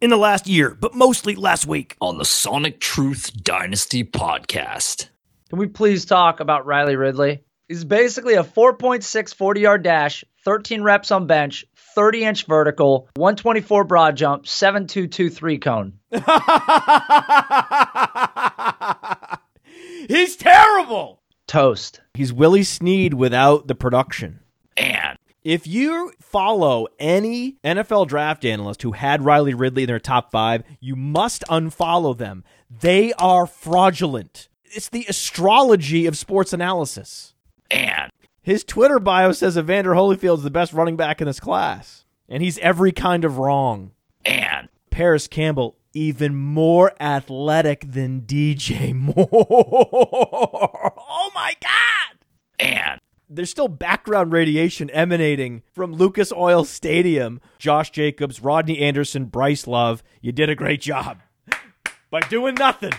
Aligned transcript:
in 0.00 0.10
the 0.10 0.16
last 0.16 0.46
year, 0.46 0.76
but 0.80 0.94
mostly 0.94 1.34
last 1.34 1.66
week. 1.66 1.96
on 2.00 2.18
the 2.18 2.24
Sonic 2.24 2.80
Truth 2.80 3.42
Dynasty 3.42 4.04
podcast. 4.04 5.08
Can 5.48 5.58
we 5.58 5.66
please 5.66 6.04
talk 6.04 6.40
about 6.40 6.66
Riley 6.66 6.96
Ridley? 6.96 7.42
He's 7.68 7.84
basically 7.84 8.34
a 8.34 8.44
4.6 8.44 9.34
40 9.34 9.60
yard 9.60 9.82
dash, 9.82 10.24
13 10.44 10.82
reps 10.82 11.10
on 11.10 11.26
bench, 11.26 11.64
30 11.94 12.24
inch 12.24 12.46
vertical, 12.46 13.08
124 13.16 13.84
broad 13.84 14.16
jump, 14.16 14.46
7223 14.46 15.58
cone. 15.58 15.94
He's 20.08 20.36
terrible. 20.36 21.22
Toast. 21.46 22.00
He's 22.14 22.32
Willie 22.32 22.62
Snead 22.62 23.14
without 23.14 23.66
the 23.66 23.74
production. 23.74 24.40
And 24.76 25.17
If 25.48 25.66
you 25.66 26.12
follow 26.20 26.88
any 26.98 27.56
NFL 27.64 28.06
draft 28.06 28.44
analyst 28.44 28.82
who 28.82 28.92
had 28.92 29.24
Riley 29.24 29.54
Ridley 29.54 29.84
in 29.84 29.86
their 29.86 29.98
top 29.98 30.30
five, 30.30 30.62
you 30.78 30.94
must 30.94 31.42
unfollow 31.48 32.14
them. 32.14 32.44
They 32.68 33.14
are 33.14 33.46
fraudulent. 33.46 34.50
It's 34.64 34.90
the 34.90 35.06
astrology 35.08 36.04
of 36.04 36.18
sports 36.18 36.52
analysis. 36.52 37.32
and 37.70 38.12
His 38.42 38.62
Twitter 38.62 38.98
bio 38.98 39.32
says 39.32 39.56
Evander 39.56 39.92
Holyfield's 39.92 40.42
the 40.42 40.50
best 40.50 40.74
running 40.74 40.98
back 40.98 41.22
in 41.22 41.26
this 41.26 41.40
class, 41.40 42.04
and 42.28 42.42
he's 42.42 42.58
every 42.58 42.92
kind 42.92 43.24
of 43.24 43.38
wrong. 43.38 43.92
and 44.26 44.68
Parris 44.90 45.26
Campbell, 45.28 45.78
even 45.94 46.34
more 46.36 46.92
athletic 47.00 47.90
than 47.90 48.20
DJ 48.20 48.92
Moore. 48.92 49.14
oh 51.08 51.30
my 51.34 51.54
God! 51.62 52.18
and 52.58 53.00
There's 53.30 53.50
still 53.50 53.68
background 53.68 54.32
radiation 54.32 54.88
emanating 54.90 55.62
from 55.74 55.92
Lucas 55.92 56.32
Oil 56.32 56.64
Stadium. 56.64 57.40
Josh 57.58 57.90
Jacobs, 57.90 58.40
Rodney 58.40 58.78
Anderson, 58.78 59.26
Bryce 59.26 59.66
Love, 59.66 60.02
you 60.22 60.32
did 60.32 60.48
a 60.48 60.54
great 60.54 60.80
job 60.80 61.18
by 62.10 62.20
doing 62.20 62.54
nothing. 62.54 62.92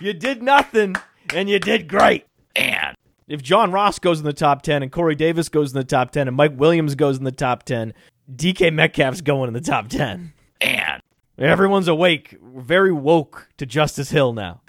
You 0.00 0.14
did 0.14 0.42
nothing, 0.42 0.96
and 1.34 1.50
you 1.50 1.58
did 1.58 1.86
great. 1.86 2.24
and 2.56 2.96
If 3.28 3.42
John 3.42 3.72
Ross 3.72 3.98
goes 3.98 4.18
in 4.18 4.24
the 4.24 4.32
top 4.32 4.62
10 4.62 4.82
and 4.82 4.90
Corey 4.90 5.14
Davis 5.14 5.50
goes 5.50 5.72
in 5.72 5.78
the 5.78 5.84
top 5.84 6.12
10 6.12 6.28
and 6.28 6.36
Mike 6.36 6.58
Williams 6.58 6.94
goes 6.94 7.18
in 7.18 7.24
the 7.24 7.30
top 7.30 7.64
10, 7.64 7.92
DK 8.34 8.72
Metcalf's 8.72 9.20
going 9.20 9.48
in 9.48 9.54
the 9.54 9.60
top 9.60 9.88
10. 9.88 10.32
and 10.62 11.02
Everyone's 11.38 11.88
awake. 11.88 12.36
Very 12.42 12.92
woke 12.92 13.48
to 13.56 13.66
Justice 13.66 14.10
Hill 14.10 14.32
now. 14.32 14.60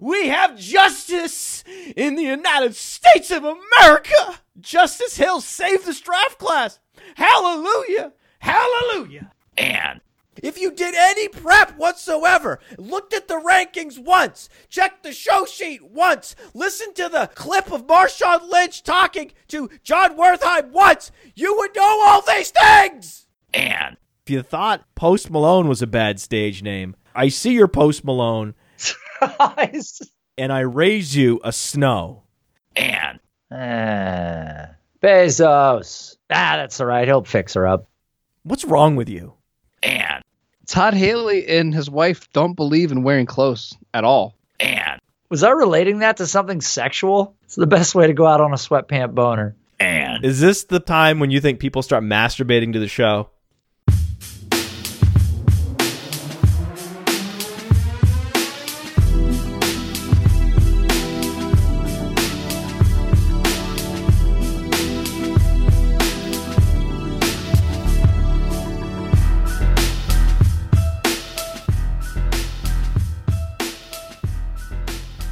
We 0.00 0.28
have 0.28 0.58
justice 0.58 1.64
in 1.96 2.14
the 2.14 2.22
United 2.22 2.74
States 2.76 3.30
of 3.30 3.44
America. 3.44 4.40
Justice 4.60 5.16
Hill 5.16 5.40
saved 5.40 5.86
this 5.86 6.00
draft 6.00 6.38
class. 6.38 6.78
Hallelujah. 7.16 8.12
Hallelujah. 8.38 9.32
and 9.56 10.00
If 10.42 10.58
you 10.58 10.70
did 10.72 10.94
any 10.94 11.28
prep 11.28 11.76
whatsoever, 11.78 12.60
looked 12.78 13.12
at 13.14 13.26
the 13.28 13.34
rankings 13.40 13.98
once, 13.98 14.48
checked 14.68 15.02
the 15.02 15.12
show 15.12 15.44
sheet 15.46 15.82
once, 15.82 16.36
listened 16.54 16.94
to 16.96 17.08
the 17.08 17.30
clip 17.34 17.72
of 17.72 17.86
Marshawn 17.86 18.48
Lynch 18.48 18.82
talking 18.82 19.32
to 19.48 19.68
John 19.82 20.16
Wertheim 20.16 20.70
once, 20.70 21.10
you 21.34 21.56
would 21.56 21.74
know 21.74 22.00
all 22.02 22.22
these 22.22 22.50
things. 22.50 23.26
and 23.52 23.96
you 24.30 24.42
thought 24.42 24.84
Post 24.94 25.30
Malone 25.30 25.68
was 25.68 25.82
a 25.82 25.86
bad 25.86 26.20
stage 26.20 26.62
name, 26.62 26.96
I 27.14 27.28
see 27.28 27.52
your 27.52 27.68
Post 27.68 28.04
Malone 28.04 28.54
and 30.38 30.52
I 30.52 30.60
raise 30.60 31.16
you 31.16 31.40
a 31.44 31.52
snow. 31.52 32.22
and 32.76 33.18
Eh, 33.52 34.66
Bezos. 35.02 36.16
Ah, 36.30 36.54
that's 36.56 36.80
all 36.80 36.86
right. 36.86 37.06
He'll 37.08 37.24
fix 37.24 37.54
her 37.54 37.66
up. 37.66 37.88
What's 38.44 38.64
wrong 38.64 38.96
with 38.96 39.08
you? 39.08 39.34
and 39.82 40.22
Todd 40.66 40.94
Haley 40.94 41.48
and 41.48 41.74
his 41.74 41.90
wife 41.90 42.30
don't 42.32 42.54
believe 42.54 42.92
in 42.92 43.02
wearing 43.02 43.26
clothes 43.26 43.76
at 43.92 44.04
all. 44.04 44.36
and 44.60 45.00
Was 45.30 45.42
I 45.42 45.50
relating 45.50 45.98
that 46.00 46.18
to 46.18 46.26
something 46.28 46.60
sexual? 46.60 47.34
It's 47.44 47.56
the 47.56 47.66
best 47.66 47.94
way 47.96 48.06
to 48.06 48.12
go 48.12 48.24
out 48.26 48.40
on 48.40 48.52
a 48.52 48.56
sweatpant 48.56 49.14
boner. 49.14 49.56
and 49.80 50.24
Is 50.24 50.38
this 50.40 50.64
the 50.64 50.78
time 50.78 51.18
when 51.18 51.30
you 51.32 51.40
think 51.40 51.58
people 51.58 51.82
start 51.82 52.04
masturbating 52.04 52.74
to 52.74 52.78
the 52.78 52.86
show? 52.88 53.30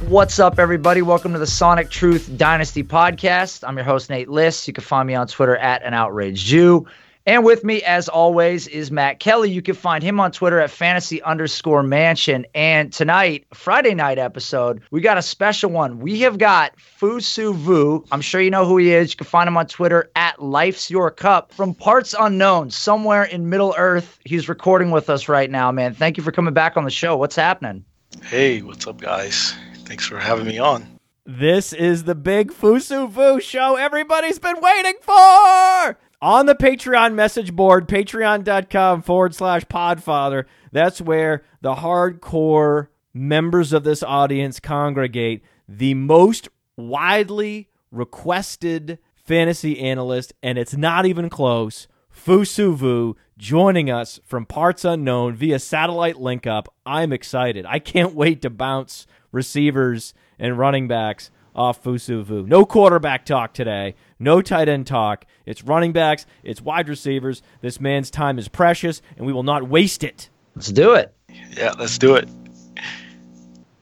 What's 0.09 0.39
up, 0.39 0.57
everybody? 0.57 1.03
Welcome 1.03 1.33
to 1.33 1.37
the 1.37 1.45
Sonic 1.45 1.91
Truth 1.91 2.35
Dynasty 2.35 2.83
podcast. 2.83 3.63
I'm 3.63 3.77
your 3.77 3.85
host, 3.85 4.09
Nate 4.09 4.27
List. 4.27 4.67
You 4.67 4.73
can 4.73 4.83
find 4.83 5.05
me 5.05 5.13
on 5.13 5.27
Twitter 5.27 5.55
at 5.55 5.83
an 5.83 5.93
outraged 5.93 6.47
Jew. 6.47 6.87
And 7.27 7.45
with 7.45 7.63
me, 7.63 7.83
as 7.83 8.09
always, 8.09 8.65
is 8.65 8.89
Matt 8.89 9.19
Kelly. 9.19 9.51
You 9.51 9.61
can 9.61 9.75
find 9.75 10.03
him 10.03 10.19
on 10.19 10.31
Twitter 10.31 10.59
at 10.59 10.71
fantasy 10.71 11.21
underscore 11.21 11.83
mansion. 11.83 12.47
And 12.55 12.91
tonight, 12.91 13.45
Friday 13.53 13.93
night 13.93 14.17
episode, 14.17 14.81
we 14.89 14.99
got 14.99 15.19
a 15.19 15.21
special 15.21 15.69
one. 15.69 15.99
We 15.99 16.21
have 16.21 16.39
got 16.39 16.75
Fusu 16.99 17.53
Vu. 17.53 18.03
I'm 18.11 18.21
sure 18.21 18.41
you 18.41 18.49
know 18.49 18.65
who 18.65 18.77
he 18.77 18.91
is. 18.91 19.11
You 19.11 19.17
can 19.17 19.27
find 19.27 19.47
him 19.47 19.57
on 19.57 19.67
Twitter 19.67 20.09
at 20.15 20.41
Life's 20.41 20.89
Your 20.89 21.11
Cup 21.11 21.53
from 21.53 21.75
parts 21.75 22.15
unknown, 22.19 22.71
somewhere 22.71 23.25
in 23.25 23.47
Middle 23.47 23.75
Earth. 23.77 24.17
He's 24.25 24.49
recording 24.49 24.89
with 24.89 25.07
us 25.07 25.29
right 25.29 25.51
now, 25.51 25.71
man. 25.71 25.93
Thank 25.93 26.17
you 26.17 26.23
for 26.23 26.31
coming 26.31 26.55
back 26.55 26.77
on 26.77 26.83
the 26.83 26.89
show. 26.89 27.15
What's 27.15 27.35
happening? 27.35 27.85
Hey, 28.23 28.63
what's 28.63 28.87
up, 28.87 28.99
guys? 28.99 29.53
Thanks 29.89 30.05
for 30.05 30.19
having 30.19 30.45
me 30.45 30.59
on. 30.59 30.99
This 31.25 31.73
is 31.73 32.03
the 32.03 32.13
big 32.13 32.51
Fusu 32.51 33.09
Vu 33.09 33.41
show 33.41 33.75
everybody's 33.75 34.37
been 34.37 34.61
waiting 34.61 34.93
for! 35.01 35.97
On 36.21 36.45
the 36.45 36.53
Patreon 36.53 37.15
message 37.15 37.55
board, 37.55 37.87
patreon.com 37.87 39.01
forward 39.01 39.33
slash 39.33 39.65
podfather, 39.65 40.45
that's 40.71 41.01
where 41.01 41.43
the 41.61 41.73
hardcore 41.73 42.89
members 43.15 43.73
of 43.73 43.83
this 43.83 44.03
audience 44.03 44.59
congregate. 44.59 45.41
The 45.67 45.95
most 45.95 46.49
widely 46.77 47.69
requested 47.91 48.99
fantasy 49.15 49.79
analyst, 49.79 50.33
and 50.43 50.59
it's 50.59 50.75
not 50.75 51.07
even 51.07 51.31
close, 51.31 51.87
Fusu 52.15 52.75
Vu, 52.75 53.15
joining 53.39 53.89
us 53.89 54.19
from 54.23 54.45
parts 54.45 54.85
unknown 54.85 55.33
via 55.33 55.57
satellite 55.57 56.19
link 56.19 56.45
up. 56.45 56.71
I'm 56.85 57.11
excited. 57.11 57.65
I 57.65 57.79
can't 57.79 58.13
wait 58.13 58.43
to 58.43 58.51
bounce 58.51 59.07
receivers 59.31 60.13
and 60.37 60.57
running 60.57 60.87
backs 60.87 61.31
off 61.55 61.83
Fusu 61.83 62.23
Vu. 62.23 62.45
No 62.45 62.65
quarterback 62.65 63.25
talk 63.25 63.53
today. 63.53 63.95
No 64.19 64.41
tight 64.41 64.69
end 64.69 64.87
talk. 64.87 65.25
It's 65.45 65.63
running 65.63 65.91
backs. 65.91 66.25
It's 66.43 66.61
wide 66.61 66.87
receivers. 66.87 67.41
This 67.61 67.79
man's 67.79 68.09
time 68.09 68.39
is 68.39 68.47
precious, 68.47 69.01
and 69.17 69.25
we 69.25 69.33
will 69.33 69.43
not 69.43 69.67
waste 69.67 70.03
it. 70.03 70.29
Let's 70.55 70.71
do 70.71 70.93
it. 70.93 71.13
Yeah, 71.51 71.73
let's 71.77 71.97
do 71.97 72.15
it. 72.15 72.29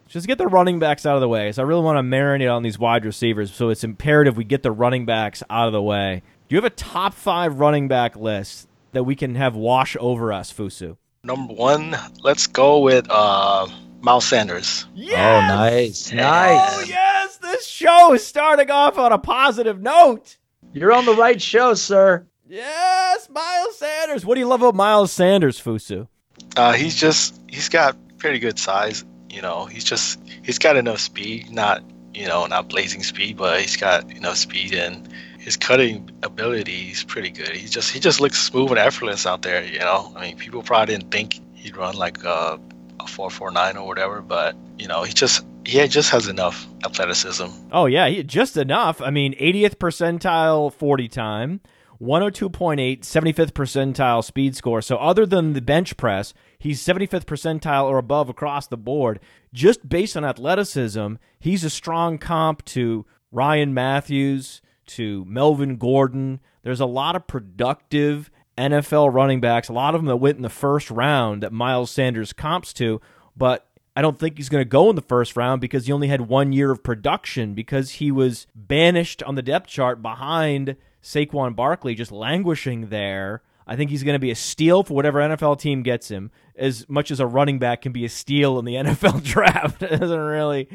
Just 0.08 0.26
get 0.26 0.38
the 0.38 0.48
running 0.48 0.80
backs 0.80 1.06
out 1.06 1.16
of 1.16 1.22
the 1.22 1.28
way. 1.28 1.52
So 1.52 1.62
I 1.62 1.66
really 1.66 1.84
want 1.84 1.98
to 1.98 2.02
marinate 2.02 2.54
on 2.54 2.64
these 2.64 2.80
wide 2.80 3.06
receivers. 3.06 3.54
So 3.54 3.70
it's 3.70 3.84
imperative 3.84 4.38
we 4.38 4.46
get 4.46 4.64
the 4.64 4.72
running 4.72 5.06
backs 5.06 5.44
out 5.50 5.68
of 5.68 5.74
the 5.74 5.82
way. 5.82 6.24
Do 6.48 6.56
you 6.56 6.62
have 6.62 6.72
a 6.72 6.76
top 6.76 7.14
five 7.14 7.60
running 7.60 7.88
back 7.88 8.16
list 8.16 8.68
that 8.94 9.04
we 9.04 9.16
can 9.16 9.36
have 9.36 9.56
wash 9.56 9.98
over 10.00 10.32
us, 10.32 10.52
Fusu? 10.52 10.98
Number 11.24 11.54
one, 11.54 11.96
let's 12.24 12.48
go 12.48 12.80
with 12.80 13.06
uh, 13.10 13.68
Miles 14.02 14.26
Sanders. 14.26 14.86
Oh, 14.96 15.02
nice. 15.12 16.12
Nice. 16.12 16.72
Oh 16.74 16.84
yes, 16.88 17.38
this 17.38 17.68
show 17.68 18.14
is 18.14 18.26
starting 18.26 18.70
off 18.70 18.98
on 18.98 19.12
a 19.12 19.18
positive 19.18 19.82
note. 19.82 20.38
You're 20.74 20.94
on 20.94 21.06
the 21.06 21.16
right 21.16 21.42
show, 21.42 21.74
sir. 21.74 22.26
Yes, 22.48 23.30
Miles 23.30 23.78
Sanders. 23.78 24.26
What 24.26 24.36
do 24.36 24.40
you 24.40 24.48
love 24.48 24.62
about 24.62 24.76
Miles 24.76 25.12
Sanders, 25.12 25.60
Fusu? 25.62 26.08
Uh, 26.56 26.74
he's 26.74 26.96
just 26.96 27.42
he's 27.48 27.70
got 27.70 27.98
pretty 28.18 28.40
good 28.40 28.60
size. 28.60 29.04
You 29.30 29.42
know, 29.42 29.66
he's 29.66 29.84
just 29.84 30.20
he's 30.44 30.60
got 30.60 30.78
enough 30.78 31.00
speed, 31.00 31.52
not 31.52 31.84
you 32.14 32.28
know 32.28 32.46
not 32.46 32.70
blazing 32.70 33.04
speed, 33.04 33.38
but 33.38 33.62
he's 33.62 33.76
got 33.76 34.10
enough 34.12 34.38
speed 34.38 34.74
and 34.74 35.08
his 35.40 35.56
cutting 35.56 36.10
ability 36.24 36.90
is 36.90 37.04
pretty 37.04 37.30
good. 37.30 37.50
He 37.50 37.68
just 37.68 37.92
he 37.92 38.00
just 38.00 38.20
looks 38.20 38.38
smooth 38.42 38.70
and 38.72 38.80
effortless 38.80 39.26
out 39.26 39.42
there. 39.44 39.64
You 39.64 39.80
know, 39.80 40.12
I 40.16 40.22
mean, 40.22 40.38
people 40.38 40.62
probably 40.62 40.96
didn't 40.96 41.10
think 41.12 41.40
he'd 41.54 41.78
run 41.78 41.96
like 41.96 42.24
a, 42.24 42.60
a 43.00 43.08
four 43.08 43.30
four 43.30 43.52
nine 43.52 43.78
or 43.78 43.88
whatever, 43.88 44.22
but 44.22 44.56
you 44.78 44.88
know, 44.88 45.04
he 45.04 45.14
just 45.14 45.46
he 45.66 45.86
just 45.88 46.10
has 46.12 46.28
enough 46.28 46.66
athleticism. 46.86 47.48
Oh 47.72 47.86
yeah, 47.86 48.08
he, 48.08 48.24
just 48.24 48.58
enough. 48.58 49.02
I 49.02 49.10
mean, 49.10 49.34
80th 49.34 49.76
percentile 49.76 50.74
40 50.74 51.08
time, 51.08 51.62
102.8, 52.02 53.02
75th 53.02 53.52
percentile 53.52 54.24
speed 54.24 54.56
score. 54.56 54.82
So 54.82 54.98
other 54.98 55.26
than 55.26 55.54
the 55.54 55.62
bench 55.62 55.98
press, 55.98 56.34
he's 56.58 56.82
75th 56.84 57.26
percentile 57.26 57.86
or 57.86 57.98
above 57.98 58.30
across 58.30 58.68
the 58.68 58.78
board. 58.78 59.20
Just 59.54 59.88
based 59.88 60.16
on 60.16 60.24
athleticism, 60.24 61.16
he's 61.40 61.64
a 61.64 61.70
strong 61.70 62.18
comp 62.18 62.64
to 62.66 63.06
Ryan 63.32 63.74
Mathews, 63.74 64.62
to 64.88 65.26
Melvin 65.26 65.76
Gordon. 65.78 66.40
There's 66.64 66.80
a 66.80 66.86
lot 66.86 67.16
of 67.16 67.28
productive 67.28 68.30
NFL 68.58 69.14
running 69.14 69.40
backs, 69.40 69.70
a 69.70 69.74
lot 69.74 69.96
of 69.96 70.02
them 70.02 70.08
that 70.08 70.18
went 70.18 70.38
in 70.38 70.44
the 70.44 70.50
first 70.50 70.90
round 70.90 71.44
that 71.44 71.54
Miles 71.54 71.92
Sanders 71.92 72.34
comps 72.34 72.74
to, 72.74 73.00
but 73.36 73.68
I 73.96 74.02
don't 74.02 74.20
think 74.20 74.38
he's 74.38 74.50
going 74.50 74.62
to 74.62 74.70
go 74.70 74.90
in 74.90 74.96
the 74.96 75.02
first 75.02 75.36
round 75.36 75.60
because 75.60 75.88
he 75.88 75.92
only 75.92 76.08
had 76.08 76.22
one 76.22 76.54
year 76.54 76.72
of 76.72 76.84
production 76.84 77.54
because 77.54 77.94
he 77.94 78.12
was 78.12 78.46
banished 78.54 79.24
on 79.24 79.36
the 79.36 79.42
depth 79.42 79.68
chart 79.68 80.02
behind 80.02 80.76
Saquon 81.02 81.56
Barkley, 81.56 81.96
just 81.96 82.12
languishing 82.12 82.90
there. 82.90 83.42
I 83.66 83.76
think 83.76 83.90
he's 83.90 84.04
going 84.04 84.16
to 84.16 84.20
be 84.20 84.32
a 84.32 84.36
steal 84.36 84.84
for 84.84 84.94
whatever 84.94 85.20
NFL 85.20 85.60
team 85.60 85.84
gets 85.84 86.10
him, 86.10 86.32
as 86.56 86.88
much 86.88 87.12
as 87.12 87.20
a 87.20 87.26
running 87.26 87.60
back 87.60 87.82
can 87.82 87.92
be 87.92 88.06
a 88.06 88.10
steal 88.10 88.60
in 88.60 88.66
the 88.66 88.76
NFL 88.76 89.24
draft. 89.24 89.82
it 89.84 90.00
doesn't 90.00 90.20
really 90.20 90.70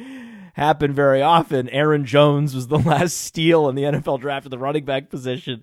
happen 0.55 0.93
very 0.93 1.23
often. 1.23 1.69
Aaron 1.71 2.05
Jones 2.05 2.55
was 2.55 2.69
the 2.69 2.79
last 2.87 3.17
steal 3.17 3.69
in 3.69 3.75
the 3.75 3.83
NFL 3.83 4.21
draft 4.21 4.47
at 4.47 4.51
the 4.51 4.59
running 4.59 4.85
back 4.85 5.09
position. 5.09 5.63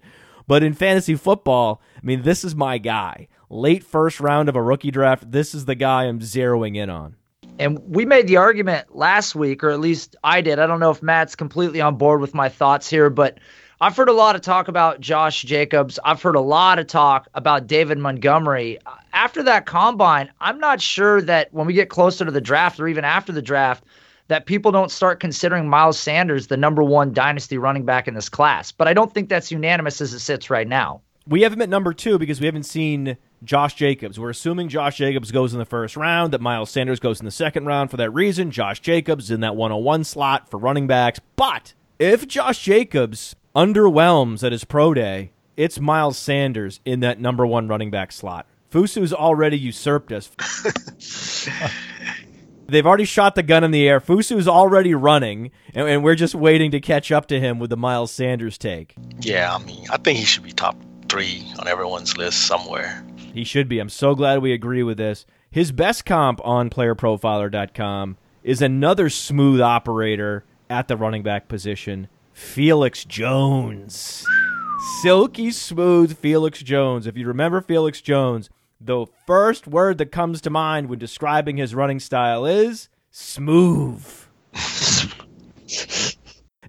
But 0.49 0.63
in 0.63 0.73
fantasy 0.73 1.13
football, 1.13 1.79
I 1.95 1.99
mean, 2.01 2.23
this 2.23 2.43
is 2.43 2.55
my 2.55 2.79
guy. 2.79 3.27
Late 3.51 3.83
first 3.83 4.19
round 4.19 4.49
of 4.49 4.55
a 4.55 4.61
rookie 4.63 4.89
draft, 4.89 5.29
this 5.31 5.53
is 5.53 5.65
the 5.65 5.75
guy 5.75 6.05
I'm 6.05 6.21
zeroing 6.21 6.75
in 6.75 6.89
on. 6.89 7.15
And 7.59 7.77
we 7.85 8.03
made 8.03 8.25
the 8.25 8.37
argument 8.37 8.95
last 8.95 9.35
week, 9.35 9.63
or 9.63 9.69
at 9.69 9.79
least 9.79 10.15
I 10.23 10.41
did. 10.41 10.57
I 10.57 10.65
don't 10.65 10.79
know 10.79 10.89
if 10.89 11.03
Matt's 11.03 11.35
completely 11.35 11.81
on 11.81 11.97
board 11.97 12.19
with 12.19 12.33
my 12.33 12.49
thoughts 12.49 12.89
here, 12.89 13.11
but 13.11 13.39
I've 13.79 13.95
heard 13.95 14.09
a 14.09 14.13
lot 14.13 14.35
of 14.35 14.41
talk 14.41 14.67
about 14.67 14.99
Josh 14.99 15.43
Jacobs. 15.43 15.99
I've 16.03 16.19
heard 16.19 16.35
a 16.35 16.41
lot 16.41 16.79
of 16.79 16.87
talk 16.87 17.27
about 17.35 17.67
David 17.67 17.99
Montgomery. 17.99 18.79
After 19.13 19.43
that 19.43 19.67
combine, 19.67 20.31
I'm 20.41 20.57
not 20.57 20.81
sure 20.81 21.21
that 21.21 21.53
when 21.53 21.67
we 21.67 21.73
get 21.73 21.89
closer 21.89 22.25
to 22.25 22.31
the 22.31 22.41
draft 22.41 22.79
or 22.79 22.87
even 22.87 23.05
after 23.05 23.31
the 23.31 23.43
draft, 23.43 23.83
that 24.29 24.45
people 24.45 24.71
don't 24.71 24.91
start 24.91 25.19
considering 25.19 25.67
Miles 25.67 25.99
Sanders 25.99 26.47
the 26.47 26.55
number 26.55 26.83
one 26.83 27.13
dynasty 27.13 27.57
running 27.57 27.83
back 27.83 28.07
in 28.07 28.13
this 28.13 28.29
class. 28.29 28.71
But 28.71 28.87
I 28.87 28.93
don't 28.93 29.13
think 29.13 29.27
that's 29.27 29.51
unanimous 29.51 29.99
as 30.01 30.13
it 30.13 30.19
sits 30.19 30.49
right 30.49 30.67
now. 30.67 31.01
We 31.27 31.41
have 31.41 31.51
him 31.51 31.61
at 31.61 31.69
number 31.69 31.93
two 31.93 32.17
because 32.17 32.39
we 32.39 32.45
haven't 32.45 32.63
seen 32.63 33.17
Josh 33.43 33.73
Jacobs. 33.73 34.19
We're 34.19 34.29
assuming 34.29 34.69
Josh 34.69 34.97
Jacobs 34.97 35.31
goes 35.31 35.53
in 35.53 35.59
the 35.59 35.65
first 35.65 35.97
round, 35.97 36.31
that 36.33 36.41
Miles 36.41 36.69
Sanders 36.69 36.99
goes 36.99 37.19
in 37.19 37.25
the 37.25 37.31
second 37.31 37.65
round 37.65 37.91
for 37.91 37.97
that 37.97 38.11
reason. 38.11 38.51
Josh 38.51 38.79
Jacobs 38.79 39.25
is 39.25 39.31
in 39.31 39.41
that 39.41 39.55
101 39.55 40.03
slot 40.03 40.49
for 40.49 40.57
running 40.57 40.87
backs. 40.87 41.19
But 41.35 41.73
if 41.97 42.27
Josh 42.27 42.63
Jacobs 42.63 43.35
underwhelms 43.55 44.43
at 44.43 44.51
his 44.51 44.63
pro 44.63 44.93
day, 44.93 45.31
it's 45.57 45.79
Miles 45.79 46.17
Sanders 46.17 46.79
in 46.85 46.99
that 47.01 47.19
number 47.19 47.45
one 47.45 47.67
running 47.67 47.91
back 47.91 48.11
slot. 48.11 48.45
Fusu's 48.69 49.11
already 49.11 49.57
usurped 49.57 50.11
us. 50.11 50.29
They've 52.69 52.85
already 52.85 53.05
shot 53.05 53.35
the 53.35 53.43
gun 53.43 53.63
in 53.63 53.71
the 53.71 53.87
air. 53.87 53.99
Fusu's 53.99 54.47
already 54.47 54.93
running, 54.93 55.51
and, 55.73 55.87
and, 55.87 56.03
we're 56.03 56.15
just 56.15 56.35
waiting 56.35 56.71
to 56.71 56.79
catch 56.79 57.11
up 57.11 57.27
to 57.27 57.39
him 57.39 57.59
with 57.59 57.69
the 57.69 57.77
Miles 57.77 58.11
Sanders 58.11 58.57
take. 58.57 58.95
Yeah, 59.19 59.55
I 59.55 59.63
mean, 59.63 59.85
I 59.89 59.97
think 59.97 60.19
he 60.19 60.25
should 60.25 60.43
be 60.43 60.51
top 60.51 60.77
three 61.09 61.45
on 61.59 61.67
everyone's 61.67 62.17
list 62.17 62.45
somewhere. 62.45 63.05
He 63.33 63.43
should 63.43 63.67
be. 63.67 63.79
I'm 63.79 63.89
so 63.89 64.15
glad 64.15 64.41
we 64.41 64.53
agree 64.53 64.83
with 64.83 64.97
this. 64.97 65.25
His 65.51 65.71
best 65.71 66.05
comp 66.05 66.39
on 66.45 66.69
playerprofiler.com 66.69 68.17
is 68.43 68.61
another 68.61 69.09
smooth 69.09 69.61
operator 69.61 70.45
at 70.69 70.87
the 70.87 70.95
running 70.95 71.23
back 71.23 71.47
position, 71.47 72.07
Felix 72.33 73.03
Jones. 73.03 74.25
Silky 75.01 75.51
smooth 75.51 76.17
Felix 76.17 76.59
Jones. 76.59 77.05
If 77.05 77.17
you 77.17 77.27
remember 77.27 77.61
Felix 77.61 77.99
Jones, 77.99 78.49
the 78.81 79.05
first 79.27 79.67
word 79.67 79.97
that 79.97 80.11
comes 80.11 80.41
to 80.41 80.49
mind 80.49 80.89
when 80.89 80.99
describing 80.99 81.57
his 81.57 81.75
running 81.75 81.99
style 81.99 82.45
is 82.45 82.89
smooth. 83.11 84.05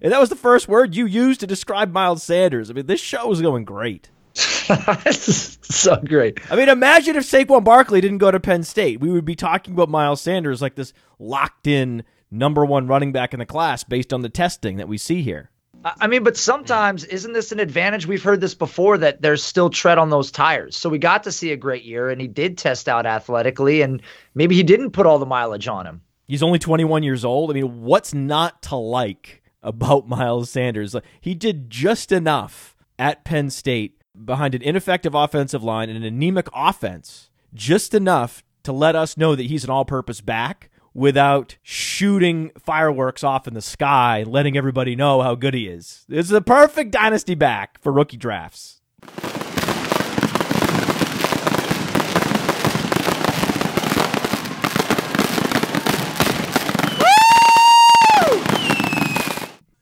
and 0.01 0.11
that 0.11 0.19
was 0.19 0.29
the 0.29 0.35
first 0.35 0.67
word 0.67 0.95
you 0.95 1.05
used 1.05 1.39
to 1.39 1.47
describe 1.47 1.91
Miles 1.91 2.23
Sanders. 2.23 2.69
I 2.69 2.73
mean, 2.73 2.85
this 2.85 3.01
show 3.01 3.31
is 3.31 3.41
going 3.41 3.65
great. 3.65 4.09
so 4.33 5.97
great. 5.97 6.39
I 6.51 6.55
mean, 6.55 6.69
imagine 6.69 7.15
if 7.15 7.23
Saquon 7.23 7.63
Barkley 7.63 8.01
didn't 8.01 8.19
go 8.19 8.31
to 8.31 8.39
Penn 8.39 8.63
State. 8.63 8.99
We 8.99 9.11
would 9.11 9.25
be 9.25 9.35
talking 9.35 9.73
about 9.73 9.89
Miles 9.89 10.21
Sanders 10.21 10.61
like 10.61 10.75
this 10.75 10.93
locked 11.19 11.67
in 11.67 12.03
number 12.29 12.65
one 12.65 12.87
running 12.87 13.11
back 13.11 13.33
in 13.33 13.39
the 13.39 13.45
class 13.45 13.83
based 13.83 14.13
on 14.13 14.21
the 14.21 14.29
testing 14.29 14.77
that 14.77 14.87
we 14.87 14.97
see 14.97 15.21
here. 15.21 15.49
I 15.83 16.07
mean, 16.07 16.23
but 16.23 16.37
sometimes 16.37 17.03
isn't 17.05 17.33
this 17.33 17.51
an 17.51 17.59
advantage? 17.59 18.05
We've 18.05 18.21
heard 18.21 18.41
this 18.41 18.53
before 18.53 18.97
that 18.99 19.21
there's 19.21 19.43
still 19.43 19.69
tread 19.69 19.97
on 19.97 20.09
those 20.09 20.31
tires. 20.31 20.75
So 20.77 20.89
we 20.89 20.99
got 20.99 21.23
to 21.23 21.31
see 21.31 21.51
a 21.51 21.57
great 21.57 21.83
year, 21.83 22.09
and 22.09 22.21
he 22.21 22.27
did 22.27 22.57
test 22.57 22.87
out 22.87 23.05
athletically, 23.05 23.81
and 23.81 24.01
maybe 24.35 24.55
he 24.55 24.63
didn't 24.63 24.91
put 24.91 25.05
all 25.05 25.19
the 25.19 25.25
mileage 25.25 25.67
on 25.67 25.85
him. 25.85 26.01
He's 26.27 26.43
only 26.43 26.59
21 26.59 27.03
years 27.03 27.25
old. 27.25 27.51
I 27.51 27.53
mean, 27.53 27.81
what's 27.81 28.13
not 28.13 28.61
to 28.63 28.75
like 28.75 29.41
about 29.61 30.07
Miles 30.07 30.49
Sanders? 30.49 30.95
He 31.19 31.35
did 31.35 31.69
just 31.69 32.11
enough 32.11 32.75
at 32.97 33.23
Penn 33.23 33.49
State 33.49 34.01
behind 34.25 34.55
an 34.55 34.61
ineffective 34.61 35.15
offensive 35.15 35.63
line 35.63 35.89
and 35.89 35.97
an 35.97 36.03
anemic 36.03 36.47
offense, 36.53 37.29
just 37.53 37.93
enough 37.93 38.43
to 38.63 38.71
let 38.71 38.95
us 38.95 39.17
know 39.17 39.35
that 39.35 39.47
he's 39.47 39.63
an 39.63 39.69
all 39.69 39.85
purpose 39.85 40.21
back 40.21 40.69
without 40.93 41.57
shooting 41.61 42.51
fireworks 42.57 43.23
off 43.23 43.47
in 43.47 43.53
the 43.53 43.61
sky, 43.61 44.23
letting 44.27 44.57
everybody 44.57 44.95
know 44.95 45.21
how 45.21 45.35
good 45.35 45.53
he 45.53 45.67
is. 45.67 46.05
This 46.07 46.25
is 46.25 46.31
a 46.31 46.41
perfect 46.41 46.91
dynasty 46.91 47.35
back 47.35 47.79
for 47.81 47.91
rookie 47.91 48.17
drafts. 48.17 48.81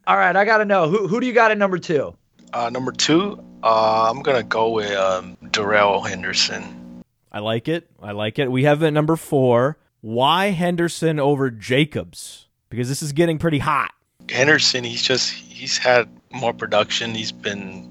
All 0.07 0.17
right, 0.17 0.35
I 0.35 0.43
got 0.43 0.57
to 0.57 0.65
know 0.65 0.89
who 0.89 1.07
who 1.07 1.19
do 1.19 1.27
you 1.27 1.33
got 1.33 1.51
at 1.51 1.57
number 1.59 1.77
two? 1.77 2.15
Uh, 2.51 2.71
number 2.71 2.91
two, 2.91 3.43
uh, 3.61 4.09
I'm 4.09 4.23
gonna 4.23 4.41
go 4.41 4.71
with 4.71 4.91
um, 4.91 5.37
Darrell 5.51 6.01
Henderson. 6.01 7.03
I 7.31 7.39
like 7.39 7.67
it. 7.67 7.87
I 8.01 8.13
like 8.13 8.39
it. 8.39 8.51
We 8.51 8.63
have 8.63 8.81
at 8.81 8.91
number 8.91 9.15
four. 9.15 9.77
Why 10.01 10.51
Henderson 10.51 11.19
over 11.19 11.51
Jacobs? 11.51 12.47
Because 12.69 12.87
this 12.87 13.01
is 13.01 13.11
getting 13.11 13.37
pretty 13.37 13.59
hot. 13.59 13.91
Henderson, 14.29 14.83
he's 14.83 15.01
just 15.01 15.31
he's 15.33 15.77
had 15.77 16.07
more 16.31 16.53
production. 16.53 17.15
He's 17.15 17.31
been 17.31 17.89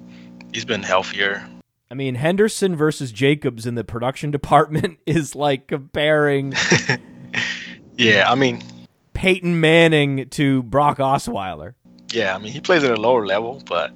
he's 0.53 0.65
been 0.65 0.83
healthier. 0.83 1.47
I 1.91 1.95
mean, 1.95 2.15
Henderson 2.15 2.77
versus 2.77 3.13
Jacobs 3.13 3.67
in 3.67 3.75
the 3.75 3.85
production 3.85 4.31
department 4.39 4.99
is 5.07 5.35
like 5.35 5.67
comparing. 5.67 6.55
yeah, 7.97 8.31
I 8.31 8.35
mean, 8.35 8.63
Peyton 9.13 9.61
Manning 9.61 10.29
to 10.31 10.63
Brock 10.63 10.99
Osweiler. 10.99 11.75
Yeah, 12.13 12.35
I 12.35 12.39
mean, 12.39 12.53
he 12.53 12.61
plays 12.61 12.85
at 12.85 12.91
a 12.91 13.01
lower 13.01 13.27
level, 13.27 13.63
but 13.67 13.93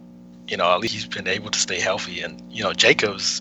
you 0.49 0.56
know, 0.56 0.70
at 0.73 0.81
least 0.81 0.94
he's 0.94 1.06
been 1.06 1.29
able 1.29 1.50
to 1.50 1.59
stay 1.59 1.81
healthy. 1.81 2.20
And 2.20 2.43
you 2.53 2.62
know, 2.62 2.73
Jacobs, 2.73 3.41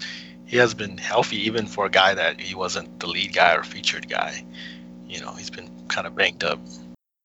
he 0.51 0.57
has 0.57 0.73
been 0.73 0.97
healthy 0.97 1.37
even 1.37 1.65
for 1.65 1.85
a 1.85 1.89
guy 1.89 2.13
that 2.13 2.41
he 2.41 2.53
wasn't 2.53 2.99
the 2.99 3.07
lead 3.07 3.33
guy 3.33 3.55
or 3.55 3.63
featured 3.63 4.09
guy. 4.09 4.45
You 5.07 5.21
know, 5.21 5.31
he's 5.31 5.49
been 5.49 5.87
kind 5.87 6.05
of 6.05 6.13
banged 6.13 6.43
up. 6.43 6.59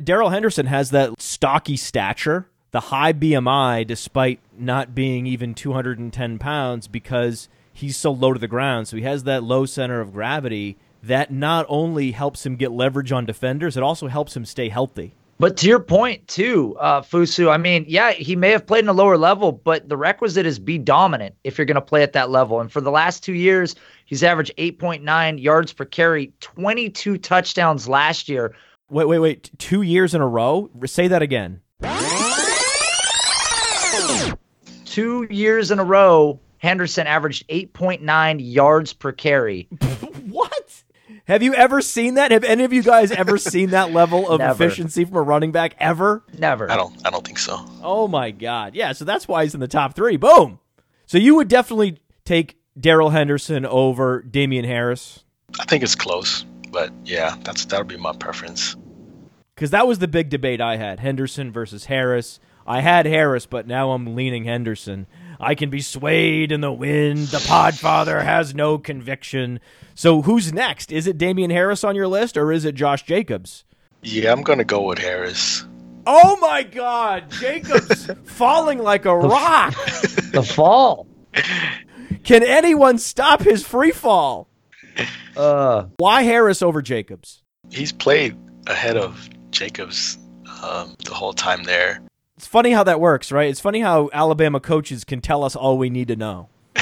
Darrell 0.02 0.30
Henderson 0.30 0.66
has 0.66 0.90
that 0.90 1.20
stocky 1.20 1.76
stature, 1.76 2.48
the 2.70 2.78
high 2.78 3.12
BMI, 3.12 3.84
despite 3.84 4.38
not 4.56 4.94
being 4.94 5.26
even 5.26 5.54
210 5.54 6.38
pounds 6.38 6.86
because 6.86 7.48
he's 7.72 7.96
so 7.96 8.12
low 8.12 8.32
to 8.32 8.38
the 8.38 8.46
ground. 8.46 8.86
So 8.86 8.96
he 8.96 9.02
has 9.02 9.24
that 9.24 9.42
low 9.42 9.66
center 9.66 10.00
of 10.00 10.12
gravity 10.12 10.76
that 11.02 11.32
not 11.32 11.66
only 11.68 12.12
helps 12.12 12.46
him 12.46 12.54
get 12.54 12.70
leverage 12.70 13.10
on 13.10 13.26
defenders, 13.26 13.76
it 13.76 13.82
also 13.82 14.06
helps 14.06 14.36
him 14.36 14.44
stay 14.44 14.68
healthy. 14.68 15.16
But 15.38 15.58
to 15.58 15.66
your 15.66 15.80
point 15.80 16.26
too, 16.28 16.76
uh, 16.80 17.02
Fusu, 17.02 17.50
I 17.50 17.58
mean, 17.58 17.84
yeah, 17.86 18.12
he 18.12 18.36
may 18.36 18.50
have 18.50 18.66
played 18.66 18.84
in 18.84 18.88
a 18.88 18.94
lower 18.94 19.18
level, 19.18 19.52
but 19.52 19.88
the 19.88 19.96
requisite 19.96 20.46
is 20.46 20.58
be 20.58 20.78
dominant 20.78 21.34
if 21.44 21.58
you're 21.58 21.66
going 21.66 21.74
to 21.74 21.82
play 21.82 22.02
at 22.02 22.14
that 22.14 22.30
level. 22.30 22.60
And 22.60 22.72
for 22.72 22.80
the 22.80 22.90
last 22.90 23.22
two 23.22 23.34
years, 23.34 23.74
he's 24.06 24.22
averaged 24.22 24.52
8.9 24.56 25.42
yards 25.42 25.72
per 25.74 25.84
carry, 25.84 26.32
22 26.40 27.18
touchdowns 27.18 27.86
last 27.86 28.28
year. 28.28 28.54
Wait, 28.88 29.06
wait, 29.06 29.18
wait. 29.18 29.50
Two 29.58 29.82
years 29.82 30.14
in 30.14 30.22
a 30.22 30.26
row? 30.26 30.70
Say 30.86 31.08
that 31.08 31.20
again. 31.20 31.60
Two 34.84 35.26
years 35.28 35.70
in 35.70 35.78
a 35.78 35.84
row, 35.84 36.40
Henderson 36.58 37.06
averaged 37.06 37.46
8.9 37.48 38.36
yards 38.40 38.94
per 38.94 39.12
carry. 39.12 39.68
what? 41.26 41.32
Have 41.32 41.42
you 41.42 41.54
ever 41.54 41.80
seen 41.80 42.14
that? 42.14 42.30
Have 42.30 42.44
any 42.44 42.64
of 42.64 42.72
you 42.72 42.82
guys 42.82 43.10
ever 43.10 43.36
seen 43.38 43.70
that 43.70 43.92
level 43.92 44.28
of 44.28 44.38
Never. 44.38 44.52
efficiency 44.64 45.04
from 45.04 45.16
a 45.16 45.22
running 45.22 45.52
back 45.52 45.74
ever? 45.78 46.22
Never. 46.38 46.70
I 46.70 46.76
don't 46.76 46.94
I 47.06 47.10
don't 47.10 47.24
think 47.26 47.38
so. 47.38 47.64
Oh 47.82 48.08
my 48.08 48.30
god. 48.30 48.74
Yeah, 48.74 48.92
so 48.92 49.04
that's 49.04 49.26
why 49.28 49.42
he's 49.44 49.54
in 49.54 49.60
the 49.60 49.68
top 49.68 49.94
3. 49.94 50.16
Boom. 50.16 50.60
So 51.06 51.18
you 51.18 51.34
would 51.36 51.48
definitely 51.48 51.98
take 52.24 52.58
Darrell 52.78 53.10
Henderson 53.10 53.64
over 53.66 54.22
Damien 54.22 54.64
Harris? 54.64 55.24
I 55.60 55.64
think 55.64 55.82
it's 55.82 55.94
close, 55.94 56.44
but 56.70 56.90
yeah, 57.04 57.36
that's 57.42 57.64
that'll 57.64 57.86
be 57.86 57.96
my 57.96 58.12
preference. 58.12 58.76
Cuz 59.56 59.70
that 59.70 59.86
was 59.86 59.98
the 60.00 60.08
big 60.08 60.28
debate 60.28 60.60
I 60.60 60.76
had, 60.76 61.00
Henderson 61.00 61.50
versus 61.52 61.86
Harris. 61.86 62.40
I 62.66 62.80
had 62.80 63.06
Harris, 63.06 63.46
but 63.46 63.66
now 63.66 63.92
I'm 63.92 64.14
leaning 64.16 64.44
Henderson. 64.44 65.06
I 65.40 65.54
can 65.54 65.70
be 65.70 65.80
swayed 65.80 66.52
in 66.52 66.60
the 66.60 66.72
wind. 66.72 67.28
The 67.28 67.38
Podfather 67.38 68.24
has 68.24 68.54
no 68.54 68.78
conviction. 68.78 69.60
So 69.94 70.22
who's 70.22 70.52
next? 70.52 70.92
Is 70.92 71.06
it 71.06 71.18
Damien 71.18 71.50
Harris 71.50 71.84
on 71.84 71.94
your 71.94 72.08
list 72.08 72.36
or 72.36 72.52
is 72.52 72.64
it 72.64 72.74
Josh 72.74 73.02
Jacobs? 73.02 73.64
Yeah, 74.02 74.32
I'm 74.32 74.42
gonna 74.42 74.64
go 74.64 74.82
with 74.82 74.98
Harris. 74.98 75.64
Oh 76.06 76.36
my 76.36 76.62
God, 76.62 77.30
Jacobs 77.30 78.08
falling 78.24 78.78
like 78.78 79.04
a 79.06 79.16
rock. 79.16 79.74
The 80.32 80.42
fall. 80.42 81.06
Can 82.22 82.42
anyone 82.42 82.98
stop 82.98 83.42
his 83.42 83.66
free 83.66 83.90
fall? 83.90 84.48
Uh, 85.36 85.86
Why 85.98 86.22
Harris 86.22 86.62
over 86.62 86.80
Jacobs? 86.80 87.42
He's 87.70 87.92
played 87.92 88.36
ahead 88.66 88.96
of 88.96 89.28
Jacobs 89.50 90.18
um, 90.62 90.94
the 91.04 91.12
whole 91.14 91.32
time 91.32 91.64
there. 91.64 92.00
It's 92.36 92.46
funny 92.46 92.72
how 92.72 92.84
that 92.84 93.00
works, 93.00 93.32
right? 93.32 93.48
It's 93.48 93.60
funny 93.60 93.80
how 93.80 94.10
Alabama 94.12 94.60
coaches 94.60 95.04
can 95.04 95.22
tell 95.22 95.42
us 95.42 95.56
all 95.56 95.78
we 95.78 95.88
need 95.88 96.08
to 96.08 96.16
know. 96.16 96.50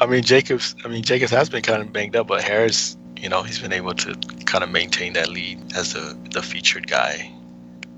I 0.00 0.06
mean, 0.06 0.22
Jacobs. 0.22 0.74
I 0.84 0.88
mean, 0.88 1.02
Jacobs 1.02 1.30
has 1.30 1.50
been 1.50 1.62
kind 1.62 1.82
of 1.82 1.92
banged 1.92 2.16
up, 2.16 2.26
but 2.26 2.42
Harris, 2.42 2.96
you 3.16 3.28
know, 3.28 3.42
he's 3.42 3.58
been 3.58 3.74
able 3.74 3.92
to 3.94 4.14
kind 4.46 4.64
of 4.64 4.70
maintain 4.70 5.12
that 5.14 5.28
lead 5.28 5.76
as 5.76 5.92
the 5.92 6.18
the 6.30 6.42
featured 6.42 6.86
guy. 6.86 7.30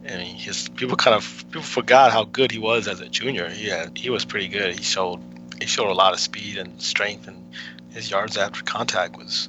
I 0.05 0.17
mean, 0.17 0.35
his 0.35 0.69
people 0.71 0.97
kind 0.97 1.15
of 1.15 1.45
people 1.47 1.63
forgot 1.63 2.11
how 2.13 2.25
good 2.25 2.51
he 2.51 2.59
was 2.59 2.89
as 2.89 3.01
a 3.01 3.09
junior. 3.09 3.49
He 3.49 3.69
had, 3.69 3.97
he 3.97 4.11
was 4.11 4.25
pretty 4.25 4.49
good. 4.49 4.77
He 4.77 4.83
showed 4.83 5.21
he 5.61 5.67
showed 5.67 5.91
a 5.91 5.95
lot 5.95 6.13
of 6.13 6.19
speed 6.19 6.59
and 6.59 6.83
strength, 6.83 7.29
and 7.29 7.55
his 7.91 8.11
yards 8.11 8.37
after 8.37 8.63
contact 8.65 9.17
was 9.17 9.49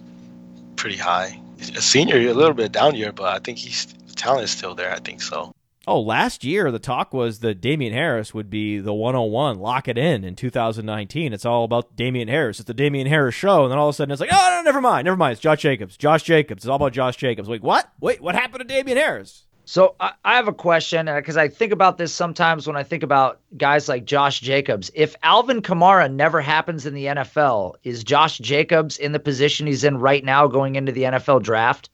pretty 0.75 0.98
high. 0.98 1.39
A 1.75 1.81
senior, 1.81 2.17
a 2.17 2.33
little 2.33 2.53
bit 2.53 2.71
down 2.71 2.95
year, 2.95 3.12
but 3.12 3.36
I 3.36 3.39
think 3.39 3.57
he's 3.57 3.88
the 3.88 4.13
talent 4.13 4.43
is 4.43 4.51
still 4.51 4.75
there. 4.75 4.91
I 4.91 5.00
think 5.00 5.21
so. 5.21 5.53
Oh, 5.91 6.01
last 6.01 6.43
year 6.43 6.69
the 6.69 6.77
talk 6.77 7.15
was 7.15 7.39
that 7.39 7.62
Damien 7.62 7.93
Harris 7.93 8.31
would 8.31 8.48
be 8.48 8.77
the 8.77 8.93
101, 8.93 9.58
lock 9.58 9.88
it 9.88 9.98
in 9.98 10.24
in 10.24 10.36
2019. 10.36 11.34
It's 11.34 11.48
all 11.48 11.63
about 11.63 11.96
Damien 11.96 12.27
Harris. 12.27 12.60
It's 12.60 12.67
the 12.67 12.75
Damien 12.75 13.08
Harris 13.08 13.34
show, 13.34 13.63
and 13.63 13.72
then 13.72 13.79
all 13.79 13.89
of 13.89 13.96
a 13.96 13.96
sudden 13.96 14.12
it's 14.12 14.22
like, 14.22 14.29
oh 14.31 14.55
no, 14.55 14.62
never 14.62 14.81
mind, 14.81 15.05
never 15.05 15.17
mind. 15.17 15.31
It's 15.31 15.41
Josh 15.41 15.63
Jacobs. 15.63 15.98
Josh 15.98 16.22
Jacobs. 16.22 16.63
It's 16.63 16.69
all 16.69 16.75
about 16.75 16.93
Josh 16.93 17.17
Jacobs. 17.17 17.50
Like 17.50 17.63
what? 17.63 17.91
Wait, 18.00 18.22
what 18.22 18.36
happened 18.36 18.60
to 18.60 18.67
Damien 18.67 19.00
Harris? 19.00 19.46
So 19.65 19.96
I, 20.00 20.12
I 20.24 20.36
have 20.36 20.48
a 20.48 20.53
question 20.53 21.08
uh, 21.08 21.15
because 21.15 21.38
I 21.38 21.48
think 21.48 21.74
about 21.74 21.98
this 21.98 22.13
sometimes 22.13 22.67
when 22.67 22.75
I 22.75 22.84
think 22.84 23.01
about 23.01 23.39
guys 23.58 23.89
like 23.89 24.05
Josh 24.05 24.41
Jacobs. 24.41 24.91
If 24.93 25.15
Alvin 25.24 25.63
Kamara 25.63 26.13
never 26.13 26.39
happens 26.39 26.86
in 26.86 26.93
the 26.93 27.05
NFL, 27.05 27.77
is 27.84 28.03
Josh 28.03 28.38
Jacobs 28.38 29.00
in 29.00 29.12
the 29.12 29.19
position 29.19 29.65
he's 29.65 29.84
in 29.84 29.98
right 29.98 30.24
now 30.24 30.46
going 30.46 30.75
into 30.75 30.91
the 30.91 31.01
NFL 31.01 31.41
draft? 31.41 31.89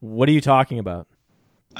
What 0.00 0.30
are 0.30 0.32
you 0.32 0.40
talking 0.40 0.78
about? 0.78 1.08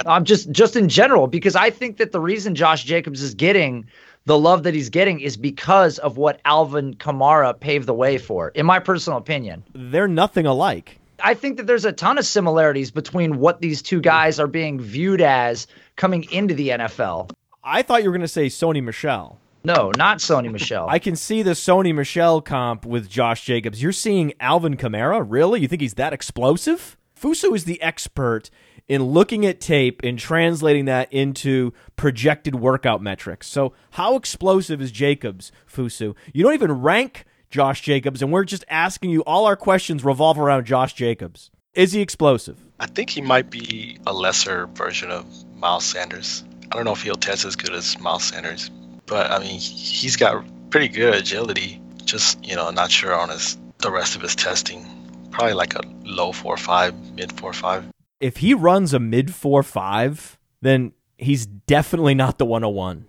I'm 0.06 0.24
just 0.24 0.50
just 0.50 0.76
in 0.76 0.88
general 0.88 1.26
because 1.26 1.56
I 1.56 1.70
think 1.70 1.98
that 1.98 2.12
the 2.12 2.20
reason 2.20 2.54
Josh 2.54 2.84
Jacobs 2.84 3.22
is 3.22 3.34
getting 3.34 3.86
the 4.24 4.38
love 4.38 4.62
that 4.64 4.74
he's 4.74 4.90
getting 4.90 5.20
is 5.20 5.36
because 5.36 5.98
of 5.98 6.16
what 6.16 6.40
Alvin 6.44 6.94
Kamara 6.94 7.58
paved 7.58 7.86
the 7.86 7.94
way 7.94 8.18
for. 8.18 8.48
In 8.50 8.66
my 8.66 8.78
personal 8.78 9.18
opinion, 9.18 9.64
They're 9.74 10.08
nothing 10.08 10.46
alike. 10.46 10.98
I 11.24 11.34
think 11.34 11.56
that 11.58 11.66
there's 11.66 11.84
a 11.84 11.92
ton 11.92 12.18
of 12.18 12.26
similarities 12.26 12.90
between 12.90 13.38
what 13.38 13.60
these 13.60 13.82
two 13.82 14.00
guys 14.00 14.40
are 14.40 14.46
being 14.48 14.80
viewed 14.80 15.20
as 15.20 15.66
coming 15.96 16.24
into 16.32 16.54
the 16.54 16.70
NFL. 16.70 17.30
I 17.62 17.82
thought 17.82 18.02
you 18.02 18.08
were 18.10 18.16
going 18.16 18.22
to 18.22 18.28
say 18.28 18.46
Sony 18.46 18.82
Michel. 18.82 19.38
No, 19.64 19.92
not 19.96 20.18
Sony 20.18 20.50
Michel. 20.50 20.88
I 20.90 20.98
can 20.98 21.14
see 21.14 21.42
the 21.42 21.52
Sony 21.52 21.94
Michel 21.94 22.40
comp 22.40 22.84
with 22.84 23.08
Josh 23.08 23.44
Jacobs. 23.44 23.80
You're 23.80 23.92
seeing 23.92 24.32
Alvin 24.40 24.76
Kamara? 24.76 25.24
Really? 25.24 25.60
You 25.60 25.68
think 25.68 25.82
he's 25.82 25.94
that 25.94 26.12
explosive? 26.12 26.96
Fusu 27.20 27.54
is 27.54 27.66
the 27.66 27.80
expert 27.80 28.50
in 28.92 29.02
looking 29.02 29.46
at 29.46 29.58
tape 29.58 30.02
and 30.04 30.18
translating 30.18 30.84
that 30.84 31.10
into 31.10 31.72
projected 31.96 32.54
workout 32.54 33.02
metrics. 33.02 33.46
So, 33.46 33.72
how 33.92 34.16
explosive 34.16 34.82
is 34.82 34.92
Jacobs, 34.92 35.50
Fusu? 35.66 36.14
You 36.34 36.42
don't 36.42 36.52
even 36.52 36.72
rank 36.72 37.24
Josh 37.48 37.80
Jacobs, 37.80 38.20
and 38.20 38.30
we're 38.30 38.44
just 38.44 38.66
asking 38.68 39.08
you 39.08 39.22
all 39.22 39.46
our 39.46 39.56
questions 39.56 40.04
revolve 40.04 40.38
around 40.38 40.66
Josh 40.66 40.92
Jacobs. 40.92 41.50
Is 41.72 41.92
he 41.92 42.02
explosive? 42.02 42.58
I 42.80 42.84
think 42.84 43.08
he 43.08 43.22
might 43.22 43.48
be 43.48 43.98
a 44.06 44.12
lesser 44.12 44.66
version 44.66 45.10
of 45.10 45.24
Miles 45.56 45.86
Sanders. 45.86 46.44
I 46.70 46.76
don't 46.76 46.84
know 46.84 46.92
if 46.92 47.02
he'll 47.02 47.14
test 47.14 47.46
as 47.46 47.56
good 47.56 47.72
as 47.72 47.98
Miles 47.98 48.24
Sanders, 48.24 48.70
but 49.06 49.30
I 49.30 49.38
mean, 49.38 49.58
he's 49.58 50.16
got 50.16 50.44
pretty 50.68 50.88
good 50.88 51.14
agility. 51.14 51.80
Just 52.04 52.44
you 52.44 52.56
know, 52.56 52.68
not 52.68 52.90
sure 52.90 53.14
on 53.14 53.30
his 53.30 53.56
the 53.78 53.90
rest 53.90 54.16
of 54.16 54.20
his 54.20 54.36
testing. 54.36 54.84
Probably 55.30 55.54
like 55.54 55.76
a 55.76 55.80
low 56.04 56.32
four 56.32 56.58
five, 56.58 56.94
mid 57.14 57.32
four 57.32 57.54
five. 57.54 57.86
If 58.22 58.38
he 58.38 58.54
runs 58.54 58.94
a 58.94 58.98
mid 59.00 59.34
4 59.34 59.62
5, 59.62 60.38
then 60.62 60.92
he's 61.18 61.44
definitely 61.44 62.14
not 62.14 62.38
the 62.38 62.44
101. 62.46 63.06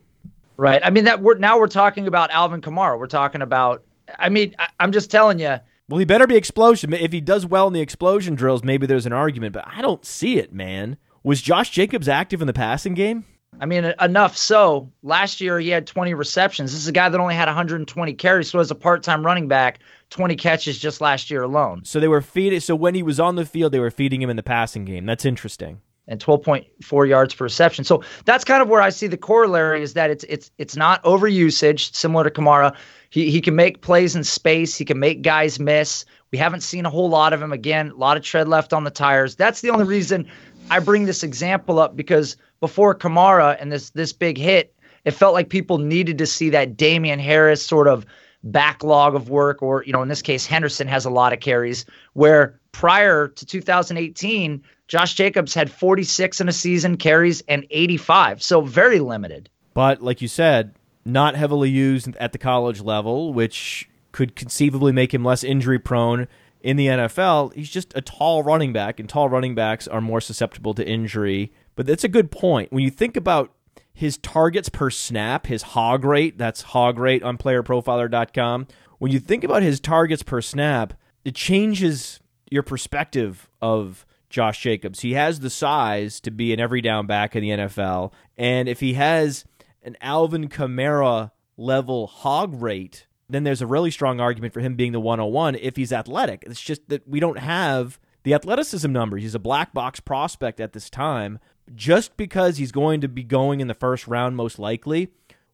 right. 0.57 0.81
I 0.83 0.89
mean 0.89 1.05
that 1.05 1.21
we're 1.21 1.37
now 1.37 1.59
we're 1.59 1.67
talking 1.67 2.07
about 2.07 2.31
Alvin 2.31 2.61
Kamara. 2.61 2.97
We're 2.99 3.07
talking 3.07 3.41
about 3.41 3.83
I 4.19 4.29
mean, 4.29 4.55
I, 4.59 4.67
I'm 4.79 4.91
just 4.91 5.09
telling 5.11 5.39
you, 5.39 5.57
Well, 5.87 5.99
he 5.99 6.05
better 6.05 6.27
be 6.27 6.35
explosion. 6.35 6.91
If 6.93 7.11
he 7.11 7.21
does 7.21 7.45
well 7.45 7.67
in 7.67 7.73
the 7.73 7.81
explosion 7.81 8.35
drills, 8.35 8.63
maybe 8.63 8.85
there's 8.87 9.05
an 9.05 9.13
argument, 9.13 9.53
but 9.53 9.65
I 9.67 9.81
don't 9.81 10.03
see 10.05 10.39
it, 10.39 10.51
man. 10.51 10.97
Was 11.23 11.41
Josh 11.41 11.69
Jacobs 11.69 12.09
active 12.09 12.41
in 12.41 12.47
the 12.47 12.53
passing 12.53 12.95
game? 12.95 13.23
I 13.61 13.65
mean, 13.65 13.93
enough 14.01 14.35
so. 14.35 14.91
Last 15.03 15.39
year 15.39 15.59
he 15.59 15.69
had 15.69 15.85
20 15.87 16.15
receptions. 16.15 16.71
This 16.71 16.81
is 16.81 16.87
a 16.87 16.91
guy 16.91 17.07
that 17.07 17.19
only 17.19 17.35
had 17.35 17.47
120 17.47 18.13
carries. 18.15 18.49
So 18.49 18.59
as 18.59 18.71
a 18.71 18.75
part-time 18.75 19.23
running 19.25 19.47
back, 19.47 19.79
20 20.13 20.35
catches 20.35 20.77
just 20.77 21.01
last 21.01 21.29
year 21.31 21.41
alone, 21.43 21.81
So 21.83 21.99
they 21.99 22.07
were 22.07 22.21
feeding. 22.21 22.59
So 22.59 22.75
when 22.75 22.95
he 22.95 23.03
was 23.03 23.19
on 23.19 23.35
the 23.35 23.45
field, 23.45 23.71
they 23.71 23.79
were 23.79 23.91
feeding 23.91 24.21
him 24.21 24.29
in 24.29 24.35
the 24.37 24.43
passing 24.43 24.85
game. 24.85 25.05
That's 25.05 25.25
interesting. 25.25 25.81
and 26.07 26.19
12.4 26.19 27.07
yards 27.09 27.33
per 27.33 27.43
reception. 27.45 27.83
So 27.83 28.03
that's 28.25 28.43
kind 28.43 28.61
of 28.61 28.67
where 28.69 28.81
I 28.81 28.89
see 28.89 29.07
the 29.07 29.17
corollary 29.17 29.81
is 29.81 29.93
that 29.93 30.09
it's 30.11 30.23
it's 30.25 30.51
it's 30.57 30.75
not 30.75 31.03
overusage, 31.03 31.93
similar 31.95 32.23
to 32.25 32.29
Kamara. 32.29 32.75
He 33.09 33.31
he 33.31 33.41
can 33.41 33.55
make 33.55 33.81
plays 33.81 34.15
in 34.15 34.23
space. 34.23 34.77
He 34.77 34.85
can 34.85 34.99
make 34.99 35.21
guys 35.23 35.59
miss. 35.59 36.05
We 36.31 36.37
haven't 36.37 36.61
seen 36.61 36.85
a 36.85 36.89
whole 36.89 37.09
lot 37.09 37.33
of 37.33 37.41
him 37.41 37.51
again. 37.53 37.91
A 37.91 37.95
lot 37.95 38.17
of 38.17 38.23
tread 38.23 38.47
left 38.47 38.73
on 38.73 38.83
the 38.83 38.91
tires. 38.91 39.35
That's 39.35 39.61
the 39.61 39.69
only 39.71 39.85
reason 39.85 40.27
I 40.69 40.79
bring 40.79 41.05
this 41.05 41.23
example 41.23 41.79
up 41.79 41.95
because 41.95 42.37
before 42.59 42.93
Kamara 42.95 43.57
and 43.59 43.71
this 43.71 43.89
this 43.91 44.13
big 44.13 44.37
hit, 44.37 44.75
it 45.05 45.11
felt 45.11 45.33
like 45.33 45.49
people 45.49 45.77
needed 45.79 46.17
to 46.19 46.25
see 46.25 46.49
that 46.51 46.75
Damien 46.77 47.19
Harris 47.19 47.65
sort 47.65 47.87
of 47.87 48.05
backlog 48.43 49.15
of 49.15 49.29
work, 49.29 49.61
or 49.61 49.83
you 49.85 49.93
know, 49.93 50.01
in 50.01 50.09
this 50.09 50.21
case, 50.21 50.45
Henderson 50.45 50.87
has 50.87 51.05
a 51.05 51.09
lot 51.09 51.33
of 51.33 51.39
carries. 51.39 51.85
Where 52.13 52.59
prior 52.71 53.27
to 53.27 53.45
2018, 53.45 54.63
Josh 54.87 55.13
Jacobs 55.13 55.53
had 55.53 55.71
46 55.71 56.41
in 56.41 56.49
a 56.49 56.53
season 56.53 56.97
carries 56.97 57.41
and 57.47 57.65
85, 57.69 58.43
so 58.43 58.61
very 58.61 58.99
limited. 58.99 59.49
But 59.73 60.01
like 60.01 60.21
you 60.21 60.27
said, 60.27 60.75
not 61.05 61.35
heavily 61.35 61.69
used 61.69 62.15
at 62.17 62.31
the 62.31 62.37
college 62.37 62.81
level, 62.81 63.33
which 63.33 63.89
could 64.11 64.35
conceivably 64.35 64.91
make 64.91 65.13
him 65.13 65.23
less 65.23 65.43
injury 65.43 65.79
prone 65.79 66.27
in 66.61 66.77
the 66.77 66.87
NFL. 66.87 67.53
He's 67.53 67.69
just 67.69 67.91
a 67.95 68.01
tall 68.01 68.43
running 68.43 68.73
back, 68.73 68.99
and 68.99 69.09
tall 69.09 69.29
running 69.29 69.55
backs 69.55 69.87
are 69.87 70.01
more 70.01 70.21
susceptible 70.21 70.73
to 70.75 70.87
injury. 70.87 71.51
But 71.75 71.87
that's 71.87 72.03
a 72.03 72.09
good 72.09 72.31
point. 72.31 72.71
When 72.71 72.83
you 72.83 72.91
think 72.91 73.17
about 73.17 73.51
his 73.93 74.17
targets 74.17 74.69
per 74.69 74.89
snap, 74.89 75.45
his 75.45 75.61
hog 75.61 76.03
rate, 76.03 76.37
that's 76.37 76.61
hog 76.61 76.97
rate 76.97 77.23
on 77.23 77.37
playerprofiler.com. 77.37 78.67
When 78.97 79.11
you 79.11 79.19
think 79.19 79.43
about 79.43 79.63
his 79.63 79.79
targets 79.79 80.23
per 80.23 80.41
snap, 80.41 80.93
it 81.23 81.35
changes 81.35 82.19
your 82.49 82.63
perspective 82.63 83.49
of 83.61 84.05
Josh 84.29 84.61
Jacobs. 84.61 85.01
He 85.01 85.13
has 85.13 85.39
the 85.39 85.49
size 85.49 86.19
to 86.21 86.31
be 86.31 86.53
an 86.53 86.59
every 86.59 86.81
down 86.81 87.05
back 87.05 87.35
in 87.35 87.43
the 87.43 87.49
NFL. 87.49 88.11
And 88.35 88.67
if 88.67 88.79
he 88.79 88.93
has 88.93 89.45
an 89.83 89.95
Alvin 90.01 90.49
Kamara 90.49 91.31
level 91.55 92.07
hog 92.07 92.59
rate, 92.59 93.05
then 93.29 93.43
there's 93.43 93.61
a 93.61 93.67
really 93.67 93.91
strong 93.91 94.19
argument 94.19 94.53
for 94.53 94.59
him 94.59 94.75
being 94.75 94.91
the 94.91 94.99
101 94.99 95.55
if 95.55 95.75
he's 95.75 95.93
athletic. 95.93 96.43
It's 96.47 96.61
just 96.61 96.89
that 96.89 97.07
we 97.07 97.19
don't 97.19 97.39
have 97.39 97.99
the 98.23 98.33
athleticism 98.33 98.91
numbers. 98.91 99.21
He's 99.21 99.35
a 99.35 99.39
black 99.39 99.73
box 99.73 99.99
prospect 99.99 100.59
at 100.59 100.73
this 100.73 100.89
time. 100.89 101.39
Just 101.73 102.17
because 102.17 102.57
he's 102.57 102.71
going 102.71 103.01
to 103.01 103.07
be 103.07 103.23
going 103.23 103.59
in 103.59 103.67
the 103.67 103.73
first 103.73 104.07
round, 104.07 104.35
most 104.35 104.59
likely, 104.59 105.09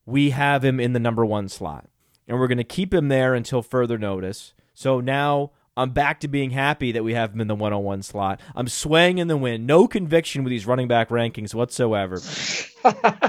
we 0.05 0.31
have 0.31 0.63
him 0.65 0.79
in 0.79 0.93
the 0.93 0.99
number 0.99 1.25
one 1.25 1.49
slot. 1.49 1.87
And 2.27 2.39
we're 2.39 2.47
going 2.47 2.57
to 2.57 2.63
keep 2.63 2.93
him 2.93 3.07
there 3.07 3.33
until 3.33 3.61
further 3.61 3.97
notice. 3.97 4.53
So 4.73 4.99
now 4.99 5.51
I'm 5.75 5.91
back 5.91 6.19
to 6.21 6.27
being 6.27 6.51
happy 6.51 6.91
that 6.91 7.03
we 7.03 7.13
have 7.13 7.33
him 7.33 7.41
in 7.41 7.47
the 7.47 7.55
101 7.55 8.03
slot. 8.03 8.41
I'm 8.55 8.67
swaying 8.67 9.17
in 9.17 9.27
the 9.27 9.37
wind. 9.37 9.65
No 9.65 9.87
conviction 9.87 10.43
with 10.43 10.51
these 10.51 10.65
running 10.65 10.87
back 10.87 11.09
rankings 11.09 11.53
whatsoever. 11.53 12.15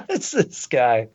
it's 0.09 0.33
this 0.33 0.67
guy. 0.67 1.09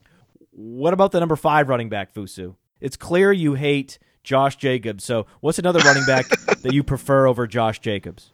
What 0.52 0.94
about 0.94 1.12
the 1.12 1.20
number 1.20 1.36
five 1.36 1.68
running 1.68 1.90
back, 1.90 2.14
Fusu? 2.14 2.56
It's 2.80 2.96
clear 2.96 3.32
you 3.32 3.56
hate 3.56 4.00
Josh 4.24 4.56
Jacobs. 4.56 5.04
So 5.04 5.26
what's 5.42 5.60
another 5.60 5.80
running 5.80 6.06
back 6.06 6.28
that 6.62 6.74
you 6.74 6.84
prefer 6.84 7.28
over 7.28 7.48
Josh 7.48 7.80
Jacobs? 7.80 8.32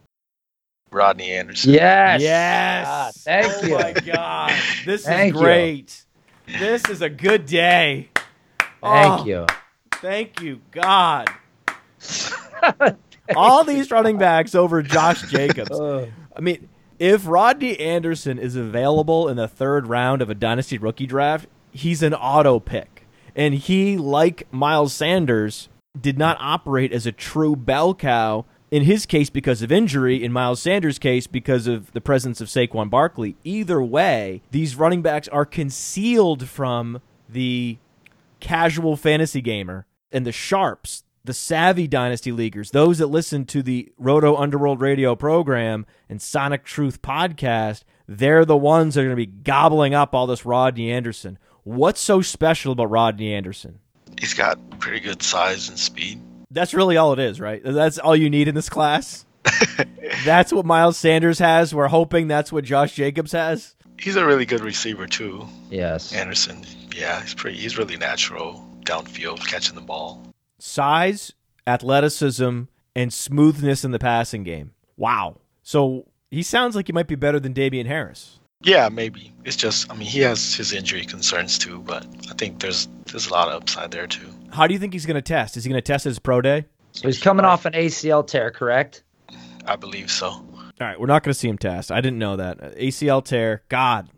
Rodney 0.92 1.30
Anderson. 1.32 1.72
Yes. 1.74 2.20
Yes. 2.22 2.86
Ah, 2.88 3.10
thank 3.14 3.52
oh 3.52 3.66
you. 3.66 3.74
my 3.78 3.92
God. 3.92 4.52
This 4.84 5.04
Thank 5.04 5.34
is 5.34 5.40
you. 5.40 5.44
great. 5.46 6.04
This 6.58 6.88
is 6.88 7.02
a 7.02 7.08
good 7.08 7.46
day. 7.46 8.08
Thank 8.58 9.20
Oh, 9.20 9.24
you. 9.24 9.46
Thank 9.94 10.40
you, 10.40 10.60
God. 10.70 11.28
All 13.36 13.64
these 13.64 13.90
running 13.90 14.18
backs 14.18 14.54
over 14.54 14.82
Josh 14.82 15.22
Jacobs. 15.30 15.70
I 16.36 16.40
mean, 16.40 16.68
if 16.98 17.26
Rodney 17.26 17.78
Anderson 17.78 18.38
is 18.38 18.56
available 18.56 19.28
in 19.28 19.36
the 19.36 19.48
third 19.48 19.86
round 19.86 20.20
of 20.22 20.30
a 20.30 20.34
dynasty 20.34 20.78
rookie 20.78 21.06
draft, 21.06 21.46
he's 21.70 22.02
an 22.02 22.14
auto 22.14 22.58
pick. 22.60 23.06
And 23.34 23.54
he, 23.54 23.96
like 23.96 24.52
Miles 24.52 24.92
Sanders, 24.92 25.68
did 25.98 26.18
not 26.18 26.36
operate 26.40 26.92
as 26.92 27.06
a 27.06 27.12
true 27.12 27.56
bell 27.56 27.94
cow. 27.94 28.44
In 28.72 28.84
his 28.84 29.04
case, 29.04 29.28
because 29.28 29.60
of 29.60 29.70
injury. 29.70 30.24
In 30.24 30.32
Miles 30.32 30.62
Sanders' 30.62 30.98
case, 30.98 31.26
because 31.26 31.66
of 31.66 31.92
the 31.92 32.00
presence 32.00 32.40
of 32.40 32.48
Saquon 32.48 32.88
Barkley. 32.88 33.36
Either 33.44 33.82
way, 33.82 34.40
these 34.50 34.76
running 34.76 35.02
backs 35.02 35.28
are 35.28 35.44
concealed 35.44 36.48
from 36.48 37.02
the 37.28 37.76
casual 38.40 38.96
fantasy 38.96 39.42
gamer 39.42 39.84
and 40.10 40.24
the 40.24 40.32
sharps, 40.32 41.04
the 41.22 41.34
savvy 41.34 41.86
dynasty 41.86 42.32
leaguers, 42.32 42.70
those 42.70 42.96
that 42.96 43.08
listen 43.08 43.44
to 43.44 43.62
the 43.62 43.92
Roto 43.98 44.36
Underworld 44.36 44.80
radio 44.80 45.14
program 45.14 45.84
and 46.08 46.22
Sonic 46.22 46.64
Truth 46.64 47.02
podcast, 47.02 47.82
they're 48.08 48.46
the 48.46 48.56
ones 48.56 48.94
that 48.94 49.02
are 49.02 49.04
going 49.04 49.16
to 49.16 49.26
be 49.26 49.26
gobbling 49.26 49.92
up 49.92 50.14
all 50.14 50.26
this 50.26 50.46
Rodney 50.46 50.90
Anderson. 50.90 51.38
What's 51.62 52.00
so 52.00 52.22
special 52.22 52.72
about 52.72 52.90
Rodney 52.90 53.34
Anderson? 53.34 53.80
He's 54.18 54.32
got 54.32 54.58
pretty 54.80 55.00
good 55.00 55.22
size 55.22 55.68
and 55.68 55.78
speed. 55.78 56.22
That's 56.52 56.74
really 56.74 56.96
all 56.96 57.12
it 57.12 57.18
is, 57.18 57.40
right? 57.40 57.62
That's 57.64 57.98
all 57.98 58.14
you 58.14 58.30
need 58.30 58.48
in 58.48 58.54
this 58.54 58.68
class. 58.68 59.24
that's 60.24 60.52
what 60.52 60.66
Miles 60.66 60.96
Sanders 60.96 61.38
has. 61.38 61.74
We're 61.74 61.88
hoping 61.88 62.28
that's 62.28 62.52
what 62.52 62.64
Josh 62.64 62.94
Jacobs 62.94 63.32
has. 63.32 63.74
He's 63.98 64.16
a 64.16 64.24
really 64.24 64.46
good 64.46 64.60
receiver 64.60 65.06
too. 65.06 65.46
Yes. 65.70 66.12
Anderson. 66.12 66.64
Yeah, 66.94 67.20
he's 67.22 67.34
pretty. 67.34 67.58
He's 67.58 67.78
really 67.78 67.96
natural 67.96 68.68
downfield 68.84 69.46
catching 69.46 69.74
the 69.74 69.80
ball. 69.80 70.22
Size, 70.58 71.32
athleticism, 71.66 72.62
and 72.94 73.12
smoothness 73.12 73.84
in 73.84 73.90
the 73.92 73.98
passing 73.98 74.42
game. 74.42 74.72
Wow. 74.96 75.38
So 75.62 76.06
he 76.30 76.42
sounds 76.42 76.76
like 76.76 76.88
he 76.88 76.92
might 76.92 77.08
be 77.08 77.14
better 77.14 77.40
than 77.40 77.52
Damien 77.52 77.86
Harris. 77.86 78.38
Yeah, 78.62 78.88
maybe. 78.90 79.32
It's 79.44 79.56
just, 79.56 79.90
I 79.90 79.96
mean, 79.96 80.06
he 80.06 80.20
has 80.20 80.54
his 80.54 80.72
injury 80.72 81.04
concerns 81.04 81.58
too, 81.58 81.80
but 81.80 82.06
I 82.30 82.34
think 82.34 82.60
there's 82.60 82.88
there's 83.06 83.26
a 83.26 83.32
lot 83.32 83.48
of 83.48 83.62
upside 83.62 83.90
there 83.90 84.06
too. 84.06 84.28
How 84.52 84.66
do 84.66 84.74
you 84.74 84.80
think 84.80 84.92
he's 84.92 85.06
going 85.06 85.14
to 85.16 85.22
test? 85.22 85.56
Is 85.56 85.64
he 85.64 85.70
going 85.70 85.80
to 85.80 85.86
test 85.86 86.04
his 86.04 86.18
pro 86.18 86.40
day? 86.40 86.66
He's 87.02 87.20
coming 87.20 87.44
off 87.44 87.64
an 87.64 87.72
ACL 87.72 88.26
tear, 88.26 88.50
correct? 88.50 89.02
I 89.66 89.76
believe 89.76 90.10
so. 90.10 90.28
All 90.28 90.70
right, 90.78 91.00
we're 91.00 91.06
not 91.06 91.22
going 91.22 91.32
to 91.32 91.38
see 91.38 91.48
him 91.48 91.58
test. 91.58 91.90
I 91.90 92.00
didn't 92.00 92.18
know 92.18 92.36
that. 92.36 92.76
ACL 92.76 93.24
tear. 93.24 93.62
God. 93.68 94.10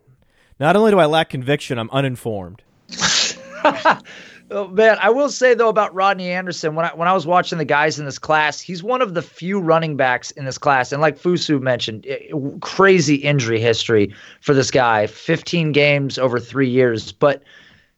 Not 0.58 0.76
only 0.76 0.90
do 0.90 0.98
I 0.98 1.06
lack 1.06 1.30
conviction, 1.30 1.78
I'm 1.78 1.90
uninformed. 1.90 2.62
Oh, 4.50 4.68
man, 4.68 4.98
I 5.00 5.08
will 5.08 5.30
say 5.30 5.54
though 5.54 5.70
about 5.70 5.94
Rodney 5.94 6.30
Anderson, 6.30 6.74
when 6.74 6.84
I 6.84 6.94
when 6.94 7.08
I 7.08 7.14
was 7.14 7.26
watching 7.26 7.56
the 7.56 7.64
guys 7.64 7.98
in 7.98 8.04
this 8.04 8.18
class, 8.18 8.60
he's 8.60 8.82
one 8.82 9.00
of 9.00 9.14
the 9.14 9.22
few 9.22 9.58
running 9.58 9.96
backs 9.96 10.30
in 10.32 10.44
this 10.44 10.58
class, 10.58 10.92
and 10.92 11.00
like 11.00 11.18
Fusu 11.18 11.60
mentioned, 11.60 12.04
it, 12.04 12.30
crazy 12.60 13.14
injury 13.14 13.58
history 13.58 14.14
for 14.42 14.52
this 14.52 14.70
guy, 14.70 15.06
15 15.06 15.72
games 15.72 16.18
over 16.18 16.38
three 16.38 16.68
years. 16.68 17.10
But 17.10 17.42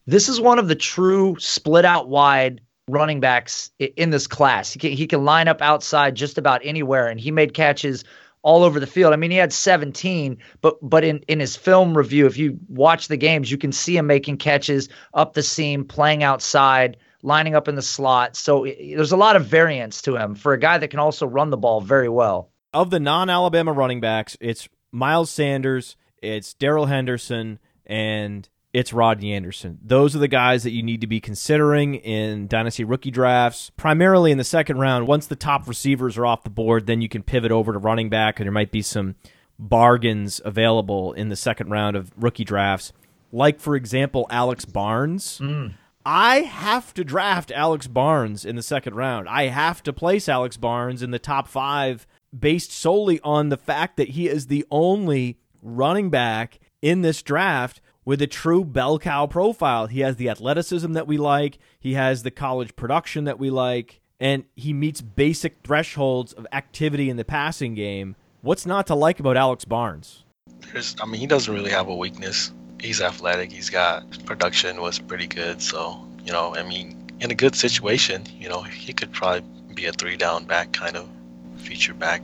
this 0.06 0.28
is 0.28 0.40
one 0.40 0.58
of 0.58 0.68
the 0.68 0.74
true 0.74 1.36
split 1.38 1.84
out 1.84 2.08
wide 2.08 2.60
running 2.88 3.20
backs 3.20 3.70
in 3.78 4.10
this 4.10 4.26
class. 4.26 4.72
He 4.72 4.78
can, 4.78 4.92
he 4.92 5.06
can 5.06 5.24
line 5.24 5.48
up 5.48 5.60
outside 5.60 6.14
just 6.14 6.38
about 6.38 6.60
anywhere, 6.64 7.08
and 7.08 7.18
he 7.18 7.30
made 7.30 7.54
catches 7.54 8.04
all 8.42 8.62
over 8.62 8.78
the 8.78 8.86
field. 8.86 9.12
I 9.12 9.16
mean, 9.16 9.32
he 9.32 9.36
had 9.36 9.52
17, 9.52 10.38
but 10.60 10.76
but 10.80 11.02
in 11.02 11.18
in 11.26 11.40
his 11.40 11.56
film 11.56 11.96
review, 11.96 12.26
if 12.26 12.38
you 12.38 12.58
watch 12.68 13.08
the 13.08 13.16
games, 13.16 13.50
you 13.50 13.58
can 13.58 13.72
see 13.72 13.96
him 13.96 14.06
making 14.06 14.36
catches 14.36 14.88
up 15.12 15.34
the 15.34 15.42
seam, 15.42 15.84
playing 15.84 16.22
outside, 16.22 16.96
lining 17.22 17.56
up 17.56 17.66
in 17.66 17.74
the 17.74 17.82
slot. 17.82 18.36
So 18.36 18.64
it, 18.64 18.94
there's 18.94 19.12
a 19.12 19.16
lot 19.16 19.34
of 19.34 19.46
variance 19.46 20.02
to 20.02 20.14
him 20.16 20.36
for 20.36 20.52
a 20.52 20.58
guy 20.58 20.78
that 20.78 20.88
can 20.88 21.00
also 21.00 21.26
run 21.26 21.50
the 21.50 21.56
ball 21.56 21.80
very 21.80 22.08
well. 22.08 22.50
Of 22.72 22.90
the 22.90 23.00
non-Alabama 23.00 23.72
running 23.72 24.00
backs, 24.00 24.36
it's 24.40 24.68
Miles 24.92 25.30
Sanders, 25.30 25.96
it's 26.22 26.54
Darrell 26.54 26.86
Henderson, 26.86 27.58
and 27.84 28.48
it's 28.72 28.92
Rodney 28.92 29.32
Anderson. 29.32 29.78
Those 29.82 30.14
are 30.14 30.18
the 30.18 30.28
guys 30.28 30.62
that 30.64 30.72
you 30.72 30.82
need 30.82 31.00
to 31.00 31.06
be 31.06 31.20
considering 31.20 31.94
in 31.94 32.46
dynasty 32.46 32.84
rookie 32.84 33.10
drafts, 33.10 33.70
primarily 33.76 34.30
in 34.30 34.38
the 34.38 34.44
second 34.44 34.78
round. 34.78 35.06
Once 35.06 35.26
the 35.26 35.36
top 35.36 35.66
receivers 35.66 36.18
are 36.18 36.26
off 36.26 36.44
the 36.44 36.50
board, 36.50 36.86
then 36.86 37.00
you 37.00 37.08
can 37.08 37.22
pivot 37.22 37.52
over 37.52 37.72
to 37.72 37.78
running 37.78 38.10
back, 38.10 38.38
and 38.38 38.46
there 38.46 38.52
might 38.52 38.70
be 38.70 38.82
some 38.82 39.14
bargains 39.58 40.40
available 40.44 41.12
in 41.12 41.28
the 41.28 41.36
second 41.36 41.70
round 41.70 41.96
of 41.96 42.12
rookie 42.16 42.44
drafts. 42.44 42.92
Like, 43.32 43.60
for 43.60 43.76
example, 43.76 44.26
Alex 44.30 44.64
Barnes. 44.64 45.38
Mm. 45.38 45.74
I 46.04 46.42
have 46.42 46.94
to 46.94 47.02
draft 47.02 47.50
Alex 47.50 47.88
Barnes 47.88 48.44
in 48.44 48.54
the 48.54 48.62
second 48.62 48.94
round. 48.94 49.28
I 49.28 49.48
have 49.48 49.82
to 49.82 49.92
place 49.92 50.28
Alex 50.28 50.56
Barnes 50.56 51.02
in 51.02 51.10
the 51.10 51.18
top 51.18 51.48
five 51.48 52.06
based 52.38 52.70
solely 52.70 53.18
on 53.20 53.48
the 53.48 53.56
fact 53.56 53.96
that 53.96 54.10
he 54.10 54.28
is 54.28 54.46
the 54.46 54.64
only 54.70 55.38
running 55.62 56.10
back 56.10 56.60
in 56.80 57.02
this 57.02 57.22
draft 57.22 57.80
with 58.06 58.22
a 58.22 58.26
true 58.26 58.64
bell 58.64 58.98
cow 58.98 59.26
profile. 59.26 59.88
He 59.88 60.00
has 60.00 60.16
the 60.16 60.30
athleticism 60.30 60.94
that 60.94 61.06
we 61.06 61.18
like, 61.18 61.58
he 61.78 61.92
has 61.92 62.22
the 62.22 62.30
college 62.30 62.74
production 62.74 63.24
that 63.24 63.38
we 63.38 63.50
like, 63.50 64.00
and 64.18 64.44
he 64.54 64.72
meets 64.72 65.02
basic 65.02 65.58
thresholds 65.62 66.32
of 66.32 66.46
activity 66.50 67.10
in 67.10 67.18
the 67.18 67.24
passing 67.24 67.74
game. 67.74 68.16
What's 68.40 68.64
not 68.64 68.86
to 68.86 68.94
like 68.94 69.20
about 69.20 69.36
Alex 69.36 69.66
Barnes? 69.66 70.24
There's, 70.72 70.96
I 71.02 71.04
mean, 71.04 71.20
he 71.20 71.26
doesn't 71.26 71.52
really 71.52 71.70
have 71.70 71.88
a 71.88 71.94
weakness. 71.94 72.52
He's 72.80 73.02
athletic. 73.02 73.52
He's 73.52 73.68
got 73.68 74.24
production 74.24 74.80
was 74.80 74.98
pretty 74.98 75.26
good. 75.26 75.60
So 75.60 76.06
you 76.26 76.32
know, 76.32 76.56
I 76.56 76.64
mean, 76.64 77.08
in 77.20 77.30
a 77.30 77.34
good 77.34 77.54
situation, 77.54 78.24
you 78.28 78.48
know, 78.48 78.62
he 78.62 78.92
could 78.92 79.12
probably 79.12 79.42
be 79.74 79.86
a 79.86 79.92
three 79.92 80.16
down 80.16 80.44
back 80.44 80.72
kind 80.72 80.96
of 80.96 81.08
feature 81.56 81.94
back. 81.94 82.20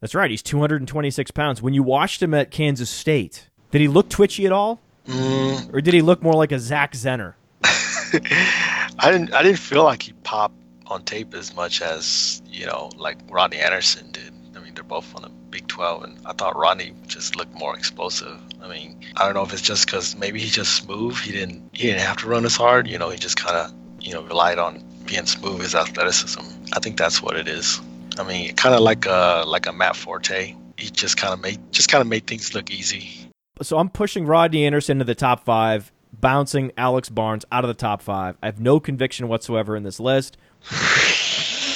That's 0.00 0.14
right. 0.14 0.30
He's 0.30 0.42
226 0.42 1.32
pounds. 1.32 1.60
When 1.60 1.74
you 1.74 1.82
watched 1.82 2.22
him 2.22 2.32
at 2.32 2.50
Kansas 2.50 2.88
State, 2.88 3.50
did 3.72 3.80
he 3.80 3.88
look 3.88 4.08
twitchy 4.08 4.46
at 4.46 4.52
all? 4.52 4.80
Mm, 5.10 5.74
Or 5.74 5.80
did 5.80 5.94
he 5.94 6.02
look 6.02 6.22
more 6.22 6.34
like 6.34 6.52
a 6.52 6.58
Zach 6.58 6.92
Zenner? 6.92 7.34
I 7.64 9.10
didn't. 9.10 9.32
I 9.34 9.42
didn't 9.42 9.58
feel 9.58 9.84
like 9.84 10.02
he 10.02 10.12
popped 10.24 10.54
on 10.86 11.04
tape 11.04 11.34
as 11.34 11.54
much 11.54 11.80
as 11.82 12.42
you 12.46 12.66
know, 12.66 12.90
like 12.96 13.18
Rodney 13.28 13.58
Anderson 13.58 14.10
did. 14.12 14.32
I 14.56 14.60
mean, 14.60 14.74
they're 14.74 14.82
both 14.84 15.14
on 15.14 15.22
the 15.22 15.28
Big 15.50 15.66
12, 15.68 16.04
and 16.04 16.18
I 16.26 16.32
thought 16.32 16.56
Rodney 16.56 16.92
just 17.06 17.36
looked 17.36 17.54
more 17.54 17.76
explosive. 17.76 18.38
I 18.62 18.68
mean, 18.68 19.00
I 19.16 19.24
don't 19.24 19.34
know 19.34 19.42
if 19.42 19.52
it's 19.52 19.62
just 19.62 19.86
because 19.86 20.16
maybe 20.16 20.40
he's 20.40 20.54
just 20.54 20.74
smooth. 20.76 21.16
He 21.18 21.32
didn't. 21.32 21.70
He 21.72 21.86
didn't 21.86 22.02
have 22.02 22.16
to 22.18 22.26
run 22.28 22.44
as 22.44 22.56
hard. 22.56 22.88
You 22.88 22.98
know, 22.98 23.10
he 23.10 23.18
just 23.18 23.36
kind 23.36 23.56
of 23.56 23.72
you 24.00 24.12
know 24.14 24.22
relied 24.22 24.58
on 24.58 24.82
being 25.06 25.26
smooth, 25.26 25.60
his 25.62 25.74
athleticism. 25.74 26.40
I 26.72 26.80
think 26.80 26.96
that's 26.96 27.22
what 27.22 27.36
it 27.36 27.48
is. 27.48 27.80
I 28.18 28.22
mean, 28.24 28.54
kind 28.56 28.74
of 28.74 28.80
like 28.80 29.06
a 29.06 29.44
like 29.46 29.66
a 29.66 29.72
Matt 29.72 29.96
Forte. 29.96 30.54
He 30.76 30.90
just 30.90 31.16
kind 31.16 31.32
of 31.32 31.40
made 31.40 31.58
just 31.72 31.88
kind 31.88 32.00
of 32.02 32.08
made 32.08 32.26
things 32.26 32.54
look 32.54 32.70
easy. 32.70 33.29
So 33.62 33.78
I'm 33.78 33.90
pushing 33.90 34.26
Rodney 34.26 34.64
Anderson 34.64 34.98
to 34.98 35.04
the 35.04 35.14
top 35.14 35.44
five, 35.44 35.92
bouncing 36.12 36.72
Alex 36.76 37.08
Barnes 37.08 37.44
out 37.52 37.64
of 37.64 37.68
the 37.68 37.74
top 37.74 38.00
five. 38.02 38.36
I 38.42 38.46
have 38.46 38.60
no 38.60 38.80
conviction 38.80 39.28
whatsoever 39.28 39.76
in 39.76 39.82
this 39.82 40.00
list. 40.00 40.36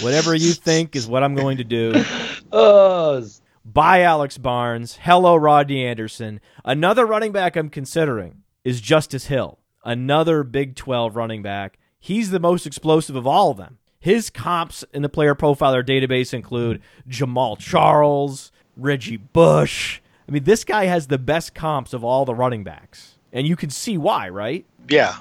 Whatever 0.03 0.35
you 0.35 0.53
think 0.53 0.97
is 0.97 1.07
what 1.07 1.23
I'm 1.23 1.35
going 1.35 1.59
to 1.59 1.65
do. 1.65 2.05
Oh, 2.57 3.25
Bye, 3.65 4.03
Alex 4.03 4.39
Barnes. 4.39 4.99
Hello, 5.03 5.35
Rodney 5.35 5.85
Anderson. 5.85 6.41
Another 6.65 7.05
running 7.05 7.33
back 7.33 7.57
I'm 7.57 7.69
considering 7.69 8.43
is 8.63 8.81
Justice 8.81 9.27
Hill, 9.27 9.59
another 9.85 10.45
Big 10.45 10.77
12 10.77 11.17
running 11.17 11.43
back. 11.43 11.79
He's 11.99 12.31
the 12.31 12.39
most 12.39 12.65
explosive 12.65 13.17
of 13.17 13.27
all 13.27 13.51
of 13.51 13.57
them. 13.57 13.79
His 13.99 14.31
comps 14.31 14.85
in 14.93 15.03
the 15.03 15.09
player 15.09 15.35
profiler 15.35 15.83
database 15.83 16.33
include 16.33 16.81
Jamaal 17.09 17.59
Charles, 17.59 18.53
Reggie 18.77 19.17
Bush. 19.17 20.01
I 20.29 20.33
mean, 20.33 20.45
this 20.45 20.65
guy 20.65 20.87
has 20.87 21.07
the 21.07 21.19
best 21.19 21.55
comps 21.55 21.93
of 21.93 22.03
all 22.03 22.25
the 22.25 22.35
running 22.35 22.65
backs. 22.65 23.19
And 23.33 23.47
you 23.47 23.57
can 23.57 23.71
see 23.71 23.99
why, 23.99 24.29
right? 24.29 24.65
Yeah, 24.89 25.17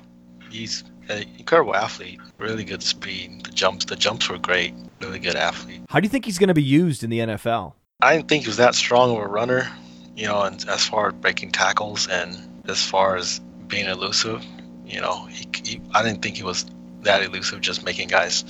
he's 0.50 0.84
an 1.10 1.26
incredible 1.38 1.76
athlete. 1.76 2.20
Really 2.38 2.64
good 2.64 2.84
speed. 2.84 3.44
The 3.44 3.52
jumps, 3.52 3.86
the 3.86 3.96
jumps 3.96 4.30
were 4.30 4.38
great. 4.38 4.74
Really 5.02 5.20
good 5.20 5.36
athlete. 5.36 5.82
How 5.90 6.00
do 6.00 6.06
you 6.06 6.10
think 6.10 6.26
he's 6.26 6.38
going 6.38 6.50
to 6.50 6.54
be 6.54 6.64
used 6.64 7.04
in 7.04 7.10
the 7.10 7.20
NFL? 7.20 7.74
I 8.02 8.16
didn't 8.16 8.30
think 8.30 8.44
he 8.44 8.50
was 8.50 8.58
that 8.58 8.76
strong 8.76 9.12
of 9.12 9.18
a 9.18 9.28
runner, 9.28 9.70
you 10.16 10.28
know, 10.28 10.42
and 10.44 10.64
as 10.70 10.86
far 10.88 11.08
as 11.08 11.14
breaking 11.16 11.52
tackles 11.52 12.08
and 12.08 12.38
as 12.70 12.84
far 12.84 13.16
as 13.16 13.40
being 13.68 13.88
elusive, 13.88 14.44
you 14.86 15.02
know, 15.02 15.26
he, 15.26 15.48
he 15.64 15.82
I 15.94 16.04
didn't 16.04 16.22
think 16.22 16.38
he 16.38 16.44
was 16.44 16.66
that 17.02 17.24
elusive, 17.24 17.62
just 17.62 17.84
making 17.84 18.10
guys 18.10 18.46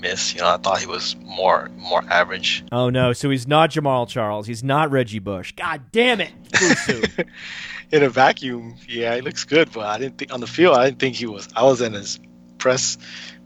miss. 0.00 0.34
You 0.34 0.40
know, 0.40 0.48
I 0.48 0.56
thought 0.56 0.78
he 0.78 0.86
was 0.86 1.16
more 1.22 1.68
more 1.76 2.02
average. 2.10 2.64
Oh, 2.72 2.90
no. 2.90 3.12
So 3.12 3.30
he's 3.30 3.46
not 3.46 3.70
Jamaal 3.70 4.08
Charles. 4.08 4.46
He's 4.46 4.64
not 4.64 4.90
Reggie 4.90 5.18
Bush. 5.18 5.52
God 5.52 5.82
damn 5.92 6.20
it. 6.20 6.32
Fusu. 6.52 7.26
In 7.92 8.04
a 8.04 8.08
vacuum, 8.08 8.76
yeah, 8.88 9.16
he 9.16 9.20
looks 9.20 9.44
good, 9.44 9.72
but 9.72 9.84
I 9.84 9.98
didn't 9.98 10.16
think 10.16 10.32
on 10.32 10.38
the 10.38 10.46
field. 10.46 10.76
I 10.76 10.84
didn't 10.84 11.00
think 11.00 11.16
he 11.16 11.26
was. 11.26 11.48
I 11.56 11.64
wasn't 11.64 11.96
as 11.96 12.20
impressed 12.48 13.00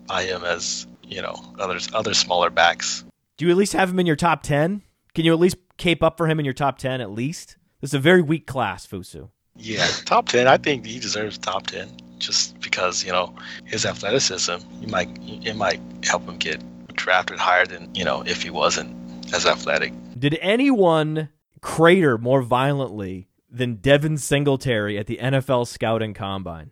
by 0.07 0.25
him 0.25 0.45
as 0.45 0.87
you 1.03 1.23
know 1.23 1.35
others 1.59 1.89
other 1.95 2.13
smaller 2.13 2.51
backs. 2.51 3.05
Do 3.39 3.47
you 3.47 3.51
at 3.51 3.57
least 3.57 3.73
have 3.73 3.89
him 3.89 3.99
in 3.99 4.07
your 4.07 4.17
top 4.17 4.43
10? 4.43 4.83
Can 5.15 5.25
you 5.25 5.33
at 5.33 5.41
least 5.41 5.57
cape 5.79 6.03
up 6.03 6.19
for 6.19 6.29
him 6.29 6.39
in 6.39 6.45
your 6.45 6.53
top 6.53 6.77
10 6.77 7.01
at 7.01 7.11
least? 7.11 7.57
This 7.81 7.91
is 7.91 7.95
a 7.95 7.99
very 7.99 8.21
weak 8.21 8.47
class, 8.47 8.87
Fusu. 8.87 9.31
Yeah, 9.57 9.87
top 10.05 10.29
ten. 10.29 10.49
I 10.49 10.57
think 10.57 10.85
he 10.85 10.99
deserves 10.99 11.39
top 11.39 11.67
ten 11.69 11.97
just 12.19 12.59
because 12.61 13.05
you 13.05 13.13
know 13.13 13.35
his 13.65 13.85
athleticism. 13.87 14.57
You 14.81 14.89
might 14.89 15.09
it 15.23 15.57
might 15.57 15.81
help 16.05 16.25
him 16.25 16.37
get 16.37 16.63
drafted 16.95 17.39
higher 17.39 17.67
than 17.67 17.95
you 17.95 18.05
know 18.05 18.23
if 18.27 18.43
he 18.43 18.51
wasn't 18.51 18.95
as 19.35 19.47
athletic. 19.47 19.93
Did 20.19 20.39
anyone 20.41 21.29
crater 21.61 22.19
more 22.19 22.43
violently 22.43 23.29
than 23.51 23.77
Devin 23.77 24.19
Singletary 24.19 24.99
at 24.99 25.07
the 25.07 25.19
NFL 25.23 25.67
scouting 25.67 26.15
combine? 26.15 26.71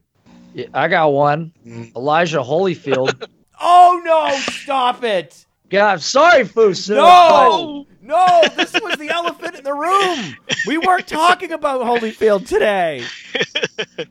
yeah, 0.55 0.67
I 0.75 0.89
got 0.89 1.13
one. 1.13 1.53
Mm. 1.67 1.95
Elijah 1.97 2.39
Holyfield. 2.41 3.29
Oh 3.65 4.03
no, 4.05 4.37
stop 4.53 5.05
it. 5.05 5.47
God, 5.71 6.03
sorry, 6.03 6.43
Fusu. 6.43 6.97
No! 6.97 7.87
No, 8.01 8.43
this 8.57 8.73
was 8.73 8.97
the 8.99 9.09
elephant 9.09 9.55
in 9.55 9.63
the 9.63 9.73
room. 9.73 10.37
We 10.67 10.79
weren't 10.79 11.07
talking 11.07 11.53
about 11.53 11.81
Holyfield 11.83 12.49
today. 12.49 13.05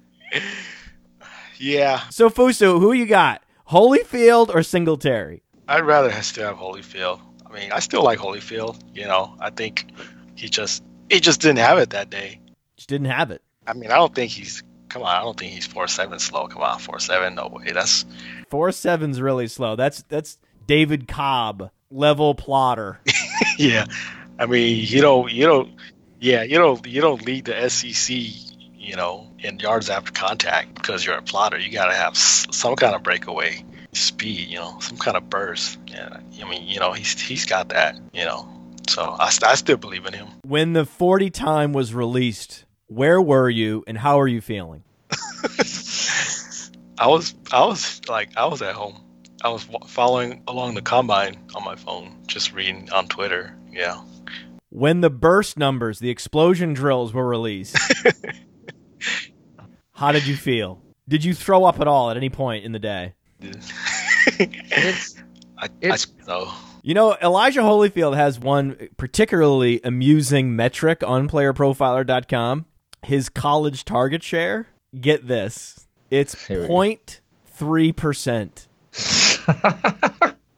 Yeah, 1.62 2.02
So 2.10 2.30
Fusu, 2.30 2.80
who 2.80 2.92
you 2.92 3.06
got? 3.06 3.44
Holyfield 3.70 4.54
or 4.54 4.64
Singletary? 4.64 5.44
I'd 5.68 5.86
rather 5.86 6.12
still 6.24 6.48
have 6.48 6.58
Holyfield. 6.58 7.20
I 7.46 7.54
mean, 7.54 7.72
I 7.72 7.80
still 7.80 8.04
like 8.04 8.18
Holyfield. 8.20 8.82
You 8.94 9.06
know, 9.06 9.36
I 9.40 9.52
think 9.52 9.92
he 10.36 10.50
just 10.50 10.84
he 11.10 11.20
just 11.20 11.40
didn't 11.40 11.60
have 11.60 11.78
it 11.78 11.92
that 11.92 12.10
day. 12.10 12.40
Just 12.78 12.90
didn't 12.90 13.08
have 13.08 13.30
it. 13.32 13.42
I 13.68 13.74
mean, 13.74 13.92
I 13.92 13.96
don't 13.96 14.14
think 14.14 14.32
he's 14.32 14.64
come 14.90 15.04
on. 15.04 15.10
I 15.10 15.22
don't 15.22 15.38
think 15.40 15.54
he's 15.54 15.68
four 15.68 15.88
seven 15.88 16.18
slow. 16.20 16.48
Come 16.48 16.64
on, 16.64 16.80
four 16.80 17.00
seven. 17.00 17.36
No 17.36 17.48
way. 17.48 17.72
That's 17.72 18.06
Four 18.50 18.72
seven's 18.72 19.22
really 19.22 19.48
slow. 19.48 19.76
That's 19.76 20.02
that's 20.10 20.38
David 20.68 21.08
Cobb 21.08 21.70
level 21.92 22.36
plotter. 22.36 23.00
yeah. 23.58 23.86
I 24.40 24.46
mean, 24.48 24.84
you 24.88 25.00
don't 25.02 25.32
you 25.32 25.46
don't 25.46 25.70
yeah 26.20 26.42
you 26.44 26.58
don't 26.58 26.86
you 26.88 27.02
don't 27.02 27.24
lead 27.26 27.46
the 27.46 27.70
SEC. 27.70 28.18
You 28.74 28.96
know, 28.96 29.31
in 29.44 29.60
yards 29.60 29.90
after 29.90 30.12
contact 30.12 30.76
because 30.76 31.06
you're 31.06 31.16
a 31.18 31.22
plotter. 31.22 31.58
You 31.60 31.72
got 31.72 31.88
to 31.88 31.94
have 31.96 32.14
s- 32.14 32.46
some 32.52 32.76
kind 32.76 32.96
of 32.96 33.04
breakaway 33.04 33.64
speed. 33.94 34.48
You 34.50 34.58
know, 34.60 34.78
some 34.80 34.98
kind 34.98 35.18
of 35.18 35.30
burst. 35.30 35.78
Yeah. 35.88 36.18
I 36.44 36.50
mean, 36.50 36.68
you 36.68 36.80
know, 36.80 36.94
he's 36.94 37.20
he's 37.20 37.46
got 37.46 37.70
that. 37.70 37.96
You 38.14 38.26
know, 38.26 38.48
so 38.90 39.04
I, 39.04 39.26
I 39.44 39.56
still 39.56 39.78
believe 39.78 40.06
in 40.06 40.14
him. 40.14 40.28
when 40.44 40.74
the 40.74 40.86
40 40.86 41.30
time 41.30 41.74
was 41.74 41.94
released, 41.94 42.66
where 42.88 43.22
were 43.22 43.50
you 43.50 43.84
and 43.88 43.98
how 43.98 44.20
are 44.20 44.28
you 44.28 44.42
feeling? 44.42 44.84
I 46.98 47.08
was 47.08 47.34
I 47.52 47.66
was 47.66 48.02
like 48.08 48.36
I 48.38 48.46
was 48.46 48.62
at 48.62 48.76
home. 48.76 49.02
I 49.44 49.50
was 49.50 49.68
following 49.88 50.44
along 50.48 50.76
the 50.76 50.84
combine 50.84 51.36
on 51.56 51.64
my 51.64 51.76
phone, 51.76 52.16
just 52.28 52.54
reading 52.54 52.90
on 52.92 53.08
Twitter. 53.08 53.56
Yeah. 53.72 54.02
When 54.70 55.02
the 55.02 55.10
burst 55.10 55.58
numbers, 55.58 55.98
the 56.00 56.10
explosion 56.12 56.74
drills 56.74 57.12
were 57.12 57.28
released, 57.28 57.76
how 60.02 60.12
did 60.12 60.26
you 60.26 60.36
feel? 60.36 60.82
Did 61.08 61.24
you 61.24 61.36
throw 61.36 61.64
up 61.64 61.80
at 61.80 61.88
all 61.88 62.10
at 62.10 62.18
any 62.18 62.32
point 62.32 62.66
in 62.66 62.72
the 62.72 62.80
day? 62.80 63.14
It's 64.28 65.16
I, 65.58 65.66
It's- 65.80 66.08
I 66.20 66.24
so 66.26 66.52
You 66.84 66.94
know, 66.96 67.16
Elijah 67.22 67.62
Holyfield 67.62 68.16
has 68.16 68.40
one 68.40 68.76
particularly 68.98 69.80
amusing 69.84 70.56
metric 70.56 71.04
on 71.04 71.30
playerprofiler.com. 71.30 72.66
His 73.04 73.30
college 73.30 73.86
target 73.86 74.24
share. 74.24 74.68
Get 75.00 75.28
this. 75.28 75.88
It's 76.10 76.48
Here 76.48 76.68
0.3%. 76.68 78.68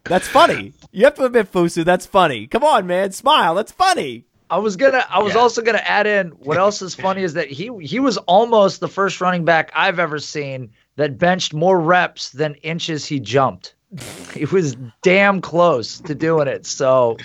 That's 0.06 0.28
funny. 0.28 0.74
You 0.92 1.06
have 1.06 1.16
to 1.16 1.24
admit, 1.26 1.52
Fusu, 1.52 1.84
that's 1.86 2.06
funny. 2.06 2.48
Come 2.48 2.64
on, 2.64 2.86
man. 2.88 3.12
Smile. 3.12 3.56
That's 3.56 3.72
funny. 3.72 4.26
I 4.50 4.58
was 4.58 4.76
gonna. 4.76 5.06
I 5.10 5.22
was 5.24 5.34
Yeah. 5.34 5.40
also 5.40 5.62
gonna 5.62 5.80
add 5.84 6.06
in. 6.08 6.30
What 6.30 6.58
else 6.58 6.82
is 6.82 6.94
funny 6.96 7.24
is 7.24 7.34
that 7.34 7.48
he 7.50 7.72
he 7.82 8.00
was 8.00 8.18
almost 8.18 8.80
the 8.80 8.88
first 8.88 9.20
running 9.22 9.46
back 9.46 9.72
I've 9.76 10.00
ever 10.00 10.20
seen 10.20 10.70
that 10.96 11.18
benched 11.18 11.54
more 11.54 11.80
reps 11.80 12.30
than 12.32 12.56
inches 12.56 13.06
he 13.06 13.20
jumped. 13.20 13.76
He 14.34 14.46
was 14.46 14.76
damn 15.04 15.42
close 15.42 16.00
to 16.02 16.16
doing 16.16 16.48
it. 16.48 16.66
So 16.66 17.18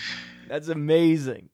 That's 0.48 0.68
amazing. 0.68 1.48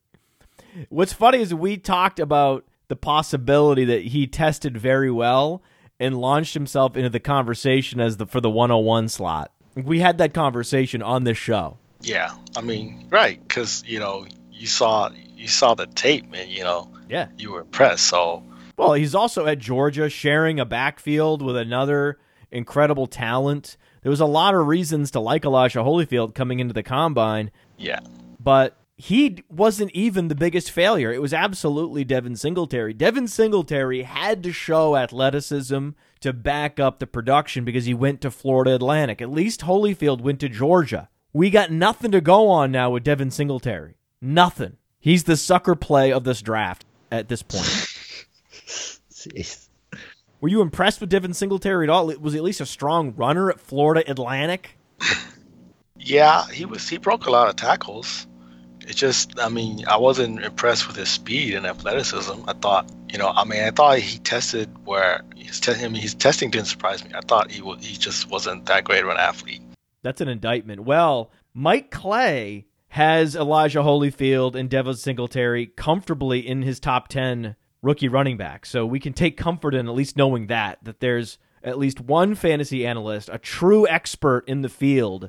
What's 0.88 1.12
funny 1.12 1.38
is 1.40 1.54
we 1.54 1.76
talked 1.76 2.18
about 2.18 2.64
the 2.88 2.96
possibility 2.96 3.84
that 3.84 4.02
he 4.02 4.26
tested 4.26 4.76
very 4.76 5.10
well 5.10 5.62
and 6.00 6.18
launched 6.18 6.54
himself 6.54 6.96
into 6.96 7.08
the 7.08 7.20
conversation 7.20 8.00
as 8.00 8.16
the 8.16 8.26
for 8.26 8.40
the 8.40 8.50
101 8.50 9.08
slot. 9.08 9.52
We 9.76 10.00
had 10.00 10.18
that 10.18 10.34
conversation 10.34 11.00
on 11.02 11.22
this 11.24 11.38
show. 11.38 11.78
yeah. 12.00 12.34
I 12.56 12.60
mean, 12.60 13.06
right? 13.10 13.40
Because 13.46 13.82
you 13.86 14.00
know 14.00 14.26
you 14.52 14.66
saw 14.66 15.10
you 15.36 15.48
saw 15.48 15.74
the 15.74 15.86
tape, 15.86 16.26
and 16.34 16.50
you 16.50 16.62
know 16.64 16.88
Yeah. 17.08 17.28
you 17.38 17.52
were 17.52 17.60
impressed. 17.60 18.06
So 18.06 18.42
Well, 18.76 18.94
he's 18.94 19.14
also 19.14 19.46
at 19.46 19.58
Georgia 19.58 20.08
sharing 20.08 20.58
a 20.58 20.64
backfield 20.64 21.42
with 21.42 21.56
another 21.56 22.18
incredible 22.50 23.06
talent. 23.06 23.76
There 24.02 24.10
was 24.10 24.20
a 24.20 24.26
lot 24.26 24.54
of 24.54 24.66
reasons 24.66 25.10
to 25.12 25.20
like 25.20 25.44
Elijah 25.44 25.78
Holyfield 25.80 26.34
coming 26.34 26.60
into 26.60 26.74
the 26.74 26.82
combine, 26.82 27.50
yeah, 27.78 28.00
but 28.38 28.76
he 28.96 29.42
wasn't 29.48 29.90
even 29.92 30.28
the 30.28 30.34
biggest 30.36 30.70
failure. 30.70 31.12
It 31.12 31.20
was 31.22 31.34
absolutely 31.34 32.04
Devin 32.04 32.36
Singletary. 32.36 32.92
Devin 32.94 33.26
Singletary 33.28 34.02
had 34.02 34.42
to 34.44 34.52
show 34.52 34.94
athleticism 34.96 35.90
to 36.20 36.32
back 36.32 36.78
up 36.78 36.98
the 37.00 37.06
production 37.06 37.64
because 37.64 37.86
he 37.86 37.94
went 37.94 38.20
to 38.20 38.30
Florida 38.30 38.74
Atlantic. 38.74 39.20
At 39.20 39.30
least 39.30 39.62
Holyfield 39.62 40.20
went 40.20 40.38
to 40.40 40.48
Georgia. 40.48 41.08
We 41.32 41.50
got 41.50 41.72
nothing 41.72 42.12
to 42.12 42.20
go 42.20 42.48
on 42.48 42.70
now 42.70 42.90
with 42.90 43.02
Devin 43.02 43.32
Singletary. 43.32 43.96
Nothing. 44.22 44.76
He's 45.04 45.24
the 45.24 45.36
sucker 45.36 45.74
play 45.74 46.14
of 46.14 46.24
this 46.24 46.40
draft 46.40 46.86
at 47.12 47.28
this 47.28 47.42
point. 47.42 47.68
Were 50.40 50.48
you 50.48 50.62
impressed 50.62 50.98
with 50.98 51.10
Devin 51.10 51.34
Singletary 51.34 51.84
at 51.84 51.90
all? 51.90 52.06
Was 52.06 52.32
he 52.32 52.38
at 52.38 52.42
least 52.42 52.62
a 52.62 52.66
strong 52.66 53.14
runner 53.14 53.50
at 53.50 53.60
Florida 53.60 54.10
Atlantic? 54.10 54.78
yeah. 55.98 56.46
He 56.46 56.64
was 56.64 56.88
he 56.88 56.96
broke 56.96 57.26
a 57.26 57.30
lot 57.30 57.50
of 57.50 57.56
tackles. 57.56 58.26
It 58.80 58.96
just, 58.96 59.38
I 59.38 59.50
mean, 59.50 59.84
I 59.86 59.98
wasn't 59.98 60.42
impressed 60.42 60.86
with 60.86 60.96
his 60.96 61.10
speed 61.10 61.52
and 61.52 61.66
athleticism. 61.66 62.40
I 62.48 62.54
thought, 62.54 62.90
you 63.10 63.18
know, 63.18 63.28
I 63.28 63.44
mean, 63.44 63.62
I 63.62 63.72
thought 63.72 63.98
he 63.98 64.18
tested 64.20 64.70
where 64.86 65.20
he's 65.36 65.60
te- 65.60 65.84
I 65.84 65.88
mean, 65.88 66.00
his 66.00 66.14
testing 66.14 66.50
didn't 66.50 66.68
surprise 66.68 67.04
me. 67.04 67.10
I 67.14 67.20
thought 67.20 67.50
he 67.50 67.60
wa 67.60 67.76
he 67.76 67.98
just 67.98 68.30
wasn't 68.30 68.64
that 68.66 68.84
great 68.84 69.04
of 69.04 69.10
an 69.10 69.18
athlete. 69.18 69.60
That's 70.00 70.22
an 70.22 70.28
indictment. 70.28 70.84
Well, 70.84 71.30
Mike 71.52 71.90
Clay 71.90 72.64
has 72.94 73.34
Elijah 73.34 73.80
Holyfield 73.80 74.54
and 74.54 74.70
Devin 74.70 74.94
Singletary 74.94 75.66
comfortably 75.66 76.46
in 76.46 76.62
his 76.62 76.78
top 76.78 77.08
10 77.08 77.56
rookie 77.82 78.06
running 78.06 78.36
back. 78.36 78.64
So 78.64 78.86
we 78.86 79.00
can 79.00 79.12
take 79.12 79.36
comfort 79.36 79.74
in 79.74 79.88
at 79.88 79.94
least 79.96 80.16
knowing 80.16 80.46
that, 80.46 80.78
that 80.84 81.00
there's 81.00 81.38
at 81.64 81.76
least 81.76 82.00
one 82.00 82.36
fantasy 82.36 82.86
analyst, 82.86 83.28
a 83.32 83.38
true 83.38 83.84
expert 83.88 84.44
in 84.46 84.62
the 84.62 84.68
field, 84.68 85.28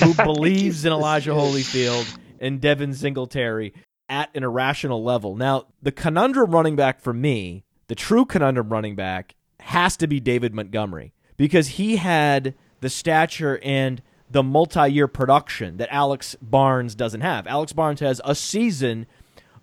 who 0.00 0.12
believes 0.22 0.84
in 0.84 0.92
Elijah 0.92 1.30
Holyfield 1.30 2.18
and 2.38 2.60
Devin 2.60 2.92
Singletary 2.92 3.72
at 4.10 4.28
an 4.34 4.44
irrational 4.44 5.02
level. 5.02 5.34
Now, 5.34 5.68
the 5.80 5.90
conundrum 5.90 6.50
running 6.50 6.76
back 6.76 7.00
for 7.00 7.14
me, 7.14 7.64
the 7.86 7.94
true 7.94 8.26
conundrum 8.26 8.68
running 8.68 8.94
back, 8.94 9.36
has 9.60 9.96
to 9.96 10.06
be 10.06 10.20
David 10.20 10.52
Montgomery 10.52 11.14
because 11.38 11.68
he 11.68 11.96
had 11.96 12.54
the 12.82 12.90
stature 12.90 13.58
and 13.62 14.02
the 14.32 14.42
multi-year 14.42 15.06
production 15.08 15.76
that 15.76 15.88
Alex 15.92 16.36
Barnes 16.40 16.94
doesn't 16.94 17.20
have. 17.20 17.46
Alex 17.46 17.72
Barnes 17.72 18.00
has 18.00 18.20
a 18.24 18.34
season 18.34 19.06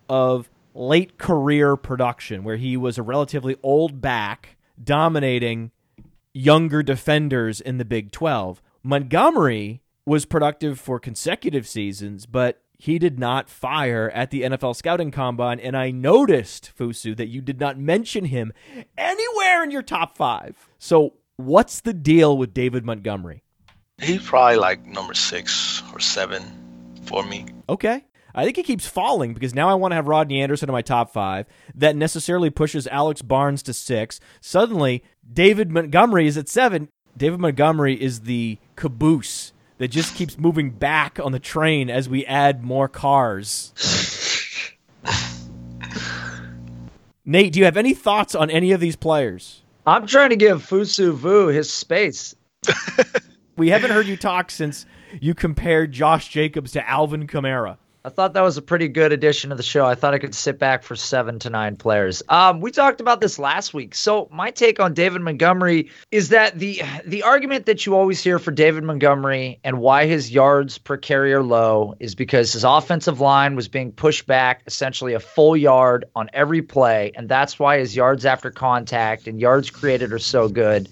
of 0.07 0.49
late 0.73 1.17
career 1.17 1.75
production 1.75 2.43
where 2.43 2.57
he 2.57 2.77
was 2.77 2.97
a 2.97 3.03
relatively 3.03 3.57
old 3.63 3.99
back 3.99 4.57
dominating 4.81 5.71
younger 6.33 6.83
defenders 6.83 7.59
in 7.59 7.79
the 7.79 7.85
Big 7.85 8.11
12. 8.11 8.61
Montgomery 8.83 9.81
was 10.05 10.25
productive 10.25 10.79
for 10.79 10.99
consecutive 10.99 11.67
seasons, 11.67 12.25
but 12.25 12.61
he 12.77 12.97
did 12.97 13.19
not 13.19 13.49
fire 13.49 14.09
at 14.13 14.31
the 14.31 14.43
NFL 14.43 14.75
scouting 14.75 15.11
combine. 15.11 15.59
And 15.59 15.75
I 15.75 15.91
noticed, 15.91 16.71
Fusu, 16.77 17.17
that 17.17 17.27
you 17.27 17.41
did 17.41 17.59
not 17.59 17.77
mention 17.77 18.25
him 18.25 18.53
anywhere 18.97 19.63
in 19.63 19.71
your 19.71 19.81
top 19.81 20.15
five. 20.15 20.69
So, 20.77 21.15
what's 21.35 21.81
the 21.81 21.93
deal 21.93 22.37
with 22.37 22.53
David 22.53 22.85
Montgomery? 22.85 23.43
He's 24.01 24.23
probably 24.23 24.57
like 24.57 24.85
number 24.85 25.13
six 25.13 25.83
or 25.93 25.99
seven 25.99 26.43
for 27.05 27.23
me. 27.23 27.45
Okay. 27.67 28.05
I 28.33 28.45
think 28.45 28.57
he 28.57 28.63
keeps 28.63 28.87
falling 28.87 29.33
because 29.33 29.55
now 29.55 29.69
I 29.69 29.73
want 29.73 29.91
to 29.91 29.95
have 29.95 30.07
Rodney 30.07 30.41
Anderson 30.41 30.69
in 30.69 30.73
my 30.73 30.81
top 30.81 31.11
five. 31.11 31.47
That 31.75 31.95
necessarily 31.95 32.49
pushes 32.49 32.87
Alex 32.87 33.21
Barnes 33.21 33.63
to 33.63 33.73
six. 33.73 34.19
Suddenly, 34.39 35.03
David 35.31 35.71
Montgomery 35.71 36.27
is 36.27 36.37
at 36.37 36.47
seven. 36.47 36.89
David 37.17 37.39
Montgomery 37.39 38.01
is 38.01 38.21
the 38.21 38.57
caboose 38.75 39.51
that 39.79 39.89
just 39.89 40.15
keeps 40.15 40.37
moving 40.37 40.69
back 40.71 41.19
on 41.19 41.31
the 41.31 41.39
train 41.39 41.89
as 41.89 42.07
we 42.07 42.25
add 42.25 42.63
more 42.63 42.87
cars. 42.87 43.73
Nate, 47.25 47.53
do 47.53 47.59
you 47.59 47.65
have 47.65 47.77
any 47.77 47.93
thoughts 47.93 48.35
on 48.35 48.49
any 48.49 48.71
of 48.71 48.79
these 48.79 48.95
players? 48.95 49.63
I'm 49.85 50.07
trying 50.07 50.29
to 50.29 50.35
give 50.35 50.61
Fusu 50.61 51.13
Vu 51.13 51.47
his 51.47 51.71
space. 51.71 52.35
We 53.59 53.67
haven't 53.71 53.91
heard 53.91 54.07
you 54.07 54.15
talk 54.15 54.51
since 54.51 54.85
you 55.19 55.35
compared 55.35 55.91
Josh 55.91 56.29
Jacobs 56.29 56.71
to 56.71 56.89
Alvin 56.89 57.27
Kamara. 57.27 57.75
I 58.05 58.09
thought 58.09 58.31
that 58.35 58.41
was 58.41 58.55
a 58.55 58.61
pretty 58.61 58.87
good 58.87 59.11
addition 59.11 59.49
to 59.49 59.57
the 59.57 59.63
show. 59.63 59.85
I 59.85 59.95
thought 59.95 60.13
I 60.13 60.17
could 60.17 60.33
sit 60.33 60.57
back 60.57 60.81
for 60.81 60.95
seven 60.95 61.39
to 61.39 61.49
nine 61.49 61.75
players. 61.75 62.23
Um, 62.29 62.61
we 62.61 62.71
talked 62.71 63.01
about 63.01 63.19
this 63.19 63.37
last 63.37 63.73
week. 63.73 63.95
So 63.95 64.29
my 64.31 64.51
take 64.51 64.79
on 64.79 64.93
David 64.93 65.21
Montgomery 65.21 65.91
is 66.09 66.29
that 66.29 66.57
the 66.57 66.81
the 67.05 67.23
argument 67.23 67.65
that 67.65 67.85
you 67.85 67.97
always 67.97 68.23
hear 68.23 68.39
for 68.39 68.51
David 68.51 68.85
Montgomery 68.85 69.59
and 69.65 69.79
why 69.79 70.05
his 70.05 70.31
yards 70.31 70.77
per 70.77 70.95
carry 70.95 71.33
are 71.33 71.43
low 71.43 71.95
is 71.99 72.15
because 72.15 72.53
his 72.53 72.63
offensive 72.63 73.19
line 73.19 73.57
was 73.57 73.67
being 73.67 73.91
pushed 73.91 74.25
back 74.25 74.61
essentially 74.67 75.13
a 75.13 75.19
full 75.19 75.57
yard 75.57 76.05
on 76.15 76.29
every 76.31 76.61
play, 76.61 77.11
and 77.13 77.27
that's 77.27 77.59
why 77.59 77.79
his 77.79 77.93
yards 77.93 78.25
after 78.25 78.51
contact 78.51 79.27
and 79.27 79.41
yards 79.41 79.69
created 79.69 80.13
are 80.13 80.19
so 80.19 80.47
good. 80.47 80.87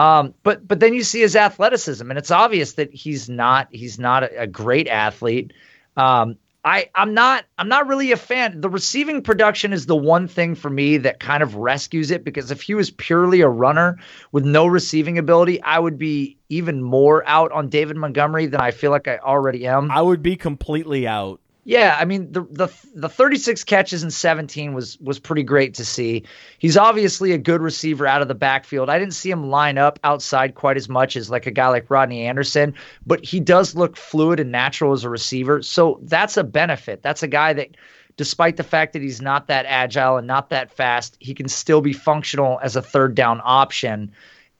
Um, 0.00 0.32
but 0.44 0.66
but 0.66 0.80
then 0.80 0.94
you 0.94 1.02
see 1.02 1.20
his 1.20 1.36
athleticism, 1.36 2.08
and 2.08 2.18
it's 2.18 2.30
obvious 2.30 2.72
that 2.74 2.90
he's 2.94 3.28
not 3.28 3.68
he's 3.70 3.98
not 3.98 4.22
a, 4.22 4.42
a 4.42 4.46
great 4.46 4.88
athlete. 4.88 5.52
Um, 5.94 6.36
I 6.64 6.88
I'm 6.94 7.12
not 7.12 7.44
I'm 7.58 7.68
not 7.68 7.86
really 7.86 8.10
a 8.12 8.16
fan. 8.16 8.62
The 8.62 8.70
receiving 8.70 9.20
production 9.20 9.74
is 9.74 9.84
the 9.84 9.96
one 9.96 10.26
thing 10.26 10.54
for 10.54 10.70
me 10.70 10.96
that 10.98 11.20
kind 11.20 11.42
of 11.42 11.56
rescues 11.56 12.10
it 12.10 12.24
because 12.24 12.50
if 12.50 12.62
he 12.62 12.72
was 12.74 12.90
purely 12.90 13.42
a 13.42 13.48
runner 13.48 13.98
with 14.32 14.46
no 14.46 14.66
receiving 14.66 15.18
ability, 15.18 15.60
I 15.62 15.78
would 15.78 15.98
be 15.98 16.38
even 16.48 16.82
more 16.82 17.22
out 17.26 17.52
on 17.52 17.68
David 17.68 17.98
Montgomery 17.98 18.46
than 18.46 18.62
I 18.62 18.70
feel 18.70 18.90
like 18.90 19.06
I 19.06 19.18
already 19.18 19.66
am. 19.66 19.90
I 19.90 20.00
would 20.00 20.22
be 20.22 20.34
completely 20.34 21.06
out. 21.06 21.40
Yeah, 21.70 21.96
I 22.00 22.04
mean 22.04 22.32
the 22.32 22.40
the 22.50 22.68
the 22.96 23.08
36 23.08 23.62
catches 23.62 24.02
in 24.02 24.10
17 24.10 24.74
was 24.74 24.98
was 24.98 25.20
pretty 25.20 25.44
great 25.44 25.72
to 25.74 25.84
see. 25.84 26.24
He's 26.58 26.76
obviously 26.76 27.30
a 27.30 27.38
good 27.38 27.62
receiver 27.62 28.08
out 28.08 28.22
of 28.22 28.26
the 28.26 28.34
backfield. 28.34 28.90
I 28.90 28.98
didn't 28.98 29.14
see 29.14 29.30
him 29.30 29.50
line 29.50 29.78
up 29.78 30.00
outside 30.02 30.56
quite 30.56 30.76
as 30.76 30.88
much 30.88 31.14
as 31.14 31.30
like 31.30 31.46
a 31.46 31.52
guy 31.52 31.68
like 31.68 31.88
Rodney 31.88 32.26
Anderson, 32.26 32.74
but 33.06 33.24
he 33.24 33.38
does 33.38 33.76
look 33.76 33.96
fluid 33.96 34.40
and 34.40 34.50
natural 34.50 34.92
as 34.94 35.04
a 35.04 35.08
receiver. 35.08 35.62
So 35.62 36.00
that's 36.02 36.36
a 36.36 36.42
benefit. 36.42 37.04
That's 37.04 37.22
a 37.22 37.28
guy 37.28 37.52
that 37.52 37.76
despite 38.16 38.56
the 38.56 38.64
fact 38.64 38.92
that 38.94 39.02
he's 39.02 39.22
not 39.22 39.46
that 39.46 39.64
agile 39.66 40.16
and 40.16 40.26
not 40.26 40.50
that 40.50 40.72
fast, 40.72 41.16
he 41.20 41.34
can 41.34 41.46
still 41.46 41.82
be 41.82 41.92
functional 41.92 42.58
as 42.64 42.74
a 42.74 42.82
third 42.82 43.14
down 43.14 43.40
option. 43.44 44.10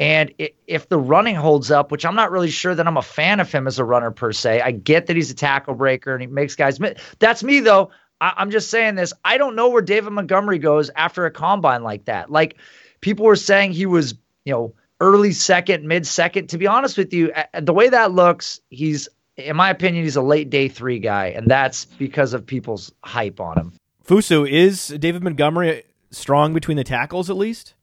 And 0.01 0.33
if 0.67 0.89
the 0.89 0.99
running 0.99 1.35
holds 1.37 1.71
up, 1.71 1.93
which 1.93 2.07
I'm 2.07 2.15
not 2.15 2.31
really 2.31 2.51
sure 2.51 2.75
that 2.75 2.87
I'm 2.87 2.97
a 2.97 3.03
fan 3.03 3.39
of 3.39 3.53
him 3.53 3.67
as 3.67 3.79
a 3.79 3.85
runner 3.85 4.11
per 4.11 4.33
se, 4.33 4.63
I 4.63 4.71
get 4.71 5.07
that 5.07 5.17
he's 5.17 5.31
a 5.31 5.35
tackle 5.35 5.75
breaker 5.75 6.15
and 6.15 6.23
he 6.23 6.27
makes 6.27 6.57
guys 6.57 6.81
miss. 6.81 6.99
That's 7.19 7.45
me 7.45 7.61
though. 7.61 7.91
I, 8.19 8.33
I'm 8.39 8.51
just 8.51 8.71
saying 8.71 8.95
this. 8.95 9.13
I 9.27 9.37
don't 9.37 9.55
know 9.57 9.69
where 9.69 9.83
David 9.83 10.11
Montgomery 10.13 10.59
goes 10.59 10.91
after 10.97 11.27
a 11.27 11.31
combine 11.31 11.83
like 11.83 12.07
that. 12.07 12.31
Like 12.31 12.57
people 13.03 13.27
were 13.27 13.37
saying 13.37 13.73
he 13.73 13.85
was, 13.85 14.15
you 14.47 14.55
know, 14.55 14.75
early 15.01 15.33
second, 15.33 15.87
mid 15.87 16.07
second. 16.07 16.49
To 16.49 16.59
be 16.59 16.67
honest 16.67 16.97
with 16.97 17.13
you, 17.13 17.33
the 17.61 17.75
way 17.75 17.91
that 17.91 18.13
looks, 18.13 18.61
he's, 18.71 19.07
in 19.37 19.57
my 19.57 19.69
opinion, 19.69 20.05
he's 20.05 20.17
a 20.17 20.23
late 20.23 20.49
day 20.49 20.69
three 20.69 20.99
guy, 20.99 21.27
and 21.27 21.47
that's 21.47 21.85
because 21.85 22.33
of 22.33 22.47
people's 22.47 22.91
hype 23.05 23.39
on 23.39 23.59
him. 23.59 23.73
Fusu 24.07 24.51
is 24.51 24.89
David 24.89 25.23
Montgomery 25.23 25.85
strong 26.11 26.55
between 26.55 26.79
the 26.79 26.85
tackles 26.85 27.29
at 27.29 27.37
least. 27.37 27.75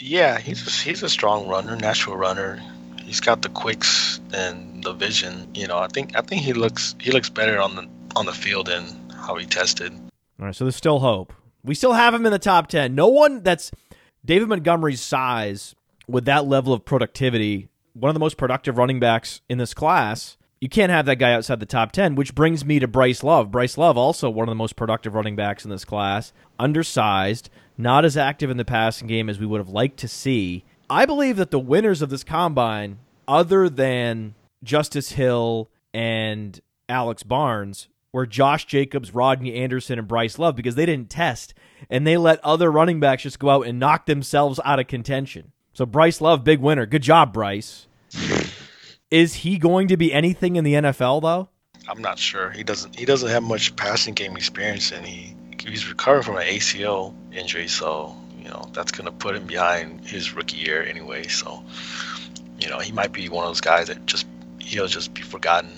Yeah, 0.00 0.38
he's 0.38 0.66
a, 0.66 0.70
he's 0.70 1.02
a 1.02 1.08
strong 1.08 1.46
runner, 1.46 1.76
natural 1.76 2.16
runner. 2.16 2.62
He's 3.02 3.20
got 3.20 3.42
the 3.42 3.48
quicks 3.50 4.20
and 4.32 4.82
the 4.82 4.92
vision. 4.92 5.48
You 5.54 5.66
know, 5.66 5.78
I 5.78 5.88
think 5.88 6.16
I 6.16 6.22
think 6.22 6.42
he 6.42 6.52
looks 6.52 6.94
he 7.00 7.10
looks 7.10 7.28
better 7.28 7.60
on 7.60 7.76
the 7.76 7.88
on 8.16 8.26
the 8.26 8.32
field 8.32 8.66
than 8.66 9.10
how 9.10 9.36
he 9.36 9.46
tested. 9.46 9.92
All 9.92 10.46
right, 10.46 10.54
so 10.54 10.64
there's 10.64 10.76
still 10.76 11.00
hope. 11.00 11.32
We 11.62 11.74
still 11.74 11.92
have 11.92 12.14
him 12.14 12.24
in 12.24 12.32
the 12.32 12.38
top 12.38 12.68
ten. 12.68 12.94
No 12.94 13.08
one 13.08 13.42
that's 13.42 13.70
David 14.24 14.48
Montgomery's 14.48 15.00
size 15.00 15.74
with 16.08 16.24
that 16.24 16.46
level 16.46 16.72
of 16.72 16.84
productivity, 16.84 17.68
one 17.94 18.08
of 18.10 18.14
the 18.14 18.20
most 18.20 18.36
productive 18.36 18.78
running 18.78 19.00
backs 19.00 19.42
in 19.48 19.58
this 19.58 19.74
class. 19.74 20.36
You 20.60 20.68
can't 20.68 20.92
have 20.92 21.06
that 21.06 21.16
guy 21.16 21.32
outside 21.32 21.58
the 21.58 21.64
top 21.64 21.90
10, 21.92 22.16
which 22.16 22.34
brings 22.34 22.66
me 22.66 22.78
to 22.80 22.86
Bryce 22.86 23.22
Love. 23.22 23.50
Bryce 23.50 23.78
Love, 23.78 23.96
also 23.96 24.28
one 24.28 24.46
of 24.46 24.50
the 24.50 24.56
most 24.56 24.76
productive 24.76 25.14
running 25.14 25.34
backs 25.34 25.64
in 25.64 25.70
this 25.70 25.86
class, 25.86 26.34
undersized, 26.58 27.48
not 27.82 28.04
as 28.04 28.16
active 28.16 28.50
in 28.50 28.56
the 28.56 28.64
passing 28.64 29.08
game 29.08 29.28
as 29.28 29.38
we 29.38 29.46
would 29.46 29.60
have 29.60 29.68
liked 29.68 29.98
to 29.98 30.08
see. 30.08 30.64
I 30.88 31.06
believe 31.06 31.36
that 31.36 31.50
the 31.50 31.58
winners 31.58 32.02
of 32.02 32.10
this 32.10 32.24
combine, 32.24 32.98
other 33.28 33.68
than 33.68 34.34
Justice 34.62 35.12
Hill 35.12 35.70
and 35.94 36.60
Alex 36.88 37.22
Barnes, 37.22 37.88
were 38.12 38.26
Josh 38.26 38.66
Jacobs, 38.66 39.14
Rodney 39.14 39.54
Anderson, 39.54 39.98
and 39.98 40.08
Bryce 40.08 40.38
Love 40.38 40.56
because 40.56 40.74
they 40.74 40.86
didn't 40.86 41.10
test 41.10 41.54
and 41.88 42.06
they 42.06 42.16
let 42.16 42.44
other 42.44 42.70
running 42.70 43.00
backs 43.00 43.22
just 43.22 43.38
go 43.38 43.50
out 43.50 43.66
and 43.66 43.78
knock 43.78 44.06
themselves 44.06 44.58
out 44.64 44.80
of 44.80 44.86
contention. 44.88 45.52
So 45.72 45.86
Bryce 45.86 46.20
Love, 46.20 46.44
big 46.44 46.58
winner. 46.58 46.86
Good 46.86 47.02
job, 47.02 47.32
Bryce. 47.32 47.86
Is 49.10 49.34
he 49.34 49.58
going 49.58 49.88
to 49.88 49.96
be 49.96 50.12
anything 50.12 50.56
in 50.56 50.64
the 50.64 50.74
NFL 50.74 51.22
though? 51.22 51.48
I'm 51.88 52.02
not 52.02 52.18
sure. 52.18 52.50
He 52.50 52.62
doesn't. 52.62 52.96
He 52.96 53.04
doesn't 53.04 53.28
have 53.28 53.42
much 53.42 53.74
passing 53.74 54.14
game 54.14 54.36
experience, 54.36 54.92
and 54.92 55.04
he 55.04 55.34
he's 55.68 55.88
recovering 55.88 56.22
from 56.22 56.36
an 56.36 56.44
ACL 56.46 57.14
injury, 57.32 57.68
so 57.68 58.16
you 58.38 58.48
know 58.48 58.68
that's 58.72 58.92
gonna 58.92 59.12
put 59.12 59.36
him 59.36 59.46
behind 59.46 60.06
his 60.06 60.34
rookie 60.34 60.56
year 60.56 60.82
anyway. 60.82 61.26
So 61.28 61.64
you 62.58 62.68
know 62.68 62.78
he 62.78 62.92
might 62.92 63.12
be 63.12 63.28
one 63.28 63.44
of 63.44 63.50
those 63.50 63.60
guys 63.60 63.88
that 63.88 64.06
just 64.06 64.26
he'll 64.58 64.86
just 64.86 65.14
be 65.14 65.22
forgotten. 65.22 65.72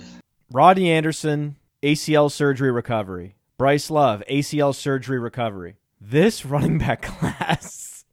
Rodney 0.50 0.90
Anderson, 0.90 1.56
ACL 1.82 2.30
surgery 2.30 2.70
recovery. 2.70 3.36
Bryce 3.58 3.90
Love, 3.90 4.22
ACL 4.28 4.74
surgery 4.74 5.18
recovery. 5.18 5.76
This 6.00 6.44
running 6.46 6.78
back 6.78 7.02
class 7.02 8.04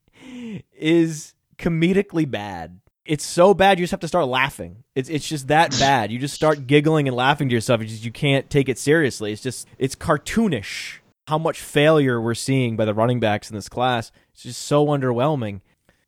is 0.77 1.33
comedically 1.57 2.29
bad. 2.29 2.79
It's 3.05 3.25
so 3.25 3.55
bad 3.55 3.79
you 3.79 3.83
just 3.83 3.91
have 3.91 4.01
to 4.01 4.07
start 4.07 4.27
laughing. 4.27 4.83
It's 4.93 5.09
it's 5.09 5.27
just 5.27 5.47
that 5.47 5.71
bad. 5.79 6.11
You 6.11 6.19
just 6.19 6.35
start 6.35 6.67
giggling 6.67 7.07
and 7.07 7.17
laughing 7.17 7.49
to 7.49 7.55
yourself. 7.55 7.81
You 7.81 7.87
just 7.87 8.05
you 8.05 8.11
can't 8.11 8.49
take 8.49 8.69
it 8.69 8.77
seriously. 8.77 9.31
It's 9.31 9.41
just 9.41 9.67
it's 9.79 9.95
cartoonish 9.95 10.98
how 11.29 11.37
much 11.37 11.61
failure 11.61 12.19
we're 12.19 12.33
seeing 12.33 12.75
by 12.75 12.85
the 12.85 12.93
running 12.93 13.19
backs 13.19 13.51
in 13.51 13.55
this 13.55 13.69
class. 13.69 14.11
It's 14.33 14.41
just 14.41 14.63
so 14.63 14.87
underwhelming. 14.87 15.61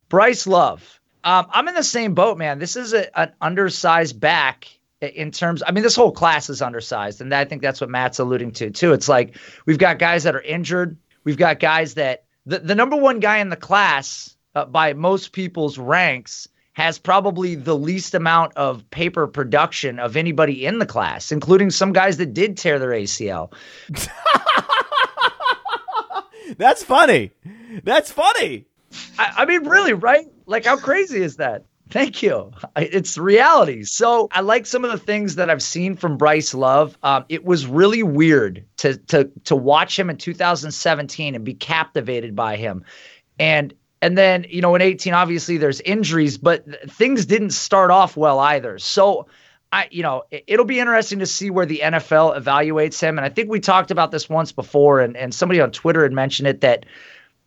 Bryce 0.09 0.47
Love. 0.47 0.99
Um, 1.23 1.45
I'm 1.51 1.67
in 1.67 1.75
the 1.75 1.83
same 1.83 2.15
boat, 2.15 2.39
man. 2.39 2.57
This 2.57 2.75
is 2.75 2.93
a, 2.93 3.17
an 3.17 3.31
undersized 3.39 4.19
back 4.19 4.67
in 4.99 5.29
terms. 5.29 5.61
I 5.65 5.71
mean, 5.71 5.83
this 5.83 5.95
whole 5.95 6.11
class 6.11 6.49
is 6.49 6.63
undersized, 6.63 7.21
and 7.21 7.31
I 7.35 7.45
think 7.45 7.61
that's 7.61 7.79
what 7.79 7.91
Matt's 7.91 8.17
alluding 8.17 8.53
to 8.53 8.71
too. 8.71 8.93
It's 8.93 9.07
like 9.07 9.37
we've 9.67 9.77
got 9.77 9.99
guys 9.99 10.23
that 10.23 10.35
are 10.35 10.41
injured. 10.41 10.97
We've 11.23 11.37
got 11.37 11.59
guys 11.59 11.93
that 11.93 12.23
the, 12.47 12.57
the 12.57 12.73
number 12.73 12.97
one 12.97 13.19
guy 13.19 13.37
in 13.37 13.49
the 13.49 13.55
class 13.55 14.35
uh, 14.55 14.65
by 14.65 14.93
most 14.93 15.33
people's 15.33 15.77
ranks 15.77 16.47
has 16.73 16.97
probably 16.97 17.55
the 17.55 17.75
least 17.75 18.15
amount 18.15 18.53
of 18.55 18.89
paper 18.89 19.27
production 19.27 19.99
of 19.99 20.15
anybody 20.15 20.65
in 20.65 20.79
the 20.79 20.85
class, 20.85 21.31
including 21.31 21.69
some 21.69 21.93
guys 21.93 22.17
that 22.17 22.33
did 22.33 22.57
tear 22.57 22.79
their 22.79 22.89
ACL. 22.89 23.53
That's 26.61 26.83
funny. 26.83 27.31
That's 27.83 28.11
funny. 28.11 28.67
I, 29.17 29.33
I, 29.37 29.45
mean, 29.45 29.67
really, 29.67 29.93
right? 29.93 30.27
Like, 30.45 30.65
how 30.65 30.77
crazy 30.77 31.19
is 31.19 31.37
that? 31.37 31.65
Thank 31.89 32.21
you. 32.21 32.51
It's 32.75 33.17
reality. 33.17 33.81
So 33.83 34.27
I 34.31 34.41
like 34.41 34.67
some 34.67 34.85
of 34.85 34.91
the 34.91 34.99
things 34.99 35.35
that 35.35 35.49
I've 35.49 35.63
seen 35.63 35.95
from 35.95 36.17
Bryce 36.17 36.53
Love. 36.53 36.95
Um, 37.01 37.25
it 37.29 37.43
was 37.43 37.65
really 37.65 38.03
weird 38.03 38.63
to 38.77 38.95
to 39.07 39.31
to 39.45 39.55
watch 39.55 39.97
him 39.97 40.11
in 40.11 40.17
2017 40.17 41.33
and 41.33 41.43
be 41.43 41.55
captivated 41.55 42.35
by 42.35 42.57
him, 42.57 42.85
and 43.39 43.73
and 44.01 44.15
then 44.15 44.45
you 44.47 44.61
know 44.61 44.75
in 44.75 44.83
18 44.83 45.13
obviously 45.15 45.57
there's 45.57 45.81
injuries, 45.81 46.37
but 46.37 46.63
things 46.91 47.25
didn't 47.25 47.49
start 47.49 47.89
off 47.89 48.15
well 48.15 48.39
either. 48.39 48.77
So 48.77 49.25
I, 49.71 49.87
you 49.89 50.03
know, 50.03 50.23
it'll 50.31 50.65
be 50.65 50.79
interesting 50.79 51.19
to 51.19 51.25
see 51.25 51.49
where 51.49 51.65
the 51.65 51.81
NFL 51.83 52.37
evaluates 52.37 52.99
him. 52.99 53.17
And 53.17 53.25
I 53.25 53.29
think 53.29 53.49
we 53.49 53.59
talked 53.59 53.89
about 53.89 54.11
this 54.11 54.29
once 54.29 54.51
before, 54.51 54.99
and, 54.99 55.15
and 55.15 55.33
somebody 55.33 55.61
on 55.61 55.71
Twitter 55.71 56.03
had 56.03 56.11
mentioned 56.11 56.47
it 56.47 56.61
that 56.61 56.85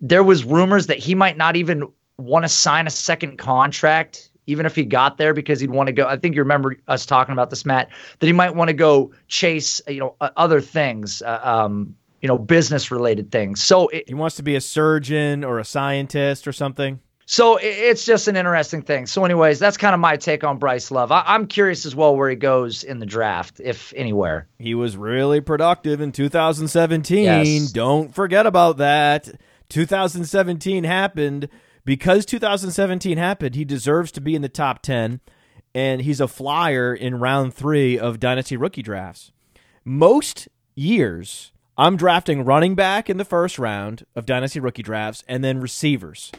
there 0.00 0.22
was 0.22 0.44
rumors 0.44 0.86
that 0.86 0.98
he 0.98 1.14
might 1.14 1.36
not 1.36 1.56
even 1.56 1.84
want 2.16 2.44
to 2.44 2.48
sign 2.48 2.86
a 2.86 2.90
second 2.90 3.36
contract, 3.36 4.30
even 4.46 4.64
if 4.64 4.74
he 4.74 4.84
got 4.84 5.18
there, 5.18 5.34
because 5.34 5.60
he'd 5.60 5.70
want 5.70 5.88
to 5.88 5.92
go. 5.92 6.06
I 6.06 6.16
think 6.16 6.34
you 6.34 6.42
remember 6.42 6.76
us 6.88 7.04
talking 7.04 7.32
about 7.32 7.50
this, 7.50 7.66
Matt, 7.66 7.90
that 8.18 8.26
he 8.26 8.32
might 8.32 8.54
want 8.54 8.68
to 8.68 8.74
go 8.74 9.12
chase, 9.28 9.82
you 9.86 10.00
know, 10.00 10.16
other 10.20 10.60
things, 10.62 11.20
uh, 11.20 11.40
um, 11.42 11.94
you 12.22 12.28
know, 12.28 12.38
business 12.38 12.90
related 12.90 13.30
things. 13.30 13.62
So 13.62 13.88
it, 13.88 14.08
he 14.08 14.14
wants 14.14 14.36
to 14.36 14.42
be 14.42 14.56
a 14.56 14.60
surgeon 14.60 15.44
or 15.44 15.58
a 15.58 15.64
scientist 15.64 16.48
or 16.48 16.52
something. 16.52 17.00
So 17.26 17.58
it's 17.60 18.04
just 18.04 18.28
an 18.28 18.36
interesting 18.36 18.82
thing. 18.82 19.06
So, 19.06 19.24
anyways, 19.24 19.58
that's 19.58 19.76
kind 19.76 19.94
of 19.94 20.00
my 20.00 20.16
take 20.16 20.44
on 20.44 20.58
Bryce 20.58 20.90
Love. 20.90 21.10
I- 21.10 21.34
am 21.34 21.46
curious 21.46 21.86
as 21.86 21.94
well 21.94 22.14
where 22.16 22.28
he 22.28 22.36
goes 22.36 22.84
in 22.84 22.98
the 22.98 23.06
draft, 23.06 23.60
if 23.64 23.92
anywhere. 23.96 24.46
He 24.58 24.74
was 24.74 24.96
really 24.96 25.40
productive 25.40 26.00
in 26.00 26.12
2017. 26.12 27.24
Yes. 27.24 27.72
Don't 27.72 28.14
forget 28.14 28.46
about 28.46 28.76
that. 28.76 29.30
2017 29.70 30.84
happened. 30.84 31.48
Because 31.84 32.24
2017 32.24 33.18
happened, 33.18 33.54
he 33.54 33.64
deserves 33.64 34.10
to 34.12 34.20
be 34.22 34.34
in 34.34 34.40
the 34.40 34.48
top 34.48 34.80
10, 34.80 35.20
and 35.74 36.00
he's 36.00 36.20
a 36.20 36.28
flyer 36.28 36.94
in 36.94 37.20
round 37.20 37.52
three 37.52 37.98
of 37.98 38.18
Dynasty 38.18 38.56
rookie 38.56 38.82
drafts. 38.82 39.32
Most 39.84 40.48
years, 40.74 41.52
I'm 41.76 41.98
drafting 41.98 42.44
running 42.44 42.74
back 42.74 43.10
in 43.10 43.18
the 43.18 43.24
first 43.24 43.58
round 43.58 44.06
of 44.16 44.24
Dynasty 44.24 44.60
rookie 44.60 44.82
drafts 44.82 45.24
and 45.28 45.44
then 45.44 45.60
receivers. 45.60 46.32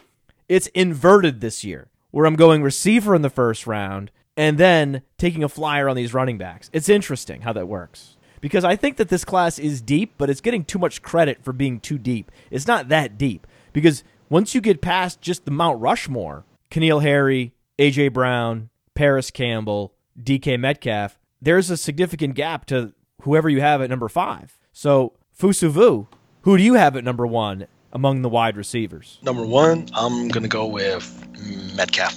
It's 0.48 0.68
inverted 0.68 1.42
this 1.42 1.64
year, 1.64 1.88
where 2.12 2.26
I'm 2.26 2.36
going 2.36 2.64
receiver 2.64 3.16
in 3.16 3.22
the 3.22 3.30
first 3.30 3.66
round 3.66 4.12
and 4.38 4.58
then 4.58 5.02
taking 5.18 5.44
a 5.44 5.50
flyer 5.50 5.88
on 5.88 5.96
these 5.96 6.14
running 6.14 6.38
backs. 6.38 6.70
It's 6.74 6.90
interesting 6.90 7.42
how 7.42 7.54
that 7.54 7.68
works. 7.68 8.18
Because 8.42 8.64
I 8.64 8.76
think 8.76 8.98
that 8.98 9.10
this 9.10 9.26
class 9.26 9.58
is 9.58 9.82
deep, 9.82 10.14
but 10.18 10.30
it's 10.30 10.42
getting 10.42 10.66
too 10.66 10.78
much 10.78 11.02
credit 11.02 11.44
for 11.44 11.54
being 11.54 11.80
too 11.80 11.98
deep. 11.98 12.32
It's 12.52 12.68
not 12.68 12.90
that 12.90 13.18
deep. 13.18 13.48
Because 13.74 14.04
once 14.30 14.54
you 14.54 14.62
get 14.62 14.82
past 14.82 15.22
just 15.22 15.46
the 15.46 15.52
Mount 15.52 15.82
Rushmore, 15.82 16.46
N'Keal 16.70 17.02
Harry, 17.02 17.54
AJ 17.80 18.14
Brown, 18.14 18.70
Parris 18.94 19.32
Campbell, 19.32 19.94
DK 20.22 20.60
Metcalf, 20.60 21.18
there's 21.42 21.70
a 21.70 21.78
significant 21.78 22.36
gap 22.36 22.66
to 22.68 22.94
whoever 23.22 23.50
you 23.50 23.62
have 23.62 23.82
at 23.82 23.90
number 23.90 24.10
five. 24.10 24.58
So, 24.72 25.14
Fusuvu, 25.38 26.08
who 26.42 26.58
do 26.58 26.64
you 26.64 26.76
have 26.76 26.96
at 26.96 27.04
number 27.04 27.26
one? 27.26 27.68
Among 27.96 28.22
the 28.22 28.30
wide 28.30 28.58
receivers? 28.58 29.18
Number 29.24 29.46
one, 29.46 29.88
I'm 29.96 30.28
gonna 30.28 30.50
go 30.50 30.68
with 30.68 31.28
Metcalf. 31.76 32.14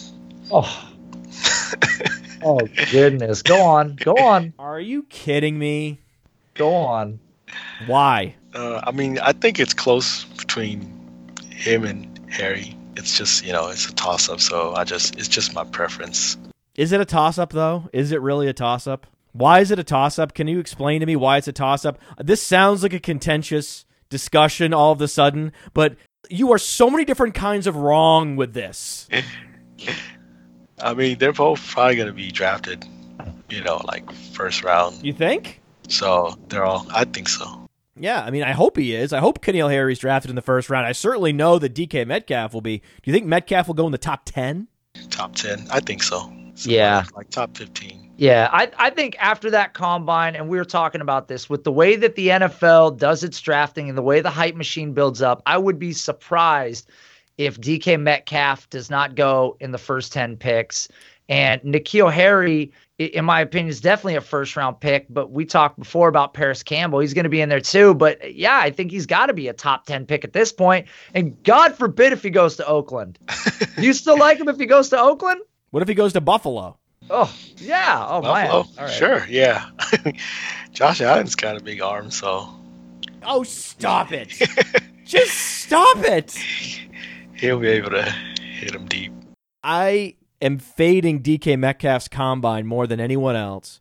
Oh. 0.51 0.91
oh 2.43 2.61
goodness! 2.91 3.43
Go 3.43 3.63
on, 3.63 3.95
go 3.95 4.15
on. 4.15 4.53
Are 4.59 4.81
you 4.81 5.05
kidding 5.05 5.59
me? 5.59 6.01
Go 6.55 6.75
on. 6.75 7.21
Why? 7.87 8.35
Uh, 8.53 8.83
I 8.85 8.91
mean, 8.91 9.19
I 9.21 9.33
think 9.33 9.61
it's 9.61 9.73
close 9.73 10.25
between 10.25 11.37
him 11.51 11.85
and 11.85 12.21
Harry. 12.29 12.77
It's 12.97 13.17
just 13.17 13.47
you 13.47 13.53
know, 13.53 13.69
it's 13.69 13.89
a 13.89 13.95
toss 13.95 14.29
up. 14.29 14.41
So 14.41 14.75
I 14.75 14.83
just 14.83 15.17
it's 15.17 15.29
just 15.29 15.55
my 15.55 15.65
preference. 15.65 16.37
Is 16.75 16.93
it 16.93 17.01
a 17.01 17.05
toss 17.05 17.39
up 17.39 17.53
though? 17.53 17.89
Is 17.93 18.11
it 18.11 18.21
really 18.21 18.49
a 18.49 18.53
toss 18.53 18.89
up? 18.89 19.07
Why 19.33 19.61
is 19.61 19.71
it 19.71 19.79
a 19.79 19.85
toss 19.85 20.19
up? 20.19 20.35
Can 20.35 20.49
you 20.49 20.59
explain 20.59 20.99
to 21.01 21.07
me 21.07 21.15
why 21.15 21.37
it's 21.37 21.47
a 21.47 21.53
toss 21.53 21.85
up? 21.85 21.99
This 22.19 22.43
sounds 22.43 22.83
like 22.83 22.93
a 22.93 22.99
contentious 22.99 23.85
discussion 24.11 24.73
all 24.75 24.93
of 24.93 25.01
a 25.01 25.09
sudden, 25.09 25.53
but 25.75 25.97
you 26.31 26.53
are 26.53 26.59
so 26.59 26.91
many 26.91 27.05
different 27.05 27.35
kinds 27.35 27.67
of 27.67 27.77
wrong 27.77 28.37
with 28.37 28.55
this. 28.55 29.09
I 30.81 30.95
mean, 30.95 31.19
they're 31.19 31.33
both 31.33 31.67
probably 31.69 31.97
gonna 31.97 32.13
be 32.13 32.31
drafted, 32.31 32.85
you 33.49 33.63
know, 33.63 33.81
like 33.85 34.11
first 34.13 34.63
round. 34.63 35.05
You 35.05 35.13
think? 35.13 35.61
So 35.89 36.37
they're 36.49 36.65
all. 36.65 36.87
I 36.91 37.05
think 37.05 37.29
so. 37.29 37.69
Yeah, 38.01 38.23
I 38.23 38.31
mean, 38.31 38.45
I 38.45 38.53
hope 38.53 38.77
he 38.77 38.95
is. 38.95 39.13
I 39.13 39.19
hope 39.19 39.41
N'Keal 39.41 39.71
Harry's 39.71 39.99
drafted 39.99 40.31
in 40.31 40.37
the 40.37 40.43
first 40.43 40.71
round. 40.71 40.87
I 40.87 40.93
certainly 40.93 41.33
know 41.33 41.59
that 41.59 41.75
DK 41.75 42.07
Metcalf 42.07 42.55
will 42.55 42.61
be. 42.61 42.79
Do 42.79 42.85
you 43.11 43.13
think 43.13 43.27
Metcalf 43.27 43.67
will 43.67 43.75
go 43.75 43.87
in 43.87 43.93
the 43.93 43.99
top 43.99 44.23
10? 44.25 44.69
Top 45.11 45.35
ten. 45.35 45.67
I 45.71 45.81
think 45.81 46.03
so. 46.03 46.33
So, 46.55 46.71
Yeah. 46.71 47.05
Like 47.15 47.31
top 47.31 47.57
fifteen. 47.57 48.08
Yeah, 48.19 48.49
I, 48.53 48.69
I 48.77 48.91
think 48.91 49.17
after 49.21 49.49
that 49.53 49.75
combine, 49.75 50.35
and 50.35 50.49
we 50.49 50.59
were 50.59 50.65
talking 50.65 51.01
about 51.01 51.29
this, 51.29 51.49
with 51.49 51.63
the 51.63 51.71
way 51.71 51.95
that 51.95 52.17
the 52.17 52.29
NFL 52.29 52.99
does 52.99 53.23
its 53.23 53.41
drafting 53.41 53.89
and 53.89 53.97
the 53.97 54.03
way 54.03 54.21
the 54.21 54.29
hype 54.29 54.57
machine 54.57 54.93
builds 54.93 55.23
up, 55.23 55.41
I 55.47 55.57
would 55.57 55.79
be 55.79 55.93
surprised 55.93 56.91
if 57.39 57.61
DK 57.61 58.01
Metcalf 58.01 58.69
does 58.71 58.91
not 58.91 59.15
go 59.15 59.57
in 59.61 59.71
the 59.71 59.79
first 59.79 60.13
10 60.13 60.37
picks. 60.37 60.89
And 61.29 61.63
N'Keal 61.63 62.13
Harry, 62.13 62.73
in 62.99 63.25
my 63.25 63.41
opinion, 63.41 63.69
is 63.69 63.81
definitely 63.81 64.17
a 64.17 64.21
first 64.21 64.57
round 64.57 64.81
pick. 64.81 65.07
But 65.09 65.31
we 65.31 65.45
talked 65.45 65.79
before 65.79 66.09
about 66.09 66.35
Parris 66.35 66.65
Campbell. 66.65 66.99
He's 66.99 67.15
going 67.15 67.23
to 67.23 67.29
be 67.29 67.41
in 67.41 67.49
there 67.49 67.61
too. 67.61 67.95
But 67.95 68.35
yeah, 68.35 68.59
I 68.59 68.73
think 68.73 68.91
he's 68.91 69.07
got 69.07 69.27
to 69.27 69.33
be 69.33 69.47
a 69.47 69.53
top 69.53 69.87
10 69.87 70.07
pick 70.07 70.25
at 70.25 70.33
this 70.33 70.51
point. 70.51 70.89
And 71.15 71.41
God 71.45 71.77
forbid 71.77 72.13
if 72.13 72.25
he 72.25 72.31
goes 72.31 72.57
to 72.57 72.67
Oakland. 72.67 73.17
You 73.79 73.93
still 73.93 74.19
like 74.19 74.41
him 74.41 74.49
if 74.49 74.59
he 74.59 74.67
goes 74.67 74.89
to 74.89 75.01
Oakland? 75.01 75.41
What 75.71 75.85
if 75.85 75.89
he 75.89 75.95
goes 75.95 76.13
to 76.15 76.21
Buffalo? 76.21 76.79
Oh, 77.11 77.35
yeah. 77.57 78.05
Oh, 78.09 78.23
man. 78.23 78.51
Buffalo. 78.51 78.55
All 78.79 78.85
right. 78.85 78.91
Sure. 78.91 79.27
Yeah. 79.29 79.71
Josh 80.73 81.01
Allen's 81.01 81.35
got 81.35 81.57
a 81.57 81.61
big 81.61 81.81
arm, 81.81 82.11
so 82.11 82.49
Oh, 83.23 83.43
stop 83.43 84.13
it. 84.13 84.29
Just 85.05 85.33
stop 85.33 85.99
it. 85.99 86.33
he'll 87.35 87.59
be 87.59 87.69
able 87.69 87.91
to 87.91 88.03
hit 88.03 88.75
him 88.75 88.87
deep. 88.87 89.13
I 89.63 90.15
am 90.41 90.59
fading 90.59 91.23
DK 91.23 91.59
Metcalf's 91.59 92.09
combine 92.09 92.67
more 92.67 92.87
than 92.87 93.01
anyone 93.01 93.37
else 93.37 93.81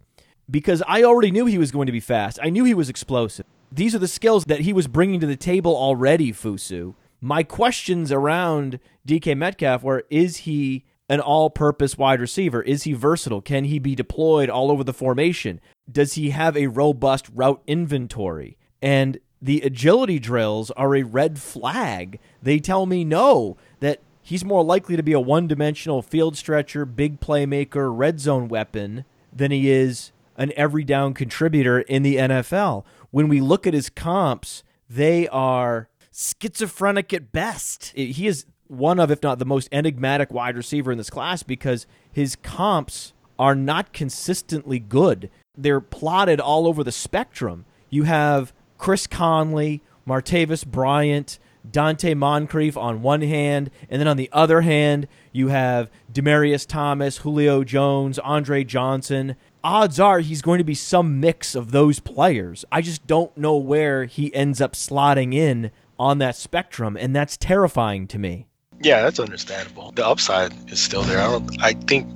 because 0.49 0.81
I 0.87 1.03
already 1.03 1.31
knew 1.31 1.45
he 1.45 1.57
was 1.57 1.71
going 1.71 1.85
to 1.85 1.91
be 1.91 1.99
fast. 1.99 2.39
I 2.41 2.49
knew 2.49 2.63
he 2.63 2.73
was 2.73 2.89
explosive. 2.89 3.45
These 3.71 3.93
are 3.93 3.99
the 3.99 4.07
skills 4.07 4.45
that 4.45 4.61
he 4.61 4.73
was 4.73 4.87
bringing 4.87 5.19
to 5.19 5.27
the 5.27 5.35
table 5.35 5.75
already, 5.75 6.31
Fusu. 6.31 6.95
My 7.19 7.43
questions 7.43 8.11
around 8.11 8.79
DK 9.07 9.37
Metcalf 9.37 9.83
were 9.83 10.03
is 10.09 10.37
he 10.37 10.85
an 11.10 11.20
all 11.20 11.50
purpose 11.50 11.98
wide 11.98 12.20
receiver? 12.20 12.62
Is 12.62 12.84
he 12.84 12.93
versatile? 12.93 13.41
Can 13.41 13.65
he 13.65 13.80
be 13.80 13.96
deployed 13.96 14.50
all 14.50 14.72
over 14.72 14.84
the 14.84 14.93
formation? 14.93 15.60
Does 15.91 16.13
he 16.13 16.32
have 16.32 16.58
a 16.58 16.67
robust 16.67 17.28
route 17.34 17.62
inventory? 17.67 18.58
And 18.82 19.20
the 19.41 19.62
agility 19.62 20.20
drills 20.20 20.72
are 20.72 20.96
a 20.96 21.04
red 21.04 21.39
flag. 21.39 22.20
They 22.41 22.60
tell 22.60 22.86
me 22.86 23.04
no, 23.04 23.58
that 23.80 24.02
he's 24.22 24.43
more 24.43 24.63
likely 24.63 24.96
to 24.96 25.04
be 25.04 25.13
a 25.13 25.20
one 25.20 25.48
dimensional 25.48 26.02
field 26.02 26.36
stretcher, 26.36 26.86
big 26.86 27.20
playmaker, 27.20 27.96
red 27.96 28.20
zone 28.20 28.48
weapon 28.48 29.06
than 29.32 29.52
he 29.52 29.70
is 29.70 30.12
an 30.36 30.52
every 30.56 30.84
down 30.84 31.13
contributor 31.13 31.80
in 31.80 32.04
the 32.04 32.15
NFL. 32.15 32.84
When 33.12 33.28
we 33.28 33.41
look 33.41 33.65
at 33.65 33.74
his 33.74 33.89
comps, 33.89 34.63
they 34.89 35.28
are 35.30 35.89
schizophrenic 36.12 37.13
at 37.13 37.32
best. 37.32 37.91
He 37.96 38.28
is 38.28 38.46
one 38.67 38.99
of, 38.99 39.12
if 39.12 39.23
not 39.23 39.39
the 39.39 39.45
most 39.45 39.69
enigmatic 39.71 40.32
wide 40.32 40.56
receiver 40.56 40.91
in 40.91 40.97
this 40.97 41.10
class 41.10 41.43
because 41.43 41.88
his 42.12 42.36
comps 42.36 43.13
are 43.39 43.56
not 43.56 43.93
consistently 43.93 44.80
good. 44.80 45.30
They're 45.56 45.82
plotted 45.82 46.39
all 46.39 46.67
over 46.67 46.84
the 46.84 46.91
spectrum. 46.91 47.65
You 47.89 48.03
have 48.03 48.53
Chris 48.77 49.08
Conley, 49.08 49.82
Martavis 50.08 50.65
Bryant, 50.65 51.39
Donte 51.69 52.15
Moncrief 52.15 52.77
on 52.77 53.01
one 53.01 53.21
hand, 53.21 53.69
and 53.89 53.99
then 53.99 54.08
on 54.08 54.17
the 54.17 54.30
other 54.32 54.62
hand, 54.62 55.08
you 55.32 55.49
have 55.49 55.89
Demaryius 56.12 56.65
Thomas, 56.65 57.19
Julio 57.19 57.63
Jones, 57.63 58.19
Andre 58.19 58.63
Johnson. 58.63 59.36
Odds 59.63 59.99
are 59.99 60.19
he's 60.19 60.41
going 60.41 60.60
to 60.60 60.63
be 60.63 60.75
some 60.75 61.19
mix 61.19 61.56
of 61.56 61.71
those 61.71 61.99
players. 61.99 62.63
I 62.71 62.82
just 62.82 63.06
don't 63.06 63.36
know 63.38 63.58
where 63.58 64.06
he 64.06 64.34
ends 64.34 64.62
up 64.62 64.73
slotting 64.73 65.34
in 65.34 65.71
on 65.99 66.19
that 66.19 66.36
spectrum, 66.36 66.95
and 66.97 67.15
that's 67.15 67.36
terrifying 67.36 68.08
to 68.08 68.19
me. 68.19 68.47
Yeah, 68.81 69.01
that's 69.01 69.19
understandable. 69.19 69.91
The 69.91 70.05
upside 70.05 70.53
is 70.71 70.79
still 70.79 71.03
there. 71.03 71.19
I 71.19 71.31
don't. 71.31 71.63
I 71.63 71.73
think 71.73 72.07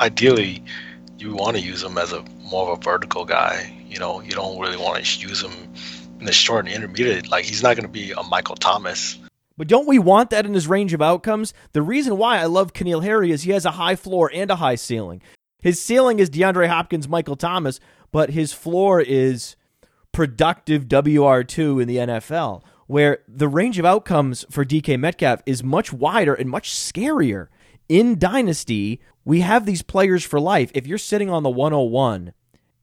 ideally 0.00 0.62
you 1.18 1.34
want 1.34 1.56
to 1.56 1.62
use 1.62 1.82
him 1.82 1.98
as 1.98 2.12
a 2.12 2.22
more 2.42 2.70
of 2.70 2.78
a 2.78 2.82
vertical 2.82 3.24
guy. 3.24 3.72
You 3.88 3.98
know, 3.98 4.20
you 4.20 4.30
don't 4.30 4.58
really 4.58 4.76
want 4.76 5.04
to 5.04 5.20
use 5.20 5.42
him 5.42 5.52
in 6.20 6.26
the 6.26 6.32
short 6.32 6.66
and 6.66 6.74
intermediate. 6.74 7.28
Like 7.28 7.44
he's 7.44 7.62
not 7.62 7.76
going 7.76 7.86
to 7.86 7.92
be 7.92 8.12
a 8.12 8.22
Michael 8.22 8.56
Thomas. 8.56 9.18
But 9.56 9.68
don't 9.68 9.88
we 9.88 9.98
want 9.98 10.30
that 10.30 10.44
in 10.44 10.54
his 10.54 10.68
range 10.68 10.92
of 10.92 11.00
outcomes? 11.00 11.54
The 11.72 11.82
reason 11.82 12.18
why 12.18 12.38
I 12.38 12.44
love 12.44 12.72
N'Keal 12.72 13.02
Harry 13.02 13.30
is 13.30 13.42
he 13.42 13.52
has 13.52 13.64
a 13.64 13.72
high 13.72 13.96
floor 13.96 14.30
and 14.32 14.50
a 14.50 14.56
high 14.56 14.74
ceiling. 14.74 15.22
His 15.62 15.80
ceiling 15.80 16.18
is 16.18 16.28
DeAndre 16.28 16.68
Hopkins, 16.68 17.08
Michael 17.08 17.36
Thomas, 17.36 17.80
but 18.12 18.30
his 18.30 18.52
floor 18.52 19.00
is 19.00 19.56
productive 20.12 20.84
WR2 20.84 21.82
in 21.82 21.88
the 21.88 21.96
NFL, 21.96 22.62
where 22.86 23.18
the 23.28 23.48
range 23.48 23.78
of 23.78 23.84
outcomes 23.84 24.44
for 24.50 24.64
DK 24.64 24.98
Metcalf 24.98 25.42
is 25.46 25.62
much 25.62 25.92
wider 25.92 26.34
and 26.34 26.48
much 26.48 26.70
scarier. 26.70 27.48
In 27.88 28.18
Dynasty, 28.18 29.00
we 29.24 29.40
have 29.40 29.66
these 29.66 29.82
players 29.82 30.24
for 30.24 30.40
life. 30.40 30.70
If 30.74 30.86
you're 30.86 30.98
sitting 30.98 31.30
on 31.30 31.42
the 31.42 31.50
101 31.50 32.32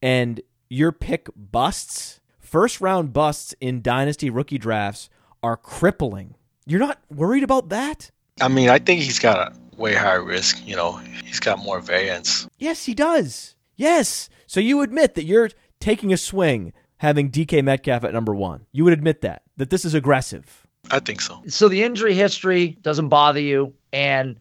and 0.02 0.42
your 0.70 0.92
pick 0.92 1.28
busts, 1.36 2.22
first 2.40 2.82
round 2.82 3.14
busts 3.14 3.56
in 3.60 3.82
Dynasty 3.82 4.30
rookie 4.30 4.58
drafts 4.58 5.10
are 5.42 5.58
crippling. 5.58 6.36
You're 6.66 6.80
not 6.80 7.00
worried 7.10 7.44
about 7.44 7.70
that? 7.70 8.12
I 8.42 8.48
mean, 8.48 8.70
I 8.70 8.80
think 8.80 9.02
he's 9.02 9.20
got 9.20 9.38
a 9.52 9.54
way 9.76 9.94
higher 9.94 10.24
risk. 10.24 10.66
You 10.66 10.76
know, 10.76 10.94
he's 11.26 11.40
got 11.40 11.60
more 11.60 11.80
variance. 11.80 12.48
Yes, 12.58 12.86
he 12.86 12.94
does. 12.94 13.56
Yes. 13.76 14.30
So 14.48 14.60
you 14.60 14.82
admit 14.82 15.16
that 15.16 15.26
you're 15.26 15.50
taking 15.80 16.14
a 16.14 16.18
swing 16.18 16.74
having 17.04 17.30
DK 17.30 17.64
Metcalf 17.64 18.04
at 18.04 18.14
number 18.14 18.34
one. 18.34 18.66
You 18.72 18.84
would 18.86 18.94
admit 18.94 19.22
that, 19.22 19.44
that 19.58 19.70
this 19.70 19.86
is 19.86 19.94
aggressive. 19.94 20.66
I 20.90 21.00
think 21.00 21.22
so. 21.22 21.44
So 21.48 21.70
the 21.70 21.84
injury 21.84 22.16
history 22.16 22.78
doesn't 22.82 23.10
bother 23.10 23.40
you, 23.40 23.74
and 23.92 24.40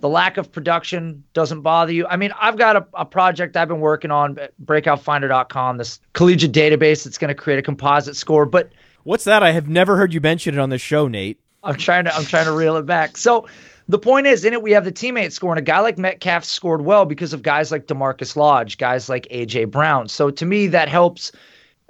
the 0.00 0.08
lack 0.08 0.38
of 0.38 0.50
production 0.50 1.22
doesn't 1.34 1.60
bother 1.60 1.92
you. 1.92 2.06
I 2.06 2.16
mean, 2.16 2.32
I've 2.40 2.56
got 2.56 2.76
a, 2.76 2.86
a 2.94 3.04
project 3.04 3.56
I've 3.56 3.68
been 3.68 3.80
working 3.80 4.10
on, 4.10 4.38
breakoutfinder.com, 4.64 5.76
this 5.76 6.00
collegiate 6.14 6.52
database 6.52 7.04
that's 7.04 7.18
going 7.18 7.28
to 7.28 7.34
create 7.34 7.58
a 7.58 7.62
composite 7.62 8.16
score. 8.16 8.46
But 8.46 8.70
What's 9.04 9.24
that? 9.24 9.42
I 9.42 9.52
have 9.52 9.68
never 9.68 9.98
heard 9.98 10.14
you 10.14 10.20
mention 10.20 10.54
it 10.54 10.58
on 10.58 10.70
the 10.70 10.78
show, 10.78 11.08
Nate. 11.08 11.38
I'm 11.62 11.76
trying 11.76 12.04
to 12.04 12.14
I'm 12.14 12.24
trying 12.24 12.46
to 12.46 12.52
reel 12.52 12.76
it 12.76 12.86
back. 12.86 13.16
So 13.18 13.46
the 13.86 13.98
point 13.98 14.26
is, 14.26 14.44
in 14.44 14.54
it 14.54 14.62
we 14.62 14.72
have 14.72 14.84
the 14.84 14.92
teammate 14.92 15.32
score, 15.32 15.52
and 15.52 15.58
a 15.58 15.62
guy 15.62 15.80
like 15.80 15.98
Metcalf 15.98 16.44
scored 16.44 16.82
well 16.82 17.04
because 17.04 17.34
of 17.34 17.42
guys 17.42 17.70
like 17.70 17.86
DaMarkus 17.86 18.34
Lodge, 18.34 18.78
guys 18.78 19.10
like 19.10 19.28
AJ 19.30 19.70
Brown. 19.70 20.08
So 20.08 20.30
to 20.30 20.46
me, 20.46 20.66
that 20.68 20.88
helps 20.88 21.32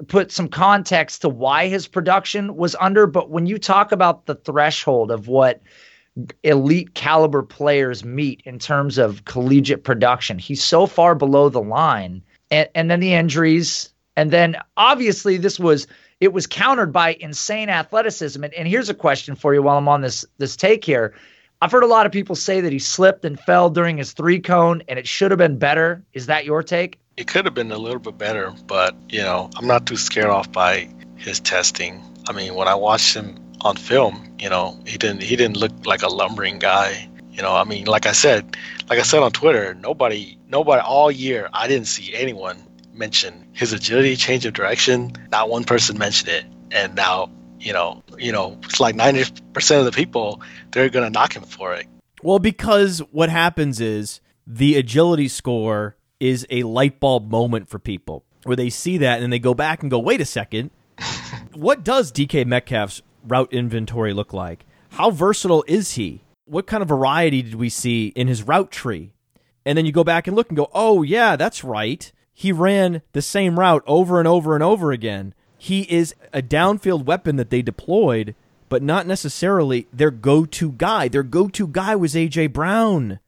put 0.04 0.30
some 0.30 0.48
context 0.48 1.22
to 1.22 1.28
why 1.28 1.68
his 1.68 1.86
production 1.86 2.56
was 2.56 2.76
under. 2.80 3.06
But 3.06 3.30
when 3.30 3.46
you 3.46 3.58
talk 3.58 3.92
about 3.92 4.26
the 4.26 4.34
threshold 4.34 5.10
of 5.10 5.28
what 5.28 5.62
elite 6.42 6.94
caliber 6.94 7.42
players 7.42 8.04
meet 8.04 8.40
in 8.44 8.58
terms 8.58 8.98
of 8.98 9.24
collegiate 9.24 9.84
production, 9.84 10.38
he's 10.38 10.62
so 10.62 10.86
far 10.86 11.14
below 11.14 11.48
the 11.48 11.62
line. 11.62 12.22
And, 12.50 12.68
and 12.74 12.90
then 12.90 13.00
the 13.00 13.14
injuries, 13.14 13.92
and 14.16 14.30
then 14.30 14.56
obviously 14.76 15.36
this 15.36 15.58
was 15.58 15.86
it 16.20 16.32
was 16.32 16.46
countered 16.46 16.92
by 16.92 17.14
insane 17.20 17.68
athleticism. 17.68 18.42
And, 18.42 18.54
and 18.54 18.68
here's 18.68 18.88
a 18.88 18.94
question 18.94 19.34
for 19.34 19.52
you 19.52 19.62
while 19.62 19.78
I'm 19.78 19.88
on 19.88 20.02
this 20.02 20.24
this 20.38 20.56
take 20.56 20.84
here. 20.84 21.14
I've 21.60 21.72
heard 21.72 21.82
a 21.82 21.88
lot 21.88 22.06
of 22.06 22.12
people 22.12 22.36
say 22.36 22.60
that 22.60 22.72
he 22.72 22.78
slipped 22.78 23.24
and 23.24 23.40
fell 23.40 23.70
during 23.70 23.96
his 23.96 24.12
three 24.12 24.40
cone 24.40 24.82
and 24.88 24.98
it 24.98 25.06
should 25.08 25.30
have 25.30 25.38
been 25.38 25.58
better. 25.58 26.04
Is 26.12 26.26
that 26.26 26.44
your 26.44 26.62
take? 26.62 26.98
It 27.16 27.28
could 27.28 27.44
have 27.44 27.54
been 27.54 27.70
a 27.70 27.78
little 27.78 28.00
bit 28.00 28.18
better, 28.18 28.52
but 28.66 28.96
you 29.08 29.22
know, 29.22 29.48
I'm 29.56 29.66
not 29.66 29.86
too 29.86 29.96
scared 29.96 30.30
off 30.30 30.50
by 30.50 30.88
his 31.16 31.38
testing. 31.38 32.02
I 32.28 32.32
mean, 32.32 32.54
when 32.54 32.66
I 32.66 32.74
watched 32.74 33.14
him 33.14 33.38
on 33.60 33.76
film, 33.76 34.34
you 34.38 34.50
know, 34.50 34.78
he 34.84 34.98
didn't 34.98 35.22
he 35.22 35.36
didn't 35.36 35.56
look 35.56 35.72
like 35.86 36.02
a 36.02 36.08
lumbering 36.08 36.58
guy. 36.58 37.08
You 37.30 37.42
know, 37.42 37.54
I 37.54 37.64
mean, 37.64 37.86
like 37.86 38.06
I 38.06 38.12
said, 38.12 38.56
like 38.88 38.98
I 38.98 39.02
said 39.02 39.22
on 39.22 39.30
Twitter, 39.30 39.74
nobody 39.74 40.38
nobody 40.48 40.82
all 40.82 41.10
year 41.10 41.48
I 41.52 41.68
didn't 41.68 41.86
see 41.86 42.14
anyone 42.14 42.58
mention 42.92 43.48
his 43.52 43.72
agility, 43.72 44.16
change 44.16 44.44
of 44.44 44.52
direction. 44.52 45.12
Not 45.30 45.48
one 45.48 45.64
person 45.64 45.98
mentioned 45.98 46.30
it, 46.30 46.44
and 46.72 46.96
now 46.96 47.30
you 47.60 47.72
know, 47.72 48.02
you 48.18 48.32
know, 48.32 48.58
it's 48.64 48.80
like 48.80 48.96
ninety 48.96 49.24
percent 49.52 49.78
of 49.78 49.86
the 49.86 49.92
people 49.92 50.42
they're 50.72 50.88
gonna 50.88 51.10
knock 51.10 51.34
him 51.34 51.44
for 51.44 51.74
it. 51.74 51.86
Well, 52.24 52.40
because 52.40 52.98
what 53.12 53.28
happens 53.28 53.80
is 53.80 54.20
the 54.46 54.76
agility 54.76 55.28
score 55.28 55.96
is 56.20 56.46
a 56.50 56.62
light 56.62 57.00
bulb 57.00 57.30
moment 57.30 57.68
for 57.68 57.78
people 57.78 58.24
where 58.44 58.56
they 58.56 58.70
see 58.70 58.98
that 58.98 59.22
and 59.22 59.32
they 59.32 59.38
go 59.38 59.54
back 59.54 59.82
and 59.82 59.90
go, 59.90 59.98
wait 59.98 60.20
a 60.20 60.26
second. 60.26 60.70
What 61.54 61.84
does 61.84 62.10
DK 62.10 62.46
Metcalf's 62.46 63.00
route 63.24 63.52
inventory 63.52 64.12
look 64.12 64.32
like? 64.32 64.66
How 64.90 65.10
versatile 65.10 65.64
is 65.68 65.92
he? 65.92 66.22
What 66.46 66.66
kind 66.66 66.82
of 66.82 66.88
variety 66.88 67.42
did 67.42 67.54
we 67.54 67.68
see 67.68 68.08
in 68.08 68.26
his 68.26 68.42
route 68.42 68.72
tree? 68.72 69.12
And 69.64 69.78
then 69.78 69.86
you 69.86 69.92
go 69.92 70.02
back 70.02 70.26
and 70.26 70.36
look 70.36 70.48
and 70.48 70.56
go, 70.56 70.68
oh, 70.74 71.02
yeah, 71.02 71.36
that's 71.36 71.62
right. 71.62 72.10
He 72.32 72.50
ran 72.50 73.02
the 73.12 73.22
same 73.22 73.58
route 73.58 73.84
over 73.86 74.18
and 74.18 74.26
over 74.26 74.54
and 74.54 74.64
over 74.64 74.90
again. 74.90 75.32
He 75.56 75.82
is 75.82 76.14
a 76.32 76.42
downfield 76.42 77.04
weapon 77.04 77.36
that 77.36 77.50
they 77.50 77.62
deployed, 77.62 78.34
but 78.68 78.82
not 78.82 79.06
necessarily 79.06 79.86
their 79.92 80.10
go 80.10 80.44
to 80.44 80.72
guy. 80.72 81.08
Their 81.08 81.22
go 81.22 81.48
to 81.48 81.66
guy 81.66 81.94
was 81.94 82.16
A.J. 82.16 82.48
Brown. 82.48 83.20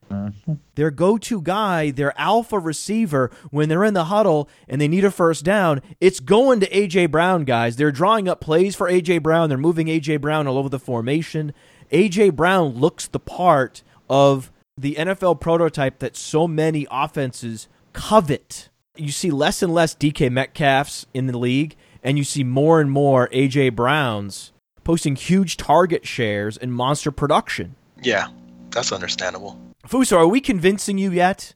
Their 0.75 0.91
go 0.91 1.19
to 1.19 1.41
guy, 1.41 1.91
their 1.91 2.19
alpha 2.19 2.59
receiver, 2.59 3.31
when 3.51 3.69
they're 3.69 3.85
in 3.85 3.95
the 3.95 4.05
huddle 4.05 4.49
and 4.69 4.81
they 4.81 4.89
need 4.89 5.05
a 5.05 5.11
first 5.11 5.45
down, 5.45 5.83
it's 6.01 6.21
going 6.21 6.61
to 6.61 6.77
A.J. 6.77 7.07
Brown, 7.07 7.45
guys. 7.45 7.77
They're 7.77 7.93
drawing 7.93 8.29
up 8.29 8.41
plays 8.41 8.77
for 8.77 8.89
A.J. 8.89 9.19
Brown. 9.19 9.49
They're 9.49 9.59
moving 9.59 9.89
A.J. 9.89 10.19
Brown 10.19 10.47
all 10.47 10.59
over 10.59 10.69
the 10.69 10.79
formation. 10.79 11.53
A.J. 11.91 12.31
Brown 12.31 12.75
looks 12.75 13.07
the 13.09 13.21
part 13.21 13.83
of 14.11 14.53
the 14.77 14.97
NFL 14.97 15.41
prototype 15.41 15.99
that 16.01 16.17
so 16.17 16.47
many 16.47 16.87
offenses 16.91 17.69
covet. 17.93 18.69
You 18.97 19.11
see 19.11 19.31
less 19.31 19.63
and 19.63 19.73
less 19.73 19.95
DK 19.95 20.31
Metcalfs 20.31 21.07
in 21.15 21.27
the 21.27 21.39
league, 21.39 21.77
and 22.03 22.19
you 22.19 22.25
see 22.25 22.45
more 22.45 22.81
and 22.81 22.91
more 22.91 23.29
A.J. 23.33 23.71
Browns 23.71 24.53
posting 24.85 25.17
huge 25.17 25.57
target 25.57 26.07
shares 26.07 26.57
and 26.57 26.73
monster 26.73 27.11
production. 27.11 27.75
Yeah, 28.03 28.29
that's 28.71 28.93
understandable. 28.93 29.59
Fuso, 29.89 30.17
are 30.19 30.27
we 30.27 30.41
convincing 30.41 30.99
you 30.99 31.11
yet? 31.13 31.55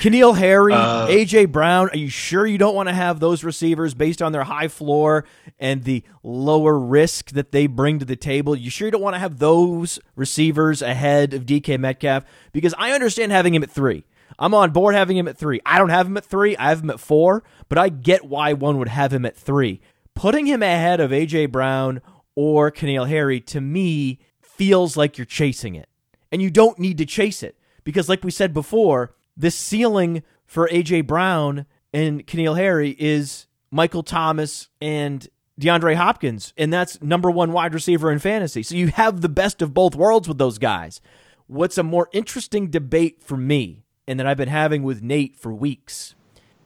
N'Keal 0.00 0.38
Harry, 0.38 0.72
Uh, 0.72 1.08
AJ 1.08 1.50
Brown, 1.50 1.90
are 1.90 1.96
you 1.96 2.08
sure 2.08 2.46
you 2.46 2.56
don't 2.56 2.74
want 2.74 2.88
to 2.88 2.94
have 2.94 3.18
those 3.18 3.42
receivers 3.42 3.94
based 3.94 4.22
on 4.22 4.30
their 4.32 4.44
high 4.44 4.68
floor 4.68 5.24
and 5.58 5.82
the 5.82 6.04
lower 6.22 6.78
risk 6.78 7.30
that 7.32 7.50
they 7.50 7.66
bring 7.66 7.98
to 7.98 8.04
the 8.04 8.14
table? 8.16 8.54
You 8.54 8.70
sure 8.70 8.86
you 8.86 8.92
don't 8.92 9.02
want 9.02 9.14
to 9.16 9.20
have 9.20 9.38
those 9.38 9.98
receivers 10.14 10.82
ahead 10.82 11.34
of 11.34 11.44
DK 11.44 11.78
Metcalf? 11.78 12.24
Because 12.52 12.74
I 12.78 12.92
understand 12.92 13.32
having 13.32 13.54
him 13.54 13.62
at 13.64 13.70
three. 13.70 14.04
I'm 14.38 14.54
on 14.54 14.70
board 14.70 14.94
having 14.94 15.16
him 15.16 15.26
at 15.26 15.36
three. 15.36 15.60
I 15.66 15.78
don't 15.78 15.88
have 15.88 16.06
him 16.06 16.16
at 16.16 16.24
three. 16.24 16.56
I 16.56 16.68
have 16.68 16.82
him 16.82 16.90
at 16.90 17.00
four, 17.00 17.42
but 17.68 17.76
I 17.76 17.88
get 17.88 18.24
why 18.24 18.52
one 18.52 18.78
would 18.78 18.88
have 18.88 19.12
him 19.12 19.26
at 19.26 19.36
three. 19.36 19.80
Putting 20.14 20.46
him 20.46 20.62
ahead 20.62 21.00
of 21.00 21.10
AJ 21.10 21.50
Brown 21.50 22.00
or 22.36 22.70
N'Keal 22.70 23.08
Harry 23.08 23.40
to 23.40 23.60
me 23.60 24.20
feels 24.40 24.96
like 24.96 25.18
you're 25.18 25.24
chasing 25.24 25.74
it 25.74 25.88
and 26.30 26.42
you 26.42 26.50
don't 26.50 26.78
need 26.78 26.98
to 26.98 27.06
chase 27.06 27.42
it 27.42 27.56
because, 27.84 28.08
like 28.08 28.24
we 28.24 28.30
said 28.30 28.52
before, 28.52 29.14
the 29.36 29.50
ceiling 29.50 30.22
for 30.46 30.68
AJ 30.68 31.06
Brown 31.06 31.66
and 31.92 32.26
N'Keal 32.26 32.56
Harry 32.56 32.96
is 32.98 33.46
Michael 33.70 34.02
Thomas 34.02 34.68
and 34.80 35.28
DeAndre 35.60 35.96
Hopkins, 35.96 36.52
and 36.56 36.72
that's 36.72 37.02
number 37.02 37.30
one 37.30 37.52
wide 37.52 37.74
receiver 37.74 38.12
in 38.12 38.18
fantasy. 38.18 38.62
So 38.62 38.76
you 38.76 38.88
have 38.88 39.20
the 39.20 39.28
best 39.28 39.60
of 39.60 39.74
both 39.74 39.94
worlds 39.94 40.28
with 40.28 40.38
those 40.38 40.58
guys. 40.58 41.00
What's 41.46 41.78
a 41.78 41.82
more 41.82 42.08
interesting 42.12 42.70
debate 42.70 43.22
for 43.22 43.36
me, 43.36 43.84
and 44.06 44.20
that 44.20 44.26
I've 44.26 44.36
been 44.36 44.48
having 44.48 44.82
with 44.82 45.02
Nate 45.02 45.36
for 45.36 45.52
weeks, 45.52 46.14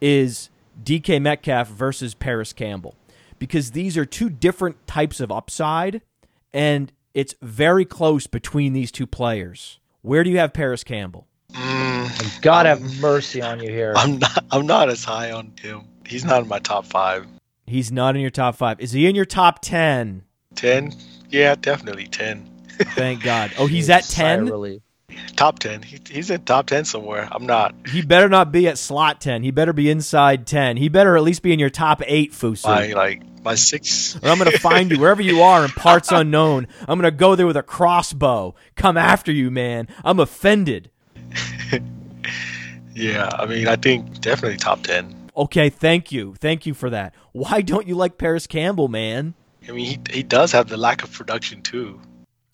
is 0.01 0.51
DK 0.83 1.23
Metcalf 1.23 1.69
versus 1.69 2.15
Parris 2.15 2.53
Campbell, 2.53 2.97
because 3.39 3.71
these 3.71 3.97
are 3.97 4.05
two 4.05 4.29
different 4.29 4.87
types 4.87 5.21
of 5.21 5.33
upside, 5.33 6.03
and 6.53 6.93
it's 7.15 7.35
very 7.43 7.85
close 7.85 8.27
between 8.27 8.73
these 8.73 8.91
two 8.91 9.07
players. 9.07 9.79
Where 10.03 10.25
do 10.25 10.31
you 10.31 10.39
have 10.39 10.53
Parris 10.53 10.85
Campbell? 10.85 11.27
Mm, 11.53 12.43
God 12.43 12.67
have 12.67 13.01
mercy 13.01 13.43
on 13.43 13.61
you 13.61 13.71
here. 13.71 13.93
I'm 13.97 14.19
not. 14.19 14.45
I'm 14.51 14.67
not 14.67 14.89
as 14.89 15.05
high 15.05 15.33
on 15.33 15.53
him. 15.61 15.83
He's 16.07 16.25
not 16.25 16.43
in 16.43 16.49
my 16.49 16.59
top 16.59 16.87
five. 16.87 17.27
He's 17.67 17.93
not 17.93 18.17
in 18.17 18.23
your 18.23 18.31
top 18.31 18.57
five. 18.57 18.81
Is 18.81 18.93
he 18.93 19.07
in 19.07 19.15
your 19.15 19.25
top 19.25 19.63
10? 19.63 20.25
Ten? 20.55 20.93
Yeah, 21.31 21.55
definitely 21.55 22.07
ten. 22.07 22.51
Thank 22.69 23.23
God. 23.23 23.53
Oh, 23.59 23.67
he's 23.67 23.89
at 23.89 24.05
10? 24.05 24.47
relief. 24.47 24.83
Top 25.37 25.59
ten. 25.59 25.83
He, 25.83 25.99
he's 26.11 26.31
in 26.31 26.43
top 26.45 26.67
ten 26.67 26.85
somewhere. 26.85 27.29
I'm 27.31 27.47
not. 27.47 27.75
He 27.89 28.03
better 28.03 28.29
not 28.29 28.51
be 28.51 28.67
at 28.67 28.79
slot 28.79 29.21
10. 29.21 29.43
He 29.43 29.51
better 29.51 29.73
be 29.73 29.91
inside 29.91 30.47
10. 30.47 30.77
He 30.79 30.89
better 30.89 31.17
at 31.17 31.23
least 31.23 31.43
be 31.43 31.53
in 31.53 31.59
your 31.59 31.71
top 31.71 32.03
8, 32.05 32.33
Fusu. 32.33 32.65
My 32.65 32.93
like 32.93 33.23
my 33.43 33.55
six. 33.55 34.17
or 34.17 34.29
I'm 34.29 34.39
going 34.39 34.51
to 34.51 34.59
find 34.59 34.91
you 34.91 34.99
wherever 34.99 35.23
you 35.23 35.43
are 35.43 35.65
in 35.65 35.71
parts 35.71 36.11
unknown. 36.13 36.69
I'm 36.81 36.99
going 36.99 37.11
to 37.11 37.17
go 37.17 37.35
there 37.35 37.47
with 37.47 37.57
a 37.57 37.63
crossbow. 37.63 38.55
Come 38.77 38.97
after 38.97 39.33
you, 39.33 39.51
man. 39.51 39.89
I'm 40.05 40.21
offended. 40.21 40.91
Yeah, 42.95 43.31
I 43.33 43.47
mean, 43.47 43.69
I 43.69 43.77
think 43.77 44.21
definitely 44.21 44.59
top 44.59 44.83
ten. 44.83 45.31
Okay, 45.37 45.71
thank 45.71 46.13
you. 46.13 46.35
Thank 46.39 46.67
you 46.67 46.75
for 46.75 46.91
that. 46.91 47.15
Why 47.33 47.63
don't 47.63 47.87
you 47.87 47.95
like 47.95 48.19
Parris 48.19 48.47
Campbell, 48.47 48.89
man? 48.89 49.35
I 49.67 49.73
mean, 49.73 49.87
he 49.87 49.99
he 50.19 50.23
does 50.23 50.53
have 50.53 50.69
the 50.69 50.77
lack 50.77 51.03
of 51.03 51.13
production 51.13 51.63
too. 51.63 52.01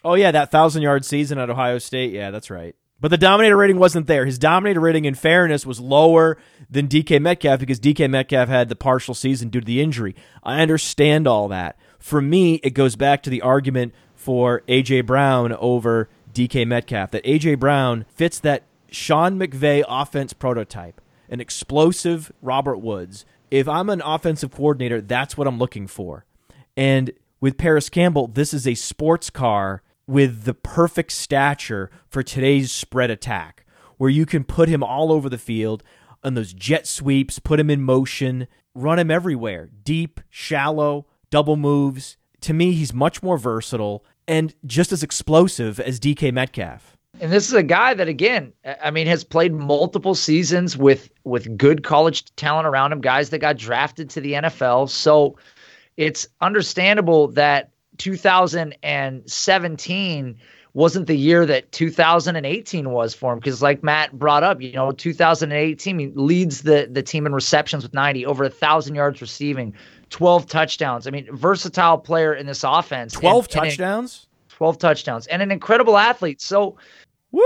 Oh 0.05 0.15
yeah, 0.15 0.31
that 0.31 0.51
thousand 0.51 0.83
yard 0.83 1.05
season 1.05 1.39
at 1.39 1.51
Ohio 1.51 1.79
State. 1.79 2.13
Yeah, 2.13 2.31
that's 2.31 2.51
right. 2.51 2.77
But 3.01 3.13
the 3.13 3.19
dominator 3.19 3.57
rating 3.57 3.79
wasn't 3.79 4.09
there. 4.09 4.27
His 4.27 4.39
dominator 4.39 4.81
rating, 4.81 5.05
in 5.05 5.15
fairness, 5.15 5.65
was 5.65 5.79
lower 5.79 6.37
than 6.69 6.89
DK 6.89 7.21
Metcalf 7.21 7.61
because 7.61 7.79
DK 7.79 8.11
Metcalf 8.11 8.49
had 8.49 8.69
the 8.69 8.77
partial 8.77 9.15
season 9.15 9.51
due 9.51 9.61
to 9.61 9.67
the 9.67 9.81
injury. 9.81 10.17
I 10.43 10.61
understand 10.61 11.29
all 11.29 11.49
that. 11.49 11.79
For 11.99 12.21
me, 12.21 12.57
it 12.57 12.71
goes 12.71 12.97
back 12.97 13.23
to 13.23 13.31
the 13.31 13.43
argument 13.43 13.95
for 14.15 14.63
AJ 14.69 15.07
Brown 15.07 15.53
over 15.53 16.09
DK 16.33 16.67
Metcalf. 16.67 17.13
That 17.13 17.25
AJ 17.25 17.61
Brown 17.61 18.05
fits 18.09 18.41
that 18.41 18.65
Sean 18.91 19.39
McVay 19.39 19.85
offense 19.89 20.33
prototype, 20.33 21.01
an 21.29 21.41
explosive 21.41 22.33
Robert 22.43 22.79
Woods. 22.79 23.25
If 23.51 23.69
I'm 23.69 23.91
an 23.91 24.03
offensive 24.03 24.51
coordinator, 24.51 25.01
that's 25.01 25.37
what 25.37 25.47
I'm 25.47 25.59
looking 25.59 25.87
for. 25.87 26.25
And 26.77 27.13
with 27.41 27.59
Parris 27.59 27.89
Campbell, 27.89 28.27
this 28.27 28.53
is 28.53 28.67
a 28.67 28.75
sports 28.75 29.31
car 29.31 29.83
with 30.09 30.45
the 30.45 30.55
perfect 30.55 31.13
stature 31.13 31.91
for 32.09 32.25
today's 32.25 32.73
spread 32.73 33.11
attack, 33.11 33.65
where 33.99 34.11
you 34.11 34.27
can 34.27 34.43
put 34.43 34.69
him 34.69 34.83
all 34.83 35.13
over 35.13 35.29
the 35.29 35.39
field 35.39 35.85
on 36.25 36.35
those 36.35 36.53
jet 36.53 36.87
sweeps, 36.87 37.39
put 37.39 37.61
him 37.61 37.71
in 37.71 37.83
motion, 37.83 38.49
run 38.75 38.99
him 38.99 39.11
everywhere 39.11 39.69
deep, 39.85 40.21
shallow, 40.31 41.07
double 41.31 41.57
moves. 41.57 42.17
To 42.41 42.53
me, 42.53 42.73
he's 42.73 42.93
much 42.93 43.23
more 43.23 43.37
versatile 43.37 44.05
and 44.27 44.55
just 44.67 44.93
as 44.93 45.03
explosive 45.03 45.79
as 45.79 46.01
DK 46.01 46.33
Metcalf. 46.33 46.97
And 47.21 47.33
this 47.33 47.49
is 47.49 47.55
a 47.55 47.63
guy 47.63 47.95
that, 47.95 48.09
again, 48.09 48.53
I 48.83 48.91
mean, 48.91 49.07
has 49.09 49.25
played 49.25 49.53
multiple 49.53 50.15
seasons 50.15 50.77
with 50.77 51.11
with 51.25 51.57
good 51.57 51.83
college 51.83 52.25
talent 52.37 52.67
around 52.67 52.93
him, 52.93 53.01
guys 53.01 53.31
that 53.31 53.39
got 53.39 53.57
drafted 53.57 54.09
to 54.11 54.21
the 54.21 54.35
NFL. 54.35 54.89
So 54.89 55.37
it's 55.97 56.29
understandable 56.41 57.29
that 57.29 57.71
2017 57.99 60.37
wasn't 60.75 61.07
the 61.07 61.17
year 61.17 61.47
that 61.47 61.73
2018 61.73 62.91
was 62.91 63.15
for 63.15 63.33
him 63.33 63.39
because 63.39 63.63
like 63.63 63.83
matt 63.83 64.13
brought 64.19 64.43
up 64.43 64.61
you 64.61 64.73
know 64.73 64.93
2018 64.93 65.99
he 65.99 66.07
leads 66.09 66.63
the 66.63 66.89
the 66.91 67.03
team 67.03 67.27
in 67.27 67.35
receptions 67.35 67.83
with 67.83 67.95
90 67.95 68.27
over 68.27 68.45
a 68.45 68.51
thousand 68.51 68.95
yards 68.95 69.21
receiving 69.21 69.75
12 70.11 70.47
touchdowns 70.47 71.07
i 71.07 71.11
mean 71.11 71.27
versatile 71.35 71.99
player 71.99 72.35
in 72.35 72.47
this 72.47 72.65
offense 72.65 73.13
12 73.15 73.47
and- 73.47 73.55
and 73.57 73.65
touchdowns? 73.71 74.27
12 74.51 74.79
touchdowns 74.79 75.27
and 75.29 75.41
an 75.43 75.51
incredible 75.51 75.97
athlete 75.97 76.41
so 76.41 76.77
Woo! 77.33 77.43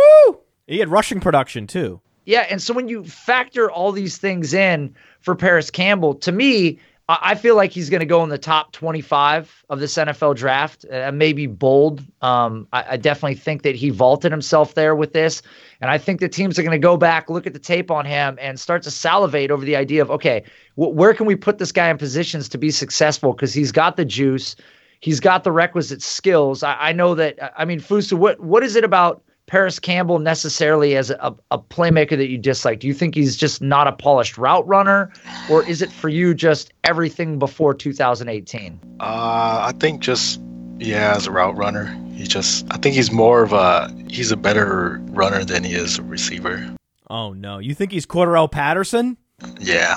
He 0.69 0.79
had 0.79 0.89
rushing 0.89 1.21
production 1.21 1.67
too. 1.67 2.01
yeah, 2.25 2.47
and 2.49 2.63
so 2.63 2.73
when 2.73 2.87
you 2.89 3.03
factor 3.05 3.69
all 3.71 3.91
these 3.91 4.17
things 4.17 4.55
in 4.55 4.95
for 5.21 5.35
Parris 5.35 5.73
Campbell, 5.73 6.15
to 6.15 6.31
me, 6.31 6.79
I 7.09 7.35
feel 7.35 7.57
like 7.57 7.73
he's 7.73 7.91
going 7.91 8.01
to 8.01 8.07
go 8.07 8.23
in 8.23 8.29
the 8.29 8.39
top 8.39 8.73
25 8.73 9.65
of 9.69 9.81
this 9.81 9.95
NFL 9.95 10.37
draft. 10.37 10.87
Uh, 10.91 11.11
maybe 11.13 11.47
bold. 11.47 12.03
Um, 12.23 12.69
I, 12.73 12.85
I 12.91 12.97
definitely 12.97 13.35
think 13.35 13.63
that 13.63 13.75
he 13.75 13.91
vaulted 13.91 14.31
himself 14.31 14.75
there 14.75 14.95
with 14.95 15.13
this, 15.13 15.43
and 15.81 15.91
I 15.91 15.99
think 15.99 16.21
the 16.21 16.29
teams 16.29 16.59
are 16.59 16.63
going 16.63 16.71
to 16.73 16.79
go 16.79 16.97
back, 16.97 17.29
look 17.29 17.47
at 17.47 17.55
the 17.55 17.59
tape 17.59 17.91
on 17.91 18.05
him, 18.05 18.39
and 18.41 18.59
start 18.59 18.83
to 18.85 18.91
salivate 18.91 19.51
over 19.51 19.65
the 19.65 19.75
idea 19.75 20.01
of 20.01 20.11
okay, 20.13 20.45
wh- 20.77 20.95
where 20.95 21.13
can 21.13 21.27
we 21.27 21.35
put 21.35 21.59
this 21.59 21.73
guy 21.73 21.91
in 21.91 21.99
positions 21.99 22.49
to 22.51 22.59
be 22.59 22.71
successful? 22.71 23.33
Because 23.33 23.53
he's 23.53 23.73
got 23.73 23.97
the 23.97 24.05
juice, 24.05 24.55
he's 25.01 25.19
got 25.19 25.43
the 25.43 25.53
requisite 25.53 26.03
skills. 26.03 26.63
I, 26.63 26.77
I 26.79 26.93
know 26.93 27.15
that. 27.17 27.53
I 27.61 27.65
mean, 27.65 27.81
Fusu, 27.81 28.15
what 28.15 28.39
what 28.41 28.63
is 28.63 28.77
it 28.77 28.85
about? 28.85 29.23
Parris 29.47 29.79
Campbell 29.79 30.19
necessarily 30.19 30.97
as 30.97 31.11
a, 31.11 31.35
a 31.51 31.59
playmaker 31.59 32.17
that 32.17 32.29
you 32.29 32.39
dislike? 32.39 32.81
Do 32.81 32.87
you 32.87 32.95
think 32.95 33.15
he's 33.15 33.37
just 33.37 33.61
not 33.61 33.87
a 33.87 33.93
polished 33.93 34.39
route 34.39 34.67
runner, 34.67 35.13
or 35.51 35.67
is 35.69 35.83
it 35.83 35.91
for 35.91 36.09
you 36.09 36.33
just 36.35 36.73
everything 36.85 37.39
before 37.39 37.75
2018? 37.75 38.81
Uh, 39.01 39.03
I 39.03 39.73
think 39.79 40.01
just 40.01 40.41
yeah, 40.79 41.15
as 41.17 41.27
a 41.27 41.31
route 41.31 41.57
runner, 41.57 41.97
he 42.15 42.25
just. 42.25 42.67
I 42.71 42.77
think 42.77 42.95
he's 42.95 43.13
more 43.13 43.43
of 43.43 43.53
a. 43.53 43.95
He's 44.09 44.33
a 44.33 44.37
better 44.37 45.01
runner 45.11 45.45
than 45.45 45.65
he 45.65 45.75
is 45.75 45.99
a 45.99 46.03
receiver. 46.03 46.75
Oh 47.09 47.33
no. 47.33 47.59
You 47.59 47.75
think 47.75 47.93
he's 47.93 48.07
Cordarrelle 48.07 48.51
Patterson? 48.51 49.17
Yeah, 49.61 49.97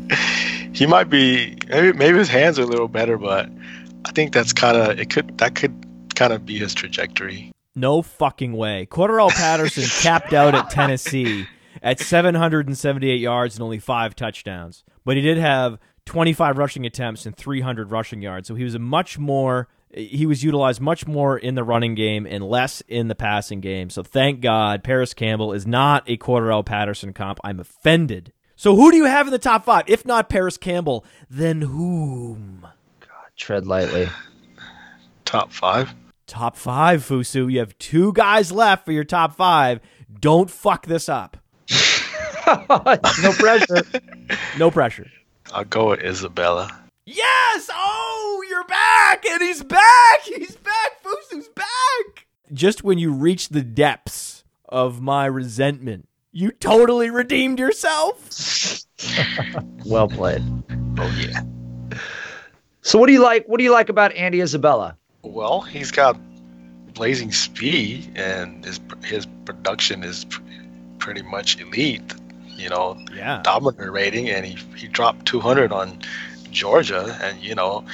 he 0.72 0.86
might 0.86 1.10
be. 1.10 1.56
Maybe 1.68 1.96
maybe 1.96 2.18
his 2.18 2.28
hands 2.28 2.58
are 2.58 2.62
a 2.62 2.66
little 2.66 2.88
better, 2.88 3.18
but 3.18 3.48
I 4.04 4.12
think 4.12 4.32
that's 4.32 4.52
kind 4.52 4.76
of 4.76 4.98
it. 4.98 5.10
Could 5.10 5.38
that 5.38 5.54
could 5.54 5.74
kind 6.14 6.32
of 6.32 6.46
be 6.46 6.58
his 6.58 6.74
trajectory. 6.74 7.50
No 7.78 8.02
fucking 8.02 8.52
way. 8.54 8.86
Cordarrelle 8.90 9.30
Patterson 9.30 9.84
capped 10.02 10.32
out 10.32 10.54
at 10.54 10.70
Tennessee 10.70 11.46
at 11.82 12.00
778 12.00 13.20
yards 13.20 13.54
and 13.54 13.62
only 13.62 13.78
five 13.78 14.16
touchdowns. 14.16 14.84
But 15.04 15.16
he 15.16 15.22
did 15.22 15.38
have 15.38 15.78
25 16.06 16.58
rushing 16.58 16.86
attempts 16.86 17.24
and 17.24 17.36
300 17.36 17.92
rushing 17.92 18.20
yards. 18.20 18.48
So 18.48 18.54
he 18.54 18.64
was 18.64 18.74
a 18.74 18.78
much 18.78 19.18
more 19.18 19.68
he 19.94 20.26
was 20.26 20.44
utilized 20.44 20.80
much 20.80 21.06
more 21.06 21.38
in 21.38 21.54
the 21.54 21.64
running 21.64 21.94
game 21.94 22.26
and 22.26 22.44
less 22.44 22.82
in 22.88 23.08
the 23.08 23.14
passing 23.14 23.60
game. 23.60 23.88
So 23.88 24.02
thank 24.02 24.40
God 24.40 24.84
Parris 24.84 25.14
Campbell 25.14 25.52
is 25.52 25.66
not 25.66 26.04
a 26.06 26.18
Cordarrelle 26.18 26.66
Patterson 26.66 27.12
comp. 27.12 27.38
I'm 27.42 27.58
offended. 27.58 28.32
So 28.54 28.76
who 28.76 28.90
do 28.90 28.96
you 28.96 29.06
have 29.06 29.26
in 29.26 29.30
the 29.30 29.38
top 29.38 29.64
five? 29.64 29.84
If 29.86 30.04
not 30.04 30.28
Parris 30.28 30.58
Campbell, 30.58 31.06
then 31.30 31.62
whom? 31.62 32.66
God, 33.00 33.30
tread 33.36 33.66
lightly. 33.66 34.08
Top 35.24 35.52
five. 35.52 35.94
Top 36.28 36.56
five, 36.56 37.02
Fusu. 37.02 37.50
You 37.50 37.60
have 37.60 37.76
two 37.78 38.12
guys 38.12 38.52
left 38.52 38.84
for 38.84 38.92
your 38.92 39.02
top 39.02 39.34
five. 39.34 39.80
Don't 40.20 40.50
fuck 40.50 40.84
this 40.84 41.08
up. 41.08 41.38
no 42.68 43.32
pressure. 43.32 43.82
No 44.58 44.70
pressure. 44.70 45.06
I'll 45.52 45.64
go 45.64 45.88
with 45.88 46.02
Isabella. 46.02 46.70
Yes! 47.06 47.70
Oh, 47.72 48.44
you're 48.50 48.66
back! 48.66 49.24
And 49.24 49.40
he's 49.40 49.64
back! 49.64 50.20
He's 50.22 50.54
back! 50.56 51.02
Fusu's 51.02 51.48
back! 51.48 52.26
Just 52.52 52.84
when 52.84 52.98
you 52.98 53.10
reach 53.10 53.48
the 53.48 53.62
depths 53.62 54.44
of 54.68 55.00
my 55.00 55.24
resentment, 55.24 56.08
you 56.30 56.50
totally 56.52 57.08
redeemed 57.08 57.58
yourself. 57.58 58.84
Well 59.86 60.08
played. 60.08 60.42
Oh 60.98 61.16
yeah. 61.18 61.42
So 62.82 62.98
what 62.98 63.06
do 63.06 63.12
you 63.14 63.22
like? 63.22 63.46
What 63.46 63.56
do 63.56 63.64
you 63.64 63.72
like 63.72 63.88
about 63.88 64.12
Andy 64.12 64.40
Isabella? 64.42 64.98
Well, 65.22 65.60
he's 65.60 65.90
got 65.90 66.18
blazing 66.94 67.32
speed, 67.32 68.10
and 68.16 68.64
his 68.64 68.80
his 69.04 69.26
production 69.44 70.02
is 70.02 70.24
pr- 70.24 70.40
pretty 70.98 71.22
much 71.22 71.60
elite. 71.60 72.14
You 72.46 72.68
know, 72.68 72.98
Yeah. 73.14 73.40
dominant 73.44 73.92
rating, 73.92 74.28
and 74.30 74.44
he 74.44 74.56
he 74.76 74.88
dropped 74.88 75.26
200 75.26 75.72
on 75.72 76.00
Georgia, 76.50 77.16
and 77.22 77.38
you 77.40 77.54
know, 77.54 77.84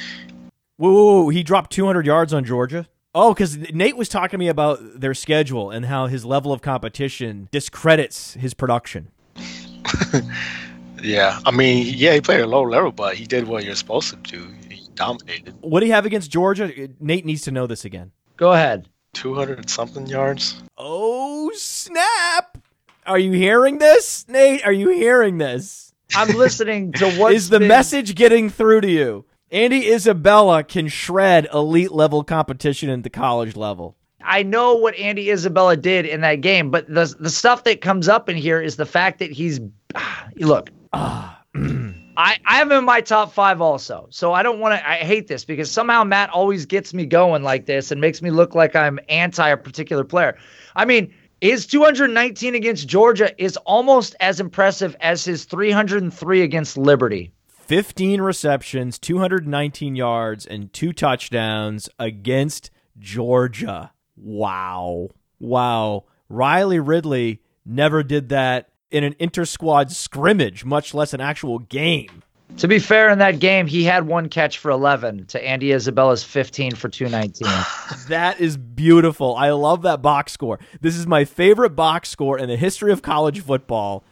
Whoa, 0.77 0.91
whoa, 0.91 1.03
whoa, 1.23 1.29
he 1.29 1.41
dropped 1.43 1.71
200 1.71 2.05
yards 2.05 2.33
on 2.33 2.43
Georgia? 2.43 2.87
Oh, 3.13 3.33
because 3.33 3.57
Nate 3.73 3.95
was 3.95 4.09
talking 4.09 4.31
to 4.31 4.37
me 4.37 4.49
about 4.49 4.99
their 4.99 5.13
schedule 5.13 5.71
and 5.71 5.85
how 5.85 6.07
his 6.07 6.25
level 6.25 6.51
of 6.51 6.61
competition 6.61 7.47
discredits 7.49 8.33
his 8.33 8.53
production. 8.53 9.07
yeah. 11.01 11.39
I 11.45 11.51
mean, 11.51 11.93
yeah, 11.95 12.13
he 12.15 12.19
played 12.19 12.41
a 12.41 12.47
low 12.47 12.63
level, 12.63 12.91
but 12.91 13.15
he 13.15 13.25
did 13.25 13.47
what 13.47 13.63
you're 13.63 13.75
supposed 13.75 14.09
to 14.09 14.17
do. 14.17 14.49
He 14.95 15.03
dominated. 15.03 15.55
What 15.59 15.81
do 15.81 15.87
you 15.87 15.91
have 15.91 16.05
against 16.05 16.31
Georgia? 16.31 16.71
Nate 17.01 17.25
needs 17.25 17.41
to 17.41 17.51
know 17.51 17.67
this 17.67 17.83
again. 17.83 18.11
Go 18.37 18.53
ahead. 18.53 18.87
200 19.13 19.69
something 19.69 20.07
yards. 20.07 20.63
Oh, 20.77 21.51
snap! 21.53 22.57
Are 23.05 23.19
you 23.19 23.33
hearing 23.33 23.79
this, 23.79 24.25
Nate? 24.29 24.65
Are 24.65 24.71
you 24.71 24.89
hearing 24.91 25.37
this? 25.37 25.93
I'm 26.15 26.29
listening 26.37 26.93
to 26.93 27.11
what 27.17 27.33
Is 27.33 27.49
the 27.49 27.59
message 27.59 28.15
getting 28.15 28.49
through 28.49 28.81
to 28.81 28.89
you? 28.89 29.25
Andy 29.51 29.91
Isabella 29.91 30.63
can 30.63 30.87
shred 30.87 31.49
elite 31.53 31.91
level 31.91 32.23
competition 32.23 32.89
at 32.89 33.03
the 33.03 33.09
college 33.09 33.57
level. 33.57 33.97
I 34.23 34.43
know 34.43 34.75
what 34.75 34.95
Andy 34.95 35.29
Isabella 35.29 35.75
did 35.75 36.05
in 36.05 36.21
that 36.21 36.39
game, 36.39 36.71
but 36.71 36.87
the 36.87 37.13
the 37.19 37.29
stuff 37.29 37.65
that 37.65 37.81
comes 37.81 38.07
up 38.07 38.29
in 38.29 38.37
here 38.37 38.61
is 38.61 38.77
the 38.77 38.85
fact 38.85 39.19
that 39.19 39.31
he's 39.31 39.59
look. 40.37 40.69
Ah, 40.93 41.41
I, 42.17 42.37
I 42.45 42.57
have 42.57 42.71
him 42.71 42.79
in 42.79 42.85
my 42.85 43.01
top 43.01 43.33
five 43.33 43.61
also. 43.61 44.07
So 44.09 44.33
I 44.33 44.43
don't 44.43 44.59
want 44.59 44.79
to 44.79 44.89
I 44.89 44.95
hate 44.95 45.27
this 45.27 45.45
because 45.45 45.69
somehow 45.69 46.03
Matt 46.03 46.29
always 46.29 46.65
gets 46.65 46.93
me 46.93 47.05
going 47.05 47.43
like 47.43 47.65
this 47.65 47.91
and 47.91 47.99
makes 47.99 48.21
me 48.21 48.31
look 48.31 48.55
like 48.55 48.75
I'm 48.75 48.99
anti 49.09 49.47
a 49.49 49.57
particular 49.57 50.03
player. 50.03 50.37
I 50.75 50.85
mean, 50.85 51.13
his 51.41 51.65
219 51.67 52.55
against 52.55 52.87
Georgia 52.87 53.31
is 53.43 53.57
almost 53.57 54.15
as 54.19 54.39
impressive 54.39 54.95
as 55.01 55.25
his 55.25 55.45
303 55.45 56.41
against 56.41 56.77
Liberty. 56.77 57.31
15 57.47 58.21
receptions, 58.21 58.99
219 58.99 59.95
yards, 59.95 60.45
and 60.45 60.71
two 60.71 60.93
touchdowns 60.93 61.89
against 61.97 62.69
Georgia. 62.99 63.91
Wow. 64.15 65.09
Wow. 65.39 66.05
Riley 66.29 66.79
Ridley 66.79 67.41
never 67.65 68.03
did 68.03 68.29
that 68.29 68.69
in 68.95 69.03
an 69.03 69.15
inter 69.19 69.43
squad 69.43 69.91
scrimmage, 69.91 70.63
much 70.63 70.93
less 70.93 71.13
an 71.13 71.19
actual 71.19 71.59
game. 71.59 72.23
To 72.57 72.67
be 72.69 72.79
fair, 72.79 73.09
in 73.09 73.19
that 73.19 73.39
game, 73.39 73.67
he 73.67 73.83
had 73.83 74.07
one 74.07 74.29
catch 74.29 74.59
for 74.59 74.71
11 74.71 75.25
to 75.27 75.45
Andy 75.45 75.73
Isabella's 75.73 76.23
15 76.23 76.75
for 76.75 76.87
219. 76.87 77.47
That 78.07 78.39
is 78.39 78.55
beautiful. 78.55 79.35
I 79.35 79.49
love 79.49 79.81
that 79.81 80.01
box 80.01 80.31
score. 80.31 80.59
This 80.79 80.95
is 80.95 81.07
my 81.07 81.25
favorite 81.25 81.71
box 81.71 82.07
score 82.09 82.37
in 82.37 82.47
the 82.47 82.55
history 82.55 82.91
of 82.91 83.01
college 83.01 83.41
football. 83.41 84.03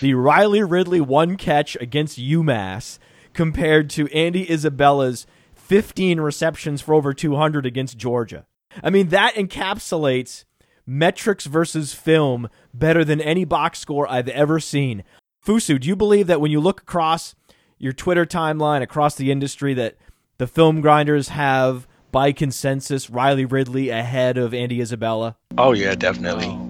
The 0.00 0.14
Riley 0.14 0.62
Ridley 0.62 1.00
one 1.00 1.36
catch 1.36 1.76
against 1.80 2.18
UMass 2.18 2.98
compared 3.32 3.90
to 3.90 4.06
Andy 4.12 4.48
Isabella's 4.50 5.26
15 5.54 6.20
receptions 6.20 6.82
for 6.82 6.94
over 6.94 7.12
200 7.14 7.66
against 7.66 7.96
Georgia. 7.96 8.46
I 8.84 8.90
mean, 8.90 9.08
that 9.08 9.34
encapsulates 9.34 10.44
metrics 10.88 11.44
versus 11.44 11.92
film 11.92 12.48
better 12.72 13.04
than 13.04 13.20
any 13.20 13.44
box 13.44 13.78
score 13.78 14.10
I've 14.10 14.28
ever 14.28 14.58
seen. 14.58 15.04
Fusu, 15.46 15.78
do 15.78 15.86
you 15.86 15.94
believe 15.94 16.26
that 16.26 16.40
when 16.40 16.50
you 16.50 16.60
look 16.60 16.80
across 16.80 17.34
your 17.78 17.92
Twitter 17.92 18.24
timeline, 18.24 18.82
across 18.82 19.14
the 19.14 19.30
industry, 19.30 19.74
that 19.74 19.96
the 20.38 20.46
film 20.46 20.80
grinders 20.80 21.28
have, 21.28 21.86
by 22.10 22.32
consensus, 22.32 23.10
Riley 23.10 23.44
Ridley 23.44 23.90
ahead 23.90 24.38
of 24.38 24.54
Andy 24.54 24.80
Isabella? 24.80 25.36
Oh 25.58 25.72
yeah, 25.72 25.94
definitely. 25.94 26.48
Oh. 26.48 26.64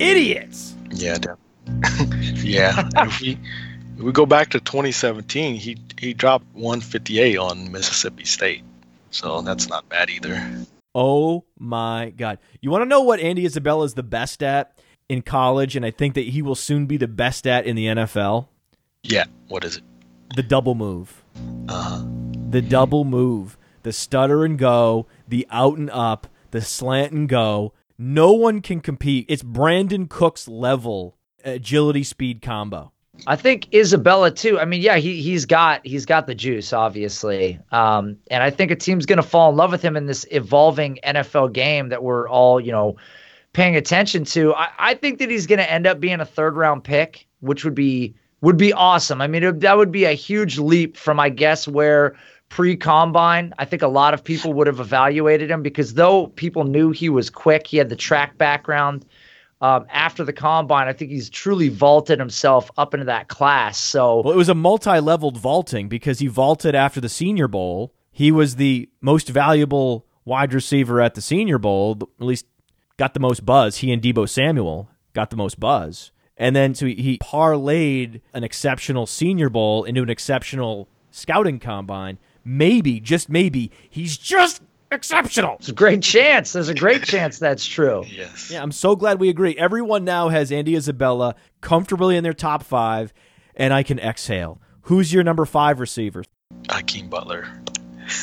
Idiots! 0.00 0.74
Yeah, 0.90 1.18
def- 1.18 1.38
yeah. 2.44 2.88
If 2.96 3.20
we 3.20 3.38
if 3.96 4.02
we 4.02 4.10
go 4.10 4.26
back 4.26 4.50
to 4.50 4.60
2017, 4.60 5.54
he 5.54 5.78
he 5.98 6.14
dropped 6.14 6.46
158 6.54 7.36
on 7.38 7.70
Mississippi 7.70 8.24
State, 8.24 8.64
so 9.10 9.40
that's 9.42 9.68
not 9.68 9.88
bad 9.88 10.10
either. 10.10 10.66
Oh 10.94 11.44
my 11.58 12.10
God. 12.16 12.38
You 12.60 12.70
want 12.70 12.82
to 12.82 12.88
know 12.88 13.00
what 13.02 13.20
Andy 13.20 13.46
Isabella 13.46 13.84
is 13.84 13.94
the 13.94 14.02
best 14.02 14.42
at 14.42 14.78
in 15.08 15.22
college, 15.22 15.76
and 15.76 15.84
I 15.84 15.90
think 15.90 16.14
that 16.14 16.28
he 16.28 16.42
will 16.42 16.54
soon 16.54 16.86
be 16.86 16.96
the 16.96 17.08
best 17.08 17.46
at 17.46 17.66
in 17.66 17.76
the 17.76 17.86
NFL? 17.86 18.48
Yeah. 19.02 19.24
What 19.48 19.64
is 19.64 19.76
it? 19.76 19.82
The 20.36 20.42
double 20.42 20.74
move. 20.74 21.22
Uh, 21.68 22.04
The 22.50 22.62
double 22.62 23.04
move. 23.04 23.56
The 23.82 23.92
stutter 23.92 24.44
and 24.44 24.58
go, 24.58 25.06
the 25.26 25.46
out 25.50 25.76
and 25.76 25.90
up, 25.90 26.28
the 26.52 26.60
slant 26.60 27.12
and 27.12 27.28
go. 27.28 27.72
No 27.98 28.32
one 28.32 28.60
can 28.60 28.80
compete. 28.80 29.26
It's 29.28 29.42
Brandin 29.42 30.08
Cooks' 30.08 30.46
level 30.46 31.16
agility 31.44 32.04
speed 32.04 32.42
combo. 32.42 32.92
I 33.26 33.36
think 33.36 33.72
Isabella 33.74 34.30
too. 34.30 34.58
I 34.58 34.64
mean, 34.64 34.80
yeah, 34.80 34.96
he 34.96 35.20
he's 35.20 35.44
got 35.44 35.86
he's 35.86 36.06
got 36.06 36.26
the 36.26 36.34
juice, 36.34 36.72
obviously, 36.72 37.60
um, 37.70 38.16
and 38.30 38.42
I 38.42 38.50
think 38.50 38.70
a 38.70 38.76
team's 38.76 39.04
going 39.04 39.18
to 39.18 39.22
fall 39.22 39.50
in 39.50 39.56
love 39.56 39.70
with 39.70 39.82
him 39.82 39.96
in 39.96 40.06
this 40.06 40.26
evolving 40.30 40.98
NFL 41.04 41.52
game 41.52 41.90
that 41.90 42.02
we're 42.02 42.28
all 42.28 42.58
you 42.58 42.72
know 42.72 42.96
paying 43.52 43.76
attention 43.76 44.24
to. 44.24 44.54
I, 44.54 44.68
I 44.78 44.94
think 44.94 45.18
that 45.18 45.30
he's 45.30 45.46
going 45.46 45.58
to 45.58 45.70
end 45.70 45.86
up 45.86 46.00
being 46.00 46.20
a 46.20 46.24
third 46.24 46.56
round 46.56 46.84
pick, 46.84 47.26
which 47.40 47.64
would 47.64 47.74
be 47.74 48.14
would 48.40 48.56
be 48.56 48.72
awesome. 48.72 49.20
I 49.20 49.26
mean, 49.26 49.42
it, 49.42 49.60
that 49.60 49.76
would 49.76 49.92
be 49.92 50.06
a 50.06 50.12
huge 50.12 50.58
leap 50.58 50.96
from 50.96 51.20
I 51.20 51.28
guess 51.28 51.68
where 51.68 52.16
pre 52.48 52.76
combine. 52.76 53.52
I 53.58 53.66
think 53.66 53.82
a 53.82 53.88
lot 53.88 54.14
of 54.14 54.24
people 54.24 54.54
would 54.54 54.66
have 54.66 54.80
evaluated 54.80 55.50
him 55.50 55.62
because 55.62 55.94
though 55.94 56.28
people 56.28 56.64
knew 56.64 56.90
he 56.90 57.10
was 57.10 57.28
quick, 57.28 57.66
he 57.66 57.76
had 57.76 57.90
the 57.90 57.96
track 57.96 58.38
background 58.38 59.04
um, 59.62 59.86
after 59.90 60.24
the 60.24 60.32
combine, 60.32 60.88
I 60.88 60.92
think 60.92 61.12
he's 61.12 61.30
truly 61.30 61.68
vaulted 61.68 62.18
himself 62.18 62.68
up 62.76 62.94
into 62.94 63.06
that 63.06 63.28
class. 63.28 63.78
So 63.78 64.20
Well, 64.22 64.34
it 64.34 64.36
was 64.36 64.48
a 64.48 64.54
multi 64.54 64.98
leveled 64.98 65.38
vaulting 65.38 65.88
because 65.88 66.18
he 66.18 66.26
vaulted 66.26 66.74
after 66.74 67.00
the 67.00 67.08
Senior 67.08 67.46
Bowl. 67.46 67.94
He 68.10 68.32
was 68.32 68.56
the 68.56 68.90
most 69.00 69.28
valuable 69.28 70.04
wide 70.24 70.52
receiver 70.52 71.00
at 71.00 71.14
the 71.14 71.20
Senior 71.20 71.58
Bowl, 71.58 71.96
at 72.00 72.26
least 72.26 72.44
got 72.96 73.14
the 73.14 73.20
most 73.20 73.46
buzz. 73.46 73.78
He 73.78 73.92
and 73.92 74.02
Deebo 74.02 74.28
Samuel 74.28 74.90
got 75.12 75.30
the 75.30 75.36
most 75.36 75.60
buzz. 75.60 76.10
And 76.36 76.56
then 76.56 76.74
so 76.74 76.86
he, 76.86 76.94
he 76.94 77.18
parlayed 77.18 78.20
an 78.34 78.42
exceptional 78.42 79.06
Senior 79.06 79.48
Bowl 79.48 79.84
into 79.84 80.02
an 80.02 80.10
exceptional 80.10 80.88
scouting 81.12 81.60
combine. 81.60 82.18
Maybe, 82.44 82.98
just 82.98 83.28
maybe, 83.28 83.70
he's 83.88 84.16
just 84.16 84.60
exceptional. 84.92 85.56
it's 85.58 85.68
a 85.68 85.72
great 85.72 86.02
chance. 86.02 86.52
There's 86.52 86.68
a 86.68 86.74
great 86.74 87.02
chance 87.04 87.38
that's 87.38 87.64
true. 87.66 88.04
yes. 88.10 88.50
Yeah, 88.50 88.62
I'm 88.62 88.72
so 88.72 88.96
glad 88.96 89.18
we 89.20 89.28
agree. 89.28 89.56
Everyone 89.56 90.04
now 90.04 90.28
has 90.28 90.52
Andy 90.52 90.74
Isabella 90.76 91.34
comfortably 91.60 92.16
in 92.16 92.24
their 92.24 92.32
top 92.32 92.62
five, 92.64 93.12
and 93.54 93.72
I 93.72 93.82
can 93.82 93.98
exhale. 93.98 94.60
Who's 94.82 95.12
your 95.12 95.22
number 95.24 95.44
five 95.44 95.80
receiver? 95.80 96.24
Hakeem 96.68 97.08
Butler. 97.08 97.46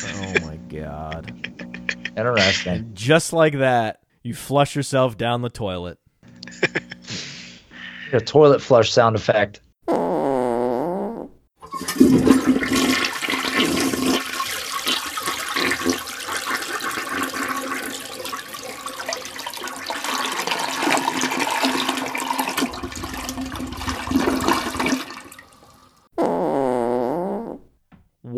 Oh 0.06 0.34
my 0.42 0.56
god. 0.68 1.32
Interesting. 2.16 2.90
Just 2.94 3.32
like 3.32 3.58
that, 3.58 4.00
you 4.22 4.34
flush 4.34 4.76
yourself 4.76 5.16
down 5.16 5.42
the 5.42 5.48
toilet. 5.50 5.98
a 8.12 8.20
toilet 8.20 8.60
flush 8.60 8.90
sound 8.92 9.16
effect. 9.16 9.60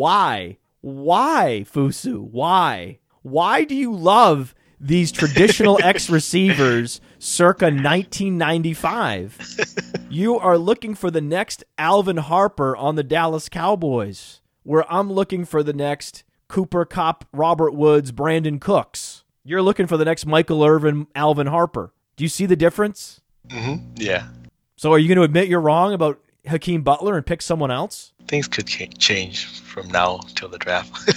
Why? 0.03 0.57
Why, 0.81 1.63
Fusu? 1.65 2.19
Why? 2.19 2.99
Why 3.21 3.63
do 3.63 3.73
you 3.73 3.95
love 3.95 4.53
these 4.77 5.13
traditional 5.13 5.79
X 5.83 6.09
receivers 6.09 6.99
circa 7.19 7.67
1995? 7.67 9.37
You 10.09 10.37
are 10.37 10.57
looking 10.59 10.93
for 10.93 11.09
the 11.09 11.21
next 11.21 11.63
Alvin 11.77 12.17
Harper 12.17 12.75
on 12.75 12.95
the 12.95 13.01
Dallas 13.03 13.47
Cowboys, 13.49 14.41
where 14.63 14.85
I'm 14.93 15.09
looking 15.11 15.43
for 15.45 15.63
the 15.63 15.73
next 15.73 16.23
Cooper 16.49 16.83
Kupp, 16.85 17.25
Robert 17.33 17.73
Woods, 17.73 18.11
Brandin 18.11 18.59
Cooks. 18.61 19.23
You're 19.45 19.63
looking 19.63 19.87
for 19.87 19.95
the 19.97 20.05
next 20.05 20.25
Michael 20.27 20.63
Irvin, 20.65 21.07
Alvin 21.15 21.47
Harper. 21.47 21.93
Do 22.17 22.23
you 22.25 22.27
see 22.27 22.45
the 22.45 22.55
difference? 22.57 23.21
hmm 23.49 23.75
Yeah, 23.95 24.27
So 24.75 24.91
are 24.93 24.99
you 24.99 25.07
going 25.07 25.17
to 25.17 25.23
admit 25.23 25.47
you're 25.47 25.61
wrong 25.61 25.93
about 25.93 26.19
Hakeem 26.45 26.81
Butler 26.81 27.15
and 27.17 27.25
pick 27.25 27.41
someone 27.41 27.71
else? 27.71 28.11
things 28.27 28.47
could 28.47 28.67
change 28.67 29.45
from 29.61 29.87
now 29.89 30.19
till 30.35 30.49
the 30.49 30.57
draft. 30.57 31.11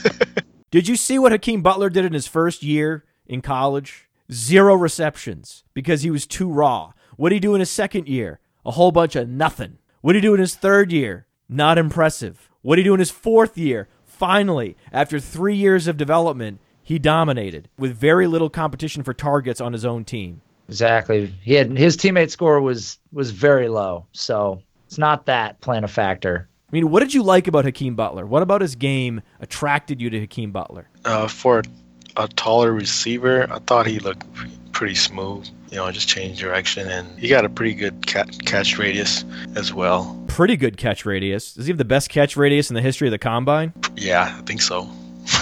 Did 0.71 0.89
you 0.89 0.97
see 0.97 1.19
what 1.19 1.33
Hakeem 1.33 1.63
Butler 1.63 1.89
did 1.89 2.05
in 2.05 2.13
his 2.13 2.27
first 2.27 2.63
year 2.63 3.05
in 3.27 3.41
college? 3.41 4.09
Zero 4.31 4.75
receptions 4.75 5.63
because 5.73 6.03
he 6.03 6.11
was 6.11 6.27
too 6.27 6.51
raw. 6.51 6.93
What 7.17 7.31
did 7.31 7.37
he 7.37 7.41
do 7.41 7.55
in 7.55 7.61
his 7.61 7.71
second 7.71 8.09
year? 8.09 8.41
A 8.67 8.73
whole 8.73 8.91
bunch 8.91 9.15
of 9.15 9.29
nothing. 9.29 9.79
What 10.01 10.13
did 10.15 10.25
he 10.25 10.29
do 10.29 10.35
in 10.35 10.41
his 10.41 10.57
third 10.57 10.91
year? 10.93 11.27
Not 11.49 11.79
impressive. 11.79 12.51
What 12.63 12.77
did 12.77 12.83
he 12.83 12.89
do 12.89 12.95
in 12.95 13.01
his 13.01 13.13
fourth 13.13 13.57
year? 13.57 13.89
Finally, 14.05 14.77
after 14.93 15.21
three 15.21 15.55
years 15.55 15.87
of 15.87 15.97
development, 15.97 16.59
he 16.83 16.99
dominated 16.99 17.69
with 17.79 17.97
very 17.97 18.27
little 18.27 18.51
competition 18.51 19.05
for 19.05 19.15
targets 19.15 19.61
on 19.61 19.73
his 19.73 19.85
own 19.85 20.05
team. 20.05 20.41
Exactly. 20.69 21.33
He 21.43 21.55
had 21.55 21.79
his 21.79 21.97
teammate 21.97 22.31
score 22.31 22.61
was 22.61 22.99
was 23.13 23.31
very 23.31 23.69
low, 23.69 24.07
so 24.13 24.63
it's 24.87 24.99
not 24.99 25.27
that 25.27 25.61
playing 25.61 25.85
a 25.85 25.89
factor. 25.89 26.49
I 26.69 26.73
mean, 26.73 26.91
what 26.91 27.01
did 27.01 27.15
you 27.15 27.23
like 27.23 27.47
about 27.47 27.65
Hakeem 27.65 27.95
Butler? 27.95 28.27
What 28.27 28.43
about 28.43 28.61
his 28.61 28.75
game 28.75 29.23
attracted 29.41 30.01
you 30.01 30.11
to 30.11 30.21
Hakeem 30.21 30.51
Butler? 30.51 30.89
uh, 31.05 31.29
for 31.29 31.63
a 32.17 32.27
taller 32.29 32.73
receiver, 32.73 33.47
I 33.53 33.59
thought 33.61 33.87
he 33.87 33.99
looked 33.99 34.25
pretty 34.73 34.95
smooth. 34.95 35.49
You 35.71 35.77
know, 35.79 35.91
just 35.91 36.09
change 36.09 36.39
direction, 36.39 36.89
and 36.89 37.19
he 37.19 37.29
got 37.29 37.45
a 37.45 37.49
pretty 37.49 37.75
good 37.75 38.07
ca- 38.07 38.25
catch 38.45 38.79
radius 38.79 39.25
as 39.55 39.73
well. 39.75 40.23
Pretty 40.29 40.57
good 40.57 40.77
catch 40.77 41.05
radius. 41.05 41.55
Does 41.55 41.67
he 41.67 41.71
have 41.71 41.79
the 41.79 41.85
best 41.85 42.09
catch 42.09 42.37
radius 42.37 42.71
in 42.71 42.75
the 42.75 42.83
history 42.83 43.09
of 43.09 43.13
the 43.13 43.19
combine? 43.19 43.73
Yeah, 43.97 44.35
I 44.39 44.43
think 44.43 44.61
so. 44.63 44.89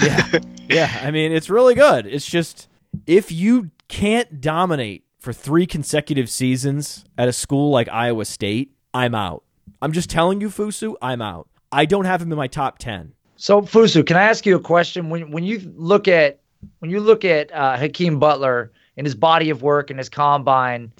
Yeah. 0.03 0.39
yeah. 0.69 0.99
I 1.03 1.11
mean, 1.11 1.31
it's 1.31 1.49
really 1.49 1.75
good. 1.75 2.05
It's 2.07 2.25
just 2.25 2.67
if 3.07 3.31
you 3.31 3.71
can't 3.87 4.41
dominate 4.41 5.03
for 5.19 5.31
three 5.31 5.65
consecutive 5.65 6.29
seasons 6.29 7.05
at 7.17 7.27
a 7.27 7.33
school 7.33 7.69
like 7.71 7.87
Iowa 7.89 8.25
State, 8.25 8.74
I'm 8.95 9.13
out. 9.13 9.43
I'm 9.81 9.91
just 9.91 10.09
telling 10.09 10.39
you, 10.39 10.47
Fusu, 10.47 10.95
I'm 11.01 11.21
out. 11.21 11.49
I 11.69 11.83
don't 11.83 12.05
have 12.05 12.21
him 12.21 12.31
in 12.31 12.37
my 12.37 12.47
top 12.47 12.77
10. 12.77 13.11
So 13.35 13.61
Fusu, 13.61 14.05
can 14.05 14.15
I 14.15 14.23
ask 14.23 14.45
you 14.45 14.55
a 14.55 14.59
question? 14.59 15.09
When 15.09 15.31
when 15.31 15.43
you 15.43 15.59
look 15.75 16.07
at 16.07 16.39
when 16.79 16.89
you 16.89 17.01
look 17.01 17.25
at 17.25 17.53
uh, 17.53 17.75
Hakeem 17.75 18.19
Butler 18.19 18.71
and 18.95 19.05
his 19.05 19.13
body 19.13 19.49
of 19.49 19.61
work 19.61 19.89
and 19.89 19.99
his 19.99 20.07
combine, 20.07 20.93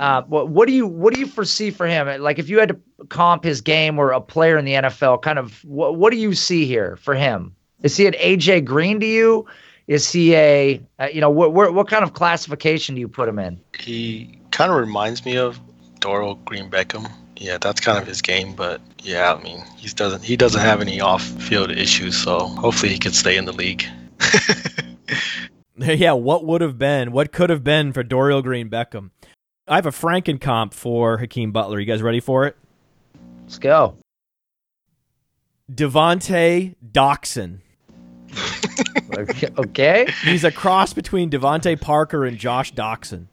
uh, 0.00 0.22
what 0.22 0.48
what 0.48 0.66
do 0.66 0.72
you 0.72 0.86
what 0.86 1.12
do 1.12 1.20
you 1.20 1.26
foresee 1.26 1.70
for 1.70 1.86
him? 1.86 2.22
Like 2.22 2.38
if 2.38 2.48
you 2.48 2.58
had 2.58 2.70
to 2.70 2.80
comp 3.10 3.44
his 3.44 3.60
game 3.60 3.98
or 3.98 4.12
a 4.12 4.20
player 4.22 4.56
in 4.56 4.64
the 4.64 4.72
NFL, 4.72 5.20
kind 5.20 5.38
of 5.38 5.62
what 5.66 5.96
what 5.96 6.10
do 6.10 6.16
you 6.16 6.34
see 6.34 6.64
here 6.64 6.96
for 6.96 7.14
him? 7.14 7.54
Is 7.82 7.94
he 7.98 8.06
an 8.06 8.14
AJ 8.14 8.64
Green 8.64 8.98
to 9.00 9.06
you? 9.06 9.46
Is 9.88 10.10
he 10.10 10.34
a 10.34 10.80
uh, 10.98 11.08
you 11.12 11.20
know 11.20 11.28
what 11.28 11.52
what 11.52 11.74
what 11.74 11.88
kind 11.88 12.02
of 12.02 12.14
classification 12.14 12.94
do 12.94 13.02
you 13.02 13.08
put 13.08 13.28
him 13.28 13.38
in? 13.38 13.60
He 13.78 14.38
kind 14.50 14.72
of 14.72 14.78
reminds 14.78 15.26
me 15.26 15.36
of 15.36 15.60
Dorial 16.00 16.42
Green 16.46 16.70
Beckham. 16.70 17.10
Yeah, 17.42 17.58
that's 17.58 17.80
kind 17.80 17.98
of 17.98 18.06
his 18.06 18.22
game, 18.22 18.54
but 18.54 18.80
yeah, 19.00 19.34
I 19.34 19.42
mean, 19.42 19.64
he 19.76 19.88
doesn't 19.88 20.22
he 20.22 20.36
doesn't 20.36 20.60
have 20.60 20.80
any 20.80 21.00
off-field 21.00 21.72
issues, 21.72 22.16
so 22.16 22.46
hopefully 22.46 22.92
he 22.92 22.98
can 22.98 23.10
stay 23.10 23.36
in 23.36 23.46
the 23.46 23.52
league. 23.52 23.84
yeah, 25.76 26.12
what 26.12 26.44
would 26.44 26.60
have 26.60 26.78
been, 26.78 27.10
what 27.10 27.32
could 27.32 27.50
have 27.50 27.64
been 27.64 27.92
for 27.92 28.04
Dorial 28.04 28.44
Green 28.44 28.70
Beckham? 28.70 29.10
I 29.66 29.74
have 29.74 29.86
a 29.86 29.90
Franken 29.90 30.40
comp 30.40 30.72
for 30.72 31.18
Hakeem 31.18 31.50
Butler. 31.50 31.80
You 31.80 31.86
guys 31.86 32.00
ready 32.00 32.20
for 32.20 32.46
it? 32.46 32.56
Let's 33.42 33.58
go. 33.58 33.96
DeVante 35.68 36.76
Doctson. 36.92 37.58
okay, 39.58 40.06
He's 40.22 40.44
a 40.44 40.52
cross 40.52 40.92
between 40.92 41.28
DeVante 41.28 41.80
Parker 41.80 42.24
and 42.24 42.38
Josh 42.38 42.72
Doctson. 42.72 43.26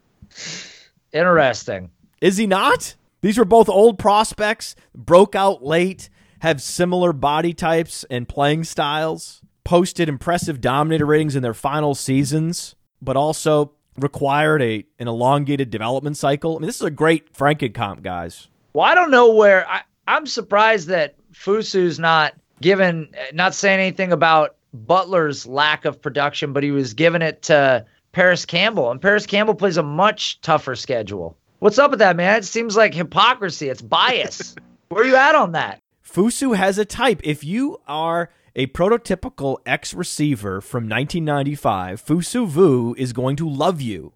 interesting. 1.14 1.92
Is 2.22 2.38
he 2.38 2.48
not? 2.48 2.96
These 3.22 3.38
were 3.38 3.46
both 3.46 3.70
old 3.70 4.00
prospects, 4.00 4.76
broke 4.96 5.36
out 5.36 5.64
late, 5.64 6.10
have 6.40 6.62
similar 6.62 7.12
body 7.14 7.54
types 7.54 8.06
and 8.10 8.28
playing 8.28 8.64
styles, 8.64 9.42
posted 9.64 10.08
impressive 10.08 10.62
dominator 10.62 11.06
ratings 11.06 11.36
in 11.36 11.44
their 11.44 11.54
final 11.54 11.96
seasons, 11.96 12.76
but 13.02 13.18
also 13.18 13.74
required 13.98 14.62
a 14.62 14.86
an 15.00 15.08
elongated 15.08 15.70
development 15.70 16.18
cycle. 16.18 16.56
I 16.56 16.60
mean, 16.60 16.68
this 16.68 16.78
is 16.78 16.84
a 16.84 16.92
great 16.92 17.34
Frankencomp, 17.34 18.02
guys. 18.02 18.48
Well, 18.74 18.86
I 18.86 18.96
don't 18.96 19.12
know 19.12 19.34
where 19.34 19.68
I, 19.70 19.82
I'm 20.08 20.26
surprised 20.26 20.88
that 20.88 21.16
Fusu's 21.34 22.00
not 22.00 22.34
given, 22.62 23.10
not 23.34 23.54
saying 23.54 23.80
anything 23.80 24.12
about 24.12 24.56
Butler's 24.74 25.46
lack 25.46 25.86
of 25.86 26.02
production, 26.02 26.54
but 26.54 26.64
he 26.64 26.72
was 26.72 26.94
giving 26.94 27.22
it 27.22 27.42
to 27.44 27.86
Parris 28.12 28.46
Campbell, 28.46 28.92
and 28.92 29.02
Parris 29.02 29.26
Campbell 29.26 29.56
plays 29.56 29.78
a 29.78 29.84
much 29.84 30.40
tougher 30.42 30.76
schedule. 30.76 31.38
What's 31.60 31.78
up 31.78 31.92
with 31.92 32.00
that, 32.00 32.16
man? 32.16 32.38
It 32.38 32.46
seems 32.46 32.78
like 32.78 32.94
hypocrisy. 32.94 33.68
It's 33.68 33.82
bias. 33.82 34.56
where 34.90 35.04
are 35.04 35.06
you 35.06 35.18
at 35.18 35.36
on 35.36 35.52
that? 35.52 35.82
Fusu 36.08 36.56
has 36.56 36.78
a 36.78 36.86
type. 36.86 37.20
If 37.24 37.44
you 37.44 37.82
are 37.86 38.30
a 38.56 38.68
prototypical 38.68 39.58
ex 39.66 39.94
receiver 39.94 40.62
from 40.62 40.84
1995, 40.88 42.04
Fusu 42.06 42.48
Vu 42.48 42.96
is 42.98 43.12
going 43.12 43.36
to 43.36 43.50
love 43.50 43.82
you. 43.82 44.14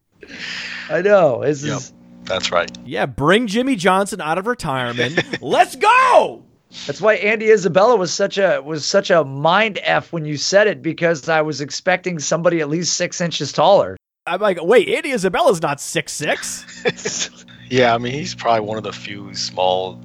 I 0.89 1.01
know. 1.01 1.43
This 1.43 1.65
Yep, 1.65 1.77
is 1.77 1.93
that's 2.23 2.49
right. 2.49 2.71
Yeah, 2.85 3.05
bring 3.05 3.47
Jimmy 3.47 3.75
Johnson 3.75 4.21
out 4.21 4.37
of 4.37 4.47
retirement. 4.47 5.21
Let's 5.41 5.75
go! 5.75 6.43
that's 6.87 7.01
why 7.01 7.15
Andy 7.15 7.51
Isabella 7.51 7.95
was 7.97 8.11
such 8.13 8.37
a 8.37 8.61
was 8.61 8.85
such 8.85 9.11
a 9.11 9.23
mind 9.25 9.79
f 9.83 10.13
when 10.13 10.23
you 10.23 10.37
said 10.37 10.67
it 10.67 10.81
because 10.81 11.27
I 11.27 11.41
was 11.41 11.59
expecting 11.59 12.19
somebody 12.19 12.61
at 12.61 12.69
least 12.69 12.95
six 12.95 13.19
inches 13.19 13.51
taller. 13.51 13.97
I'm 14.25 14.39
like, 14.39 14.57
wait, 14.61 14.87
Andy 14.87 15.11
Isabella's 15.11 15.61
not 15.61 15.81
six 15.81 16.13
six. 16.13 16.65
Yeah, 17.69 17.95
I 17.95 17.97
mean, 17.97 18.13
he's 18.13 18.35
probably 18.35 18.67
one 18.67 18.77
of 18.77 18.83
the 18.83 18.93
few 18.93 19.33
small. 19.33 19.99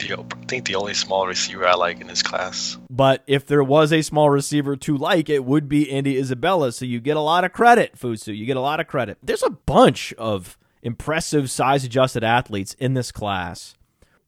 I 0.00 0.16
think 0.48 0.66
the 0.66 0.76
only 0.76 0.94
small 0.94 1.26
receiver 1.26 1.66
I 1.66 1.74
like 1.74 2.00
in 2.00 2.06
this 2.06 2.22
class. 2.22 2.78
But 2.88 3.22
if 3.26 3.44
there 3.44 3.62
was 3.62 3.92
a 3.92 4.00
small 4.00 4.30
receiver 4.30 4.76
to 4.76 4.96
like, 4.96 5.28
it 5.28 5.44
would 5.44 5.68
be 5.68 5.90
Andy 5.90 6.16
Isabella. 6.16 6.72
So 6.72 6.86
you 6.86 7.00
get 7.00 7.18
a 7.18 7.20
lot 7.20 7.44
of 7.44 7.52
credit, 7.52 7.98
Fusu. 7.98 8.34
You 8.34 8.46
get 8.46 8.56
a 8.56 8.62
lot 8.62 8.80
of 8.80 8.86
credit. 8.86 9.18
There's 9.22 9.42
a 9.42 9.50
bunch 9.50 10.14
of 10.14 10.56
impressive 10.82 11.50
size 11.50 11.84
adjusted 11.84 12.24
athletes 12.24 12.74
in 12.78 12.94
this 12.94 13.12
class. 13.12 13.74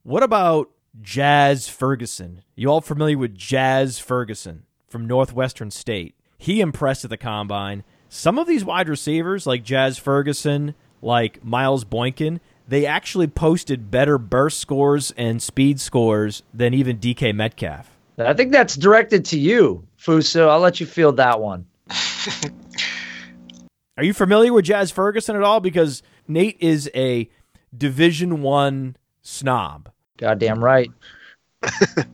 What 0.03 0.21
about 0.21 0.69
Jazz 1.01 1.69
Ferguson? 1.69 2.43
You 2.55 2.69
all 2.69 2.81
familiar 2.81 3.17
with 3.17 3.35
Jazz 3.35 3.97
Ferguson 3.97 4.65
from 4.87 5.07
Northwestern 5.07 5.71
State? 5.71 6.13
He 6.37 6.61
impressed 6.61 7.03
at 7.03 7.09
the 7.09 7.17
combine. 7.17 7.83
Some 8.09 8.39
of 8.39 8.47
these 8.47 8.65
wide 8.65 8.89
receivers, 8.89 9.45
like 9.45 9.63
Jazz 9.63 9.99
Ferguson, 9.99 10.73
like 10.99 11.43
Miles 11.43 11.83
Boykin, 11.83 12.41
they 12.67 12.87
actually 12.87 13.27
posted 13.27 13.91
better 13.91 14.17
burst 14.17 14.59
scores 14.59 15.13
and 15.15 15.41
speed 15.41 15.79
scores 15.79 16.41
than 16.51 16.73
even 16.73 16.97
DK 16.97 17.35
Metcalf. 17.35 17.91
I 18.17 18.33
think 18.33 18.51
that's 18.51 18.75
directed 18.75 19.25
to 19.25 19.39
you, 19.39 19.85
Fuso. 19.97 20.49
I'll 20.49 20.59
let 20.59 20.79
you 20.79 20.87
field 20.87 21.17
that 21.17 21.39
one. 21.39 21.67
Are 23.97 24.03
you 24.03 24.13
familiar 24.13 24.53
with 24.53 24.65
Jazz 24.65 24.91
Ferguson 24.91 25.35
at 25.35 25.43
all? 25.43 25.59
Because 25.59 26.01
Nate 26.27 26.57
is 26.59 26.89
a 26.95 27.29
Division 27.77 28.41
One 28.41 28.95
snob. 29.21 29.91
Goddamn 30.17 30.63
right. 30.63 30.89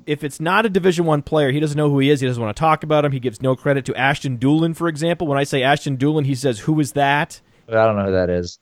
If 0.06 0.24
it's 0.24 0.40
not 0.40 0.66
a 0.66 0.70
Division 0.70 1.06
One 1.06 1.22
player, 1.22 1.52
he 1.52 1.60
doesn't 1.60 1.78
know 1.78 1.90
who 1.90 2.00
he 2.00 2.10
is. 2.10 2.22
He 2.22 2.28
doesn't 2.28 2.42
want 2.42 2.56
to 2.56 2.60
talk 2.60 2.84
about 2.84 3.06
him. 3.06 3.12
He 3.12 3.20
gives 3.20 3.42
no 3.42 3.56
credit 3.56 3.86
to 3.86 3.96
Ashton 3.96 4.38
Dulin, 4.38 4.76
for 4.76 4.88
example. 4.88 5.28
When 5.28 5.38
I 5.38 5.44
say 5.44 5.64
Ashton 5.64 5.98
Dulin, 5.98 6.26
he 6.26 6.36
says, 6.36 6.60
"Who 6.60 6.80
is 6.80 6.94
that?" 6.94 7.42
I 7.68 7.74
don't 7.74 7.96
know 7.96 8.06
who 8.06 8.12
that 8.12 8.30
is. 8.30 8.60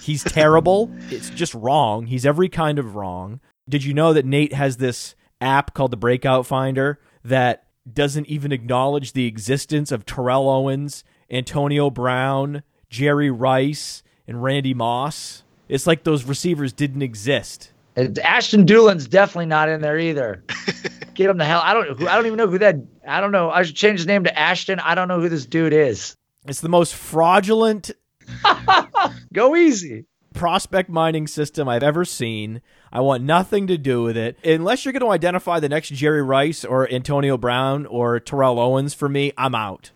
He's 0.00 0.22
terrible. 0.22 0.90
it's 1.10 1.30
just 1.30 1.54
wrong. 1.54 2.06
He's 2.06 2.24
every 2.24 2.48
kind 2.48 2.78
of 2.78 2.94
wrong. 2.94 3.40
Did 3.68 3.84
you 3.84 3.94
know 3.94 4.12
that 4.12 4.24
Nate 4.26 4.52
has 4.52 4.76
this 4.76 5.14
app 5.40 5.74
called 5.74 5.90
the 5.90 5.96
Breakout 5.96 6.46
Finder 6.46 7.00
that 7.24 7.64
doesn't 7.90 8.26
even 8.28 8.52
acknowledge 8.52 9.12
the 9.12 9.26
existence 9.26 9.90
of 9.90 10.06
Terrell 10.06 10.48
Owens, 10.48 11.02
Antonio 11.30 11.90
Brown, 11.90 12.62
Jerry 12.88 13.30
Rice, 13.30 14.02
and 14.28 14.42
Randy 14.42 14.74
Moss? 14.74 15.42
It's 15.68 15.86
like 15.86 16.04
those 16.04 16.24
receivers 16.24 16.72
didn't 16.72 17.02
exist. 17.02 17.72
And 17.96 18.18
Ashton 18.18 18.64
Dulin's 18.66 19.06
definitely 19.06 19.46
not 19.46 19.68
in 19.68 19.80
there 19.80 19.98
either. 19.98 20.44
Get 21.14 21.30
him 21.30 21.38
the 21.38 21.44
hell. 21.44 21.60
I 21.62 21.74
don't. 21.74 21.98
Who, 21.98 22.08
I 22.08 22.16
don't 22.16 22.26
even 22.26 22.38
know 22.38 22.48
who 22.48 22.58
that. 22.58 22.76
I 23.06 23.20
don't 23.20 23.30
know. 23.32 23.50
I 23.50 23.62
should 23.62 23.76
change 23.76 24.00
his 24.00 24.06
name 24.06 24.24
to 24.24 24.36
Ashton. 24.36 24.80
I 24.80 24.94
don't 24.96 25.06
know 25.08 25.20
who 25.20 25.28
this 25.28 25.46
dude 25.46 25.72
is. 25.72 26.16
It's 26.46 26.60
the 26.60 26.68
most 26.68 26.94
fraudulent 26.94 27.92
Go 29.32 29.54
easy. 29.56 30.06
prospect 30.34 30.88
mining 30.90 31.26
system 31.26 31.68
I've 31.68 31.82
ever 31.82 32.04
seen. 32.04 32.60
I 32.92 33.00
want 33.00 33.22
nothing 33.22 33.66
to 33.68 33.78
do 33.78 34.02
with 34.02 34.16
it. 34.16 34.38
Unless 34.44 34.84
you're 34.84 34.92
going 34.92 35.02
to 35.02 35.10
identify 35.10 35.60
the 35.60 35.68
next 35.68 35.90
Jerry 35.90 36.22
Rice 36.22 36.64
or 36.64 36.90
Antonio 36.92 37.36
Brown 37.36 37.86
or 37.86 38.18
Terrell 38.20 38.58
Owens 38.58 38.94
for 38.94 39.08
me, 39.08 39.32
I'm 39.38 39.54
out. 39.54 39.90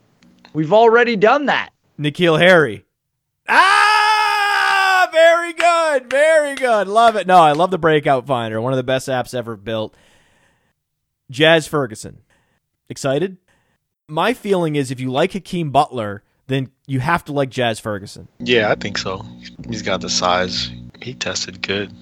We've 0.52 0.72
already 0.72 1.16
done 1.16 1.46
that. 1.46 1.70
N'Keal 1.98 2.38
Harry. 2.40 2.84
Ah, 3.48 3.87
very 5.18 5.52
good. 5.52 6.10
Very 6.10 6.54
good. 6.54 6.88
Love 6.88 7.16
it. 7.16 7.26
No, 7.26 7.38
I 7.38 7.52
love 7.52 7.70
the 7.70 7.78
Breakout 7.78 8.26
Finder. 8.26 8.60
One 8.60 8.72
of 8.72 8.76
the 8.76 8.82
best 8.82 9.08
apps 9.08 9.34
ever 9.34 9.56
built. 9.56 9.94
Jazz 11.30 11.66
Ferguson. 11.66 12.20
Excited? 12.88 13.36
My 14.08 14.32
feeling 14.32 14.76
is 14.76 14.90
if 14.90 15.00
you 15.00 15.10
like 15.10 15.32
Hakeem 15.32 15.70
Butler, 15.70 16.22
then 16.46 16.70
you 16.86 17.00
have 17.00 17.24
to 17.26 17.32
like 17.32 17.50
Jazz 17.50 17.78
Ferguson. 17.80 18.28
Yeah, 18.38 18.70
I 18.70 18.74
think 18.74 18.96
so. 18.96 19.24
He's 19.68 19.82
got 19.82 20.00
the 20.00 20.08
size. 20.08 20.70
He 21.02 21.14
tested 21.14 21.60
good, 21.62 21.92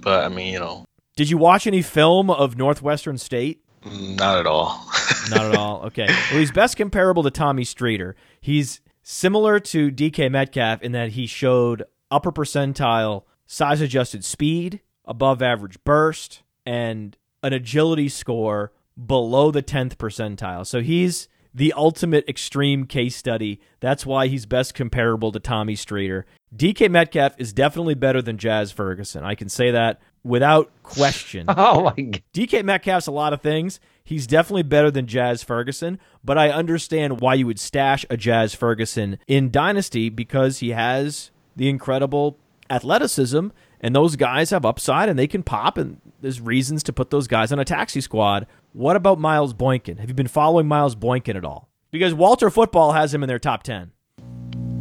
but 0.00 0.24
I 0.24 0.28
mean, 0.28 0.52
you 0.52 0.60
know, 0.60 0.84
Did 1.16 1.30
you 1.30 1.38
watch 1.38 1.66
any 1.66 1.82
film 1.82 2.30
of 2.30 2.56
Northwestern 2.56 3.18
State? 3.18 3.62
not 3.84 4.38
at 4.40 4.46
all. 4.46 4.84
Not 5.30 5.42
at 5.46 5.54
all. 5.56 5.82
Okay. 5.86 6.06
Well, 6.06 6.38
he's 6.40 6.50
best 6.50 6.76
comparable 6.76 7.22
to 7.22 7.30
Tommy 7.30 7.62
Streeter. 7.64 8.16
He's 8.40 8.80
similar 9.02 9.60
to 9.60 9.90
DK 9.92 10.28
Metcalf 10.30 10.82
in 10.82 10.90
that 10.92 11.10
he 11.10 11.26
showed 11.26 11.84
upper 12.10 12.32
percentile 12.32 13.24
size 13.46 13.80
adjusted 13.80 14.24
speed, 14.24 14.80
above 15.04 15.42
average 15.42 15.82
burst, 15.84 16.42
and 16.64 17.16
an 17.42 17.52
agility 17.52 18.08
score 18.08 18.72
below 19.04 19.50
the 19.50 19.62
10th 19.62 19.96
percentile. 19.96 20.66
So 20.66 20.80
he's 20.80 21.28
the 21.54 21.72
ultimate 21.74 22.28
extreme 22.28 22.84
case 22.84 23.16
study. 23.16 23.60
That's 23.80 24.04
why 24.04 24.26
he's 24.26 24.44
best 24.46 24.74
comparable 24.74 25.32
to 25.32 25.40
Tommy 25.40 25.74
Streeter. 25.74 26.26
DK 26.54 26.90
Metcalf 26.90 27.34
is 27.38 27.52
definitely 27.52 27.94
better 27.94 28.20
than 28.20 28.36
Jazz 28.36 28.72
Ferguson. 28.72 29.24
I 29.24 29.34
can 29.34 29.48
say 29.48 29.70
that 29.70 30.00
without 30.22 30.70
question. 30.82 31.46
Oh 31.56 31.84
my 31.84 31.92
god. 31.92 32.22
DK 32.34 32.64
Metcalf's 32.64 33.06
a 33.06 33.12
lot 33.12 33.32
of 33.32 33.40
things. 33.40 33.80
He's 34.04 34.26
definitely 34.26 34.64
better 34.64 34.90
than 34.90 35.06
Jazz 35.06 35.42
Ferguson, 35.42 35.98
but 36.22 36.36
I 36.38 36.50
understand 36.50 37.20
why 37.20 37.34
you 37.34 37.46
would 37.46 37.58
stash 37.58 38.04
a 38.10 38.16
Jazz 38.16 38.54
Ferguson 38.54 39.18
in 39.26 39.50
Dynasty 39.50 40.10
because 40.10 40.58
he 40.58 40.70
has 40.70 41.30
the 41.56 41.68
incredible 41.68 42.38
athleticism, 42.70 43.48
and 43.80 43.94
those 43.94 44.16
guys 44.16 44.50
have 44.50 44.64
upside 44.64 45.08
and 45.08 45.18
they 45.18 45.26
can 45.26 45.42
pop, 45.42 45.78
and 45.78 46.00
there's 46.20 46.40
reasons 46.40 46.82
to 46.84 46.92
put 46.92 47.10
those 47.10 47.26
guys 47.26 47.50
on 47.52 47.58
a 47.58 47.64
taxi 47.64 48.00
squad. 48.00 48.46
What 48.72 48.96
about 48.96 49.18
Miles 49.18 49.52
Boykin? 49.54 49.96
Have 49.98 50.08
you 50.08 50.14
been 50.14 50.28
following 50.28 50.66
Miles 50.68 50.94
Boykin 50.94 51.36
at 51.36 51.44
all? 51.44 51.68
Because 51.90 52.12
Walter 52.14 52.50
Football 52.50 52.92
has 52.92 53.14
him 53.14 53.22
in 53.22 53.28
their 53.28 53.38
top 53.38 53.62
10. 53.62 53.90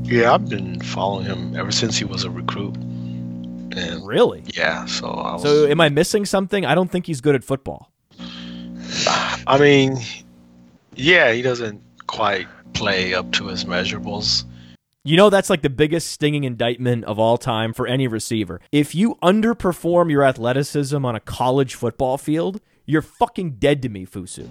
yeah, 0.03 0.33
I've 0.33 0.49
been 0.49 0.79
following 0.81 1.25
him 1.25 1.55
ever 1.55 1.71
since 1.71 1.97
he 1.97 2.03
was 2.05 2.23
a 2.25 2.29
recruit. 2.29 2.75
And 2.77 4.05
Really? 4.05 4.43
yeah, 4.53 4.85
so 4.85 5.07
I 5.07 5.33
was. 5.33 5.41
So 5.43 5.67
am 5.67 5.81
I 5.81 5.89
missing 5.89 6.25
something? 6.25 6.65
I 6.65 6.75
don't 6.75 6.89
think 6.91 7.05
he's 7.07 7.21
good 7.21 7.35
at 7.35 7.43
football. 7.43 7.91
I 9.47 9.57
mean, 9.59 9.97
yeah, 10.95 11.31
he 11.33 11.41
doesn't 11.41 11.81
quite 12.07 12.47
play 12.73 13.13
up 13.13 13.31
to 13.33 13.47
his 13.47 13.65
measurables. 13.65 14.43
You 15.05 15.15
know, 15.17 15.29
that's 15.29 15.49
like 15.49 15.61
the 15.61 15.69
biggest 15.69 16.09
stinging 16.09 16.43
indictment 16.43 17.05
of 17.05 17.19
all 17.19 17.37
time 17.37 17.73
for 17.73 17.85
any 17.87 18.07
receiver. 18.07 18.59
If 18.71 18.93
you 18.95 19.15
underperform 19.23 20.09
your 20.09 20.23
athleticism 20.23 21.05
on 21.05 21.15
a 21.15 21.19
college 21.19 21.75
football 21.75 22.17
field, 22.17 22.59
you're 22.85 23.03
fucking 23.03 23.51
dead 23.51 23.81
to 23.83 23.89
me, 23.89 24.05
Fusu. 24.05 24.49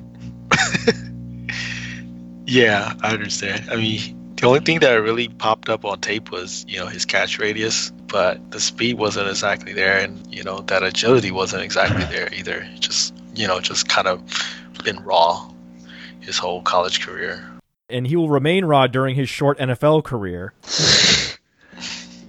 Yeah, 2.46 2.92
I 3.02 3.12
understand. 3.14 3.70
I 3.70 3.76
mean, 3.76 4.34
the 4.36 4.46
only 4.46 4.60
thing 4.60 4.80
that 4.80 4.92
really 4.94 5.28
popped 5.28 5.68
up 5.68 5.84
on 5.84 6.00
tape 6.00 6.30
was, 6.30 6.64
you 6.68 6.78
know, 6.78 6.86
his 6.86 7.04
catch 7.06 7.38
radius, 7.38 7.90
but 7.90 8.50
the 8.50 8.60
speed 8.60 8.98
wasn't 8.98 9.28
exactly 9.28 9.72
there, 9.72 9.98
and 9.98 10.32
you 10.32 10.42
know 10.42 10.60
that 10.60 10.82
agility 10.82 11.30
wasn't 11.30 11.62
exactly 11.62 12.04
there 12.04 12.32
either. 12.34 12.68
Just, 12.78 13.14
you 13.34 13.46
know, 13.46 13.60
just 13.60 13.88
kind 13.88 14.06
of 14.06 14.22
been 14.84 15.02
raw 15.02 15.50
his 16.20 16.36
whole 16.36 16.60
college 16.62 17.00
career. 17.00 17.53
And 17.88 18.06
he 18.06 18.16
will 18.16 18.30
remain 18.30 18.64
raw 18.64 18.86
during 18.86 19.14
his 19.14 19.28
short 19.28 19.58
NFL 19.58 20.04
career. 20.04 20.54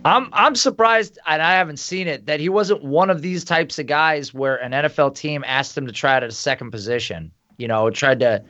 I'm 0.05 0.29
I'm 0.33 0.55
surprised, 0.55 1.17
and 1.25 1.41
I 1.41 1.53
haven't 1.53 1.79
seen 1.79 2.07
it, 2.07 2.27
that 2.27 2.39
he 2.39 2.47
wasn't 2.47 2.83
one 2.83 3.09
of 3.09 3.23
these 3.23 3.43
types 3.43 3.79
of 3.79 3.87
guys 3.87 4.33
where 4.33 4.55
an 4.57 4.71
NFL 4.71 5.15
team 5.15 5.43
asked 5.47 5.75
him 5.75 5.87
to 5.87 5.91
try 5.91 6.15
out 6.15 6.23
at 6.23 6.29
a 6.29 6.33
second 6.33 6.69
position. 6.69 7.31
You 7.57 7.67
know, 7.67 7.89
tried 7.89 8.19
to 8.19 8.43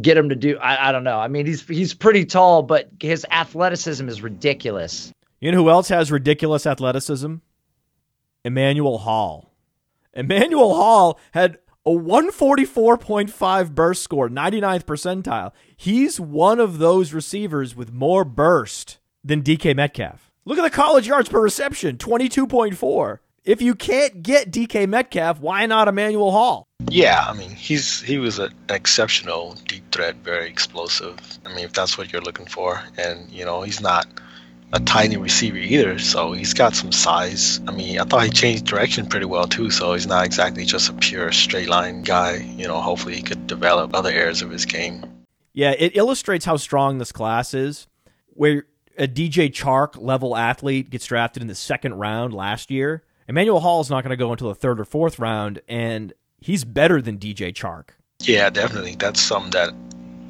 get 0.00 0.18
him 0.18 0.28
to 0.28 0.36
do. 0.36 0.58
I, 0.58 0.88
I 0.88 0.92
don't 0.92 1.04
know. 1.04 1.18
I 1.18 1.28
mean, 1.28 1.46
he's 1.46 1.66
he's 1.66 1.94
pretty 1.94 2.26
tall, 2.26 2.62
but 2.62 2.90
his 3.00 3.24
athleticism 3.30 4.06
is 4.08 4.20
ridiculous. 4.20 5.12
You 5.40 5.50
know 5.50 5.58
who 5.62 5.70
else 5.70 5.88
has 5.88 6.12
ridiculous 6.12 6.66
athleticism? 6.66 7.36
Emmanuel 8.44 8.98
Hall. 8.98 9.50
Emmanuel 10.14 10.74
Hall 10.74 11.18
had 11.32 11.58
a 11.84 11.90
144.5 11.90 13.74
burst 13.74 14.02
score, 14.02 14.28
99th 14.28 14.84
percentile. 14.84 15.52
He's 15.76 16.20
one 16.20 16.60
of 16.60 16.78
those 16.78 17.12
receivers 17.12 17.74
with 17.74 17.92
more 17.92 18.24
burst 18.24 18.98
than 19.24 19.42
DK 19.42 19.74
Metcalf. 19.74 20.30
Look 20.44 20.58
at 20.58 20.62
the 20.62 20.70
college 20.70 21.06
yards 21.06 21.28
per 21.28 21.40
reception, 21.40 21.96
22.4. 21.96 23.18
If 23.44 23.60
you 23.60 23.74
can't 23.74 24.22
get 24.22 24.52
DK 24.52 24.88
Metcalf, 24.88 25.40
why 25.40 25.66
not 25.66 25.88
Emmanuel 25.88 26.30
Hall? 26.30 26.68
Yeah, 26.88 27.24
I 27.26 27.32
mean, 27.32 27.50
he's 27.50 28.00
he 28.00 28.18
was 28.18 28.38
an 28.38 28.52
exceptional 28.68 29.56
deep 29.66 29.90
threat, 29.90 30.14
very 30.16 30.48
explosive. 30.48 31.18
I 31.44 31.48
mean, 31.48 31.64
if 31.64 31.72
that's 31.72 31.98
what 31.98 32.12
you're 32.12 32.22
looking 32.22 32.46
for, 32.46 32.80
and 32.96 33.28
you 33.30 33.44
know, 33.44 33.62
he's 33.62 33.80
not 33.80 34.06
a 34.72 34.80
tiny 34.80 35.16
receiver 35.16 35.58
either, 35.58 35.98
so 35.98 36.32
he's 36.32 36.54
got 36.54 36.74
some 36.74 36.92
size. 36.92 37.60
I 37.68 37.72
mean, 37.72 37.98
I 37.98 38.04
thought 38.04 38.24
he 38.24 38.30
changed 38.30 38.64
direction 38.64 39.06
pretty 39.06 39.26
well 39.26 39.46
too, 39.46 39.70
so 39.70 39.92
he's 39.92 40.06
not 40.06 40.24
exactly 40.24 40.64
just 40.64 40.88
a 40.88 40.94
pure 40.94 41.30
straight 41.32 41.68
line 41.68 42.02
guy. 42.02 42.36
You 42.56 42.66
know, 42.66 42.80
hopefully 42.80 43.16
he 43.16 43.22
could 43.22 43.46
develop 43.46 43.94
other 43.94 44.10
areas 44.10 44.40
of 44.40 44.50
his 44.50 44.64
game. 44.64 45.04
Yeah, 45.52 45.74
it 45.78 45.96
illustrates 45.96 46.46
how 46.46 46.56
strong 46.56 46.98
this 46.98 47.12
class 47.12 47.52
is. 47.52 47.86
Where 48.34 48.64
a 48.96 49.06
DJ 49.06 49.50
Chark 49.50 50.00
level 50.00 50.36
athlete 50.36 50.88
gets 50.88 51.04
drafted 51.06 51.42
in 51.42 51.48
the 51.48 51.54
second 51.54 51.94
round 51.94 52.32
last 52.32 52.70
year, 52.70 53.02
Emmanuel 53.28 53.60
Hall 53.60 53.82
is 53.82 53.90
not 53.90 54.02
going 54.02 54.10
to 54.10 54.16
go 54.16 54.32
until 54.32 54.48
the 54.48 54.54
third 54.54 54.80
or 54.80 54.86
fourth 54.86 55.18
round, 55.18 55.60
and 55.68 56.14
he's 56.40 56.64
better 56.64 57.02
than 57.02 57.18
DJ 57.18 57.52
Chark. 57.52 57.90
Yeah, 58.22 58.48
definitely. 58.48 58.96
That's 58.96 59.20
something 59.20 59.50
that 59.50 59.74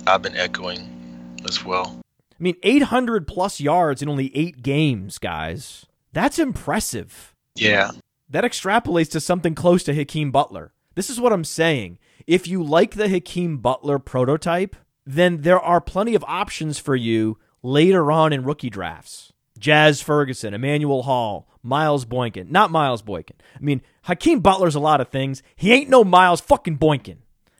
I've 0.06 0.22
been 0.22 0.36
echoing 0.36 1.38
as 1.48 1.64
well. 1.64 2.01
I 2.42 2.44
mean, 2.44 2.56
800 2.64 3.28
plus 3.28 3.60
yards 3.60 4.02
in 4.02 4.08
only 4.08 4.36
eight 4.36 4.62
games, 4.64 5.18
guys. 5.18 5.86
That's 6.12 6.40
impressive. 6.40 7.36
Yeah, 7.54 7.92
That 8.28 8.42
extrapolates 8.42 9.12
to 9.12 9.20
something 9.20 9.54
close 9.54 9.84
to 9.84 9.94
Hakeem 9.94 10.32
Butler. 10.32 10.72
This 10.96 11.08
is 11.08 11.20
what 11.20 11.32
I'm 11.32 11.44
saying. 11.44 12.00
If 12.26 12.48
you 12.48 12.64
like 12.64 12.96
the 12.96 13.08
Hakeem 13.08 13.58
Butler 13.58 14.00
prototype, 14.00 14.74
then 15.06 15.42
there 15.42 15.60
are 15.60 15.80
plenty 15.80 16.16
of 16.16 16.24
options 16.26 16.80
for 16.80 16.96
you 16.96 17.38
later 17.62 18.10
on 18.10 18.32
in 18.32 18.42
rookie 18.42 18.70
drafts. 18.70 19.32
Jazz 19.56 20.02
Ferguson, 20.02 20.52
Emmanuel 20.52 21.04
Hall, 21.04 21.48
Miles 21.62 22.04
Boykin. 22.04 22.50
Not 22.50 22.72
Miles 22.72 23.02
Boykin. 23.02 23.36
I 23.54 23.60
mean, 23.60 23.82
Hakeem 24.02 24.40
Butler's 24.40 24.74
a 24.74 24.80
lot 24.80 25.00
of 25.00 25.10
things. 25.10 25.44
He 25.54 25.72
ain't 25.72 25.90
no 25.90 26.02
Miles 26.02 26.40
fucking 26.40 26.74
Boykin. 26.74 27.18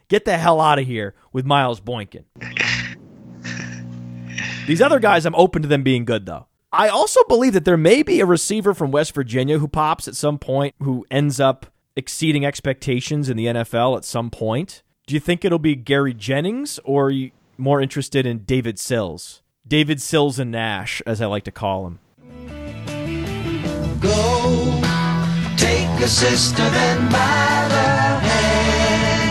Get 0.09 0.25
the 0.25 0.39
hell 0.39 0.61
out 0.61 0.81
of 0.81 0.87
here 0.89 1.15
with 1.33 1.47
Miles 1.47 1.79
Boykin. 1.79 2.25
These 4.67 4.81
other 4.81 4.99
guys, 4.99 5.27
I'm 5.27 5.35
open 5.35 5.63
to 5.63 5.69
them 5.69 5.83
being 5.83 6.05
good, 6.05 6.27
though. 6.27 6.47
I 6.73 6.89
also 6.89 7.23
believe 7.25 7.53
that 7.53 7.67
there 7.67 7.77
may 7.77 8.03
be 8.03 8.21
a 8.21 8.27
receiver 8.27 8.73
from 8.73 8.91
West 8.91 9.15
Virginia 9.15 9.59
who 9.59 9.69
pops 9.69 10.09
at 10.09 10.17
some 10.17 10.39
point 10.39 10.75
who 10.83 11.05
ends 11.11 11.39
up 11.39 11.67
exceeding 11.97 12.47
expectations 12.47 13.29
in 13.29 13.37
the 13.37 13.47
NFL 13.47 13.97
at 13.99 14.07
some 14.07 14.31
point. 14.31 14.83
Do 15.07 15.13
you 15.13 15.21
think 15.21 15.45
it'll 15.45 15.59
be 15.59 15.75
Gary 15.75 16.15
Jennings 16.15 16.81
or 16.85 17.07
are 17.07 17.11
you 17.11 17.31
more 17.59 17.83
interested 17.83 18.25
in 18.25 18.45
David 18.45 18.79
Sills? 18.79 19.43
David 19.69 20.01
Sills 20.01 20.39
and 20.39 20.51
Nash, 20.51 21.03
as 21.07 21.21
I 21.21 21.27
like 21.27 21.45
to 21.45 21.51
call 21.51 21.87
him. 21.87 21.99
Go 24.01 24.81
take 25.59 25.89
a 26.01 26.09
sister 26.09 26.69
then 26.71 27.05
by 27.11 27.67
the 27.69 28.21
hand. 28.25 29.29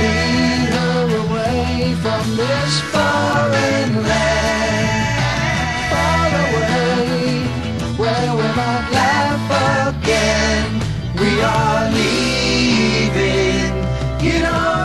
Lead 0.00 0.68
her 0.70 1.16
away 1.26 1.94
from 2.00 2.36
this 2.36 2.83
land. 4.02 4.92
Far 5.90 6.28
away, 6.46 7.46
where 7.96 8.30
we 8.36 8.46
might 8.58 8.88
laugh 8.92 9.94
again. 9.94 10.66
We 11.20 11.30
are 11.42 11.90
leaving. 11.90 13.72
You 14.24 14.36
don't 14.42 14.84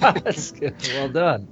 That's 0.00 0.50
good. 0.52 0.74
Well 0.94 1.08
done. 1.08 1.48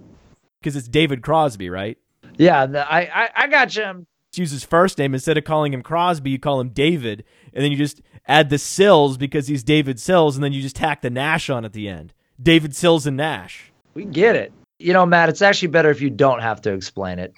Because 0.60 0.76
it's 0.76 0.88
David 0.88 1.22
Crosby, 1.22 1.70
right? 1.70 1.96
Yeah, 2.36 2.66
the, 2.66 2.90
I, 2.92 3.00
I 3.00 3.30
I 3.34 3.46
got 3.48 3.74
you. 3.76 4.06
use 4.34 4.50
his 4.50 4.64
first 4.64 4.98
name 4.98 5.14
instead 5.14 5.36
of 5.38 5.44
calling 5.44 5.72
him 5.72 5.82
Crosby, 5.82 6.30
you 6.30 6.38
call 6.38 6.60
him 6.60 6.68
David, 6.70 7.24
and 7.52 7.64
then 7.64 7.70
you 7.70 7.78
just 7.78 8.00
add 8.26 8.50
the 8.50 8.58
Sills 8.58 9.16
because 9.16 9.48
he's 9.48 9.62
David 9.62 10.00
Sills, 10.00 10.36
and 10.36 10.44
then 10.44 10.52
you 10.52 10.62
just 10.62 10.76
tack 10.76 11.00
the 11.02 11.10
Nash 11.10 11.50
on 11.50 11.64
at 11.64 11.72
the 11.72 11.88
end. 11.88 12.12
David 12.40 12.74
Sills 12.74 13.06
and 13.06 13.16
Nash. 13.16 13.72
We 13.94 14.04
get 14.04 14.36
it. 14.36 14.52
You 14.78 14.92
know, 14.92 15.06
Matt, 15.06 15.28
it's 15.28 15.42
actually 15.42 15.68
better 15.68 15.90
if 15.90 16.00
you 16.00 16.10
don't 16.10 16.40
have 16.40 16.62
to 16.62 16.72
explain 16.72 17.18
it. 17.18 17.34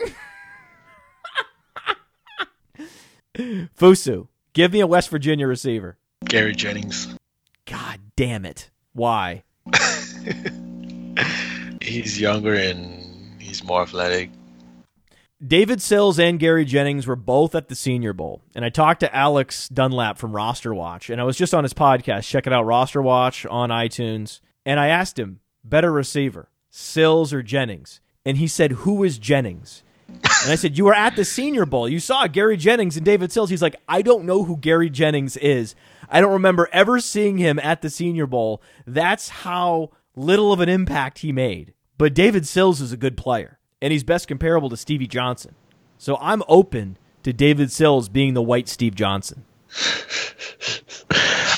Fusu, 3.79 4.29
give 4.53 4.73
me 4.73 4.81
a 4.81 4.87
West 4.87 5.11
Virginia 5.11 5.47
receiver. 5.47 5.99
Gary 6.25 6.55
Jennings. 6.55 7.15
God 7.67 7.99
damn 8.17 8.47
it. 8.47 8.71
Why? 8.93 9.43
He's 11.83 12.21
younger 12.21 12.55
and 12.55 13.43
he's 13.43 13.63
more 13.63 13.83
athletic. 13.83 14.31
David 15.47 15.83
Sills 15.83 16.19
and 16.19 16.39
Gary 16.39 16.65
Jennings 16.65 17.07
were 17.07 17.17
both 17.17 17.55
at 17.55 17.69
the 17.69 17.75
Senior 17.75 18.15
Bowl, 18.15 18.41
and 18.55 18.65
I 18.65 18.71
talked 18.71 19.01
to 19.01 19.15
Alex 19.15 19.69
Dunlap 19.69 20.17
from 20.17 20.33
Roster 20.33 20.73
Watch, 20.73 21.11
and 21.11 21.21
I 21.21 21.25
was 21.25 21.37
just 21.37 21.53
on 21.53 21.65
his 21.65 21.75
podcast. 21.75 22.27
Check 22.27 22.47
it 22.47 22.53
out, 22.53 22.65
Roster 22.65 23.03
Watch 23.03 23.45
on 23.45 23.69
iTunes, 23.69 24.41
and 24.65 24.81
I 24.81 24.87
asked 24.87 25.19
him, 25.19 25.41
better 25.63 25.93
receiver, 25.93 26.49
Sills 26.71 27.35
or 27.35 27.43
Jennings, 27.43 28.01
and 28.25 28.39
he 28.39 28.49
said, 28.49 28.73
"Who 28.73 29.05
is 29.05 29.19
Jennings?" 29.19 29.83
And 30.09 30.51
I 30.51 30.55
said, 30.55 30.79
"You 30.79 30.87
were 30.87 30.95
at 30.95 31.15
the 31.15 31.27
Senior 31.27 31.67
Bowl. 31.67 31.89
You 31.89 32.01
saw 32.01 32.27
Gary 32.27 32.57
Jennings 32.57 32.97
and 32.97 33.05
David 33.05 33.31
Sills." 33.31 33.51
He's 33.51 33.63
like, 33.63 33.77
"I 33.87 34.01
don't 34.01 34.25
know 34.25 34.45
who 34.45 34.57
Gary 34.57 34.89
Jennings 34.89 35.37
is. 35.37 35.75
I 36.09 36.23
don't 36.23 36.33
remember 36.33 36.71
ever 36.73 37.01
seeing 37.01 37.37
him 37.37 37.59
at 37.59 37.83
the 37.83 37.91
Senior 37.91 38.27
Bowl. 38.27 38.63
That's 38.87 39.29
how 39.29 39.91
little 40.17 40.55
of 40.55 40.61
an 40.61 40.71
impact 40.71 41.19
he 41.19 41.33
made." 41.33 41.75
But 41.99 42.15
David 42.15 42.47
Sills 42.47 42.81
is 42.81 42.93
a 42.93 42.97
good 42.97 43.17
player, 43.17 43.59
and 43.85 43.93
he's 43.93 44.03
best 44.03 44.27
comparable 44.27 44.71
to 44.71 44.79
Stevie 44.79 45.07
Johnson. 45.07 45.55
So 45.99 46.17
I'm 46.17 46.43
open 46.49 46.97
to 47.23 47.35
David 47.35 47.71
Sills 47.71 48.09
being 48.09 48.33
the 48.33 48.41
white 48.41 48.67
Steve 48.67 48.95
Johnson. 48.95 49.45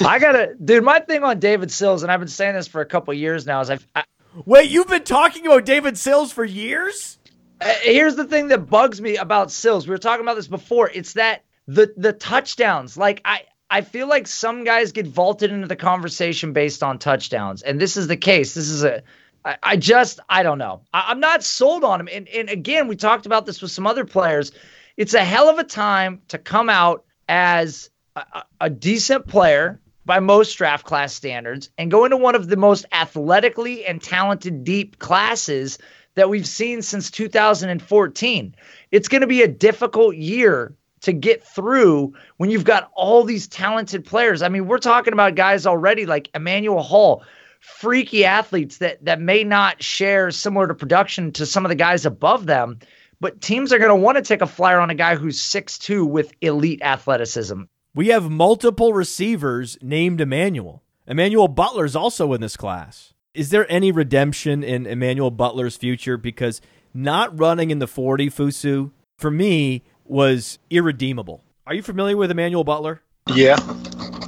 I 0.05 0.19
gotta, 0.19 0.57
dude. 0.63 0.83
My 0.83 0.99
thing 0.99 1.23
on 1.23 1.39
David 1.39 1.71
Sills, 1.71 2.03
and 2.03 2.11
I've 2.11 2.19
been 2.19 2.29
saying 2.29 2.57
this 2.57 2.67
for 2.67 2.81
a 2.81 2.85
couple 2.85 3.15
years 3.15 3.47
now, 3.47 3.61
is 3.61 3.71
I've, 3.71 3.87
I, 3.95 4.03
Wait, 4.45 4.69
you've 4.69 4.89
been 4.89 5.05
talking 5.05 5.47
about 5.47 5.65
David 5.65 5.97
Sills 5.97 6.33
for 6.33 6.45
years? 6.45 7.17
Uh, 7.61 7.73
here's 7.83 8.17
the 8.17 8.25
thing 8.25 8.49
that 8.49 8.69
bugs 8.69 9.01
me 9.01 9.17
about 9.17 9.53
Sills. 9.53 9.87
We 9.87 9.93
were 9.93 9.99
talking 9.99 10.25
about 10.25 10.35
this 10.35 10.49
before. 10.49 10.91
It's 10.93 11.13
that 11.13 11.45
the 11.69 11.95
the 11.97 12.13
touchdowns. 12.13 12.97
Like 12.97 13.23
I 13.25 13.43
I 13.71 13.83
feel 13.83 14.09
like 14.09 14.27
some 14.27 14.65
guys 14.65 14.91
get 14.91 15.07
vaulted 15.07 15.53
into 15.53 15.69
the 15.69 15.77
conversation 15.77 16.53
based 16.53 16.83
on 16.83 16.99
touchdowns, 16.99 17.63
and 17.63 17.81
this 17.81 17.97
is 17.97 18.09
the 18.09 18.17
case. 18.17 18.53
This 18.55 18.69
is 18.69 18.83
a 18.83 19.05
I, 19.47 19.57
I 19.63 19.77
just 19.77 20.21
I 20.29 20.43
don't 20.43 20.59
know. 20.59 20.83
I, 20.93 21.07
I'm 21.09 21.21
not 21.21 21.43
sold 21.43 21.85
on 21.85 22.01
him. 22.01 22.09
And 22.13 22.29
and 22.29 22.51
again, 22.51 22.89
we 22.89 22.97
talked 22.97 23.25
about 23.25 23.47
this 23.47 23.63
with 23.63 23.71
some 23.71 23.87
other 23.87 24.05
players. 24.05 24.53
It's 24.97 25.15
a 25.15 25.25
hell 25.25 25.49
of 25.49 25.59
a 25.59 25.65
time 25.65 26.21
to 26.29 26.39
come 26.39 26.69
out 26.69 27.05
as 27.29 27.91
a- 28.17 28.43
a 28.61 28.71
decent 28.71 29.27
player 29.27 29.81
by 30.05 30.21
most 30.21 30.55
draft 30.55 30.85
class 30.85 31.13
standards 31.13 31.71
and 31.79 31.91
go 31.91 32.05
into 32.05 32.17
one 32.17 32.35
of 32.35 32.49
the 32.49 32.57
most 32.57 32.87
athletically 32.93 33.85
and 33.85 34.03
talented 34.03 34.65
deep 34.65 34.99
classes 34.99 35.79
that 36.15 36.31
we've 36.31 36.47
seen 36.47 36.81
since 36.83 37.11
2014. 37.11 38.55
It's 38.91 39.09
going 39.09 39.21
to 39.21 39.27
be 39.27 39.43
a 39.43 39.49
difficult 39.49 40.17
year 40.17 40.75
to 41.03 41.13
get 41.13 41.45
through 41.45 42.15
when 42.39 42.51
you've 42.51 42.65
got 42.65 42.91
all 42.95 43.23
these 43.23 43.47
talented 43.49 44.05
players. 44.05 44.43
I 44.43 44.49
mean, 44.49 44.67
we're 44.67 44.79
talking 44.79 45.13
about 45.13 45.35
guys 45.35 45.67
already 45.67 46.07
like 46.07 46.31
Emmanuel 46.35 46.83
Hall, 46.83 47.23
freaky 47.61 48.25
athletes 48.25 48.79
that 48.79 49.05
that 49.05 49.21
may 49.21 49.45
not 49.45 49.83
share 49.83 50.31
similar 50.31 50.67
to 50.69 50.75
production 50.75 51.33
to 51.33 51.47
some 51.47 51.65
of 51.65 51.69
the 51.69 51.75
guys 51.75 52.07
above 52.07 52.47
them, 52.47 52.79
but 53.21 53.41
teams 53.41 53.73
are 53.73 53.79
going 53.79 53.91
to 53.91 53.97
want 53.97 54.17
to 54.17 54.23
take 54.23 54.43
a 54.43 54.47
flyer 54.47 54.81
on 54.81 54.91
a 54.91 54.95
guy 54.95 55.17
who's 55.17 55.43
6'2 55.43 56.07
with 56.09 56.33
elite 56.41 56.83
athleticism. 56.83 57.63
We 57.95 58.09
have 58.09 58.31
multiple 58.31 58.93
receivers 58.93 59.79
named 59.81 60.21
Emmanuel. 60.21 60.83
Emmanuel 61.07 61.49
Butler's 61.49 61.97
also 61.97 62.33
in 62.33 62.41
this 62.41 62.57
class. 62.57 63.15
Is 63.33 63.51
there 63.51 63.71
any 63.71 63.93
redemption 63.93 64.63
in 64.63 64.87
Emmanuel 64.87 65.31
Butler's 65.31 65.77
future? 65.77 66.17
Because 66.17 66.61
not 66.93 67.39
running 67.39 67.71
in 67.71 67.79
the 67.79 67.87
40, 67.87 68.31
Fusu, 68.31 68.91
for 69.17 69.31
me, 69.31 69.83
was 70.05 70.59
irredeemable. 70.71 71.43
Are 71.67 71.75
you 71.75 71.83
familiar 71.83 72.17
with 72.17 72.31
Emmanuel 72.31 72.65
Butler? 72.65 73.03
Yeah, 73.35 73.57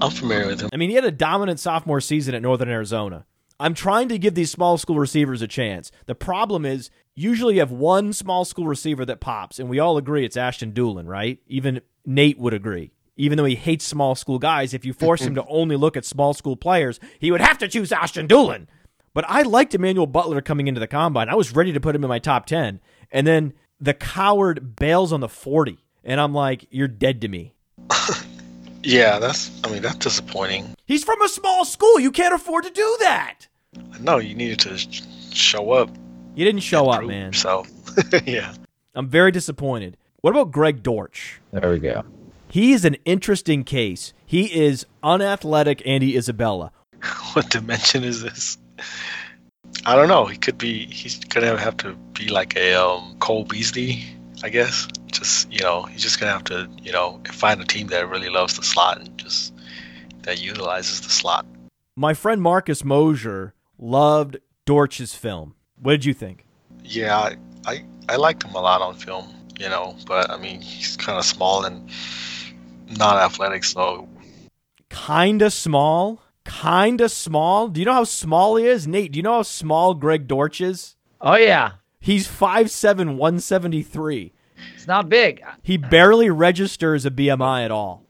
I'm 0.01 0.11
familiar 0.11 0.47
with 0.47 0.61
him. 0.61 0.71
I 0.73 0.77
mean, 0.77 0.91
he 0.91 0.97
had 0.97 1.05
a 1.05 1.11
dominant 1.11 1.61
sophomore 1.61 2.01
season 2.01 2.35
at 2.35 2.43
Northern 2.43 2.69
Arizona. 2.69 3.27
I'm 3.61 3.75
trying 3.75 4.09
to 4.09 4.19
give 4.19 4.35
these 4.35 4.51
small 4.51 4.79
school 4.79 4.99
receivers 4.99 5.43
a 5.43 5.49
chance. 5.49 5.91
The 6.07 6.15
problem 6.15 6.65
is, 6.65 6.91
usually 7.17 7.55
you 7.55 7.61
have 7.61 7.73
one 7.73 8.13
small 8.13 8.45
school 8.45 8.67
receiver 8.67 9.05
that 9.05 9.21
pops, 9.21 9.59
and 9.59 9.69
we 9.69 9.81
all 9.81 9.97
agree 9.97 10.25
it's 10.25 10.37
Ashton 10.37 10.73
Dulin, 10.73 11.09
right? 11.09 11.41
Even 11.49 11.81
Nate 12.07 12.39
would 12.39 12.55
agree. 12.55 12.93
Even 13.17 13.37
though 13.37 13.45
he 13.45 13.57
hates 13.57 13.85
small 13.85 14.15
school 14.15 14.39
guys, 14.39 14.73
if 14.73 14.85
you 14.85 14.93
force 14.93 15.23
him 15.23 15.35
to 15.35 15.45
only 15.49 15.75
look 15.75 15.97
at 15.97 16.05
small 16.05 16.33
school 16.35 16.57
players, 16.57 17.01
he 17.19 17.33
would 17.33 17.41
have 17.41 17.59
to 17.59 17.67
choose 17.67 17.91
Ashton 17.91 18.29
Dulin. 18.29 18.69
But 19.13 19.25
I 19.27 19.43
liked 19.43 19.75
Emmanuel 19.75 20.07
Butler 20.07 20.41
coming 20.41 20.69
into 20.69 20.79
the 20.79 20.87
combine. 20.87 21.29
I 21.29 21.35
was 21.35 21.57
ready 21.57 21.73
to 21.73 21.81
put 21.81 21.97
him 21.97 22.05
in 22.05 22.09
my 22.09 22.21
top 22.21 22.47
10. 22.47 22.81
And 23.11 23.27
then 23.27 23.55
the 23.81 23.95
coward 23.95 24.77
bails 24.77 25.13
on 25.13 25.19
the 25.19 25.29
40. 25.29 25.79
And 26.05 26.21
I'm 26.21 26.33
like, 26.33 26.67
you're 26.71 26.87
dead 26.87 27.21
to 27.23 27.29
me. 27.29 27.55
Yeah, 28.83 29.19
that's. 29.19 29.51
I 29.65 29.71
mean, 29.71 29.83
that's 29.83 29.97
disappointing. 29.97 30.75
He's 30.87 31.05
from 31.05 31.21
a 31.23 31.29
small 31.29 31.65
school. 31.65 31.99
You 31.99 32.11
can't 32.11 32.35
afford 32.35 32.65
to 32.65 32.71
do 32.71 32.97
that. 33.01 33.47
No, 34.01 34.19
you 34.19 34.35
needed 34.35 34.61
to 34.61 34.79
sh- 34.79 35.03
show 35.33 35.73
up. 35.73 35.91
You 36.35 36.45
didn't 36.45 36.61
show 36.63 36.89
up, 36.89 36.99
prove 36.99 37.11
man. 37.11 37.33
So, 37.33 37.67
yeah. 38.25 38.55
I'm 38.95 39.09
very 39.09 39.33
disappointed. 39.33 39.97
What 40.21 40.31
about 40.31 40.51
Greg 40.51 40.83
Dortch? 40.83 41.41
There 41.53 41.71
we 41.71 41.79
go. 41.79 42.05
He 42.49 42.73
is 42.73 42.85
an 42.85 42.97
interesting 43.05 43.65
case. 43.65 44.13
He 44.25 44.45
is 44.65 44.87
unathletic 45.03 45.83
Andy 45.87 46.17
Isabella. 46.17 46.73
What 47.35 47.51
dimension 47.51 48.05
is 48.05 48.23
this? 48.23 48.59
I 49.85 49.95
don't 49.95 50.09
know. 50.09 50.27
He 50.27 50.37
could 50.37 50.59
be. 50.59 50.87
He's 50.87 51.19
gonna 51.25 51.57
have 51.57 51.77
to 51.79 51.95
be 52.15 52.29
like 52.29 52.57
a 52.57 52.75
um, 52.75 53.17
Cole 53.21 53.45
Beasley, 53.45 54.05
I 54.43 54.49
guess. 54.51 54.89
Just 55.07 55.51
you 55.53 55.61
know, 55.61 55.83
he's 55.83 56.03
just 56.03 56.21
gonna 56.21 56.33
have 56.33 56.45
to 56.45 56.69
you 56.83 56.93
know 56.93 57.21
find 57.33 57.61
a 57.61 57.65
team 57.65 57.89
that 57.89 58.09
really 58.09 58.29
loves 58.29 58.57
the 58.57 58.63
slot 58.63 59.01
and 59.01 59.17
just 59.19 59.53
that 60.23 60.41
utilizes 60.41 61.01
the 61.01 61.11
slot. 61.11 61.47
My 61.97 62.15
friend 62.15 62.41
Marcus 62.41 62.85
Mosher 62.85 63.55
loved 63.79 64.39
Dortch's 64.65 65.15
film. 65.15 65.55
What 65.81 65.93
did 65.93 66.05
you 66.05 66.15
think? 66.15 66.45
Yeah, 66.85 67.17
I, 67.19 67.37
I 67.67 67.85
I 68.09 68.17
liked 68.17 68.43
him 68.45 68.55
a 68.55 68.61
lot 68.61 68.81
on 68.81 68.95
film. 68.95 69.35
You 69.59 69.69
know, 69.69 69.97
but 70.07 70.31
I 70.31 70.37
mean, 70.37 70.61
he's 70.61 70.97
kind 70.97 71.19
of 71.19 71.25
small 71.25 71.65
and 71.65 71.91
not 72.97 73.17
athletic, 73.17 73.65
so 73.65 74.09
Kinda 74.91 75.51
small. 75.51 76.23
Kinda 76.45 77.09
small. 77.09 77.69
Do 77.69 77.81
you 77.81 77.87
know 77.87 77.93
how 77.93 78.05
small 78.05 78.57
he 78.57 78.67
is? 78.67 78.87
Nate, 78.87 79.13
do 79.13 79.17
you 79.19 79.23
know 79.23 79.35
how 79.35 79.43
small 79.43 79.95
Greg 79.95 80.27
Dortch 80.27 80.61
is? 80.61 80.97
Oh 81.21 81.37
yeah, 81.37 81.73
He's 82.09 82.27
5'7, 82.27 83.17
173. 83.17 84.33
it's 84.75 84.87
not 84.87 85.11
big. 85.11 85.45
He 85.63 85.77
barely 85.77 86.31
registers 86.31 87.05
a 87.05 87.11
BMI 87.11 87.67
at 87.67 87.71
all. 87.71 88.07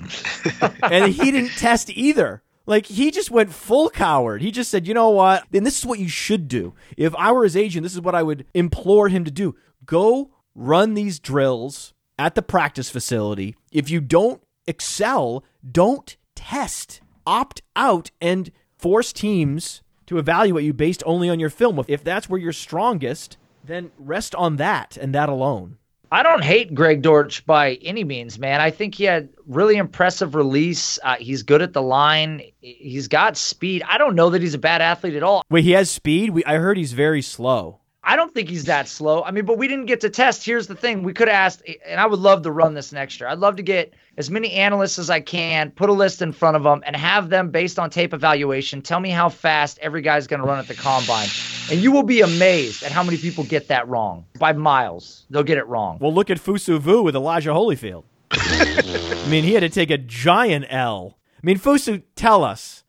and 0.82 1.12
he 1.12 1.30
didn't 1.30 1.50
test 1.50 1.90
either. 1.90 2.42
Like 2.64 2.86
he 2.86 3.10
just 3.10 3.30
went 3.30 3.52
full 3.52 3.90
coward. 3.90 4.40
He 4.40 4.50
just 4.50 4.70
said, 4.70 4.88
"You 4.88 4.94
know 4.94 5.10
what? 5.10 5.44
And 5.52 5.66
this 5.66 5.76
is 5.78 5.84
what 5.84 5.98
you 5.98 6.08
should 6.08 6.48
do. 6.48 6.72
If 6.96 7.14
I 7.16 7.32
were 7.32 7.44
his 7.44 7.54
agent, 7.54 7.82
this 7.82 7.92
is 7.92 8.00
what 8.00 8.14
I 8.14 8.22
would 8.22 8.46
implore 8.54 9.10
him 9.10 9.26
to 9.26 9.30
do. 9.30 9.56
Go 9.84 10.30
run 10.54 10.94
these 10.94 11.20
drills 11.20 11.92
at 12.18 12.34
the 12.34 12.40
practice 12.40 12.88
facility. 12.88 13.56
If 13.70 13.90
you 13.90 14.00
don't 14.00 14.42
excel, 14.66 15.44
don't 15.70 16.16
test. 16.34 17.02
Opt 17.26 17.60
out 17.76 18.10
and 18.22 18.50
force 18.78 19.12
teams 19.12 19.82
to 20.12 20.18
evaluate 20.18 20.64
you 20.64 20.72
based 20.72 21.02
only 21.06 21.28
on 21.28 21.40
your 21.40 21.50
film. 21.50 21.82
If 21.88 22.04
that's 22.04 22.28
where 22.28 22.40
you're 22.40 22.52
strongest, 22.52 23.36
then 23.64 23.90
rest 23.98 24.34
on 24.34 24.56
that 24.56 24.96
and 24.96 25.14
that 25.14 25.28
alone." 25.28 25.78
I 26.12 26.22
don't 26.22 26.44
hate 26.44 26.74
Greg 26.74 27.00
Dortch 27.00 27.46
by 27.46 27.76
any 27.76 28.04
means, 28.04 28.38
man. 28.38 28.60
I 28.60 28.70
think 28.70 28.94
he 28.94 29.04
had 29.04 29.30
really 29.46 29.76
impressive 29.76 30.34
release. 30.34 30.98
Uh, 31.02 31.16
he's 31.18 31.42
good 31.42 31.62
at 31.62 31.72
the 31.72 31.80
line. 31.80 32.42
He's 32.60 33.08
got 33.08 33.38
speed. 33.38 33.82
I 33.88 33.96
don't 33.96 34.14
know 34.14 34.28
that 34.28 34.42
he's 34.42 34.52
a 34.52 34.58
bad 34.58 34.82
athlete 34.82 35.14
at 35.14 35.22
all. 35.22 35.42
Wait, 35.48 35.64
he 35.64 35.70
has 35.70 35.90
speed? 35.90 36.28
We, 36.28 36.44
I 36.44 36.56
heard 36.56 36.76
he's 36.76 36.92
very 36.92 37.22
slow. 37.22 37.80
I 38.04 38.16
don't 38.16 38.34
think 38.34 38.48
he's 38.48 38.64
that 38.64 38.88
slow. 38.88 39.22
I 39.22 39.30
mean, 39.30 39.44
but 39.44 39.58
we 39.58 39.68
didn't 39.68 39.86
get 39.86 40.00
to 40.00 40.10
test. 40.10 40.44
Here's 40.44 40.66
the 40.66 40.74
thing: 40.74 41.02
we 41.04 41.12
could 41.12 41.28
have 41.28 41.36
asked, 41.36 41.62
and 41.86 42.00
I 42.00 42.06
would 42.06 42.18
love 42.18 42.42
to 42.42 42.50
run 42.50 42.74
this 42.74 42.92
next 42.92 43.20
year. 43.20 43.28
I'd 43.28 43.38
love 43.38 43.56
to 43.56 43.62
get 43.62 43.94
as 44.18 44.28
many 44.28 44.52
analysts 44.52 44.98
as 44.98 45.08
I 45.08 45.20
can, 45.20 45.70
put 45.70 45.88
a 45.88 45.92
list 45.92 46.20
in 46.20 46.32
front 46.32 46.56
of 46.56 46.64
them, 46.64 46.82
and 46.84 46.96
have 46.96 47.28
them 47.28 47.50
based 47.50 47.78
on 47.78 47.90
tape 47.90 48.12
evaluation 48.12 48.82
tell 48.82 48.98
me 48.98 49.10
how 49.10 49.28
fast 49.28 49.78
every 49.80 50.02
guy's 50.02 50.26
going 50.26 50.40
to 50.40 50.46
run 50.46 50.58
at 50.58 50.66
the 50.66 50.74
combine, 50.74 51.28
and 51.70 51.80
you 51.80 51.92
will 51.92 52.02
be 52.02 52.22
amazed 52.22 52.82
at 52.82 52.90
how 52.90 53.04
many 53.04 53.16
people 53.18 53.44
get 53.44 53.68
that 53.68 53.86
wrong 53.88 54.24
by 54.38 54.52
miles. 54.52 55.24
They'll 55.30 55.44
get 55.44 55.58
it 55.58 55.66
wrong. 55.68 55.98
Well, 56.00 56.12
look 56.12 56.28
at 56.30 56.38
Fusu 56.38 56.80
Vu 56.80 57.02
with 57.02 57.14
Elijah 57.14 57.50
Holyfield. 57.50 58.04
I 58.32 59.26
mean, 59.28 59.44
he 59.44 59.54
had 59.54 59.60
to 59.60 59.68
take 59.68 59.90
a 59.90 59.98
giant 59.98 60.66
L. 60.68 61.18
I 61.36 61.46
mean, 61.46 61.58
Fusu, 61.58 62.02
tell 62.16 62.42
us. 62.42 62.82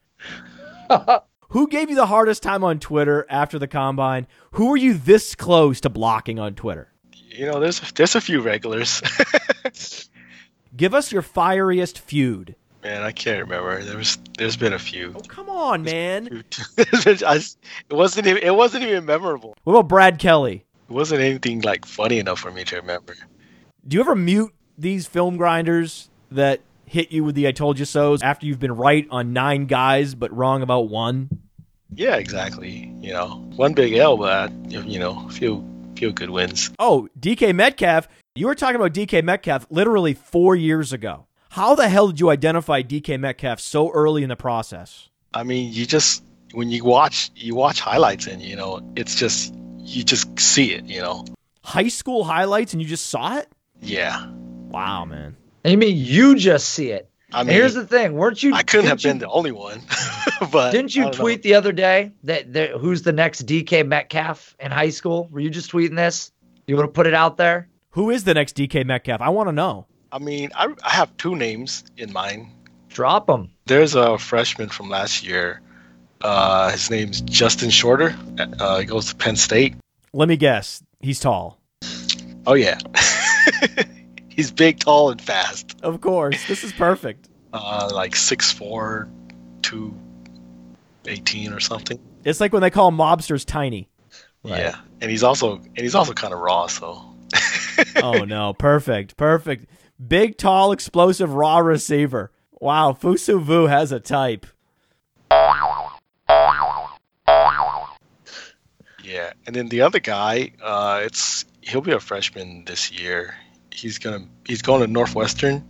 Who 1.54 1.68
gave 1.68 1.92
you 1.92 1.96
the 1.96 2.08
hardest 2.08 2.42
time 2.42 2.64
on 2.64 2.80
Twitter 2.80 3.28
after 3.30 3.60
the 3.60 3.68
combine? 3.68 4.26
Who 4.54 4.70
were 4.70 4.78
you 4.78 4.96
this 4.96 5.36
close 5.36 5.80
to 5.82 5.90
blocking 5.90 6.40
on 6.40 6.56
Twitter? 6.56 6.92
you 7.30 7.46
know, 7.46 7.60
there's 7.60 7.80
there's 7.94 8.16
a 8.16 8.22
few 8.22 8.42
regulars. 8.42 9.02
Give 10.76 10.94
us 10.96 11.12
your 11.12 11.22
fieriest 11.22 12.00
feud. 12.00 12.56
Man, 12.84 13.04
I 13.04 13.12
can't 13.12 13.40
remember. 13.40 13.84
There 13.84 13.98
was 13.98 14.18
there's 14.36 14.58
been 14.58 14.74
a 14.74 14.80
few. 14.80 15.14
Oh, 15.16 15.22
come 15.22 15.48
on, 15.50 15.84
man. 15.84 16.44
It 16.78 17.92
wasn't 17.92 18.26
even, 18.28 18.42
it 18.42 18.56
wasn't 18.56 18.86
even 18.86 19.06
memorable. 19.06 19.56
What 19.64 19.74
about 19.74 19.88
Brad 19.88 20.18
Kelly? 20.18 20.66
It 20.90 20.94
wasn't 20.94 21.22
anything 21.22 21.62
like 21.62 21.86
funny 21.86 22.18
enough 22.18 22.40
for 22.40 22.52
me 22.52 22.64
to 22.64 22.78
remember. 22.78 23.16
Do 23.88 23.96
you 23.96 24.02
ever 24.02 24.16
mute 24.16 24.54
these 24.76 25.06
film 25.06 25.38
grinders 25.38 26.10
that 26.32 26.62
hit 26.94 27.12
you 27.12 27.24
with 27.24 27.34
the 27.34 27.48
I 27.48 27.52
told 27.52 27.80
you 27.80 27.86
so's 27.86 28.22
after 28.22 28.46
you've 28.46 28.60
been 28.60 28.76
right 28.76 29.08
on 29.10 29.34
nine 29.34 29.66
guys 29.66 30.14
but 30.14 30.32
wrong 30.32 30.62
about 30.62 30.90
one? 30.90 31.28
Yeah, 31.96 32.18
exactly. 32.18 32.94
You 33.02 33.14
know, 33.14 33.44
one 33.56 33.74
big 33.74 33.94
L, 33.96 34.16
but 34.16 34.52
you 34.70 35.00
know, 35.00 35.28
few 35.30 35.68
few 35.96 36.12
good 36.12 36.30
wins. 36.30 36.72
Oh, 36.78 37.10
DK 37.20 37.54
Metcalf. 37.56 38.08
You 38.36 38.46
were 38.46 38.56
talking 38.56 38.76
about 38.76 38.94
DK 38.94 39.24
Metcalf 39.24 39.68
literally 39.70 40.14
four 40.14 40.56
years 40.56 40.94
ago. 40.94 41.26
How 41.50 41.76
the 41.76 41.90
hell 41.90 42.08
did 42.08 42.20
you 42.20 42.30
identify 42.30 42.82
DK 42.84 43.20
Metcalf 43.20 43.60
so 43.60 43.92
early 43.92 44.24
in 44.24 44.30
the 44.30 44.36
process? 44.36 45.10
I 45.34 45.44
mean, 45.44 45.74
you 45.74 45.88
just 45.88 46.24
when 46.52 46.70
you 46.70 46.84
watch 46.84 47.32
you 47.36 47.56
watch 47.56 47.80
highlights 47.80 48.28
and 48.28 48.40
you 48.40 48.56
know, 48.56 48.82
it's 48.96 49.16
just 49.16 49.54
you 49.80 50.04
just 50.04 50.40
see 50.40 50.74
it. 50.74 50.86
You 50.86 51.02
know. 51.02 51.26
High 51.64 51.88
school 51.88 52.24
highlights 52.24 52.74
and 52.74 52.82
you 52.82 52.88
just 52.88 53.08
saw 53.08 53.38
it? 53.38 53.48
Yeah. 53.82 54.28
Wow, 54.70 55.06
man. 55.06 55.38
I 55.66 55.76
mean, 55.76 55.96
you 55.98 56.36
just 56.36 56.70
see 56.70 56.90
it. 56.92 57.10
I 57.32 57.40
And 57.40 57.48
mean, 57.48 57.58
here's 57.58 57.74
the 57.74 57.86
thing, 57.88 58.14
weren't 58.14 58.44
you? 58.44 58.54
I 58.54 58.64
couldn't 58.64 58.88
have 58.88 59.00
didn't 59.00 59.20
been 59.20 59.28
the 59.28 59.34
only 59.34 59.52
one, 59.52 59.82
but 60.52 60.72
Didn't 60.72 60.94
you 60.96 61.04
don't 61.04 61.14
know. 61.18 61.20
tweet 61.24 61.42
the 61.42 61.56
other 61.56 61.72
day 61.72 62.12
that, 62.26 62.54
that 62.54 62.72
who's 62.72 63.02
the 63.02 63.12
next 63.14 63.46
DK 63.48 63.88
Metcalf 63.88 64.56
in 64.60 64.72
high 64.72 64.90
school? 64.90 65.28
Were 65.32 65.40
you 65.40 65.50
just 65.50 65.72
tweeting 65.72 65.96
this? 65.96 66.32
You 66.68 66.76
want 66.76 66.88
to 66.90 66.92
put 66.94 67.08
it 67.08 67.14
out 67.16 67.38
there? 67.38 67.70
Who 67.92 68.10
is 68.12 68.24
the 68.24 68.34
next 68.34 68.56
DK 68.56 68.86
Metcalf? 68.86 69.20
I 69.22 69.30
want 69.30 69.48
to 69.50 69.54
know. 69.54 69.88
I 70.12 70.20
mean, 70.20 70.52
I, 70.56 70.68
I 70.84 70.90
have 70.92 71.16
two 71.18 71.36
names 71.36 71.84
in 71.98 72.14
mind. 72.14 72.48
Drop 72.90 73.26
them. 73.26 73.50
There's 73.66 73.96
a 73.96 74.18
freshman 74.20 74.70
from 74.70 74.90
last 74.90 75.26
year. 75.26 75.62
Uh, 76.22 76.70
his 76.72 76.92
name's 76.92 77.22
Justin 77.22 77.72
Shorter. 77.72 78.16
Uh, 78.60 78.80
he 78.80 78.86
goes 78.86 79.08
to 79.10 79.16
Penn 79.16 79.36
State. 79.36 79.76
Let 80.14 80.30
me 80.30 80.38
guess. 80.38 80.84
He's 81.02 81.20
tall. 81.20 81.60
Oh 82.46 82.54
yeah, 82.54 82.78
he's 84.36 84.52
big, 84.52 84.80
tall, 84.80 85.12
and 85.12 85.22
fast. 85.22 85.80
Of 85.82 86.02
course. 86.02 86.48
This 86.48 86.64
is 86.64 86.74
perfect. 86.74 87.30
Uh, 87.56 87.88
like 87.94 88.14
6'4", 88.14 89.08
218 89.62 91.54
or 91.54 91.60
something. 91.60 92.00
It's 92.26 92.40
like 92.42 92.52
when 92.52 92.64
they 92.64 92.72
call 92.72 92.92
mobsters 92.92 93.46
tiny. 93.46 93.90
Yeah, 94.44 94.76
and 95.02 95.12
he's 95.12 95.22
also 95.22 95.58
and 95.58 95.78
he's 95.78 95.94
also 95.94 96.14
kind 96.14 96.34
of 96.34 96.40
raw. 96.40 96.66
So 96.66 97.16
Oh 98.02 98.24
no, 98.26 98.54
perfect, 98.54 99.18
perfect. 99.18 99.68
Big, 100.06 100.38
tall, 100.38 100.72
explosive, 100.72 101.34
raw 101.34 101.60
receiver. 101.60 102.32
Wow, 102.60 102.98
Fusu 103.00 103.40
Vu 103.40 103.68
has 103.68 103.92
a 103.92 104.00
type. 104.00 104.48
yeah, 109.04 109.34
and 109.46 109.56
then 109.56 109.70
the 109.70 109.82
other 109.82 110.00
guy, 110.00 110.54
uh, 110.62 111.02
it's 111.04 111.46
he'll 111.62 111.82
be 111.82 111.92
a 111.92 112.00
freshman 112.00 112.66
this 112.66 112.92
year. 112.92 113.36
He's 113.74 113.98
gonna 114.00 114.26
he's 114.46 114.62
going 114.62 114.82
to 114.82 114.88
Northwestern. 114.88 115.64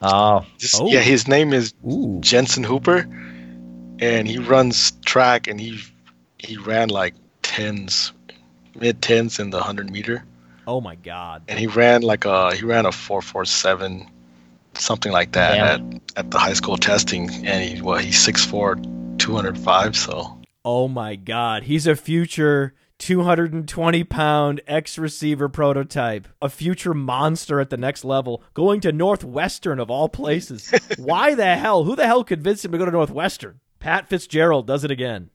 Ah. 0.00 0.40
Oh, 0.42 0.46
Just, 0.58 0.80
Oh. 0.80 0.88
Yeah, 0.88 1.00
his 1.00 1.26
name 1.28 1.52
is 1.52 1.74
Ooh. 1.88 2.18
Jensen 2.20 2.64
Hooper, 2.64 3.06
and 4.00 4.28
he 4.28 4.38
runs 4.38 4.92
track, 5.04 5.46
and 5.48 5.60
he 5.60 5.80
he 6.38 6.56
ran 6.56 6.88
like 6.88 7.14
tens, 7.42 8.12
mid 8.78 9.02
tens 9.02 9.38
in 9.38 9.50
the 9.50 9.60
hundred 9.60 9.90
meter, 9.90 10.24
Oh 10.66 10.80
my 10.80 10.94
God. 10.94 11.42
and 11.48 11.58
he 11.58 11.66
ran 11.66 12.02
like 12.02 12.24
a 12.24 12.54
he 12.54 12.64
ran 12.64 12.86
a 12.86 12.92
four 12.92 13.20
four 13.22 13.44
seven, 13.44 14.08
something 14.74 15.10
like 15.12 15.32
that 15.32 15.54
Damn. 15.56 15.92
at, 15.92 16.00
at 16.16 16.30
the 16.30 16.38
high 16.38 16.52
school 16.54 16.76
testing, 16.76 17.28
and 17.44 17.62
he 17.64 17.82
well 17.82 17.98
he's 17.98 18.18
six 18.20 18.44
four, 18.44 18.78
two 19.18 19.34
hundred 19.34 19.58
five, 19.58 19.96
so 19.96 20.36
Oh 20.64 20.86
my 20.88 21.16
God. 21.16 21.62
He's 21.64 21.86
a 21.86 21.96
future 21.96 22.74
220 22.98 24.04
pound 24.04 24.60
ex 24.66 24.98
receiver 24.98 25.48
prototype, 25.48 26.28
a 26.42 26.48
future 26.48 26.94
monster 26.94 27.60
at 27.60 27.70
the 27.70 27.76
next 27.76 28.04
level, 28.04 28.42
going 28.54 28.80
to 28.80 28.92
Northwestern 28.92 29.78
of 29.78 29.90
all 29.90 30.08
places. 30.08 30.72
Why 30.98 31.34
the 31.34 31.56
hell? 31.56 31.84
Who 31.84 31.96
the 31.96 32.06
hell 32.06 32.24
convinced 32.24 32.64
him 32.64 32.72
to 32.72 32.78
go 32.78 32.84
to 32.84 32.90
Northwestern? 32.90 33.60
Pat 33.78 34.08
Fitzgerald 34.08 34.66
does 34.66 34.84
it 34.84 34.90
again. 34.90 35.30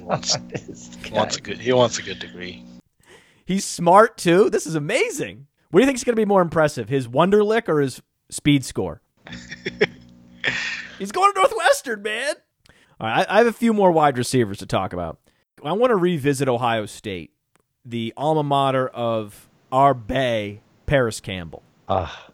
wants 0.00 0.36
wants 1.12 1.36
a 1.36 1.40
good 1.40 1.58
he 1.58 1.72
wants 1.72 1.98
a 1.98 2.02
good 2.02 2.18
degree. 2.18 2.64
He's 3.44 3.64
smart 3.64 4.18
too. 4.18 4.50
This 4.50 4.66
is 4.66 4.74
amazing. 4.74 5.46
What 5.70 5.80
do 5.80 5.82
you 5.82 5.86
think 5.86 5.96
is 5.96 6.04
going 6.04 6.16
to 6.16 6.20
be 6.20 6.24
more 6.24 6.42
impressive, 6.42 6.88
his 6.88 7.08
Wonderlic 7.08 7.68
or 7.68 7.80
his 7.80 8.02
speed 8.30 8.64
score? 8.64 9.02
He's 10.98 11.12
going 11.12 11.32
to 11.32 11.40
Northwestern, 11.40 12.02
man. 12.02 12.34
All 13.00 13.06
right, 13.06 13.26
I, 13.28 13.34
I 13.34 13.38
have 13.38 13.46
a 13.46 13.52
few 13.52 13.72
more 13.72 13.92
wide 13.92 14.18
receivers 14.18 14.58
to 14.58 14.66
talk 14.66 14.92
about. 14.92 15.18
I 15.64 15.72
want 15.72 15.90
to 15.90 15.96
revisit 15.96 16.48
Ohio 16.48 16.86
State, 16.86 17.30
the 17.84 18.12
alma 18.16 18.42
mater 18.42 18.88
of 18.88 19.48
our 19.72 19.94
Bay, 19.94 20.60
Parris 20.86 21.20
Campbell. 21.20 21.62
Ah. 21.88 22.30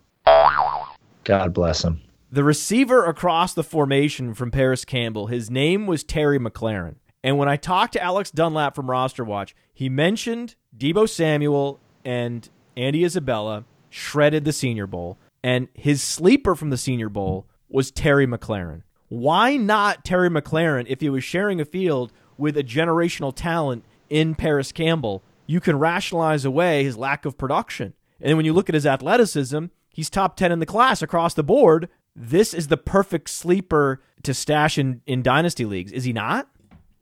God 1.25 1.55
bless 1.55 1.85
him. 1.85 2.01
The 2.31 2.45
receiver 2.45 3.05
across 3.05 3.55
the 3.55 3.63
formation 3.63 4.35
from 4.35 4.51
Parris 4.51 4.85
Campbell, 4.85 5.29
his 5.29 5.51
name 5.51 5.87
was 5.87 6.03
Terry 6.03 6.39
McLaurin. 6.39 6.97
And 7.23 7.39
when 7.39 7.49
I 7.49 7.57
talked 7.57 7.95
to 7.95 8.03
Alex 8.03 8.31
Dunlap 8.31 8.75
from 8.75 8.91
Roster 8.91 9.25
Watch, 9.25 9.55
he 9.73 9.89
mentioned 9.89 10.57
Deebo 10.77 11.09
Samuel 11.09 11.81
and 12.05 12.49
Andy 12.77 13.05
Isabella 13.05 13.65
shredded 13.89 14.45
the 14.45 14.53
Senior 14.53 14.87
Bowl, 14.87 15.19
and 15.43 15.69
his 15.75 16.03
sleeper 16.03 16.55
from 16.55 16.71
the 16.71 16.77
Senior 16.77 17.09
Bowl 17.09 17.47
was 17.69 17.91
Terry 17.91 18.27
McLaurin. 18.27 18.83
Why 19.09 19.57
not 19.57 20.05
Terry 20.05 20.29
McLaurin 20.29 20.87
if 20.89 21.01
he 21.01 21.09
was 21.09 21.23
sharing 21.23 21.61
a 21.61 21.65
field 21.65 22.13
with 22.37 22.57
a 22.57 22.65
generational 22.65 23.35
talent 23.35 23.85
in 24.09 24.35
Parris 24.35 24.73
Campbell? 24.73 25.23
You 25.47 25.61
can 25.61 25.79
rationalize 25.79 26.45
away 26.45 26.85
his 26.85 26.97
lack 26.97 27.25
of 27.25 27.37
production. 27.39 27.95
And 28.21 28.31
then 28.31 28.37
when 28.37 28.47
you 28.47 28.53
look 28.53 28.69
at 28.69 28.75
his 28.75 28.87
athleticism, 28.87 29.67
he's 29.91 30.09
top 30.09 30.37
10 30.37 30.53
in 30.53 30.59
the 30.59 30.67
class 30.67 31.03
across 31.03 31.35
the 31.35 31.43
board. 31.43 31.89
This 32.17 32.55
is 32.55 32.69
the 32.69 32.77
perfect 32.77 33.29
sleeper 33.29 34.01
to 34.23 34.33
stash 34.33 34.79
in, 34.79 35.03
in 35.07 35.23
dynasty 35.23 35.65
leagues, 35.65 35.93
is 35.93 36.05
he 36.05 36.13
not? 36.13 36.49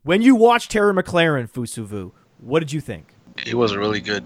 When 0.03 0.21
you 0.21 0.35
watch 0.35 0.67
Terry 0.67 0.93
McLaurin, 0.93 1.49
Fusuvu, 1.49 2.11
what 2.39 2.59
did 2.59 2.73
you 2.73 2.81
think? 2.81 3.13
He 3.37 3.53
was 3.53 3.71
a 3.71 3.79
really 3.79 4.01
good 4.01 4.25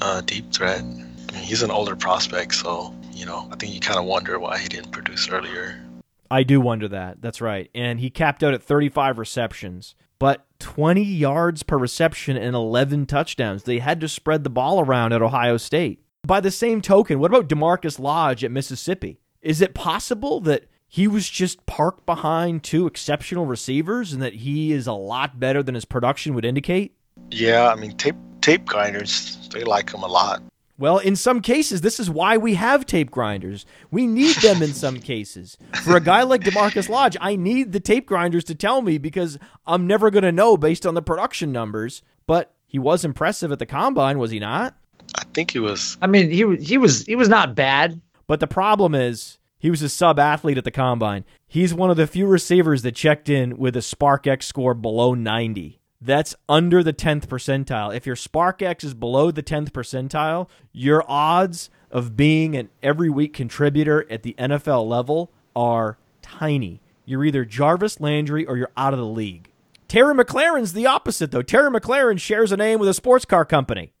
uh, 0.00 0.20
deep 0.20 0.52
threat. 0.52 0.80
I 0.80 0.84
mean, 0.84 1.42
he's 1.42 1.62
an 1.62 1.70
older 1.70 1.96
prospect, 1.96 2.54
so 2.54 2.94
you 3.12 3.26
know 3.26 3.48
I 3.50 3.56
think 3.56 3.74
you 3.74 3.80
kind 3.80 3.98
of 3.98 4.04
wonder 4.04 4.38
why 4.38 4.58
he 4.58 4.68
didn't 4.68 4.92
produce 4.92 5.28
earlier. 5.28 5.82
I 6.30 6.42
do 6.42 6.60
wonder 6.60 6.88
that. 6.88 7.20
That's 7.20 7.40
right. 7.40 7.70
And 7.74 8.00
he 8.00 8.10
capped 8.10 8.42
out 8.42 8.54
at 8.54 8.62
35 8.62 9.18
receptions, 9.18 9.94
but 10.18 10.46
20 10.58 11.02
yards 11.02 11.62
per 11.62 11.76
reception 11.76 12.36
and 12.36 12.54
11 12.54 13.06
touchdowns. 13.06 13.64
They 13.64 13.78
had 13.78 14.00
to 14.00 14.08
spread 14.08 14.44
the 14.44 14.50
ball 14.50 14.80
around 14.80 15.12
at 15.12 15.22
Ohio 15.22 15.56
State. 15.56 16.02
By 16.26 16.40
the 16.40 16.50
same 16.50 16.80
token, 16.80 17.18
what 17.18 17.30
about 17.30 17.48
DaMarkus 17.48 17.98
Lodge 17.98 18.42
at 18.42 18.50
Mississippi? 18.50 19.20
Is 19.42 19.60
it 19.60 19.74
possible 19.74 20.40
that 20.40 20.64
he 20.88 21.06
was 21.06 21.28
just 21.28 21.64
parked 21.66 22.06
behind 22.06 22.62
two 22.62 22.86
exceptional 22.86 23.46
receivers 23.46 24.12
and 24.12 24.22
that 24.22 24.34
he 24.34 24.72
is 24.72 24.86
a 24.86 24.92
lot 24.92 25.38
better 25.38 25.62
than 25.62 25.74
his 25.74 25.84
production 25.84 26.34
would 26.34 26.44
indicate? 26.44 26.96
Yeah, 27.30 27.68
I 27.68 27.76
mean 27.76 27.96
tape 27.96 28.16
tape 28.40 28.64
grinders 28.64 29.48
they 29.52 29.64
like 29.64 29.92
him 29.92 30.02
a 30.02 30.06
lot. 30.06 30.42
Well, 30.78 30.98
in 30.98 31.16
some 31.16 31.40
cases, 31.40 31.80
this 31.80 31.98
is 31.98 32.10
why 32.10 32.36
we 32.36 32.54
have 32.54 32.84
tape 32.84 33.10
grinders. 33.10 33.64
We 33.90 34.06
need 34.06 34.36
them 34.36 34.62
in 34.62 34.74
some 34.74 34.98
cases. 35.00 35.56
For 35.82 35.96
a 35.96 36.00
guy 36.00 36.22
like 36.22 36.42
DaMarkus 36.42 36.90
Lodge, 36.90 37.16
I 37.20 37.36
need 37.36 37.72
the 37.72 37.80
tape 37.80 38.06
grinders 38.06 38.44
to 38.44 38.54
tell 38.54 38.82
me 38.82 38.98
because 38.98 39.38
I'm 39.66 39.86
never 39.86 40.10
going 40.10 40.24
to 40.24 40.32
know 40.32 40.56
based 40.58 40.84
on 40.84 40.94
the 40.94 41.02
production 41.02 41.50
numbers. 41.50 42.02
But 42.26 42.52
he 42.66 42.78
was 42.78 43.04
impressive 43.04 43.52
at 43.52 43.58
the 43.58 43.66
combine, 43.66 44.18
was 44.18 44.30
he 44.30 44.38
not? 44.38 44.76
I 45.14 45.24
think 45.32 45.52
he 45.52 45.58
was. 45.58 45.96
I 46.02 46.08
mean, 46.08 46.30
he 46.30 46.44
was 46.44 46.66
he 46.66 46.78
was 46.78 47.06
he 47.06 47.16
was 47.16 47.28
not 47.28 47.54
bad. 47.54 48.00
But 48.26 48.40
the 48.40 48.46
problem 48.46 48.94
is, 48.94 49.38
he 49.58 49.70
was 49.70 49.82
a 49.82 49.88
sub 49.88 50.18
athlete 50.18 50.58
at 50.58 50.64
the 50.64 50.70
combine. 50.70 51.24
He's 51.46 51.72
one 51.72 51.90
of 51.90 51.96
the 51.96 52.06
few 52.06 52.26
receivers 52.26 52.82
that 52.82 52.96
checked 52.96 53.28
in 53.28 53.56
with 53.56 53.76
a 53.76 53.80
SPARQ-x 53.80 54.46
score 54.46 54.74
below 54.74 55.14
90. 55.14 55.80
That's 56.00 56.34
under 56.48 56.82
the 56.82 56.92
10th 56.92 57.26
percentile. 57.26 57.94
If 57.94 58.06
your 58.06 58.16
SPARQ-x 58.16 58.84
is 58.84 58.94
below 58.94 59.30
the 59.30 59.42
10th 59.42 59.70
percentile, 59.70 60.48
your 60.72 61.04
odds 61.08 61.70
of 61.90 62.16
being 62.16 62.56
an 62.56 62.68
every 62.82 63.08
week 63.08 63.32
contributor 63.32 64.06
at 64.10 64.22
the 64.22 64.34
NFL 64.38 64.86
level 64.86 65.30
are 65.54 65.98
tiny. 66.22 66.80
You're 67.04 67.24
either 67.24 67.44
Jarvis 67.44 68.00
Landry 68.00 68.44
or 68.44 68.56
you're 68.56 68.72
out 68.76 68.92
of 68.92 68.98
the 68.98 69.06
league. 69.06 69.50
Terry 69.88 70.14
McLaurin's 70.14 70.72
the 70.72 70.86
opposite, 70.86 71.30
though. 71.30 71.42
Terry 71.42 71.70
McLaurin 71.70 72.20
shares 72.20 72.52
a 72.52 72.56
name 72.56 72.80
with 72.80 72.88
a 72.88 72.94
sports 72.94 73.24
car 73.24 73.44
company. 73.44 73.92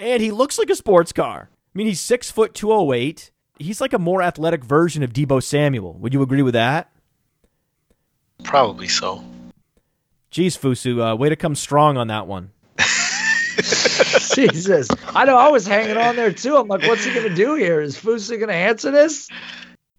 And 0.00 0.22
he 0.22 0.30
looks 0.30 0.58
like 0.58 0.70
a 0.70 0.74
sports 0.74 1.12
car. 1.12 1.50
I 1.52 1.78
mean, 1.78 1.86
he's 1.86 2.00
six 2.00 2.30
foot 2.30 2.54
two 2.54 2.72
oh 2.72 2.92
eight. 2.94 3.30
he's 3.58 3.82
like 3.82 3.92
a 3.92 3.98
more 3.98 4.22
athletic 4.22 4.64
version 4.64 5.02
of 5.02 5.12
Deebo 5.12 5.42
Samuel. 5.42 5.92
Would 5.98 6.14
you 6.14 6.22
agree 6.22 6.40
with 6.40 6.54
that? 6.54 6.90
Probably 8.42 8.88
so. 8.88 9.22
Jeez, 10.32 10.58
Fusu, 10.58 11.12
uh, 11.12 11.16
way 11.16 11.28
to 11.28 11.36
come 11.36 11.54
strong 11.54 11.98
on 11.98 12.06
that 12.08 12.26
one. 12.26 12.50
Jesus. 14.34 14.88
I 15.14 15.24
know 15.26 15.36
I 15.36 15.48
was 15.48 15.66
hanging 15.66 15.98
on 15.98 16.16
there 16.16 16.32
too. 16.32 16.56
I'm 16.56 16.66
like, 16.66 16.82
what's 16.82 17.04
he 17.04 17.12
going 17.12 17.28
to 17.28 17.34
do 17.34 17.54
here? 17.56 17.82
Is 17.82 17.96
Fusu 17.96 18.38
going 18.38 18.48
to 18.48 18.54
answer 18.54 18.90
this? 18.90 19.28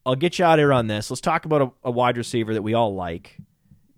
I'll 0.04 0.16
get 0.16 0.40
you 0.40 0.46
out 0.46 0.58
here 0.58 0.74
on 0.74 0.88
this. 0.88 1.12
Let's 1.12 1.22
talk 1.22 1.46
about 1.46 1.62
a, 1.62 1.72
a 1.84 1.92
wide 1.92 2.18
receiver 2.18 2.56
that 2.56 2.64
we 2.64 2.74
all 2.74 2.96
like, 2.96 3.38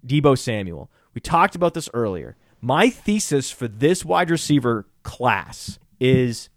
Deebo 0.05 0.37
Samuel. 0.37 0.91
We 1.13 1.21
talked 1.21 1.55
about 1.55 1.75
this 1.75 1.89
earlier. 1.93 2.35
My 2.59 2.89
thesis 2.89 3.51
for 3.51 3.69
this 3.69 4.03
wide 4.03 4.29
receiver 4.29 4.85
class 5.03 5.79
is 6.03 6.49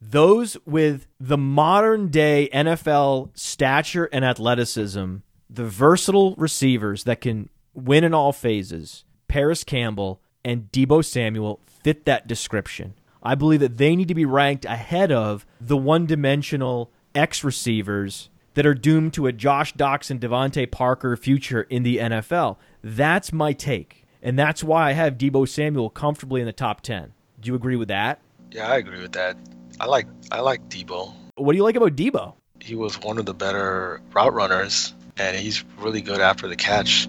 those 0.00 0.56
with 0.64 1.06
the 1.20 1.38
modern 1.38 2.08
day 2.08 2.48
NFL 2.52 3.30
stature 3.34 4.08
and 4.12 4.24
athleticism, 4.24 5.16
the 5.48 5.64
versatile 5.64 6.34
receivers 6.36 7.04
that 7.04 7.20
can 7.20 7.48
win 7.74 8.04
in 8.04 8.14
all 8.14 8.32
phases, 8.32 9.04
Parris 9.28 9.64
Campbell 9.64 10.20
and 10.44 10.70
Deebo 10.72 11.04
Samuel 11.04 11.60
fit 11.66 12.04
that 12.04 12.26
description. 12.26 12.94
I 13.22 13.34
believe 13.34 13.60
that 13.60 13.78
they 13.78 13.96
need 13.96 14.08
to 14.08 14.14
be 14.14 14.24
ranked 14.24 14.64
ahead 14.64 15.10
of 15.10 15.44
the 15.60 15.76
one 15.76 16.06
dimensional 16.06 16.90
X 17.14 17.42
receivers 17.42 18.30
that 18.54 18.66
are 18.66 18.74
doomed 18.74 19.12
to 19.14 19.26
a 19.26 19.32
Josh 19.32 19.74
Doctson, 19.74 20.18
DeVante 20.18 20.70
Parker 20.70 21.16
future 21.16 21.62
in 21.62 21.82
the 21.82 21.98
NFL. 21.98 22.56
That's 22.82 23.32
my 23.32 23.52
take. 23.52 24.04
And 24.22 24.38
that's 24.38 24.64
why 24.64 24.88
I 24.88 24.92
have 24.92 25.18
Deebo 25.18 25.48
Samuel 25.48 25.90
comfortably 25.90 26.40
in 26.40 26.46
the 26.46 26.52
top 26.52 26.80
10. 26.80 27.12
Do 27.40 27.48
you 27.48 27.54
agree 27.54 27.76
with 27.76 27.88
that? 27.88 28.20
Yeah, 28.56 28.68
I 28.68 28.78
agree 28.78 29.02
with 29.02 29.12
that. 29.12 29.36
I 29.78 29.84
like 29.84 30.06
I 30.32 30.40
like 30.40 30.66
Deebo. 30.70 31.12
What 31.34 31.52
do 31.52 31.58
you 31.58 31.62
like 31.62 31.76
about 31.76 31.94
Deebo? 31.94 32.32
He 32.58 32.74
was 32.74 32.98
one 32.98 33.18
of 33.18 33.26
the 33.26 33.34
better 33.34 34.00
route 34.14 34.32
runners, 34.32 34.94
and 35.18 35.36
he's 35.36 35.62
really 35.78 36.00
good 36.00 36.22
after 36.22 36.48
the 36.48 36.56
catch. 36.56 37.06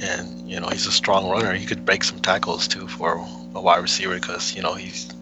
And 0.00 0.50
you 0.50 0.58
know, 0.58 0.68
he's 0.68 0.86
a 0.86 0.92
strong 0.92 1.28
runner. 1.28 1.52
He 1.52 1.66
could 1.66 1.84
break 1.84 2.02
some 2.02 2.20
tackles 2.20 2.66
too 2.68 2.88
for 2.88 3.16
a 3.54 3.60
wide 3.60 3.82
receiver 3.82 4.14
because 4.18 4.56
you 4.56 4.62
know 4.62 4.72
he's 4.72 5.12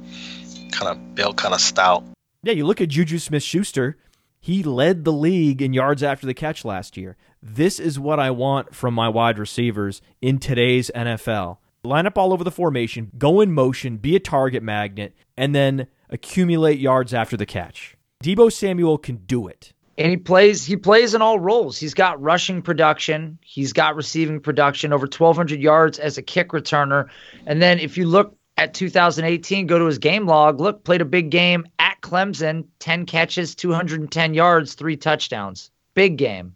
kind 0.71 0.89
of 0.89 1.17
built, 1.17 1.37
kind 1.37 1.53
of 1.53 1.61
stout. 1.61 2.05
Yeah, 2.45 2.53
you 2.53 2.65
look 2.65 2.81
at 2.81 2.89
Juju 2.89 3.19
Smith 3.19 3.43
Schuster. 3.43 3.97
He 4.39 4.63
led 4.63 5.05
the 5.05 5.13
league 5.13 5.61
in 5.61 5.73
yards 5.73 6.05
after 6.05 6.29
the 6.29 6.33
catch 6.33 6.65
last 6.65 6.97
year. 6.97 7.17
This 7.43 7.81
is 7.81 7.99
what 7.99 8.21
I 8.21 8.31
want 8.31 8.73
from 8.73 8.95
my 8.95 9.09
wide 9.09 9.37
receivers 9.37 10.01
in 10.23 10.39
today's 10.39 10.93
NFL. 10.95 11.59
Line 11.83 12.07
up 12.07 12.19
all 12.19 12.33
over 12.33 12.45
the 12.45 12.51
formation, 12.51 13.11
go 13.17 13.41
in 13.41 13.53
motion, 13.53 13.97
be 13.97 14.15
a 14.15 14.21
target 14.21 14.63
magnet, 14.63 15.15
and 15.37 15.55
then 15.55 15.87
accumulate 16.11 16.79
yards 16.79 17.15
after 17.15 17.37
the 17.39 17.47
catch. 17.47 17.97
Deebo 18.23 18.53
Samuel 18.53 18.99
can 18.99 19.17
do 19.17 19.49
it. 19.49 19.73
And 19.97 20.11
he 20.11 20.17
plays 20.19 20.65
he 20.65 20.77
plays 20.77 21.15
in 21.15 21.23
all 21.23 21.39
roles. 21.39 21.79
He's 21.79 21.95
got 21.95 22.21
rushing 22.21 22.61
production, 22.61 23.39
he's 23.43 23.73
got 23.73 23.97
receiving 23.97 24.41
production, 24.41 24.93
over 24.93 25.05
1200 25.05 25.61
yards 25.61 25.99
as 25.99 26.19
a 26.19 26.23
kick 26.23 26.51
returner. 26.51 27.09
And 27.47 27.63
then 27.63 27.79
if 27.79 27.97
you 27.97 28.07
look 28.07 28.37
at 28.59 28.75
2018, 28.75 29.67
go 29.67 29.79
to 29.79 29.87
his 29.87 29.99
game 29.99 30.27
log, 30.27 30.61
look, 30.61 30.85
played 30.85 31.01
a 31.01 31.07
big 31.07 31.31
game 31.31 31.67
at 31.79 31.99
Clemson, 32.03 32.67
10 32.81 33.07
catches, 33.07 33.55
210 33.55 34.35
yards, 34.35 34.75
3 34.75 34.97
touchdowns. 34.99 35.71
Big 35.95 36.19
game. 36.19 36.55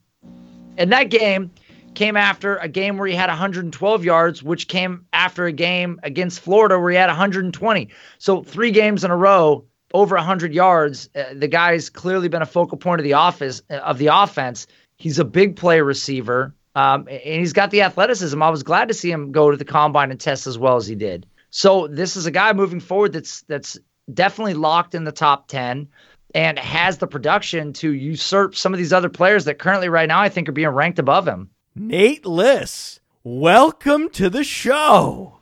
And 0.76 0.92
that 0.92 1.08
game 1.08 1.50
came 1.94 2.16
after 2.16 2.56
a 2.56 2.68
game 2.68 2.96
where 2.96 3.08
he 3.08 3.14
had 3.14 3.28
112 3.28 4.04
yards, 4.04 4.42
which 4.42 4.68
came 4.68 5.06
after 5.12 5.46
a 5.46 5.52
game 5.52 6.00
against 6.02 6.40
Florida 6.40 6.78
where 6.78 6.90
he 6.90 6.96
had 6.96 7.08
120. 7.08 7.88
So 8.18 8.42
three 8.42 8.70
games 8.70 9.04
in 9.04 9.10
a 9.10 9.16
row, 9.16 9.64
over 9.92 10.16
100 10.16 10.52
yards. 10.52 11.08
Uh, 11.14 11.24
the 11.34 11.48
guy's 11.48 11.88
clearly 11.88 12.28
been 12.28 12.42
a 12.42 12.46
focal 12.46 12.76
point 12.76 13.00
of 13.00 13.04
the 13.04 13.14
office 13.14 13.62
uh, 13.70 13.74
of 13.76 13.98
the 13.98 14.08
offense. 14.08 14.66
He's 14.96 15.18
a 15.18 15.24
big 15.24 15.56
play 15.56 15.80
receiver, 15.80 16.54
um, 16.74 17.08
and 17.08 17.40
he's 17.40 17.52
got 17.52 17.70
the 17.70 17.82
athleticism. 17.82 18.42
I 18.42 18.50
was 18.50 18.62
glad 18.62 18.88
to 18.88 18.94
see 18.94 19.10
him 19.10 19.32
go 19.32 19.50
to 19.50 19.56
the 19.56 19.64
combine 19.64 20.10
and 20.10 20.20
test 20.20 20.46
as 20.46 20.58
well 20.58 20.76
as 20.76 20.86
he 20.86 20.94
did. 20.94 21.26
So 21.50 21.86
this 21.86 22.16
is 22.16 22.26
a 22.26 22.30
guy 22.30 22.52
moving 22.52 22.80
forward 22.80 23.12
that's 23.12 23.42
that's 23.42 23.78
definitely 24.12 24.54
locked 24.54 24.94
in 24.94 25.04
the 25.04 25.12
top 25.12 25.48
10 25.48 25.88
and 26.34 26.58
has 26.58 26.98
the 26.98 27.06
production 27.06 27.72
to 27.74 27.92
usurp 27.92 28.56
some 28.56 28.74
of 28.74 28.78
these 28.78 28.92
other 28.92 29.08
players 29.08 29.44
that 29.44 29.58
currently 29.58 29.88
right 29.88 30.08
now 30.08 30.20
I 30.20 30.28
think 30.28 30.48
are 30.48 30.52
being 30.52 30.68
ranked 30.68 30.98
above 30.98 31.26
him. 31.26 31.50
Nate 31.76 32.24
Liss, 32.24 33.00
welcome 33.24 34.08
to 34.10 34.30
the 34.30 34.44
show. 34.44 35.40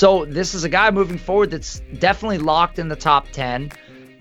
So 0.00 0.24
this 0.24 0.54
is 0.54 0.64
a 0.64 0.68
guy 0.70 0.90
moving 0.90 1.18
forward 1.18 1.50
that's 1.50 1.80
definitely 1.98 2.38
locked 2.38 2.78
in 2.78 2.88
the 2.88 2.96
top 2.96 3.28
10 3.32 3.70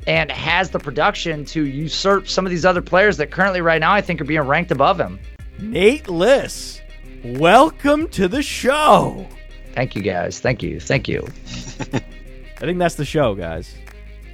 and 0.07 0.29
has 0.29 0.71
the 0.71 0.77
production 0.77 1.45
to 1.45 1.65
usurp 1.65 2.27
some 2.27 2.45
of 2.45 2.49
these 2.49 2.65
other 2.65 2.81
players 2.81 3.15
that 3.15 3.31
currently 3.31 3.61
right 3.61 3.79
now 3.79 3.93
I 3.93 4.01
think 4.01 4.19
are 4.19 4.25
being 4.25 4.41
ranked 4.41 4.71
above 4.71 4.99
him. 4.99 5.17
Nate 5.57 6.09
Liss, 6.09 6.81
welcome 7.23 8.09
to 8.09 8.27
the 8.27 8.43
show. 8.43 9.25
Thank 9.71 9.95
you 9.95 10.01
guys. 10.01 10.41
Thank 10.41 10.61
you. 10.61 10.81
Thank 10.81 11.07
you. 11.07 11.25
I 11.93 12.59
think 12.59 12.77
that's 12.77 12.95
the 12.95 13.05
show, 13.05 13.33
guys. 13.33 13.73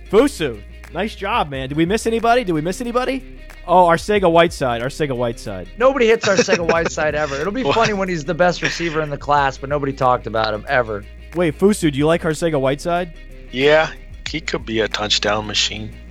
Fusu, 0.09 0.63
nice 0.95 1.13
job, 1.13 1.51
man. 1.51 1.69
Did 1.69 1.77
we 1.77 1.85
miss 1.85 2.07
anybody? 2.07 2.43
Did 2.43 2.53
we 2.53 2.61
miss 2.61 2.81
anybody? 2.81 3.39
Oh, 3.67 3.85
Arcega 3.85 4.31
Whiteside. 4.31 4.81
Arcega 4.81 5.15
Whiteside. 5.15 5.67
Nobody 5.77 6.07
hits 6.07 6.27
Arcega 6.27 6.67
Whiteside 6.71 7.13
ever. 7.13 7.35
It'll 7.35 7.53
be 7.53 7.71
funny 7.71 7.93
when 7.93 8.09
he's 8.09 8.25
the 8.25 8.33
best 8.33 8.63
receiver 8.63 8.99
in 9.01 9.11
the 9.11 9.17
class, 9.17 9.59
but 9.59 9.69
nobody 9.69 9.93
talked 9.93 10.25
about 10.25 10.51
him 10.51 10.65
ever. 10.67 11.03
Wait, 11.35 11.57
Fusu, 11.59 11.91
do 11.91 11.97
you 11.97 12.07
like 12.07 12.21
Arcega 12.21 12.59
Whiteside? 12.59 13.13
Yeah, 13.51 13.91
he 14.27 14.41
could 14.41 14.65
be 14.65 14.79
a 14.79 14.87
touchdown 14.87 15.47
machine. 15.47 15.93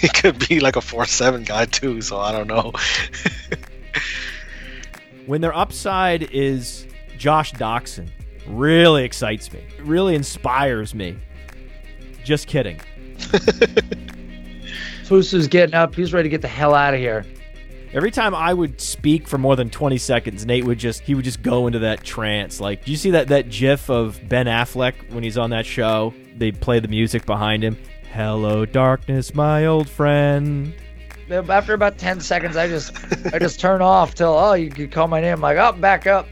He 0.00 0.08
could 0.08 0.48
be 0.48 0.58
like 0.58 0.74
a 0.74 0.80
four-seven 0.80 1.44
guy 1.44 1.66
too. 1.66 2.00
So 2.00 2.18
I 2.18 2.32
don't 2.32 2.48
know. 2.48 2.72
When 5.26 5.40
their 5.40 5.54
upside 5.56 6.24
is 6.32 6.86
Josh 7.16 7.52
Doctson, 7.52 8.08
really 8.48 9.04
excites 9.04 9.52
me. 9.52 9.62
Really 9.80 10.16
inspires 10.16 10.94
me. 10.94 11.16
Just 12.24 12.48
kidding. 12.48 12.80
Fusu's 15.04 15.46
getting 15.46 15.76
up. 15.76 15.94
He's 15.94 16.12
ready 16.12 16.28
to 16.28 16.30
get 16.30 16.42
the 16.42 16.48
hell 16.48 16.74
out 16.74 16.94
of 16.94 17.00
here. 17.00 17.24
Every 17.94 18.10
time 18.10 18.34
I 18.34 18.54
would 18.54 18.80
speak 18.80 19.28
for 19.28 19.36
more 19.36 19.54
than 19.54 19.68
20 19.68 19.98
seconds, 19.98 20.46
Nate 20.46 20.64
would 20.64 20.78
just 20.78 21.02
he 21.02 21.14
would 21.14 21.24
just 21.24 21.42
go 21.42 21.66
into 21.66 21.80
that 21.80 22.02
trance. 22.02 22.58
Like, 22.58 22.84
do 22.84 22.90
you 22.90 22.96
see 22.96 23.10
that 23.10 23.28
that 23.28 23.50
gif 23.50 23.90
of 23.90 24.18
Ben 24.28 24.46
Affleck 24.46 24.94
when 25.12 25.22
he's 25.22 25.36
on 25.36 25.50
that 25.50 25.66
show? 25.66 26.14
They 26.36 26.52
play 26.52 26.80
the 26.80 26.88
music 26.88 27.26
behind 27.26 27.62
him. 27.62 27.76
Hello 28.12 28.64
darkness, 28.64 29.34
my 29.34 29.66
old 29.66 29.88
friend. 29.90 30.74
After 31.30 31.74
about 31.74 31.98
10 31.98 32.20
seconds, 32.20 32.56
I 32.56 32.66
just 32.66 32.94
I 33.34 33.38
just 33.38 33.60
turn 33.60 33.82
off 33.82 34.14
till, 34.14 34.32
oh, 34.32 34.54
you 34.54 34.70
could 34.70 34.90
call 34.90 35.06
my 35.08 35.20
name. 35.20 35.34
I'm 35.34 35.40
like, 35.40 35.58
up, 35.58 35.80
back 35.80 36.06
up. 36.06 36.26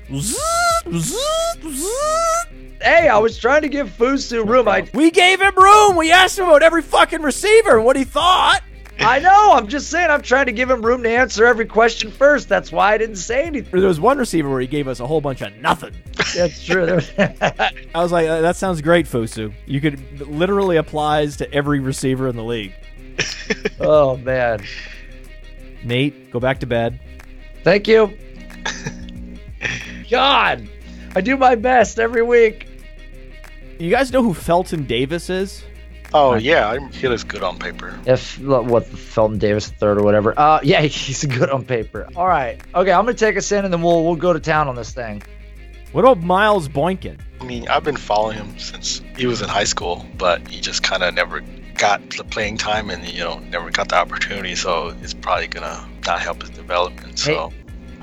Hey, 2.83 3.09
I 3.09 3.19
was 3.19 3.39
trying 3.39 3.63
to 3.63 3.69
give 3.69 3.91
Fusu 3.91 4.47
room. 4.47 4.67
I, 4.67 4.89
We 4.95 5.11
gave 5.11 5.41
him 5.41 5.55
room. 5.55 5.97
We 5.97 6.11
asked 6.11 6.39
him 6.39 6.47
about 6.47 6.63
every 6.63 6.81
fucking 6.83 7.21
receiver 7.21 7.77
and 7.77 7.85
what 7.85 7.97
he 7.97 8.05
thought. 8.05 8.63
I 9.01 9.19
know. 9.19 9.53
I'm 9.53 9.67
just 9.69 9.91
saying. 9.91 10.11
I'm 10.11 10.23
trying 10.23 10.47
to 10.47 10.53
give 10.53 10.71
him 10.71 10.83
room 10.83 11.03
to 11.03 11.09
answer 11.11 11.47
every 11.47 11.67
question 11.67 12.11
first. 12.11 12.49
That's 12.49 12.71
why 12.71 12.93
I 12.93 12.99
didn't 12.99 13.17
say 13.17 13.45
anything. 13.45 13.81
There 13.81 13.89
was 13.89 14.01
one 14.01 14.19
receiver 14.19 14.49
where 14.51 14.61
he 14.61 14.67
gave 14.67 14.89
us 14.89 15.01
a 15.01 15.07
whole 15.07 15.21
bunch 15.21 15.41
of 15.41 15.57
nothing. 15.57 15.95
That's 16.37 16.65
true. 16.65 17.01
I 17.19 17.73
was 17.95 18.13
like, 18.13 18.29
"Uh, 18.29 18.43
that 18.43 18.57
sounds 18.57 18.81
great, 18.81 19.07
Fusu. 19.07 19.53
You 19.67 19.81
could 19.81 20.21
literally 20.29 20.77
applies 20.77 21.37
to 21.39 21.53
every 21.53 21.81
receiver 21.81 22.29
in 22.29 22.37
the 22.37 22.45
league. 22.45 22.75
oh 23.81 24.17
man. 24.19 24.65
Nate, 25.83 26.31
go 26.31 26.41
back 26.41 26.61
to 26.61 26.67
bed. 26.67 27.01
Thank 27.65 27.89
you. 27.89 28.17
God, 30.11 30.69
I 31.15 31.21
do 31.21 31.37
my 31.37 31.55
best 31.55 31.99
every 31.99 32.23
week. 32.23 32.67
You 33.79 33.91
guys 33.91 34.13
know 34.13 34.23
who 34.23 34.35
Felton 34.35 34.85
Davis 34.85 35.31
is? 35.31 35.65
Oh 36.13 36.35
yeah, 36.35 36.69
I'm- 36.69 36.91
he 36.93 37.09
looks 37.09 37.25
good 37.25 37.43
on 37.43 37.59
paper. 37.59 37.99
If 38.07 38.39
what 38.41 38.87
Felton 38.87 39.39
Davis 39.39 39.69
third 39.69 39.99
or 39.99 40.03
whatever. 40.03 40.35
Uh, 40.39 40.61
yeah, 40.65 40.81
he's 40.83 41.25
good 41.25 41.51
on 41.51 41.65
paper. 41.65 42.09
All 42.17 42.27
right, 42.27 42.61
okay, 42.75 42.93
I'm 42.93 43.05
gonna 43.05 43.15
take 43.15 43.37
us 43.37 43.51
in 43.53 43.65
and 43.65 43.73
then 43.73 43.83
we'll 43.83 44.05
we'll 44.05 44.17
go 44.17 44.33
to 44.33 44.41
town 44.41 44.69
on 44.69 44.75
this 44.75 44.93
thing. 44.93 45.23
What 45.93 46.03
about 46.05 46.23
Miles 46.23 46.69
Boykin? 46.69 47.19
I 47.41 47.45
mean, 47.45 47.67
I've 47.69 47.83
been 47.85 47.97
following 47.97 48.37
him 48.37 48.59
since 48.59 49.03
he 49.17 49.27
was 49.27 49.43
in 49.43 49.49
high 49.49 49.65
school, 49.65 50.07
but 50.19 50.47
he 50.47 50.61
just 50.61 50.83
kind 50.83 51.03
of 51.03 51.15
never 51.15 51.43
got 51.77 52.01
the 52.11 52.23
playing 52.25 52.59
time 52.59 52.91
and 52.91 53.05
you 53.09 53.21
know 53.25 53.39
never 53.51 53.71
got 53.71 53.89
the 53.89 53.97
opportunity. 53.97 54.55
So 54.55 54.95
it's 55.03 55.15
probably 55.15 55.49
gonna 55.49 55.89
not 56.07 56.21
help 56.21 56.43
his 56.43 56.51
development. 56.51 57.19
So 57.19 57.53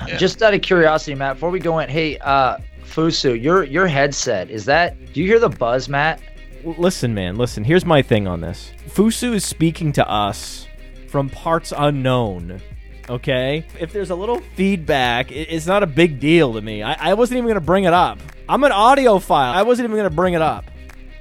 Yeah. 0.07 0.17
Just 0.17 0.43
out 0.43 0.53
of 0.53 0.61
curiosity, 0.61 1.15
Matt, 1.15 1.35
before 1.38 1.49
we 1.49 1.57
go 1.59 1.79
in, 1.79 1.89
hey, 1.89 2.19
uh, 2.19 2.57
Fusu, 2.85 3.41
your 3.41 3.63
your 3.63 3.88
headset 3.88 4.49
is 4.51 4.65
that? 4.65 4.95
Do 5.13 5.21
you 5.21 5.27
hear 5.27 5.39
the 5.39 5.49
buzz, 5.49 5.89
Matt? 5.89 6.19
Listen, 6.63 7.13
man, 7.13 7.35
listen. 7.38 7.63
Here's 7.63 7.85
my 7.85 8.01
thing 8.01 8.27
on 8.27 8.41
this. 8.41 8.71
Fusu 8.89 9.34
is 9.34 9.45
speaking 9.45 9.91
to 9.93 10.09
us 10.09 10.67
from 11.07 11.29
parts 11.29 11.73
unknown. 11.75 12.61
Okay? 13.09 13.65
If 13.79 13.93
there's 13.93 14.09
a 14.09 14.15
little 14.15 14.41
feedback, 14.55 15.31
it's 15.31 15.65
not 15.67 15.84
a 15.84 15.88
big 15.88 16.19
deal 16.19 16.53
to 16.53 16.61
me. 16.61 16.84
I, 16.84 17.11
I 17.11 17.13
wasn't 17.13 17.38
even 17.38 17.45
going 17.45 17.55
to 17.55 17.61
bring 17.61 17.85
it 17.85 17.93
up. 17.93 18.19
I'm 18.49 18.63
an 18.63 18.71
audiophile. 18.71 19.53
I 19.53 19.63
wasn't 19.63 19.85
even 19.85 19.97
going 19.97 20.09
to 20.09 20.15
bring 20.15 20.34
it 20.34 20.41
up. 20.41 20.65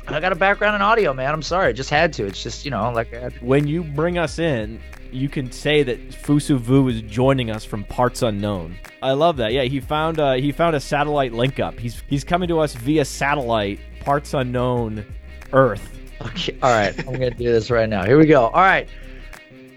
I 0.09 0.21
got 0.21 0.31
a 0.31 0.37
background 0.37 0.77
in 0.77 0.83
audio, 0.83 1.13
man. 1.13 1.33
I'm 1.33 1.43
sorry, 1.43 1.69
I 1.69 1.73
just 1.73 1.91
had 1.91 2.13
to. 2.15 2.27
It's 2.27 2.41
just 2.41 2.65
you 2.65 2.71
know 2.71 2.93
like 2.93 3.13
When 3.41 3.67
you 3.67 3.83
bring 3.83 4.19
us 4.19 4.39
in, 4.39 4.81
you 5.11 5.29
can 5.29 5.51
say 5.51 5.83
that 5.83 6.11
Fusu 6.11 6.59
Vu 6.59 6.87
is 6.89 7.03
joining 7.03 7.51
us 7.51 7.65
from 7.65 7.83
parts 7.83 8.23
unknown. 8.23 8.77
I 9.03 9.13
love 9.13 9.37
that. 9.39 9.53
Yeah, 9.53 9.63
he 9.63 9.81
found 9.81 10.21
uh, 10.21 10.35
he 10.35 10.53
found 10.53 10.77
a 10.77 10.81
satellite 10.81 11.33
link 11.33 11.59
up. 11.59 11.79
He's 11.79 12.03
he's 12.09 12.23
coming 12.23 12.49
to 12.49 12.61
us 12.61 12.75
via 12.75 13.05
satellite, 13.05 13.81
parts 14.01 14.33
unknown, 14.33 15.05
Earth. 15.53 15.93
Okay, 16.21 16.57
all 16.63 16.71
right. 16.71 16.99
I'm 17.07 17.13
gonna 17.13 17.31
do 17.31 17.53
this 17.53 17.71
right 17.71 17.89
now. 17.89 18.05
Here 18.05 18.19
we 18.19 18.27
go. 18.27 18.47
All 18.47 18.63
right. 18.63 18.89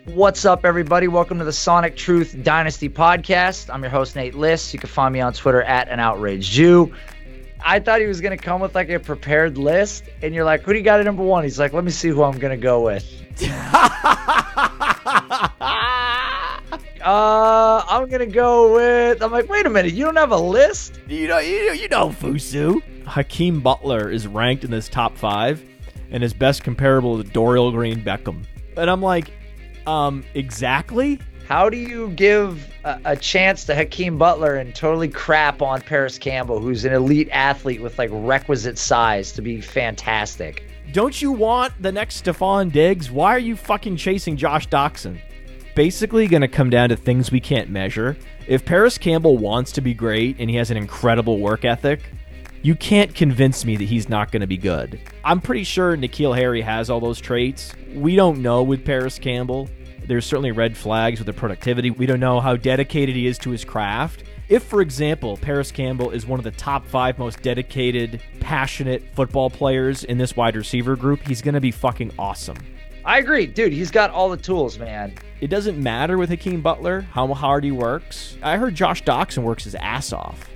What's 0.05 0.45
up, 0.45 0.65
everybody? 0.65 1.07
Welcome 1.07 1.37
to 1.39 1.45
the 1.45 1.53
Sonic 1.53 1.95
Truth 1.95 2.37
Dynasty 2.43 2.89
podcast. 2.89 3.71
I'm 3.71 3.83
your 3.83 3.91
host 3.91 4.15
Nate 4.15 4.33
Liss. 4.33 4.73
You 4.73 4.79
can 4.79 4.89
find 4.89 5.13
me 5.13 5.21
on 5.21 5.33
Twitter 5.33 5.61
at 5.61 5.87
an 5.89 5.99
outraged 5.99 6.51
Jew. 6.51 6.93
I 7.63 7.79
thought 7.79 7.99
he 7.99 8.07
was 8.07 8.21
gonna 8.21 8.37
come 8.37 8.61
with 8.61 8.73
like 8.73 8.89
a 8.89 8.99
prepared 8.99 9.57
list, 9.57 10.05
and 10.21 10.33
you're 10.33 10.45
like, 10.45 10.61
"Who 10.61 10.73
do 10.73 10.79
you 10.79 10.85
got 10.85 10.99
at 10.99 11.05
number 11.05 11.23
one?" 11.23 11.43
He's 11.43 11.59
like, 11.59 11.73
"Let 11.73 11.83
me 11.83 11.91
see 11.91 12.09
who 12.09 12.23
I'm 12.23 12.39
gonna 12.39 12.57
go 12.57 12.81
with." 12.81 13.05
Uh, 17.01 17.83
I'm 17.89 18.09
gonna 18.09 18.25
go 18.25 18.73
with. 18.73 19.23
I'm 19.23 19.31
like, 19.31 19.49
wait 19.49 19.65
a 19.65 19.69
minute, 19.69 19.93
you 19.93 20.05
don't 20.05 20.17
have 20.17 20.31
a 20.31 20.37
list? 20.37 20.99
You 21.07 21.27
know, 21.27 21.39
you, 21.39 21.71
you 21.71 21.87
know 21.87 22.09
Fusu. 22.09 22.81
Hakeem 23.09 23.61
Butler 23.61 24.09
is 24.09 24.27
ranked 24.27 24.63
in 24.63 24.71
this 24.71 24.87
top 24.87 25.17
five, 25.17 25.63
and 26.11 26.23
is 26.23 26.33
best 26.33 26.63
comparable 26.63 27.21
to 27.21 27.29
Dorial 27.29 27.71
Green 27.71 28.03
Beckham. 28.03 28.45
And 28.77 28.89
I'm 28.89 29.01
like, 29.01 29.31
um, 29.85 30.23
exactly? 30.33 31.19
How 31.47 31.67
do 31.69 31.77
you 31.77 32.09
give 32.11 32.71
a, 32.83 32.99
a 33.05 33.15
chance 33.15 33.65
to 33.65 33.75
Hakeem 33.75 34.17
Butler 34.17 34.55
and 34.55 34.73
totally 34.75 35.07
crap 35.07 35.61
on 35.63 35.81
Parris 35.81 36.19
Campbell, 36.19 36.59
who's 36.59 36.85
an 36.85 36.93
elite 36.93 37.29
athlete 37.31 37.81
with 37.81 37.97
like 37.97 38.09
requisite 38.13 38.77
size 38.77 39.31
to 39.33 39.41
be 39.41 39.59
fantastic? 39.59 40.63
Don't 40.91 41.19
you 41.21 41.31
want 41.31 41.73
the 41.81 41.91
next 41.91 42.23
Stefon 42.23 42.71
Diggs? 42.71 43.11
Why 43.11 43.35
are 43.35 43.39
you 43.39 43.55
fucking 43.55 43.97
chasing 43.97 44.37
Josh 44.37 44.67
Doctson? 44.69 45.19
Basically, 45.75 46.27
going 46.27 46.41
to 46.41 46.47
come 46.47 46.69
down 46.69 46.89
to 46.89 46.95
things 46.95 47.31
we 47.31 47.39
can't 47.39 47.69
measure. 47.69 48.17
If 48.47 48.65
Parris 48.65 48.97
Campbell 48.97 49.37
wants 49.37 49.71
to 49.73 49.81
be 49.81 49.93
great 49.93 50.37
and 50.39 50.49
he 50.49 50.55
has 50.55 50.71
an 50.71 50.77
incredible 50.77 51.39
work 51.39 51.65
ethic, 51.65 52.01
you 52.61 52.75
can't 52.75 53.15
convince 53.15 53.63
me 53.63 53.77
that 53.77 53.85
he's 53.85 54.09
not 54.09 54.31
going 54.31 54.41
to 54.41 54.47
be 54.47 54.57
good. 54.57 54.99
I'm 55.23 55.39
pretty 55.39 55.63
sure 55.63 55.95
N'Keal 55.95 56.35
Harry 56.35 56.61
has 56.61 56.89
all 56.89 56.99
those 56.99 57.21
traits. 57.21 57.73
We 57.93 58.15
don't 58.15 58.41
know 58.41 58.63
with 58.63 58.85
Parris 58.85 59.17
Campbell. 59.17 59.69
There's 60.05 60.25
certainly 60.25 60.51
red 60.51 60.75
flags 60.75 61.19
with 61.19 61.27
the 61.27 61.33
productivity. 61.33 61.91
We 61.91 62.05
don't 62.05 62.19
know 62.19 62.39
how 62.39 62.55
dedicated 62.55 63.15
he 63.15 63.27
is 63.27 63.37
to 63.39 63.51
his 63.51 63.63
craft. 63.63 64.23
If, 64.49 64.63
for 64.63 64.81
example, 64.81 65.37
Parris 65.37 65.71
Campbell 65.71 66.09
is 66.09 66.25
one 66.25 66.39
of 66.39 66.43
the 66.43 66.51
top 66.51 66.85
five 66.87 67.19
most 67.19 67.41
dedicated, 67.43 68.19
passionate 68.39 69.03
football 69.13 69.49
players 69.49 70.03
in 70.03 70.17
this 70.17 70.35
wide 70.35 70.55
receiver 70.55 70.95
group, 70.95 71.25
he's 71.27 71.41
going 71.41 71.53
to 71.53 71.61
be 71.61 71.71
fucking 71.71 72.11
awesome. 72.17 72.57
I 73.05 73.19
agree, 73.19 73.45
dude. 73.45 73.71
He's 73.71 73.91
got 73.91 74.09
all 74.09 74.29
the 74.29 74.37
tools, 74.37 74.77
man. 74.79 75.13
It 75.39 75.47
doesn't 75.47 75.81
matter 75.81 76.17
with 76.17 76.29
Hakeem 76.29 76.61
Butler 76.61 77.01
how 77.01 77.31
hard 77.33 77.63
he 77.63 77.71
works. 77.71 78.37
I 78.41 78.57
heard 78.57 78.75
Josh 78.75 79.03
Doctson 79.03 79.43
works 79.43 79.63
his 79.63 79.75
ass 79.75 80.11
off. 80.11 80.49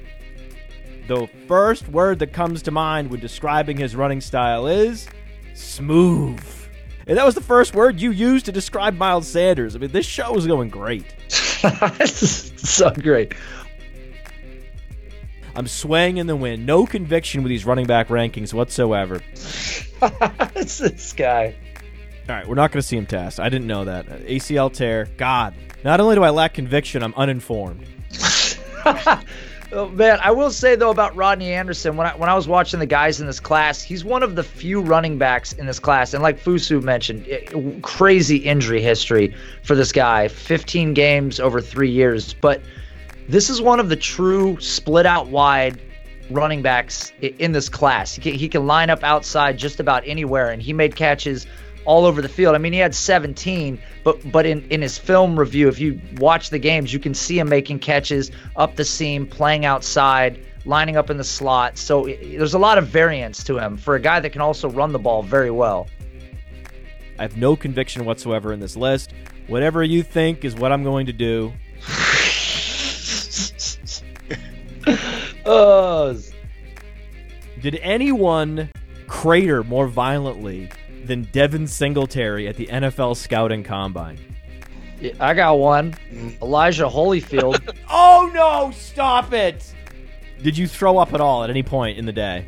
The 1.07 1.27
first 1.47 1.89
word 1.89 2.19
that 2.19 2.31
comes 2.31 2.61
to 2.63 2.71
mind 2.71 3.09
when 3.09 3.19
describing 3.19 3.77
his 3.77 3.95
running 3.95 4.21
style 4.21 4.67
is 4.67 5.07
smooth. 5.53 6.41
And 7.05 7.17
that 7.17 7.25
was 7.25 7.35
the 7.35 7.41
first 7.41 7.75
word 7.75 7.99
you 7.99 8.11
used 8.11 8.45
to 8.45 8.51
describe 8.53 8.95
Miles 8.95 9.27
Sanders. 9.27 9.75
I 9.75 9.79
mean, 9.79 9.91
this 9.91 10.05
show 10.05 10.35
is 10.35 10.47
going 10.47 10.69
great. 10.69 11.05
so 11.29 12.89
great. 12.91 13.33
I'm 15.55 15.67
swaying 15.67 16.17
in 16.17 16.27
the 16.27 16.35
wind. 16.35 16.65
No 16.65 16.85
conviction 16.85 17.43
with 17.43 17.49
these 17.49 17.65
running 17.65 17.85
back 17.85 18.07
rankings 18.07 18.53
whatsoever. 18.53 19.21
it's 20.55 20.77
this 20.77 21.13
guy. 21.13 21.55
All 22.29 22.35
right, 22.35 22.47
we're 22.47 22.55
not 22.55 22.71
going 22.71 22.81
to 22.81 22.87
see 22.87 22.95
him 22.95 23.05
test. 23.05 23.41
I 23.41 23.49
didn't 23.49 23.67
know 23.67 23.83
that. 23.83 24.07
ACL 24.07 24.71
tear. 24.71 25.09
God. 25.17 25.53
Not 25.83 25.99
only 25.99 26.15
do 26.15 26.23
I 26.23 26.29
lack 26.29 26.53
conviction, 26.53 27.03
I'm 27.03 27.13
uninformed. 27.15 27.85
Oh, 29.75 29.89
man, 29.89 30.19
I 30.21 30.31
will 30.31 30.51
say 30.51 30.75
though 30.75 30.91
about 30.91 31.15
Rodney 31.15 31.51
Anderson 31.51 31.97
when 31.97 32.05
I 32.05 32.15
when 32.15 32.29
I 32.29 32.35
was 32.35 32.47
watching 32.47 32.79
the 32.79 32.85
guys 32.85 33.19
in 33.19 33.25
this 33.27 33.39
class, 33.39 33.81
he's 33.81 34.05
one 34.05 34.21
of 34.21 34.35
the 34.35 34.43
few 34.43 34.81
running 34.81 35.17
backs 35.17 35.53
in 35.53 35.65
this 35.65 35.79
class, 35.79 36.13
and 36.13 36.21
like 36.21 36.39
Fusu 36.39 36.81
mentioned, 36.81 37.25
i- 37.31 37.79
crazy 37.81 38.37
injury 38.37 38.81
history 38.81 39.33
for 39.63 39.73
this 39.75 39.91
guy, 39.91 40.27
15 40.27 40.93
games 40.93 41.39
over 41.39 41.59
three 41.59 41.89
years. 41.89 42.33
But 42.33 42.61
this 43.27 43.49
is 43.49 43.61
one 43.61 43.79
of 43.79 43.89
the 43.89 43.95
true 43.95 44.59
split 44.59 45.05
out 45.07 45.27
wide 45.27 45.81
running 46.29 46.61
backs 46.61 47.11
in 47.21 47.51
this 47.51 47.67
class. 47.67 48.13
He 48.13 48.21
can, 48.21 48.33
he 48.33 48.47
can 48.47 48.67
line 48.67 48.89
up 48.89 49.03
outside 49.03 49.57
just 49.57 49.79
about 49.79 50.03
anywhere, 50.05 50.51
and 50.51 50.61
he 50.61 50.71
made 50.73 50.95
catches 50.95 51.47
all 51.85 52.05
over 52.05 52.21
the 52.21 52.29
field. 52.29 52.55
I 52.55 52.57
mean, 52.57 52.73
he 52.73 52.79
had 52.79 52.93
17, 52.95 53.79
but 54.03 54.31
but 54.31 54.45
in, 54.45 54.65
in 54.69 54.81
his 54.81 54.97
film 54.97 55.39
review, 55.39 55.67
if 55.67 55.79
you 55.79 55.99
watch 56.17 56.49
the 56.49 56.59
games, 56.59 56.93
you 56.93 56.99
can 56.99 57.13
see 57.13 57.37
him 57.39 57.49
making 57.49 57.79
catches 57.79 58.31
up 58.55 58.75
the 58.75 58.85
seam, 58.85 59.25
playing 59.27 59.65
outside, 59.65 60.45
lining 60.65 60.95
up 60.97 61.09
in 61.09 61.17
the 61.17 61.23
slot. 61.23 61.77
So 61.77 62.07
i- 62.07 62.17
there's 62.37 62.53
a 62.53 62.59
lot 62.59 62.77
of 62.77 62.87
variance 62.87 63.43
to 63.45 63.57
him 63.57 63.77
for 63.77 63.95
a 63.95 63.99
guy 63.99 64.19
that 64.19 64.31
can 64.31 64.41
also 64.41 64.69
run 64.69 64.91
the 64.91 64.99
ball 64.99 65.23
very 65.23 65.51
well. 65.51 65.87
I 67.19 67.23
have 67.23 67.37
no 67.37 67.55
conviction 67.55 68.05
whatsoever 68.05 68.51
in 68.53 68.59
this 68.59 68.75
list. 68.75 69.13
Whatever 69.47 69.83
you 69.83 70.03
think 70.03 70.43
is 70.45 70.55
what 70.55 70.71
I'm 70.71 70.83
going 70.83 71.05
to 71.07 71.13
do. 71.13 71.53
Oh, 75.45 76.17
Did 77.61 77.75
anyone 77.81 78.69
crater 79.07 79.63
more 79.63 79.87
violently 79.87 80.69
than 81.05 81.23
Devin 81.31 81.67
Singletary 81.67 82.47
at 82.47 82.55
the 82.55 82.67
NFL 82.67 83.17
Scouting 83.17 83.63
Combine? 83.63 84.17
I 85.19 85.33
got 85.33 85.59
one. 85.59 85.91
Mm-hmm. 85.91 86.41
Elijah 86.43 86.87
Holyfield. 86.87 87.77
Oh 87.95 88.31
no, 88.33 88.71
stop 88.71 89.33
it! 89.33 89.71
Did 90.41 90.57
you 90.57 90.65
throw 90.67 90.97
up 90.97 91.13
at 91.13 91.21
all 91.21 91.43
at 91.43 91.51
any 91.51 91.61
point 91.61 91.99
in 91.99 92.07
the 92.07 92.11
day? 92.11 92.45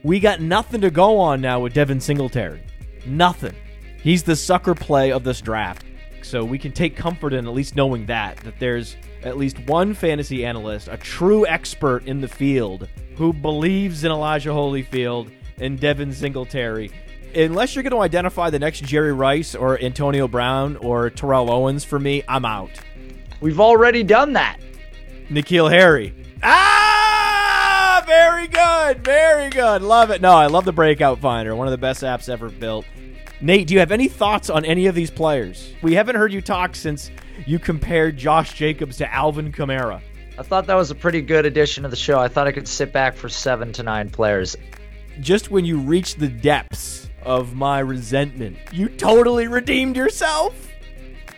We 0.04 0.20
got 0.20 0.42
nothing 0.42 0.82
to 0.82 0.90
go 0.90 1.20
on 1.20 1.42
now 1.42 1.60
with 1.60 1.74
Devin 1.74 2.02
Singletary. 2.02 2.64
Nothing. 3.06 3.54
He's 4.02 4.24
the 4.24 4.36
sucker 4.36 4.74
play 4.74 5.12
of 5.12 5.24
this 5.24 5.42
draft. 5.42 5.86
So 6.24 6.44
we 6.44 6.58
can 6.58 6.72
take 6.72 6.96
comfort 6.96 7.34
in 7.34 7.48
at 7.48 7.54
least 7.54 7.76
knowing 7.76 8.06
that, 8.08 8.38
that 8.38 8.60
there's 8.60 8.96
at 9.24 9.38
least 9.38 9.60
one 9.68 9.94
fantasy 9.94 10.46
analyst, 10.46 10.88
a 10.88 10.98
true 10.98 11.46
expert 11.48 12.06
in 12.06 12.22
the 12.22 12.28
field, 12.28 12.88
who 13.16 13.34
believes 13.34 14.04
in 14.04 14.12
Elijah 14.12 14.50
Holyfield 14.50 15.32
and 15.60 15.80
Devin 15.80 16.12
Singletary. 16.14 16.92
Unless 17.36 17.76
you're 17.76 17.84
going 17.84 17.92
to 17.92 18.02
identify 18.02 18.50
the 18.50 18.60
next 18.60 18.84
Jerry 18.84 19.14
Rice 19.14 19.56
or 19.56 19.80
Antonio 19.80 20.28
Brown 20.28 20.76
or 20.78 21.10
Terrell 21.10 21.50
Owens 21.50 21.84
for 21.84 22.00
me, 22.00 22.24
I'm 22.28 22.46
out. 22.46 22.72
We've 23.40 23.60
already 23.60 24.04
done 24.04 24.34
that. 24.34 24.58
N'Keal 25.30 25.72
Harry. 25.72 26.14
Ah, 26.44 28.04
very 28.06 28.48
good, 28.48 29.04
very 29.04 29.50
good. 29.50 29.82
Love 29.82 30.12
it. 30.12 30.22
No, 30.22 30.34
I 30.34 30.48
love 30.48 30.66
the 30.66 30.74
Breakout 30.74 31.20
Finder, 31.20 31.56
one 31.56 31.68
of 31.68 31.72
the 31.72 31.78
best 31.78 32.04
apps 32.04 32.28
ever 32.28 32.50
built. 32.50 32.86
Nate, 33.44 33.66
do 33.68 33.74
you 33.74 33.80
have 33.80 33.92
any 33.92 34.08
thoughts 34.08 34.52
on 34.52 34.66
any 34.66 34.86
of 34.86 34.94
these 34.94 35.10
players? 35.10 35.74
We 35.82 35.96
haven't 35.96 36.16
heard 36.16 36.32
you 36.32 36.42
talk 36.42 36.76
since 36.76 37.10
you 37.48 37.58
compared 37.58 38.16
Josh 38.16 38.54
Jacobs 38.54 38.98
to 38.98 39.12
Alvin 39.12 39.52
Kamara. 39.52 40.02
I 40.38 40.44
thought 40.44 40.68
that 40.68 40.76
was 40.76 40.92
a 40.92 40.96
pretty 40.96 41.22
good 41.22 41.46
addition 41.48 41.82
to 41.84 41.90
the 41.90 41.96
show. 41.96 42.20
I 42.20 42.28
thought 42.28 42.48
I 42.48 42.52
could 42.52 42.68
sit 42.68 42.94
back 42.94 43.16
for 43.16 43.30
seven 43.30 43.74
to 43.74 43.84
nine 43.84 44.12
players. 44.12 44.56
Just 45.20 45.50
when 45.50 45.66
you 45.66 45.80
reach 45.80 46.16
the 46.16 46.28
depths 46.28 47.10
of 47.24 47.56
my 47.56 47.80
resentment, 47.80 48.58
you 48.72 48.90
totally 48.90 49.48
redeemed 49.48 49.98
yourself. 49.98 50.68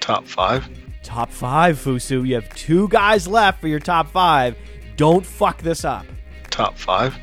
Top 0.01 0.27
five. 0.27 0.67
Top 1.03 1.31
five, 1.31 1.77
Fusu. 1.77 2.27
You 2.27 2.35
have 2.35 2.49
two 2.53 2.89
guys 2.89 3.27
left 3.27 3.61
for 3.61 3.69
your 3.69 3.79
top 3.79 4.09
five. 4.11 4.57
Don't 4.97 5.25
fuck 5.25 5.61
this 5.61 5.85
up. 5.85 6.05
Top 6.49 6.77
five. 6.77 7.15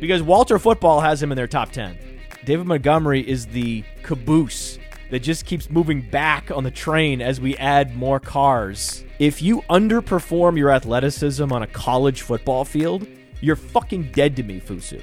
Because 0.00 0.22
Walter 0.22 0.60
Football 0.60 1.00
has 1.00 1.20
him 1.20 1.32
in 1.32 1.36
their 1.36 1.48
top 1.48 1.72
10. 1.72 1.98
David 2.48 2.66
Montgomery 2.66 3.28
is 3.28 3.44
the 3.44 3.84
caboose 4.02 4.78
that 5.10 5.20
just 5.20 5.44
keeps 5.44 5.68
moving 5.68 6.00
back 6.00 6.50
on 6.50 6.64
the 6.64 6.70
train 6.70 7.20
as 7.20 7.42
we 7.42 7.54
add 7.58 7.94
more 7.94 8.18
cars. 8.18 9.04
If 9.18 9.42
you 9.42 9.60
underperform 9.68 10.56
your 10.56 10.70
athleticism 10.70 11.52
on 11.52 11.62
a 11.62 11.66
college 11.66 12.22
football 12.22 12.64
field, 12.64 13.06
you're 13.42 13.54
fucking 13.54 14.12
dead 14.12 14.34
to 14.36 14.42
me, 14.42 14.62
Fusu. 14.62 15.02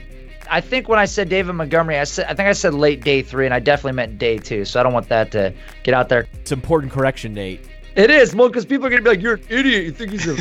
I 0.49 0.59
think 0.59 0.89
when 0.89 0.97
I 0.97 1.05
said 1.05 1.29
David 1.29 1.53
Montgomery, 1.53 1.99
I 1.99 2.05
said 2.05 2.25
I 2.25 2.33
think 2.33 2.49
I 2.49 2.53
said 2.53 2.73
late 2.73 3.03
day 3.03 3.21
three, 3.21 3.45
and 3.45 3.53
I 3.53 3.59
definitely 3.59 3.97
meant 3.97 4.17
day 4.17 4.39
two. 4.39 4.65
So 4.65 4.79
I 4.79 4.83
don't 4.83 4.93
want 4.93 5.09
that 5.09 5.29
to 5.33 5.53
get 5.83 5.93
out 5.93 6.09
there. 6.09 6.25
It's 6.33 6.51
important 6.51 6.93
correction, 6.93 7.35
Nate. 7.35 7.61
It 7.95 8.09
is 8.09 8.33
well 8.33 8.47
because 8.47 8.65
people 8.65 8.87
are 8.87 8.89
gonna 8.89 9.03
be 9.03 9.09
like, 9.11 9.21
"You're 9.21 9.35
an 9.35 9.43
idiot. 9.49 9.83
You 9.83 9.91
think 9.91 10.13
he's 10.13 10.27
a." 10.27 10.35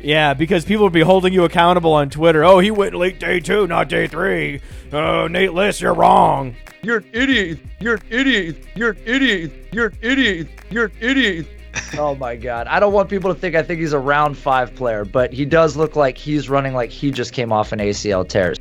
Yeah, 0.00 0.34
because 0.34 0.64
people 0.64 0.84
will 0.84 0.90
be 0.90 1.00
holding 1.00 1.32
you 1.32 1.44
accountable 1.44 1.92
on 1.92 2.10
Twitter. 2.10 2.44
Oh, 2.44 2.60
he 2.60 2.70
went 2.70 2.94
late 2.94 3.18
day 3.18 3.40
two, 3.40 3.66
not 3.66 3.88
day 3.88 4.06
three. 4.06 4.60
Oh, 4.92 5.26
Nate 5.26 5.52
Liss, 5.52 5.80
you're 5.80 5.94
wrong. 5.94 6.54
You're 6.82 6.98
an 6.98 7.06
idiot. 7.12 7.58
You're 7.80 7.96
an 7.96 8.02
idiot. 8.10 8.64
You're 8.74 8.90
an 8.90 8.98
idiot. 9.04 9.52
You're 9.72 9.86
an 9.86 9.98
idiot. 10.00 10.48
You're 10.70 10.84
an 10.86 10.92
idiot. 11.00 11.46
oh 11.98 12.14
my 12.14 12.36
god. 12.36 12.66
I 12.66 12.80
don't 12.80 12.92
want 12.92 13.08
people 13.08 13.32
to 13.32 13.38
think 13.38 13.54
I 13.54 13.62
think 13.62 13.80
he's 13.80 13.92
a 13.92 13.98
round 13.98 14.36
five 14.36 14.74
player, 14.74 15.04
but 15.04 15.32
he 15.32 15.44
does 15.44 15.76
look 15.76 15.96
like 15.96 16.16
he's 16.16 16.48
running 16.48 16.74
like 16.74 16.90
he 16.90 17.10
just 17.10 17.32
came 17.32 17.52
off 17.52 17.72
an 17.72 17.78
ACL 17.78 18.28
tear. 18.28 18.54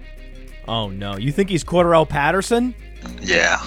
Oh 0.67 0.89
no, 0.89 1.17
you 1.17 1.31
think 1.31 1.49
he's 1.49 1.63
Cordarrelle 1.63 2.07
Patterson? 2.07 2.75
Yeah. 3.21 3.59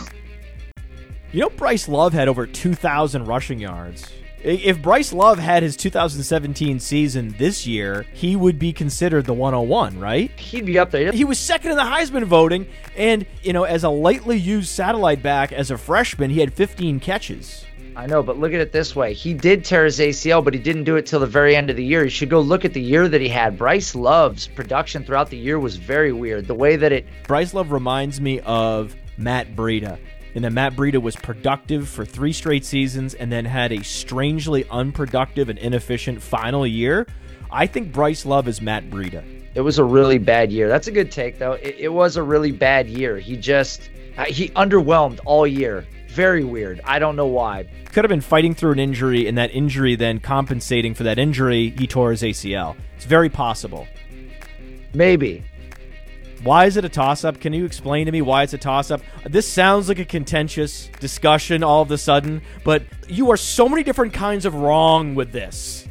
You 1.33 1.43
know 1.43 1.51
Bryce 1.51 1.89
Love 1.89 2.13
had 2.13 2.29
over 2.29 2.47
2,000 2.47 3.25
rushing 3.25 3.61
yards. 3.61 4.11
If 4.43 4.81
Bryce 4.81 5.13
Love 5.13 5.39
had 5.39 5.63
his 5.63 5.77
2017 5.77 6.81
season 6.81 7.35
this 7.37 7.67
year, 7.67 8.07
he 8.15 8.37
would 8.37 8.59
be 8.59 8.73
considered 8.73 9.27
the 9.27 9.35
101, 9.35 10.01
right? 10.01 10.31
He'd 10.39 10.65
be 10.65 10.79
up 10.79 10.91
there. 10.91 11.13
He 11.13 11.25
was 11.25 11.39
second 11.39 11.73
in 11.73 11.77
the 11.77 11.83
Heisman 11.83 12.25
voting, 12.25 12.67
and, 12.97 13.27
you 13.43 13.53
know, 13.53 13.65
as 13.65 13.85
a 13.85 13.91
lightly 13.91 14.39
used 14.39 14.71
satellite 14.71 15.23
back 15.23 15.53
as 15.53 15.71
a 15.71 15.77
freshman, 15.77 16.31
he 16.31 16.41
had 16.41 16.55
15 16.55 17.01
catches. 17.01 17.67
I 17.95 18.07
know, 18.07 18.23
but 18.23 18.39
look 18.39 18.55
at 18.55 18.61
it 18.61 18.73
this 18.73 18.97
way. 18.97 19.13
He 19.13 19.35
did 19.35 19.63
tear 19.63 19.85
his 19.85 19.99
ACL, 19.99 20.43
but 20.43 20.55
he 20.55 20.61
didn't 20.61 20.85
do 20.85 20.97
it 20.97 21.05
till 21.05 21.21
the 21.21 21.27
very 21.27 21.55
end 21.55 21.69
of 21.69 21.77
the 21.77 21.85
year. 21.85 22.05
You 22.05 22.11
should 22.11 22.31
go 22.31 22.41
look 22.41 22.65
at 22.65 22.73
the 22.73 22.81
year 22.81 23.09
that 23.09 23.21
he 23.21 23.29
had. 23.29 23.59
Bryce 23.59 23.95
Love's 23.95 24.47
production 24.47 25.05
throughout 25.05 25.29
the 25.29 25.37
year 25.37 25.59
was 25.59 25.77
very 25.77 26.13
weird. 26.13 26.47
The 26.47 26.55
way 26.55 26.77
that 26.77 26.93
it 26.93 27.07
Bryce 27.27 27.53
Love 27.53 27.73
reminds 27.73 28.23
me 28.23 28.41
of 28.41 28.97
Matt 29.19 29.55
Breida. 29.55 29.99
And 30.35 30.45
then 30.45 30.55
Matt 30.55 30.75
Breida 30.75 31.03
was 31.03 31.17
productive 31.17 31.89
for 31.89 32.05
three 32.05 32.33
straight 32.33 32.65
seasons 32.65 33.15
and 33.15 33.33
then 33.33 33.45
had 33.45 33.73
a 33.73 33.83
strangely 33.83 34.65
unproductive 34.71 35.49
and 35.49 35.59
inefficient 35.59 36.23
final 36.23 36.67
year. 36.67 37.07
I 37.51 37.67
think 37.67 37.93
Bryce 37.93 38.25
Love 38.25 38.47
is 38.47 38.61
Matt 38.63 38.91
Breida. 38.91 39.25
it 39.55 39.61
was 39.61 39.79
a 39.79 39.85
really 39.85 40.19
bad 40.19 40.53
year. 40.53 40.69
That's 40.69 40.87
a 40.87 40.93
good 40.93 41.11
take 41.11 41.39
though. 41.39 41.53
It, 41.55 41.77
it 41.79 41.89
was 41.89 42.17
a 42.17 42.23
really 42.23 42.53
bad 42.53 42.89
year. 42.89 43.19
He 43.19 43.37
just 43.37 43.91
uh, 44.17 44.25
he 44.25 44.51
underwhelmed 44.51 45.19
all 45.25 45.47
year. 45.47 45.87
Very 46.09 46.45
weird. 46.45 46.81
I 46.85 46.99
don't 46.99 47.17
know 47.17 47.27
why. 47.27 47.69
Could 47.93 48.05
have 48.05 48.09
been 48.09 48.21
fighting 48.21 48.55
through 48.55 48.73
an 48.73 48.79
injury, 48.81 49.27
and 49.29 49.39
that 49.39 49.51
injury 49.53 49.95
then 49.97 50.19
compensating 50.19 50.95
for 50.95 51.05
that 51.05 51.19
injury, 51.19 51.71
he 51.71 51.87
tore 51.87 52.11
his 52.11 52.23
ACL. 52.23 52.77
It's 52.97 53.05
very 53.05 53.29
possible. 53.29 53.87
Maybe. 54.93 55.45
Why 56.43 56.65
is 56.65 56.79
it 56.79 56.87
a 56.87 56.89
toss 56.89 57.25
up? 57.25 57.39
Can 57.39 57.53
you 57.53 57.67
explain 57.67 58.07
to 58.07 58.13
me 58.13 58.23
why 58.23 58.45
it's 58.45 58.55
a 58.55 58.59
toss 58.59 58.91
up? 58.91 59.03
This 59.25 59.47
sounds 59.47 59.89
like 59.89 59.99
a 59.99 60.07
contentious 60.07 60.89
discussion 60.99 61.63
all 61.63 61.83
of 61.83 61.91
a 61.91 61.99
sudden, 61.99 62.41
but 62.65 62.83
you 63.09 63.31
are 63.31 63.37
so 63.37 63.69
many 63.69 63.83
different 63.83 64.15
kinds 64.15 64.47
of 64.47 64.55
wrong 64.55 65.15
with 65.15 65.33
this. 65.33 65.87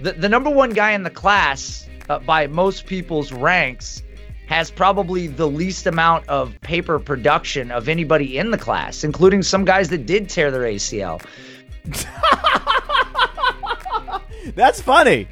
The 0.00 0.12
the 0.12 0.28
number 0.28 0.50
one 0.50 0.70
guy 0.70 0.92
in 0.92 1.04
the 1.04 1.10
class 1.10 1.88
uh, 2.10 2.18
by 2.18 2.48
most 2.48 2.86
people's 2.86 3.30
ranks 3.30 4.02
has 4.46 4.68
probably 4.68 5.28
the 5.28 5.46
least 5.46 5.86
amount 5.86 6.28
of 6.28 6.60
paper 6.62 6.98
production 6.98 7.70
of 7.70 7.88
anybody 7.88 8.38
in 8.38 8.50
the 8.50 8.58
class, 8.58 9.04
including 9.04 9.42
some 9.42 9.64
guys 9.64 9.88
that 9.90 10.06
did 10.06 10.28
tear 10.28 10.50
their 10.50 10.62
ACL. 10.62 11.24
That's 14.56 14.80
funny. 14.80 15.28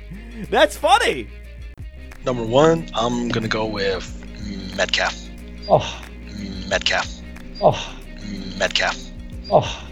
That's 0.50 0.76
funny. 0.76 1.26
Number 2.24 2.44
one, 2.44 2.88
I'm 2.94 3.28
gonna 3.28 3.48
go 3.48 3.66
with 3.66 4.19
Metcalf. 4.76 5.14
Oh, 5.68 6.02
Metcalf. 6.68 7.06
oh, 7.60 7.96
Metcalf. 8.58 8.96
oh. 9.50 9.86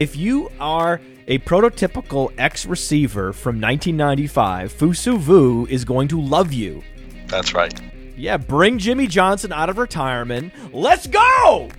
If 0.00 0.16
you 0.16 0.50
are 0.58 1.00
a 1.28 1.38
prototypical 1.40 2.32
ex 2.38 2.66
receiver 2.66 3.32
from 3.32 3.60
1995, 3.60 4.72
Fusu 4.72 5.18
Vu 5.18 5.66
is 5.66 5.84
going 5.84 6.08
to 6.08 6.20
love 6.20 6.52
you. 6.52 6.82
That's 7.28 7.54
right. 7.54 7.72
Yeah, 8.16 8.36
bring 8.36 8.78
Jimmy 8.78 9.06
Johnson 9.06 9.52
out 9.52 9.70
of 9.70 9.78
retirement. 9.78 10.52
Let's 10.72 11.06
go! 11.06 11.70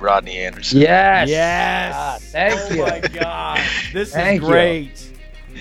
Rodney 0.00 0.38
Anderson. 0.38 0.80
Yes. 0.80 1.28
Yes. 1.28 1.94
Ah, 1.96 2.18
thank 2.20 2.60
oh 2.60 2.74
you. 2.74 2.82
Oh 2.82 2.86
my 2.86 3.00
God. 3.00 3.60
This 3.92 4.12
Thank 4.12 4.42
is 4.42 4.48
you. 4.48 4.52
great. 4.52 5.10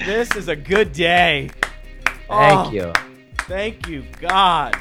This 0.06 0.36
is 0.36 0.48
a 0.48 0.56
good 0.56 0.92
day. 0.92 1.50
Thank 2.28 2.68
Oh, 2.68 2.72
you. 2.72 2.92
Thank 3.48 3.88
you, 3.88 4.04
God. 4.20 4.76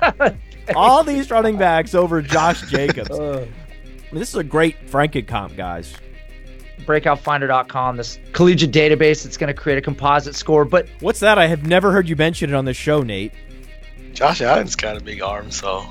All 0.74 1.04
these 1.04 1.30
running 1.30 1.56
backs 1.56 1.94
over 1.94 2.20
Josh 2.22 2.62
Jacobs. 2.70 3.10
I 3.12 3.46
mean, 4.12 4.20
this 4.20 4.28
is 4.30 4.34
a 4.36 4.44
great 4.44 4.86
Frankencomp, 4.88 5.56
guys. 5.56 5.94
breakoutfinder.com, 6.84 7.96
this 7.96 8.18
collegiate 8.32 8.72
database 8.72 9.24
that's 9.24 9.36
going 9.36 9.48
to 9.48 9.54
create 9.54 9.78
a 9.78 9.82
composite 9.82 10.34
score. 10.34 10.64
But 10.64 10.88
What's 11.00 11.20
that? 11.20 11.38
I 11.38 11.46
have 11.46 11.66
never 11.66 11.92
heard 11.92 12.08
you 12.08 12.16
mention 12.16 12.50
it 12.50 12.54
on 12.56 12.64
this 12.64 12.76
show, 12.76 13.02
Nate. 13.02 13.32
Josh 14.12 14.40
Allen's 14.40 14.76
got 14.76 14.96
a 14.96 15.00
big 15.00 15.20
arm, 15.22 15.50
so 15.50 15.84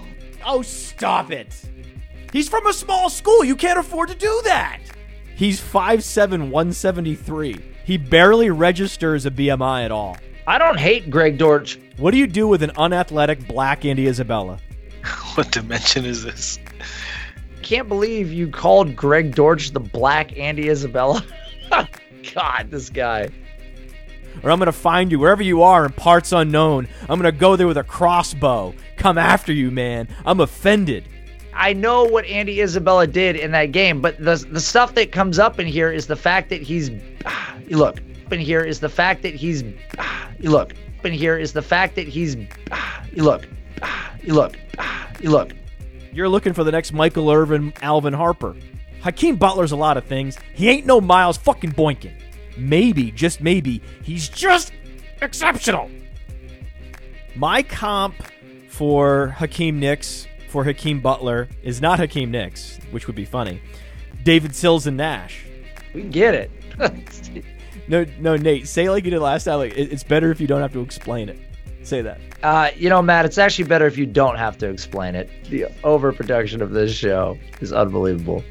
Oh, 0.46 0.62
stop 0.62 1.32
it. 1.32 1.54
He's 2.32 2.50
from 2.50 2.66
a 2.68 2.74
small 2.74 3.10
school. 3.10 3.44
You 3.44 3.56
can't 3.56 3.80
afford 3.80 4.10
to 4.10 4.16
do 4.16 4.42
that. 4.46 4.80
He's 5.36 5.60
5'7, 5.62 6.50
173. 6.50 7.58
He 7.84 7.98
barely 7.98 8.50
registers 8.50 9.26
a 9.26 9.32
BMI 9.32 9.86
at 9.86 9.92
all. 9.92 10.18
I 10.48 10.60
don't 10.60 10.80
hate 10.80 11.10
Greg 11.10 11.38
Dortch. 11.40 11.80
What 11.98 12.12
do 12.12 12.18
you 12.18 12.28
do 12.28 12.48
with 12.48 12.62
an 12.62 12.72
unathletic 12.78 13.48
black 13.48 13.84
Andy 13.84 14.08
Isabella? 14.08 14.60
what 15.34 15.52
dimension 15.52 16.06
is 16.06 16.24
this? 16.24 16.60
Can't 17.64 17.88
believe 17.88 18.32
you 18.32 18.50
called 18.50 18.96
Greg 18.96 19.34
Dortch 19.34 19.72
the 19.72 19.80
black 19.80 20.38
Andy 20.38 20.70
Isabella. 20.70 21.26
God, 22.34 22.70
this 22.70 22.92
guy. 22.92 23.30
Or 24.44 24.52
I'm 24.52 24.60
going 24.60 24.68
to 24.68 24.72
find 24.72 25.12
you 25.12 25.18
wherever 25.18 25.42
you 25.42 25.64
are 25.64 25.86
in 25.86 25.94
parts 25.94 26.32
unknown. 26.32 26.88
I'm 27.02 27.20
going 27.20 27.32
to 27.34 27.38
go 27.38 27.56
there 27.56 27.68
with 27.68 27.78
a 27.78 27.84
crossbow. 27.84 28.76
Come 28.98 29.18
after 29.18 29.52
you, 29.52 29.72
man. 29.72 30.08
I'm 30.26 30.42
offended. 30.42 31.06
I 31.56 31.74
know 31.74 32.04
what 32.04 32.26
Andy 32.26 32.62
Isabella 32.62 33.08
did 33.08 33.36
in 33.36 33.52
that 33.52 33.72
game, 33.72 34.02
but 34.02 34.18
the 34.18 34.36
the 34.52 34.60
stuff 34.60 34.94
that 34.96 35.14
comes 35.14 35.40
up 35.40 35.58
in 35.58 35.66
here 35.66 35.90
is 35.90 36.06
the 36.06 36.16
fact 36.18 36.50
that 36.50 36.62
he's 36.62 36.92
look 37.70 37.98
up 37.98 38.15
in 38.32 38.40
here 38.40 38.62
is 38.62 38.80
the 38.80 38.90
fact 38.90 39.22
that 39.24 39.36
he's 39.36 39.64
look 40.40 40.74
in 41.04 41.14
here 41.14 41.38
is 41.38 41.54
the 41.54 41.62
fact 41.62 41.96
that 41.96 42.08
he's 42.08 42.36
look 43.14 43.48
look 44.24 44.58
look 45.22 45.52
You're 46.12 46.30
looking 46.30 46.54
for 46.54 46.64
the 46.64 46.72
next 46.72 46.94
Michael 46.94 47.32
Irvin, 47.32 47.74
Alvin 47.82 48.14
Harper. 48.14 48.56
Hakeem 49.02 49.36
Butler's 49.36 49.72
a 49.72 49.76
lot 49.76 49.98
of 49.98 50.06
things. 50.06 50.38
He 50.54 50.70
ain't 50.70 50.86
no 50.86 51.00
Miles 51.00 51.38
fucking 51.38 51.72
Boykin. 51.72 52.16
Maybe, 52.58 53.12
just 53.12 53.42
maybe, 53.42 53.82
he's 54.02 54.30
just 54.30 54.72
exceptional. 55.22 55.92
My 57.36 57.62
comp 57.62 58.16
for 58.70 59.36
Hakeem 59.38 59.80
Nicks, 59.80 60.26
for 60.50 60.64
Hakeem 60.64 61.02
Butler, 61.02 61.50
is 61.64 61.82
not 61.82 62.00
Hakeem 62.00 62.32
Nicks, 62.32 62.80
which 62.92 63.08
would 63.08 63.16
be 63.16 63.26
funny. 63.26 63.62
David 64.24 64.56
Sills 64.56 64.88
and 64.88 64.98
Nash. 64.98 65.46
we 65.94 66.04
get 66.04 66.34
it. 66.34 66.52
No, 67.88 68.06
no, 68.20 68.36
Nate, 68.36 68.68
say 68.68 68.90
like 68.90 69.06
you 69.06 69.12
did 69.12 69.20
last 69.20 69.44
time. 69.46 69.60
Like 69.60 69.74
it- 69.78 69.92
it's 69.92 70.04
better 70.04 70.32
if 70.32 70.40
you 70.42 70.48
don't 70.48 70.62
have 70.62 70.74
to 70.74 70.82
explain 70.82 71.30
it. 71.30 71.40
Say 71.84 72.02
that. 72.02 72.20
Uh, 72.42 72.72
you 72.76 72.90
know, 72.90 73.02
Matt, 73.02 73.26
it's 73.26 73.38
actually 73.38 73.66
better 73.66 73.86
if 73.86 73.96
you 73.98 74.08
don't 74.08 74.38
have 74.38 74.58
to 74.58 74.68
explain 74.70 75.14
it. 75.14 75.30
The 75.50 75.68
overproduction 75.84 76.62
of 76.64 76.72
this 76.72 76.92
show 76.96 77.38
is 77.62 77.72
unbelievable. 77.72 78.44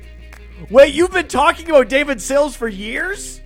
Wait, 0.71 0.95
you've 0.95 1.11
been 1.11 1.27
talking 1.27 1.69
about 1.69 1.89
David 1.89 2.23
Sills 2.23 2.55
for 2.55 2.69
years? 2.69 3.41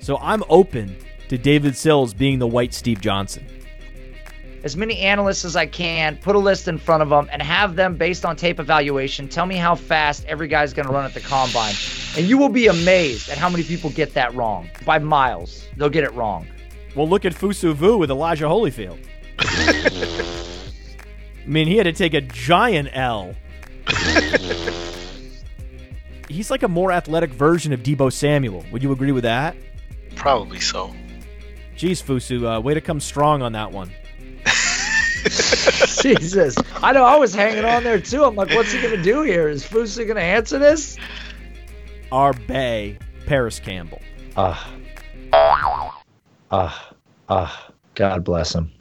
So 0.00 0.16
I'm 0.18 0.44
open 0.48 0.96
to 1.28 1.36
David 1.36 1.76
Sills 1.76 2.14
being 2.14 2.38
the 2.38 2.46
white 2.46 2.72
Steve 2.72 3.00
Johnson. 3.00 3.44
As 4.64 4.76
many 4.76 4.98
analysts 4.98 5.44
as 5.44 5.56
I 5.56 5.66
can, 5.66 6.16
put 6.18 6.36
a 6.36 6.38
list 6.38 6.68
in 6.68 6.78
front 6.78 7.02
of 7.02 7.08
them, 7.08 7.28
and 7.32 7.42
have 7.42 7.74
them, 7.74 7.96
based 7.96 8.24
on 8.24 8.36
tape 8.36 8.60
evaluation, 8.60 9.28
tell 9.28 9.44
me 9.44 9.56
how 9.56 9.74
fast 9.74 10.24
every 10.26 10.46
guy's 10.46 10.72
going 10.72 10.86
to 10.86 10.92
run 10.92 11.04
at 11.04 11.14
the 11.14 11.20
combine. 11.20 11.74
And 12.16 12.28
you 12.28 12.38
will 12.38 12.48
be 12.48 12.68
amazed 12.68 13.28
at 13.28 13.38
how 13.38 13.48
many 13.48 13.64
people 13.64 13.90
get 13.90 14.14
that 14.14 14.32
wrong 14.34 14.70
by 14.86 15.00
miles. 15.00 15.66
They'll 15.76 15.88
get 15.88 16.04
it 16.04 16.14
wrong. 16.14 16.46
Well, 16.94 17.08
look 17.08 17.24
at 17.24 17.32
Fusu 17.32 17.74
Vu 17.74 17.98
with 17.98 18.10
Elijah 18.10 18.44
Holyfield. 18.44 19.04
I 19.40 20.24
mean, 21.44 21.66
he 21.66 21.76
had 21.76 21.84
to 21.84 21.92
take 21.92 22.14
a 22.14 22.20
giant 22.20 22.88
L. 22.92 23.34
He's 26.28 26.52
like 26.52 26.62
a 26.62 26.68
more 26.68 26.92
athletic 26.92 27.30
version 27.30 27.72
of 27.72 27.80
Deebo 27.80 28.12
Samuel. 28.12 28.64
Would 28.70 28.84
you 28.84 28.92
agree 28.92 29.10
with 29.10 29.24
that? 29.24 29.56
Probably 30.14 30.60
so. 30.60 30.94
Jeez, 31.76 32.00
Fusu, 32.00 32.56
uh, 32.56 32.60
way 32.60 32.74
to 32.74 32.80
come 32.80 33.00
strong 33.00 33.42
on 33.42 33.50
that 33.52 33.72
one. 33.72 33.90
Jesus. 36.02 36.56
I 36.82 36.92
know 36.92 37.04
I 37.04 37.16
was 37.16 37.34
hanging 37.34 37.64
on 37.64 37.84
there 37.84 38.00
too. 38.00 38.24
I'm 38.24 38.34
like, 38.34 38.50
what's 38.50 38.72
he 38.72 38.82
gonna 38.82 39.02
do 39.02 39.22
here? 39.22 39.48
Is 39.48 39.64
Fusu 39.64 40.06
gonna 40.06 40.20
answer 40.20 40.58
this? 40.58 40.96
Our 42.10 42.32
Bay, 42.32 42.98
Parris 43.26 43.60
Campbell. 43.60 44.02
Ah. 44.36 44.70
Ah. 46.50 46.94
Ah. 47.28 47.72
God 47.94 48.24
bless 48.24 48.54
him. 48.54 48.72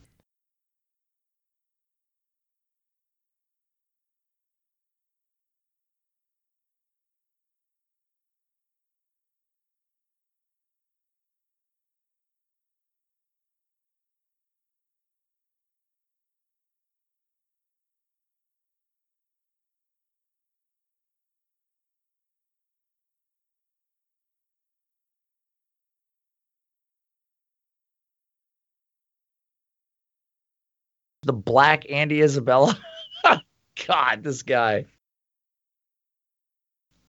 The 31.23 31.33
black 31.33 31.89
Andy 31.89 32.21
Isabella. 32.21 32.77
God, 33.87 34.23
this 34.23 34.41
guy. 34.41 34.85